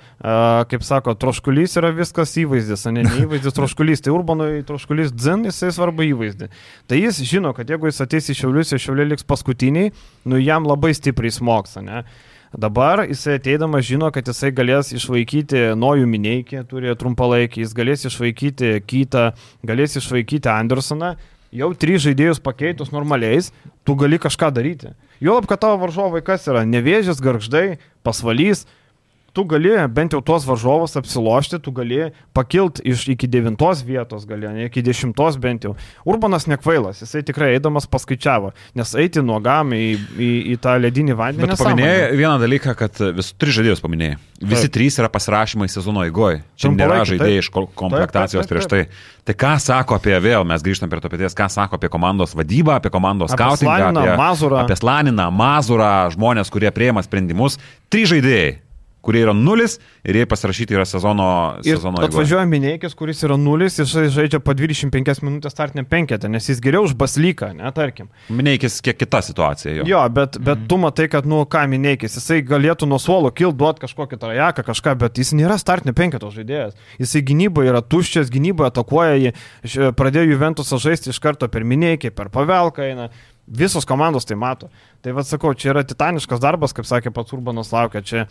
kaip 0.69 0.83
sako, 0.85 1.15
troškulys 1.17 1.79
yra 1.81 1.89
viskas 1.95 2.35
įvaizdis, 2.37 2.85
ne, 2.93 3.05
ne 3.07 3.23
įvaizdis 3.23 3.55
troškulys. 3.57 4.03
Tai 4.05 4.13
Urbanui 4.13 4.61
troškulys 4.67 5.15
dzin, 5.15 5.47
jisai 5.49 5.71
svarbu 5.73 6.05
įvaizdį. 6.11 6.51
Tai 6.85 7.01
jis 7.01 7.23
žino, 7.25 7.55
kad 7.57 7.73
jeigu 7.73 7.89
jis 7.89 8.03
ateis 8.05 8.29
į 8.29 8.37
Šiaulius 8.43 8.75
ir 8.75 8.83
Šiauliai 8.83 9.09
liks 9.15 9.25
paskutiniai, 9.25 9.89
nu 10.29 10.41
jam 10.41 10.69
labai 10.69 10.93
stipriai 10.93 11.33
smoks, 11.33 11.79
ne? 11.81 12.05
Dabar 12.55 13.01
jisai 13.09 13.39
ateidamas 13.39 13.83
žino, 13.83 14.07
kad 14.15 14.29
jisai 14.29 14.53
galės 14.55 14.93
išvaikyti 14.95 15.73
Nojų 15.75 16.05
Mineikį, 16.07 16.61
turi 16.69 16.93
trumpalaikį, 16.95 17.65
jis 17.65 17.73
galės 17.75 18.05
išvaikyti 18.07 18.77
Kytą, 18.87 19.31
galės 19.67 19.97
išvaikyti 19.99 20.53
Andersoną. 20.53 21.15
Jau 21.53 21.69
trys 21.77 22.03
žaidėjus 22.05 22.41
pakeitus 22.43 22.91
normaliais, 22.93 23.51
tu 23.85 23.95
gali 23.99 24.17
kažką 24.21 24.49
daryti. 24.55 24.93
Juolab, 25.23 25.47
kad 25.49 25.61
tavo 25.61 25.77
varžovai 25.83 26.23
kas 26.25 26.47
yra? 26.49 26.65
Nevėžės, 26.67 27.21
garždai, 27.23 27.77
pasvalys. 28.03 28.65
Tu 29.35 29.43
gali 29.51 29.73
bent 29.91 30.13
jau 30.15 30.21
tuos 30.23 30.45
varžovus 30.47 30.95
apsilošti, 30.95 31.59
tu 31.59 31.73
gali 31.75 32.05
pakilt 32.35 32.79
iš 32.87 33.03
iki 33.11 33.27
devintos 33.27 33.81
vietos, 33.83 34.23
gali, 34.29 34.47
ne 34.47 34.67
iki 34.69 34.79
dešimtos 34.85 35.35
bent 35.43 35.67
jau. 35.67 35.73
Urbanas 36.07 36.47
nekvailas, 36.47 37.01
jisai 37.03 37.19
tikrai 37.27 37.49
eidamas 37.57 37.83
paskaičiavo, 37.91 38.53
nes 38.79 38.93
eiti 38.95 39.19
nuogam 39.25 39.73
į, 39.75 39.83
į, 40.15 40.29
į 40.53 40.57
tą 40.63 40.77
ledinį 40.79 41.17
vandenį. 41.19 41.51
Bet 41.51 41.59
paminėjai 41.59 42.15
vieną 42.15 42.37
dalyką, 42.45 42.77
kad 42.79 43.01
visus 43.17 43.35
tris 43.35 43.57
žaidėjus 43.59 43.83
paminėjai. 43.83 44.15
Visi 44.45 44.67
Taip. 44.67 44.73
trys 44.75 44.97
yra 44.99 45.07
pasirašymai 45.11 45.67
sezono 45.71 46.03
eigoje. 46.07 46.41
Čia 46.59 46.71
nėra 46.75 47.03
žaidėjai 47.07 47.43
iš 47.43 47.51
ko- 47.55 47.67
komplektacijos 47.71 48.43
Taip, 48.43 48.49
taip, 48.49 48.55
prieš 48.55 48.67
tai. 48.71 48.81
Tai 49.25 49.33
ką 49.41 49.53
sako 49.63 49.95
apie 49.99 50.15
vėl, 50.21 50.43
mes 50.47 50.63
grįžtam 50.63 50.91
prie 50.91 50.99
to 51.03 51.09
paties, 51.11 51.35
ką 51.35 51.47
sako 51.51 51.75
apie 51.79 51.89
komandos 51.91 52.35
vadybą, 52.35 52.75
apie 52.79 52.91
komandos 52.93 53.31
Apie 53.31 53.39
skautingą, 53.43 53.71
Slaniną, 53.79 54.03
apie, 54.03 54.17
Mazurą. 54.19 54.59
apie 54.63 54.75
Slaniną, 54.75 55.27
Mazurą, 55.31 55.93
žmonės, 56.15 56.51
kurie 56.51 56.71
prieima 56.75 57.01
sprendimus. 57.03 57.57
Trys 57.89 58.11
žaidėjai, 58.11 58.59
kurie 59.05 59.21
yra 59.25 59.33
nulis 59.37 59.77
ir 60.05 60.17
jie 60.19 60.25
pasirašyti 60.29 60.75
yra 60.75 60.85
sezono, 60.89 61.27
Ir 61.63 61.77
sezono 61.77 62.01
atvažiuoja 62.05 62.45
Mineikis, 62.49 62.95
kuris 62.97 63.21
yra 63.25 63.37
nulis, 63.39 63.77
jisai 63.79 64.07
žaidžia 64.13 64.41
po 64.43 64.55
25 64.57 65.21
minutės 65.25 65.53
startinę 65.53 65.85
penketę, 65.89 66.29
nes 66.31 66.49
jis 66.49 66.61
geriau 66.63 66.87
už 66.87 66.95
Baslyką, 66.99 67.51
ne, 67.57 67.69
tarkim. 67.75 68.09
Mineikis 68.33 68.79
kiek 68.85 68.97
kita 68.99 69.21
situacija. 69.25 69.75
Jo. 69.79 69.87
Jo, 69.89 70.01
bet, 70.13 70.39
bet 70.41 70.65
tu 70.69 70.79
matai, 70.81 71.07
kad, 71.11 71.27
nu, 71.29 71.43
ką 71.49 71.65
Mineikis, 71.71 72.17
jisai 72.19 72.41
galėtų 72.45 72.89
nuo 72.89 72.99
suolo 73.01 73.31
kilt, 73.35 73.57
duoti 73.59 73.85
kažkokį 73.85 74.19
trajeką, 74.21 74.65
kažką, 74.71 74.97
bet 75.05 75.21
jis 75.21 75.35
nėra 75.37 75.59
startinio 75.61 75.95
penketo 75.97 76.31
žaidėjas. 76.33 76.75
Jisai 77.01 77.21
gynyboje 77.29 77.73
yra 77.73 77.83
tuščias, 77.85 78.33
gynyboje 78.33 78.73
atakuoja 78.73 79.21
jį, 79.21 79.35
pradėjo 79.97 80.33
Juventusą 80.33 80.81
žaisti 80.81 81.13
iš 81.13 81.21
karto 81.23 81.49
per 81.51 81.65
Mineikį, 81.67 82.13
per 82.15 82.33
Pavelką 82.33 82.89
eina. 82.89 83.09
Visos 83.45 83.85
komandos 83.85 84.25
tai 84.25 84.33
mato. 84.41 84.71
Tai 85.05 85.11
vad 85.13 85.27
sakau, 85.29 85.51
čia 85.53 85.69
yra 85.69 85.83
titaniškas 85.85 86.39
darbas, 86.41 86.71
kaip 86.73 86.87
sakė 86.89 87.11
pats 87.13 87.33
Urbanas 87.35 87.69
laukia. 87.69 88.01
Čia 88.01 88.23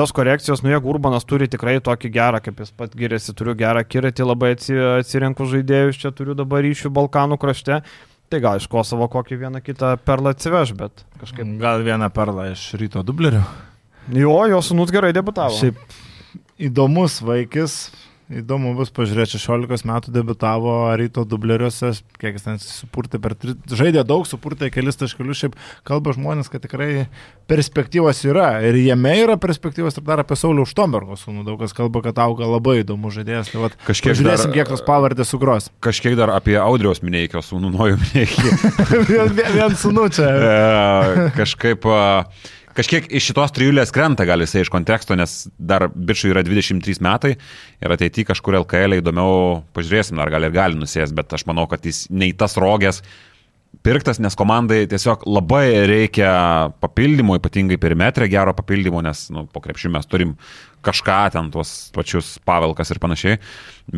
tos 0.00 0.14
korekcijos, 0.16 0.62
nu 0.64 0.70
jeigu 0.72 0.88
Urbanas 0.88 1.26
turi 1.28 1.44
tikrai 1.52 1.74
tokį 1.84 2.08
gerą, 2.14 2.38
kaip 2.40 2.62
jis 2.64 2.70
pat 2.72 2.94
giriasi, 2.96 3.34
turiu 3.36 3.52
gerą 3.60 3.82
kiratį, 3.84 4.24
labai 4.30 4.54
atsi- 4.56 4.78
atsirenku 5.02 5.44
žaidėjus, 5.50 5.98
čia 6.00 6.08
turiu 6.16 6.32
dabar 6.38 6.64
ryšių 6.64 6.88
Balkanų 6.96 7.36
krašte. 7.42 7.82
Tai 8.32 8.40
gal 8.40 8.56
iš 8.62 8.64
Kosovo 8.72 9.10
kokį 9.12 9.36
vieną 9.42 9.60
kitą 9.60 9.90
perlą 10.00 10.32
atsiveš, 10.32 10.72
bet 10.72 11.04
kažkaip. 11.20 11.52
Gal 11.60 11.84
vieną 11.84 12.08
perlą 12.16 12.48
iš 12.54 12.64
ryto 12.80 13.04
dublerių. 13.04 13.42
Jo, 14.16 14.38
jo 14.48 14.62
sunus 14.64 14.88
gerai 14.94 15.12
debutavo. 15.12 15.52
Šiaip 15.52 15.76
įdomus 16.70 17.20
vaikis. 17.20 17.90
Įdomu 18.32 18.72
bus 18.78 18.88
pažiūrėti, 18.94 19.36
16 19.36 19.84
metų 19.88 20.12
debitavo 20.14 20.72
ryto 20.96 21.24
dubleriuose, 21.28 21.90
kiek 22.20 22.38
jis 22.38 22.46
ten 22.46 22.60
supurtė 22.62 23.20
per... 23.20 23.34
tri- 23.36 23.56
Žaidė 23.68 24.04
daug, 24.08 24.24
supurtė 24.28 24.70
kelis 24.72 24.96
taškelius, 25.00 25.42
šiaip 25.42 25.56
kalba 25.88 26.14
žmonės, 26.16 26.48
kad 26.52 26.64
tikrai 26.64 27.06
perspektyvos 27.50 28.22
yra. 28.28 28.48
Ir 28.64 28.78
jame 28.80 29.12
yra 29.20 29.36
perspektyvos 29.40 29.98
ir 30.00 30.06
dar 30.06 30.22
apie 30.22 30.38
Saulį 30.38 30.64
Štombergo 30.70 31.18
sūnų. 31.20 31.44
Daug 31.48 31.60
kas 31.60 31.74
kalba, 31.76 32.00
kad 32.06 32.20
auga 32.24 32.48
labai 32.48 32.78
įdomus 32.80 33.18
žaidėjas. 33.18 33.52
Tai 33.52 33.66
vat, 33.66 33.76
Kažkiek 33.88 34.16
Žiūrėsim, 34.22 34.54
kiek 34.56 34.70
tos 34.72 34.84
pavardės 34.86 35.32
sugros. 35.34 35.68
Kažkiek 35.84 36.16
dar 36.18 36.32
apie 36.36 36.56
Audriaus 36.62 37.02
Mineikio 37.04 37.42
sūnų 37.44 37.74
Nojų 37.76 38.00
Mineikį. 38.06 38.56
vien, 39.10 39.36
vien, 39.36 39.78
sūnų 39.84 40.08
čia. 40.16 40.30
E, 40.52 41.28
kažkaip, 41.36 41.84
a, 41.88 42.00
kažkiek 42.76 43.08
iš 43.12 43.30
šitos 43.30 43.54
trijulės 43.56 43.92
krenta 43.94 44.26
gal 44.28 44.42
jisai 44.44 44.64
iš 44.64 44.70
konteksto, 44.72 45.16
nes 45.18 45.46
dar 45.58 45.88
bičiui 45.92 46.32
yra 46.32 46.44
23 46.46 47.02
metai 47.04 47.34
ir 47.36 47.96
ateityje 47.96 48.30
kažkur 48.32 48.58
LKL 48.62 48.98
įdomiau 49.00 49.62
pažiūrėsim, 49.76 50.20
ar 50.22 50.32
gali 50.32 50.50
ir 50.50 50.56
gali 50.56 50.80
nusės, 50.80 51.14
bet 51.16 51.32
aš 51.32 51.46
manau, 51.50 51.68
kad 51.70 51.84
jis 51.86 52.06
nei 52.10 52.32
tas 52.36 52.58
rogės 52.60 53.02
pirktas, 53.82 54.20
nes 54.22 54.36
komandai 54.38 54.84
tiesiog 54.90 55.24
labai 55.26 55.66
reikia 55.90 56.32
papildymo, 56.82 57.36
ypatingai 57.40 57.78
perimetrė 57.82 58.28
gero 58.30 58.54
papildymo, 58.56 59.02
nes 59.04 59.26
nu, 59.34 59.44
po 59.50 59.62
krepšių 59.64 59.90
mes 59.96 60.08
turim 60.10 60.36
kažką 60.82 61.18
ten 61.34 61.50
tuos 61.54 61.92
pačius 61.94 62.34
pavelkas 62.46 62.90
ir 62.90 62.98
panašiai, 63.02 63.38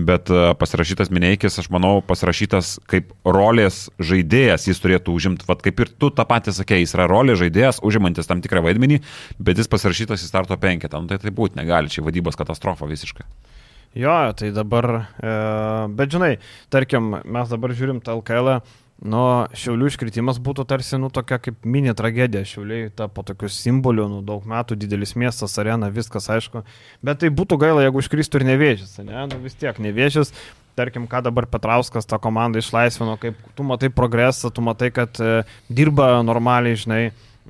bet 0.09 0.29
e, 0.33 0.43
pasirašytas 0.61 1.09
Mineikis, 1.15 1.57
aš 1.63 1.71
manau, 1.73 1.99
pasirašytas 2.05 2.75
kaip 2.91 3.13
rolės 3.25 3.87
žaidėjas, 3.97 4.69
jis 4.69 4.83
turėtų 4.85 5.17
užimti, 5.17 5.49
vad 5.49 5.65
kaip 5.65 5.81
ir 5.81 5.93
tu 5.97 6.13
tą 6.13 6.27
patį 6.29 6.57
sakei, 6.59 6.83
jis 6.85 6.97
yra 6.99 7.09
rolės 7.11 7.41
žaidėjas, 7.41 7.81
užimantis 7.85 8.29
tam 8.29 8.45
tikrą 8.45 8.65
vaidmenį, 8.69 9.01
bet 9.41 9.61
jis 9.61 9.71
pasirašytas 9.73 10.25
į 10.25 10.29
starto 10.29 10.61
penketą, 10.61 11.01
nu, 11.01 11.09
tai 11.09 11.21
tai 11.23 11.33
būti 11.33 11.61
negali, 11.61 11.93
čia 11.93 12.05
vadybos 12.05 12.37
katastrofa 12.41 12.89
visiškai. 12.91 13.25
Jo, 13.95 14.35
tai 14.35 14.49
dabar, 14.51 14.89
e, 15.23 15.35
bet 15.95 16.11
žinai, 16.11 16.33
tarkim, 16.75 17.15
mes 17.23 17.53
dabar 17.53 17.73
žiūrim 17.79 18.01
tą 18.05 18.19
LKL, 18.19 18.59
nu, 19.05 19.23
Šiaulių 19.57 19.91
iškritimas 19.91 20.41
būtų 20.43 20.65
tarsi, 20.69 20.97
nu, 21.01 21.11
tokia 21.13 21.39
kaip 21.43 21.67
mini 21.69 21.93
tragedija. 21.97 22.45
Šiauliai 22.49 22.89
tapo 22.97 23.25
tokiu 23.27 23.51
simboliu, 23.53 24.07
nu, 24.11 24.21
daug 24.25 24.47
metų, 24.49 24.79
didelis 24.81 25.15
miestas, 25.21 25.59
arena, 25.61 25.91
viskas 25.93 26.31
aišku. 26.33 26.65
Bet 27.05 27.21
tai 27.23 27.31
būtų 27.35 27.61
gaila, 27.61 27.85
jeigu 27.85 28.01
iškristų 28.01 28.41
ir 28.41 28.47
nevėžys, 28.55 28.97
ne? 29.05 29.27
Nu, 29.29 29.41
vis 29.45 29.57
tiek 29.61 29.81
nevėžys. 29.83 30.33
Tarkim, 30.75 31.05
ką 31.07 31.21
dabar 31.23 31.47
Petrauskas 31.47 32.09
tą 32.11 32.19
komandą 32.19 32.59
išlaisvino, 32.59 33.15
kaip 33.23 33.39
tu 33.55 33.67
matai 33.67 33.93
progresą, 33.95 34.51
tu 34.51 34.65
matai, 34.65 34.89
kad 34.91 35.21
e, 35.23 35.45
dirba 35.71 36.17
normaliai, 36.27 36.81
žinai. 36.81 37.03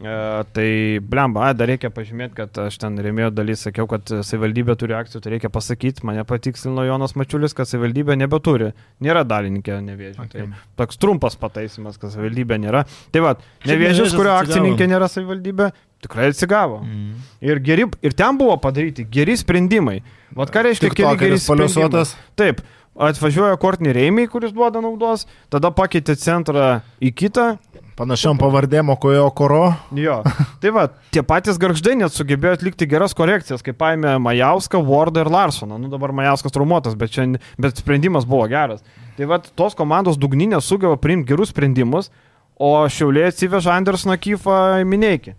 E, 0.02 0.44
tai, 0.52 0.98
blemba, 0.98 1.44
a, 1.46 1.54
dar 1.54 1.68
reikia 1.70 1.86
pažymėti, 1.94 2.34
kad 2.40 2.58
aš 2.64 2.80
ten 2.82 2.96
rėmėjo 2.98 3.28
daly 3.30 3.54
sakiau, 3.54 3.86
kad 3.90 4.10
savivaldybė 4.26 4.74
turi 4.80 4.96
akcijų, 4.98 5.20
tai 5.22 5.34
reikia 5.36 5.50
pasakyti, 5.54 6.02
mane 6.08 6.24
patikslino 6.26 6.82
Jonas 6.82 7.14
Mačiulis, 7.14 7.54
kad 7.54 7.70
savivaldybė 7.70 8.16
nebeturi, 8.18 8.72
nėra 9.06 9.22
dalininkė 9.30 9.78
nevėžio. 9.86 10.26
Okay. 10.26 10.48
Tai 10.50 10.82
toks 10.82 10.98
trumpas 10.98 11.38
pataisimas, 11.38 12.00
kad 12.02 12.10
savivaldybė 12.10 12.58
nėra. 12.64 12.82
Tai 13.14 13.22
va, 13.22 13.36
Nevėžis 13.70 14.16
kurio 14.18 14.34
akcininkė 14.34 14.90
nėra 14.90 15.06
savivaldybė, 15.12 15.70
tikrai 16.02 16.32
atsigavo. 16.32 16.82
Mm. 16.82 17.26
Ir, 17.46 17.62
geri, 17.62 17.86
ir 18.02 18.18
ten 18.18 18.40
buvo 18.40 18.58
padaryti 18.62 19.06
geri 19.06 19.38
sprendimai. 19.38 20.00
Vat 20.34 20.50
ką 20.50 20.66
reiškia 20.66 20.90
keli 20.90 21.22
geri 21.22 21.38
sprendimai. 21.38 22.02
Taip, 22.34 22.64
atvažiuoja 22.98 23.62
Kortnį 23.62 23.94
Reimiai, 23.94 24.30
kuris 24.30 24.50
duoda 24.54 24.82
naudos, 24.82 25.28
tada 25.54 25.70
pakeitė 25.74 26.18
centrą 26.18 26.80
į 26.98 27.14
kitą. 27.14 27.54
Panašiam 27.94 28.38
pavardėm, 28.40 28.88
o 28.90 28.96
kojo 28.98 29.28
koro. 29.38 29.68
Jo. 29.94 30.16
Tai 30.62 30.70
va, 30.74 30.88
tie 31.14 31.22
patys 31.26 31.60
garždai 31.62 31.94
net 32.00 32.14
sugebėjo 32.14 32.56
atlikti 32.56 32.88
geras 32.90 33.14
korekcijas, 33.14 33.62
kaip 33.62 33.78
paėmė 33.78 34.16
Majauską, 34.22 34.80
Wardą 34.82 35.22
ir 35.22 35.30
Larsoną. 35.30 35.78
Nu 35.78 35.90
dabar 35.92 36.10
Majauskas 36.16 36.54
traumuotas, 36.56 36.96
bet, 36.98 37.14
čia, 37.14 37.28
bet 37.60 37.78
sprendimas 37.78 38.26
buvo 38.26 38.48
geras. 38.50 38.82
Tai 39.14 39.30
va, 39.30 39.38
tos 39.38 39.78
komandos 39.78 40.18
dugninės 40.18 40.66
sugeba 40.66 40.98
priimti 40.98 41.30
gerus 41.30 41.54
sprendimus, 41.54 42.10
o 42.58 42.74
Šiaulė 42.90 43.28
atsiveža 43.30 43.78
Andersoną 43.78 44.18
Kyfą 44.18 44.60
į 44.82 44.88
Mineikį. 44.90 45.38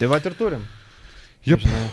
Tai 0.00 0.10
va 0.10 0.18
ir 0.18 0.38
turim. 0.38 0.66
Jep. 1.46 1.62
Žinai. 1.62 1.86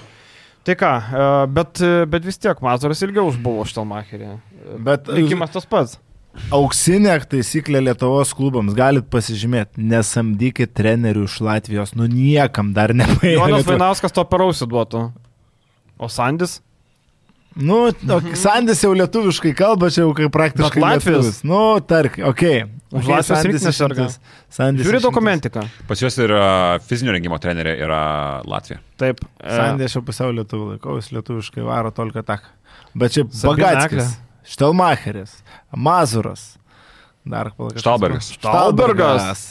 Tai 0.65 0.78
ką, 0.78 0.94
e, 0.98 1.28
bet, 1.57 1.82
bet 2.10 2.26
vis 2.26 2.41
tiek 2.41 2.57
Mazuras 2.65 3.02
ilgiau 3.06 3.30
užbuvo 3.30 3.65
Štelmacherį. 3.69 4.34
Bet 4.82 5.10
Likimas 5.14 5.53
tas 5.53 5.69
pats. 5.69 5.98
Auksinė 6.56 7.14
taisyklė 7.32 7.82
Lietuvos 7.86 8.34
klubams, 8.38 8.76
galit 8.78 9.08
pasižymėti, 9.12 9.82
nesamdykit 9.91 10.74
trenerių 10.78 11.28
iš 11.28 11.38
Latvijos, 11.45 11.95
nu 11.99 12.08
niekam 12.12 12.74
dar 12.78 12.94
Jonas 12.95 13.16
nepaėjo. 13.16 13.64
Vainauskas 13.68 14.16
to 14.16 14.26
perausi 14.30 14.68
duotų. 14.70 15.08
O 16.02 16.10
Sandis? 16.10 16.60
Nu, 17.56 17.90
o, 17.91 18.20
Sandis 18.40 18.80
jau 18.84 18.94
lietuviškai 18.95 19.52
kalba, 19.60 19.90
čia 19.91 20.06
jau 20.06 20.14
kaip 20.16 20.32
praktiškai 20.32 20.80
Bet 20.80 20.86
Latvis? 20.86 21.10
lietuvis. 21.18 21.41
Nu, 21.48 21.64
tark, 21.84 22.16
okei. 22.32 22.62
Už 22.91 23.06
Okay, 23.06 23.12
Latvijos 23.16 23.44
rinktinę 23.48 23.72
serga. 23.72 24.06
Sandis 24.52 24.84
Žiūri 24.88 24.99
dokumentiką. 25.03 25.62
Pas 25.88 26.02
juos 26.03 26.18
ir 26.20 26.34
fizinio 26.84 27.14
rengimo 27.16 27.38
trenerė 27.40 27.78
yra 27.86 27.99
Latvija. 28.44 28.82
Taip. 28.99 29.22
e, 29.40 29.53
Sandė 29.56 29.88
aš 29.88 29.95
jau 29.95 30.02
pusiau 30.08 30.34
lietuvių 30.36 30.74
laikau, 30.74 30.98
jis 30.99 31.08
lietuviškai 31.16 31.64
varo 31.64 31.94
tolką 31.95 32.24
tak. 32.28 32.49
Bet 32.91 33.16
čia 33.16 33.24
Sabina 33.32 33.70
Bagatskis, 33.70 34.18
Štelmacheris, 34.47 35.35
Mazuras, 35.72 36.55
dar 37.23 37.51
palakas. 37.57 37.81
Štalbergas. 37.84 38.31
Štalbergas. 38.38 39.43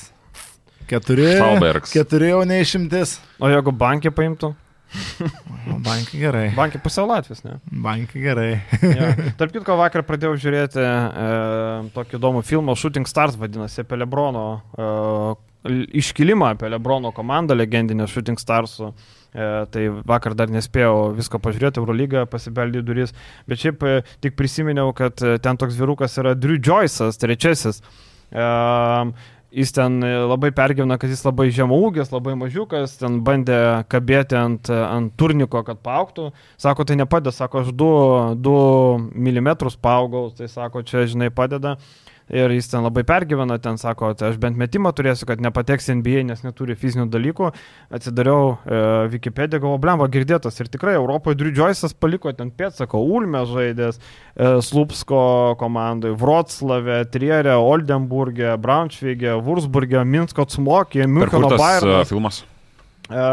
Keturi. 0.91 1.29
Šalbergs. 1.39 1.93
Keturi 1.95 2.33
jau 2.33 2.41
neišimtis. 2.49 3.21
O 3.39 3.51
jeigu 3.51 3.71
bankė 3.71 4.11
paimtų? 4.15 4.51
Bankai 5.87 6.19
gerai. 6.19 6.47
Bankė 6.57 6.81
pusiau 6.83 7.07
Latvijas, 7.07 7.45
ne? 7.45 7.61
Bankai 7.71 8.23
gerai. 8.25 8.49
Ja. 8.83 9.13
Tarp 9.39 9.55
kitko, 9.55 9.77
vakar 9.79 10.03
pradėjau 10.09 10.35
žiūrėti 10.43 10.83
e, 10.83 11.29
tokį 11.95 12.19
įdomų 12.19 12.43
filmą 12.47 12.75
Shooting 12.75 13.07
Stars, 13.07 13.39
vadinasi, 13.39 13.85
apie 13.85 14.01
Lebrono 14.01 14.45
e, 14.75 14.91
iškilimą, 16.03 16.57
apie 16.57 16.73
Lebrono 16.75 17.15
komandą, 17.15 17.55
legendinę 17.55 18.09
Shooting 18.11 18.43
Starsų. 18.43 18.91
E, 18.91 19.20
tai 19.33 19.87
vakar 20.07 20.35
dar 20.35 20.51
nespėjau 20.51 21.13
visko 21.15 21.39
pažiūrėti, 21.43 21.79
Eurolygą 21.79 22.25
pasibeldė 22.31 22.83
duris, 22.83 23.15
bet 23.47 23.63
šiaip 23.63 23.85
e, 23.87 23.99
tik 24.25 24.35
prisiminiau, 24.39 24.91
kad 24.97 25.23
e, 25.23 25.37
ten 25.43 25.61
toks 25.61 25.79
vyrukas 25.79 26.19
yra 26.19 26.35
Drew 26.35 26.59
Joyce'as, 26.59 27.21
trečiasis. 27.21 27.79
E, 28.31 28.49
jis 29.55 29.73
ten 29.75 29.99
labai 30.03 30.51
pergyvena, 30.55 30.99
kad 30.99 31.11
jis 31.11 31.23
labai 31.27 31.49
žemaūgis, 31.55 32.13
labai 32.15 32.37
mažiukas, 32.39 32.97
ten 33.01 33.21
bandė 33.27 33.61
kabėti 33.91 34.39
ant, 34.39 34.71
ant 34.71 35.15
turniko, 35.19 35.63
kad 35.67 35.81
paauktų. 35.83 36.29
Sako, 36.61 36.87
tai 36.87 36.99
nepadeda, 37.01 37.35
sako, 37.35 37.65
aš 37.65 37.73
2 37.75 39.11
mm 39.15 39.51
paaugau, 39.83 40.29
tai 40.35 40.51
sako, 40.51 40.85
čia 40.87 41.07
žinai 41.11 41.31
padeda. 41.35 41.77
Ir 42.31 42.53
jis 42.55 42.69
ten 42.71 42.85
labai 42.87 43.03
pergyvena, 43.07 43.57
ten 43.59 43.79
sako, 43.81 44.13
tai 44.15 44.29
aš 44.31 44.37
bent 44.39 44.59
metimą 44.59 44.93
turėsiu, 44.95 45.27
kad 45.27 45.41
nepateks 45.43 45.89
NBA, 45.99 46.23
nes 46.29 46.45
neturi 46.45 46.77
fizinių 46.79 47.09
dalykų. 47.11 47.49
Atsidariau 47.99 48.53
e, 48.55 48.83
Wikipedia, 49.11 49.59
galvo, 49.59 49.81
blemba 49.83 50.07
girdėtas. 50.13 50.61
Ir 50.63 50.71
tikrai 50.71 50.95
Europoje 50.95 51.41
Driudžioisas 51.41 51.97
paliko 51.99 52.31
ten 52.37 52.53
pėtsako, 52.55 53.03
Ulme 53.03 53.43
žaidės, 53.51 53.99
e, 53.99 54.53
Slupsko 54.63 55.57
komandai, 55.59 56.15
Vroclave, 56.15 57.01
Trierė, 57.11 57.57
Oldenburgė, 57.59 58.55
Braunšvigė, 58.63 59.35
Wurzburgė, 59.43 60.05
Minsko 60.07 60.47
Per 60.47 61.03
kur 61.03 61.11
Müncheno 61.11 61.51
uh, 61.51 61.59
Bayernas. 61.59 62.15
filmas? 62.15 62.43
E, 63.11 63.29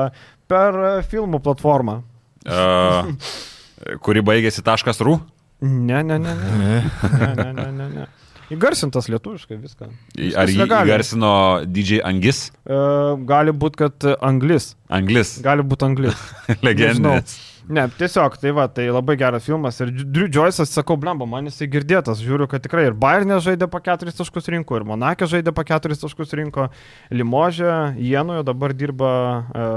per 0.49 0.81
e, 0.81 0.91
filmų 1.05 1.45
platformą. 1.45 2.01
Uh, 2.47 3.13
kuri 4.01 4.25
baigėsi 4.25 4.65
taškas 4.65 5.05
rū? 5.05 5.19
Ne, 5.61 6.01
ne, 6.01 6.17
ne, 6.17 6.33
ne. 6.33 6.53
ne, 6.57 7.33
ne, 7.37 7.51
ne, 7.53 7.71
ne, 7.77 7.89
ne. 7.93 8.07
Įgarsintas 8.53 9.09
lietuviškai 9.11 9.57
viską. 9.59 9.89
Ar 10.39 10.47
jį 10.47 10.61
legaliai. 10.61 10.87
įgarsino 10.87 11.31
DJ 11.67 11.99
Angis? 12.07 12.45
E, 12.63 12.79
gali 13.27 13.51
būti, 13.51 13.81
kad 13.83 14.07
anglis. 14.23 14.71
Anglis. 14.87 15.35
Gali 15.43 15.65
būti 15.67 15.87
anglis. 15.89 16.21
Legendinis. 16.65 17.35
Ne, 17.67 17.83
tiesiog, 17.99 18.37
tai 18.39 18.53
va, 18.55 18.69
tai 18.71 18.85
labai 18.87 19.17
geras 19.19 19.43
filmas. 19.43 19.81
Ir 19.83 19.91
Drew 19.91 20.29
Joyce'as, 20.31 20.71
sakau, 20.71 20.95
blemba, 20.99 21.27
man 21.27 21.49
jisai 21.49 21.67
girdėtas. 21.73 22.21
Žiūriu, 22.23 22.47
kad 22.47 22.63
tikrai 22.63 22.85
ir 22.87 22.95
Bayernė 22.95 23.41
žaidė 23.43 23.67
po 23.67 23.81
4 23.83 24.15
taškus 24.15 24.47
rinko, 24.53 24.79
ir 24.79 24.87
Monakė 24.87 25.27
žaidė 25.27 25.51
po 25.51 25.67
4 25.67 25.99
taškus 25.99 26.31
rinko, 26.39 26.69
Limožė, 27.11 27.73
Jenoje 27.99 28.47
dabar 28.47 28.71
dirba 28.71 29.11
e, 29.51 29.67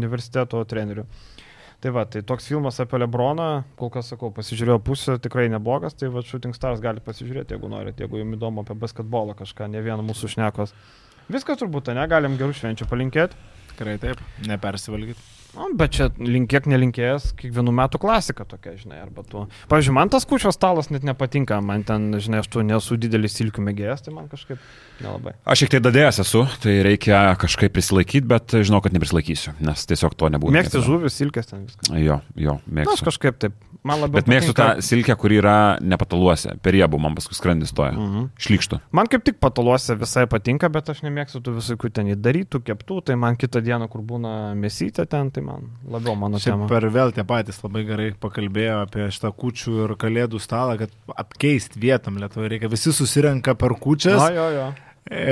universiteto 0.00 0.64
treneriu. 0.66 1.06
Tai 1.84 1.92
va, 1.92 2.06
tai 2.08 2.22
toks 2.24 2.48
filmas 2.48 2.80
apie 2.80 2.98
Lebroną, 3.02 3.48
kol 3.76 3.90
kas 3.92 4.08
sakau, 4.12 4.30
pasižiūrėjau 4.34 4.80
pusę, 4.86 5.18
tikrai 5.22 5.44
neblogas, 5.52 5.94
tai 5.98 6.08
va, 6.12 6.24
Shooting 6.24 6.56
Stars 6.56 6.80
gali 6.80 7.04
pasižiūrėti, 7.04 7.52
jeigu 7.52 7.68
norite, 7.68 8.06
jeigu 8.06 8.22
jums 8.22 8.38
įdomu 8.38 8.64
apie 8.64 8.78
basketbolą 8.80 9.36
kažką, 9.36 9.68
ne 9.74 9.84
vieną 9.84 10.06
mūsų 10.08 10.32
šnekos. 10.38 10.72
Viskas 11.28 11.60
turbūt, 11.60 11.92
ne, 11.92 12.08
galim 12.08 12.40
gerų 12.40 12.56
švenčių 12.56 12.88
palinkėti. 12.88 13.48
Tikrai 13.74 13.98
taip, 14.00 14.22
nepersivalgyti. 14.48 15.35
Nu, 15.56 15.70
bet 15.78 15.94
čia 15.96 16.10
linkėk 16.20 16.66
nelinkėjęs, 16.68 17.30
kiekvienų 17.40 17.72
metų 17.78 18.00
klasika 18.02 18.44
tokia, 18.48 18.74
žinai, 18.76 18.98
arba 19.06 19.22
tu. 19.24 19.46
Pavyzdžiui, 19.70 19.94
man 19.96 20.10
tas 20.12 20.26
kučio 20.28 20.52
stalas 20.52 20.90
net 20.92 21.06
nepatinka, 21.06 21.58
man 21.64 21.84
ten, 21.88 22.10
žinai, 22.20 22.42
aš 22.44 22.50
tu 22.52 22.60
nesu 22.66 22.98
didelis 23.00 23.32
silkių 23.38 23.64
mėgėjas, 23.70 24.04
tai 24.04 24.12
man 24.12 24.28
kažkaip 24.28 24.60
nelabai. 25.00 25.32
Aš 25.48 25.62
šiek 25.64 25.72
tiek 25.76 25.84
dadėjęs 25.86 26.20
esu, 26.26 26.42
tai 26.62 26.76
reikia 26.84 27.22
kažkaip 27.40 27.72
prisilaikyti, 27.72 28.26
bet 28.28 28.52
žinau, 28.60 28.82
kad 28.84 28.92
neprisilaikysiu, 28.96 29.56
nes 29.64 29.86
tiesiog 29.88 30.14
to 30.20 30.28
nebūtų. 30.36 30.54
Mėgsti 30.58 30.82
žuvis, 30.84 31.16
silkės 31.22 31.48
ten 31.50 31.64
viską. 31.64 31.96
Jo, 32.04 32.20
jo, 32.36 32.58
Na, 32.66 32.84
aš 32.84 32.92
mėgstu. 32.92 33.08
kažkaip 33.08 33.40
taip. 33.46 33.56
Man 33.86 34.00
labiau. 34.02 34.18
Bet 34.18 34.26
mėgstu 34.26 34.50
tą 34.56 34.64
patinka- 34.74 34.82
silkę, 34.82 35.14
kuri 35.20 35.36
yra 35.38 35.56
nepataluose, 35.80 36.56
per 36.60 36.74
riebų 36.74 36.98
man 37.00 37.14
paskui 37.14 37.36
skrandis 37.38 37.70
stoja. 37.70 37.92
Mhm. 37.94 38.24
Šlykštų. 38.42 38.80
Man 38.98 39.06
kaip 39.06 39.22
tik 39.24 39.38
pataluose 39.38 39.94
visai 40.00 40.24
patinka, 40.26 40.68
bet 40.74 40.90
aš 40.90 41.04
nemėgstu 41.06 41.38
tų 41.40 41.54
visokių 41.60 41.92
ten 41.94 42.10
įdarytų, 42.16 42.60
keptų, 42.66 42.98
tai 43.06 43.14
man 43.14 43.36
kitą 43.38 43.62
dieną, 43.62 43.86
kur 43.92 44.02
būna 44.02 44.56
mėsytė 44.58 45.06
ten, 45.08 45.30
tai 45.30 45.44
man 45.46 45.68
labiau 45.92 46.16
mano 46.18 46.40
Šiaip 46.42 46.54
tema. 46.54 46.68
per 46.70 46.88
vėl 46.94 47.12
tie 47.16 47.24
patys 47.26 47.60
labai 47.64 47.84
gerai 47.88 48.08
pakalbėjo 48.22 48.80
apie 48.84 49.06
šitą 49.14 49.30
kučių 49.42 49.76
ir 49.84 49.94
kalėdų 50.02 50.40
stalą, 50.42 50.76
kad 50.82 50.92
apkeisti 51.22 51.80
vietom 51.82 52.18
Lietuvoje 52.22 52.56
reikia. 52.56 52.72
Visi 52.72 52.92
susirenka 52.96 53.54
per 53.58 53.76
kučias 53.80 54.18
Na, 54.20 54.28
jo, 54.34 54.46
jo. 54.56 54.66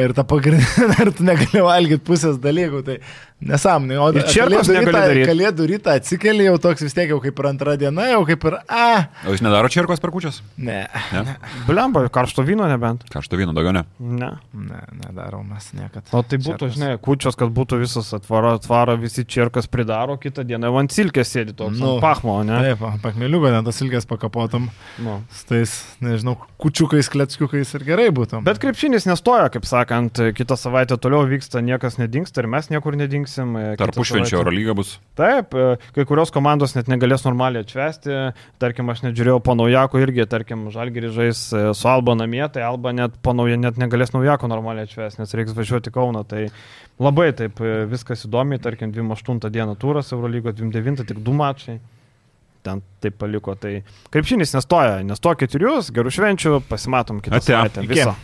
ir 0.04 0.14
ta 0.16 0.24
pagrindinė, 0.30 0.98
ir 1.04 1.12
tu 1.18 1.26
negali 1.26 1.64
valgyti 1.66 2.04
pusės 2.06 2.38
dalykų. 2.42 2.84
Tai 2.86 2.98
nesąmonė. 3.42 3.96
O 4.00 4.08
Ir 4.14 4.24
čierkos 4.30 4.68
kalėdų 4.68 4.74
negali 4.86 5.14
rytą-. 5.18 5.26
Kalėdų 5.30 5.66
rytą 5.68 5.94
atsikeli 5.98 6.44
jau 6.46 6.54
toks 6.62 6.84
vis 6.86 6.94
tiek 6.96 7.10
jau 7.10 7.18
kaip 7.20 7.38
ir 7.42 7.48
antra 7.50 7.74
diena, 7.80 8.06
jau 8.12 8.22
kaip 8.28 8.44
ir... 8.48 8.56
A, 8.70 9.08
O 9.26 9.34
jūs 9.34 9.42
nedaro 9.44 9.68
čirkos 9.68 10.00
per 10.00 10.12
kučias? 10.14 10.38
ne. 10.56 10.86
Ne? 11.12 11.34
Blemba, 11.66 12.04
karšto 12.14 12.44
vyno 12.46 12.68
nebent. 12.70 13.04
Karšto 13.12 13.36
vyno 13.36 13.52
daugiau 13.56 13.74
ne. 13.76 13.82
Ne. 13.98 14.30
Ne, 14.54 14.80
nedarom 15.02 15.48
mes 15.50 15.66
niekada. 15.76 16.06
O 16.16 16.22
tai 16.22 16.38
būtų, 16.38 16.70
Čierkas. 16.70 16.76
žinai, 16.78 16.92
kučios, 17.02 17.36
kad 17.36 17.52
būtų 17.54 17.80
visas 17.82 18.08
atvaro, 18.16 18.54
atvaro 18.60 18.96
visi 19.02 19.26
čirkas 19.28 19.66
pridaro, 19.68 20.16
kitą 20.22 20.46
dieną 20.46 20.70
jau 20.70 20.78
ant 20.80 20.94
silkės 20.94 21.34
sėdi 21.34 21.52
toks, 21.58 21.76
Nu. 21.82 21.98
pachmo, 22.00 22.38
ne? 22.46 22.60
Taip, 22.70 22.86
pakmeliuko, 23.02 23.50
net 23.52 23.66
tas 23.68 23.82
ilgės 23.84 24.06
pakapotum 24.08 24.70
Nu. 25.02 25.18
su 25.34 25.44
tais, 25.50 25.74
nežinau, 26.00 26.36
kučiukais, 26.62 27.10
kleckiukais 27.12 27.74
ir 27.76 27.84
gerai 27.84 28.08
būtų. 28.14 28.40
Bet 28.46 28.62
krepšinis 28.62 29.04
nestoja, 29.10 29.50
kaip 29.52 29.66
sakant, 29.68 30.22
kitą 30.38 30.56
savaitę 30.56 30.96
toliau 30.96 31.26
vyksta, 31.28 31.60
niekas 31.64 31.98
nedingsta 32.00 32.40
ir 32.40 32.48
mes 32.48 32.70
niekur 32.72 32.96
nedingsim. 32.96 33.23
E, 33.26 33.62
kitą 33.74 33.86
Tarpušvenčio 33.86 34.38
Eurolyga 34.38 34.74
bus. 34.76 34.96
Taip, 35.18 35.54
e, 35.54 35.76
kai 35.96 36.04
kurios 36.08 36.32
komandos 36.34 36.74
net 36.76 36.88
negalės 36.90 37.24
normaliai 37.26 37.64
atšvesti. 37.64 38.18
Tarkim, 38.62 38.90
aš 38.92 39.04
net 39.06 39.16
žiūrėjau 39.18 39.40
po 39.44 39.56
naujako 39.58 40.02
irgi, 40.02 40.26
tarkim, 40.30 40.66
Žalgirį 40.74 41.12
žais 41.14 41.40
e, 41.54 41.64
su 41.76 41.88
Alba 41.90 42.16
namie, 42.18 42.42
tai 42.52 42.66
Alba 42.66 42.94
net 42.96 43.16
po 43.24 43.34
naujo 43.36 43.58
net 43.60 43.80
negalės 43.80 44.14
naujako 44.14 44.50
normaliai 44.52 44.88
atšvesti, 44.88 45.22
nes 45.22 45.34
reiks 45.38 45.56
važiuoti 45.56 45.94
Kauną. 45.94 46.24
Tai 46.28 46.46
labai 47.02 47.30
taip 47.36 47.62
e, 47.64 47.84
viskas 47.90 48.26
įdomiai, 48.28 48.62
tarkim, 48.62 48.94
28 48.94 49.50
dieną 49.54 49.78
turas 49.80 50.12
Eurolygos, 50.14 50.56
29 50.60 51.08
tik 51.10 51.24
du 51.24 51.36
mačai. 51.36 51.80
Ten 52.64 52.80
taip 53.04 53.18
paliko. 53.20 53.52
Tai 53.60 53.74
krepšinis 54.14 54.54
nestoja, 54.56 55.02
nestokit 55.04 55.52
ir 55.58 55.66
jūs, 55.66 55.90
gerų 55.92 56.14
švenčių, 56.16 56.62
pasimatom 56.70 57.20
kitą 57.24 57.42
Ate. 57.42 57.52
savaitę. 57.52 57.84
Viso. 57.90 58.14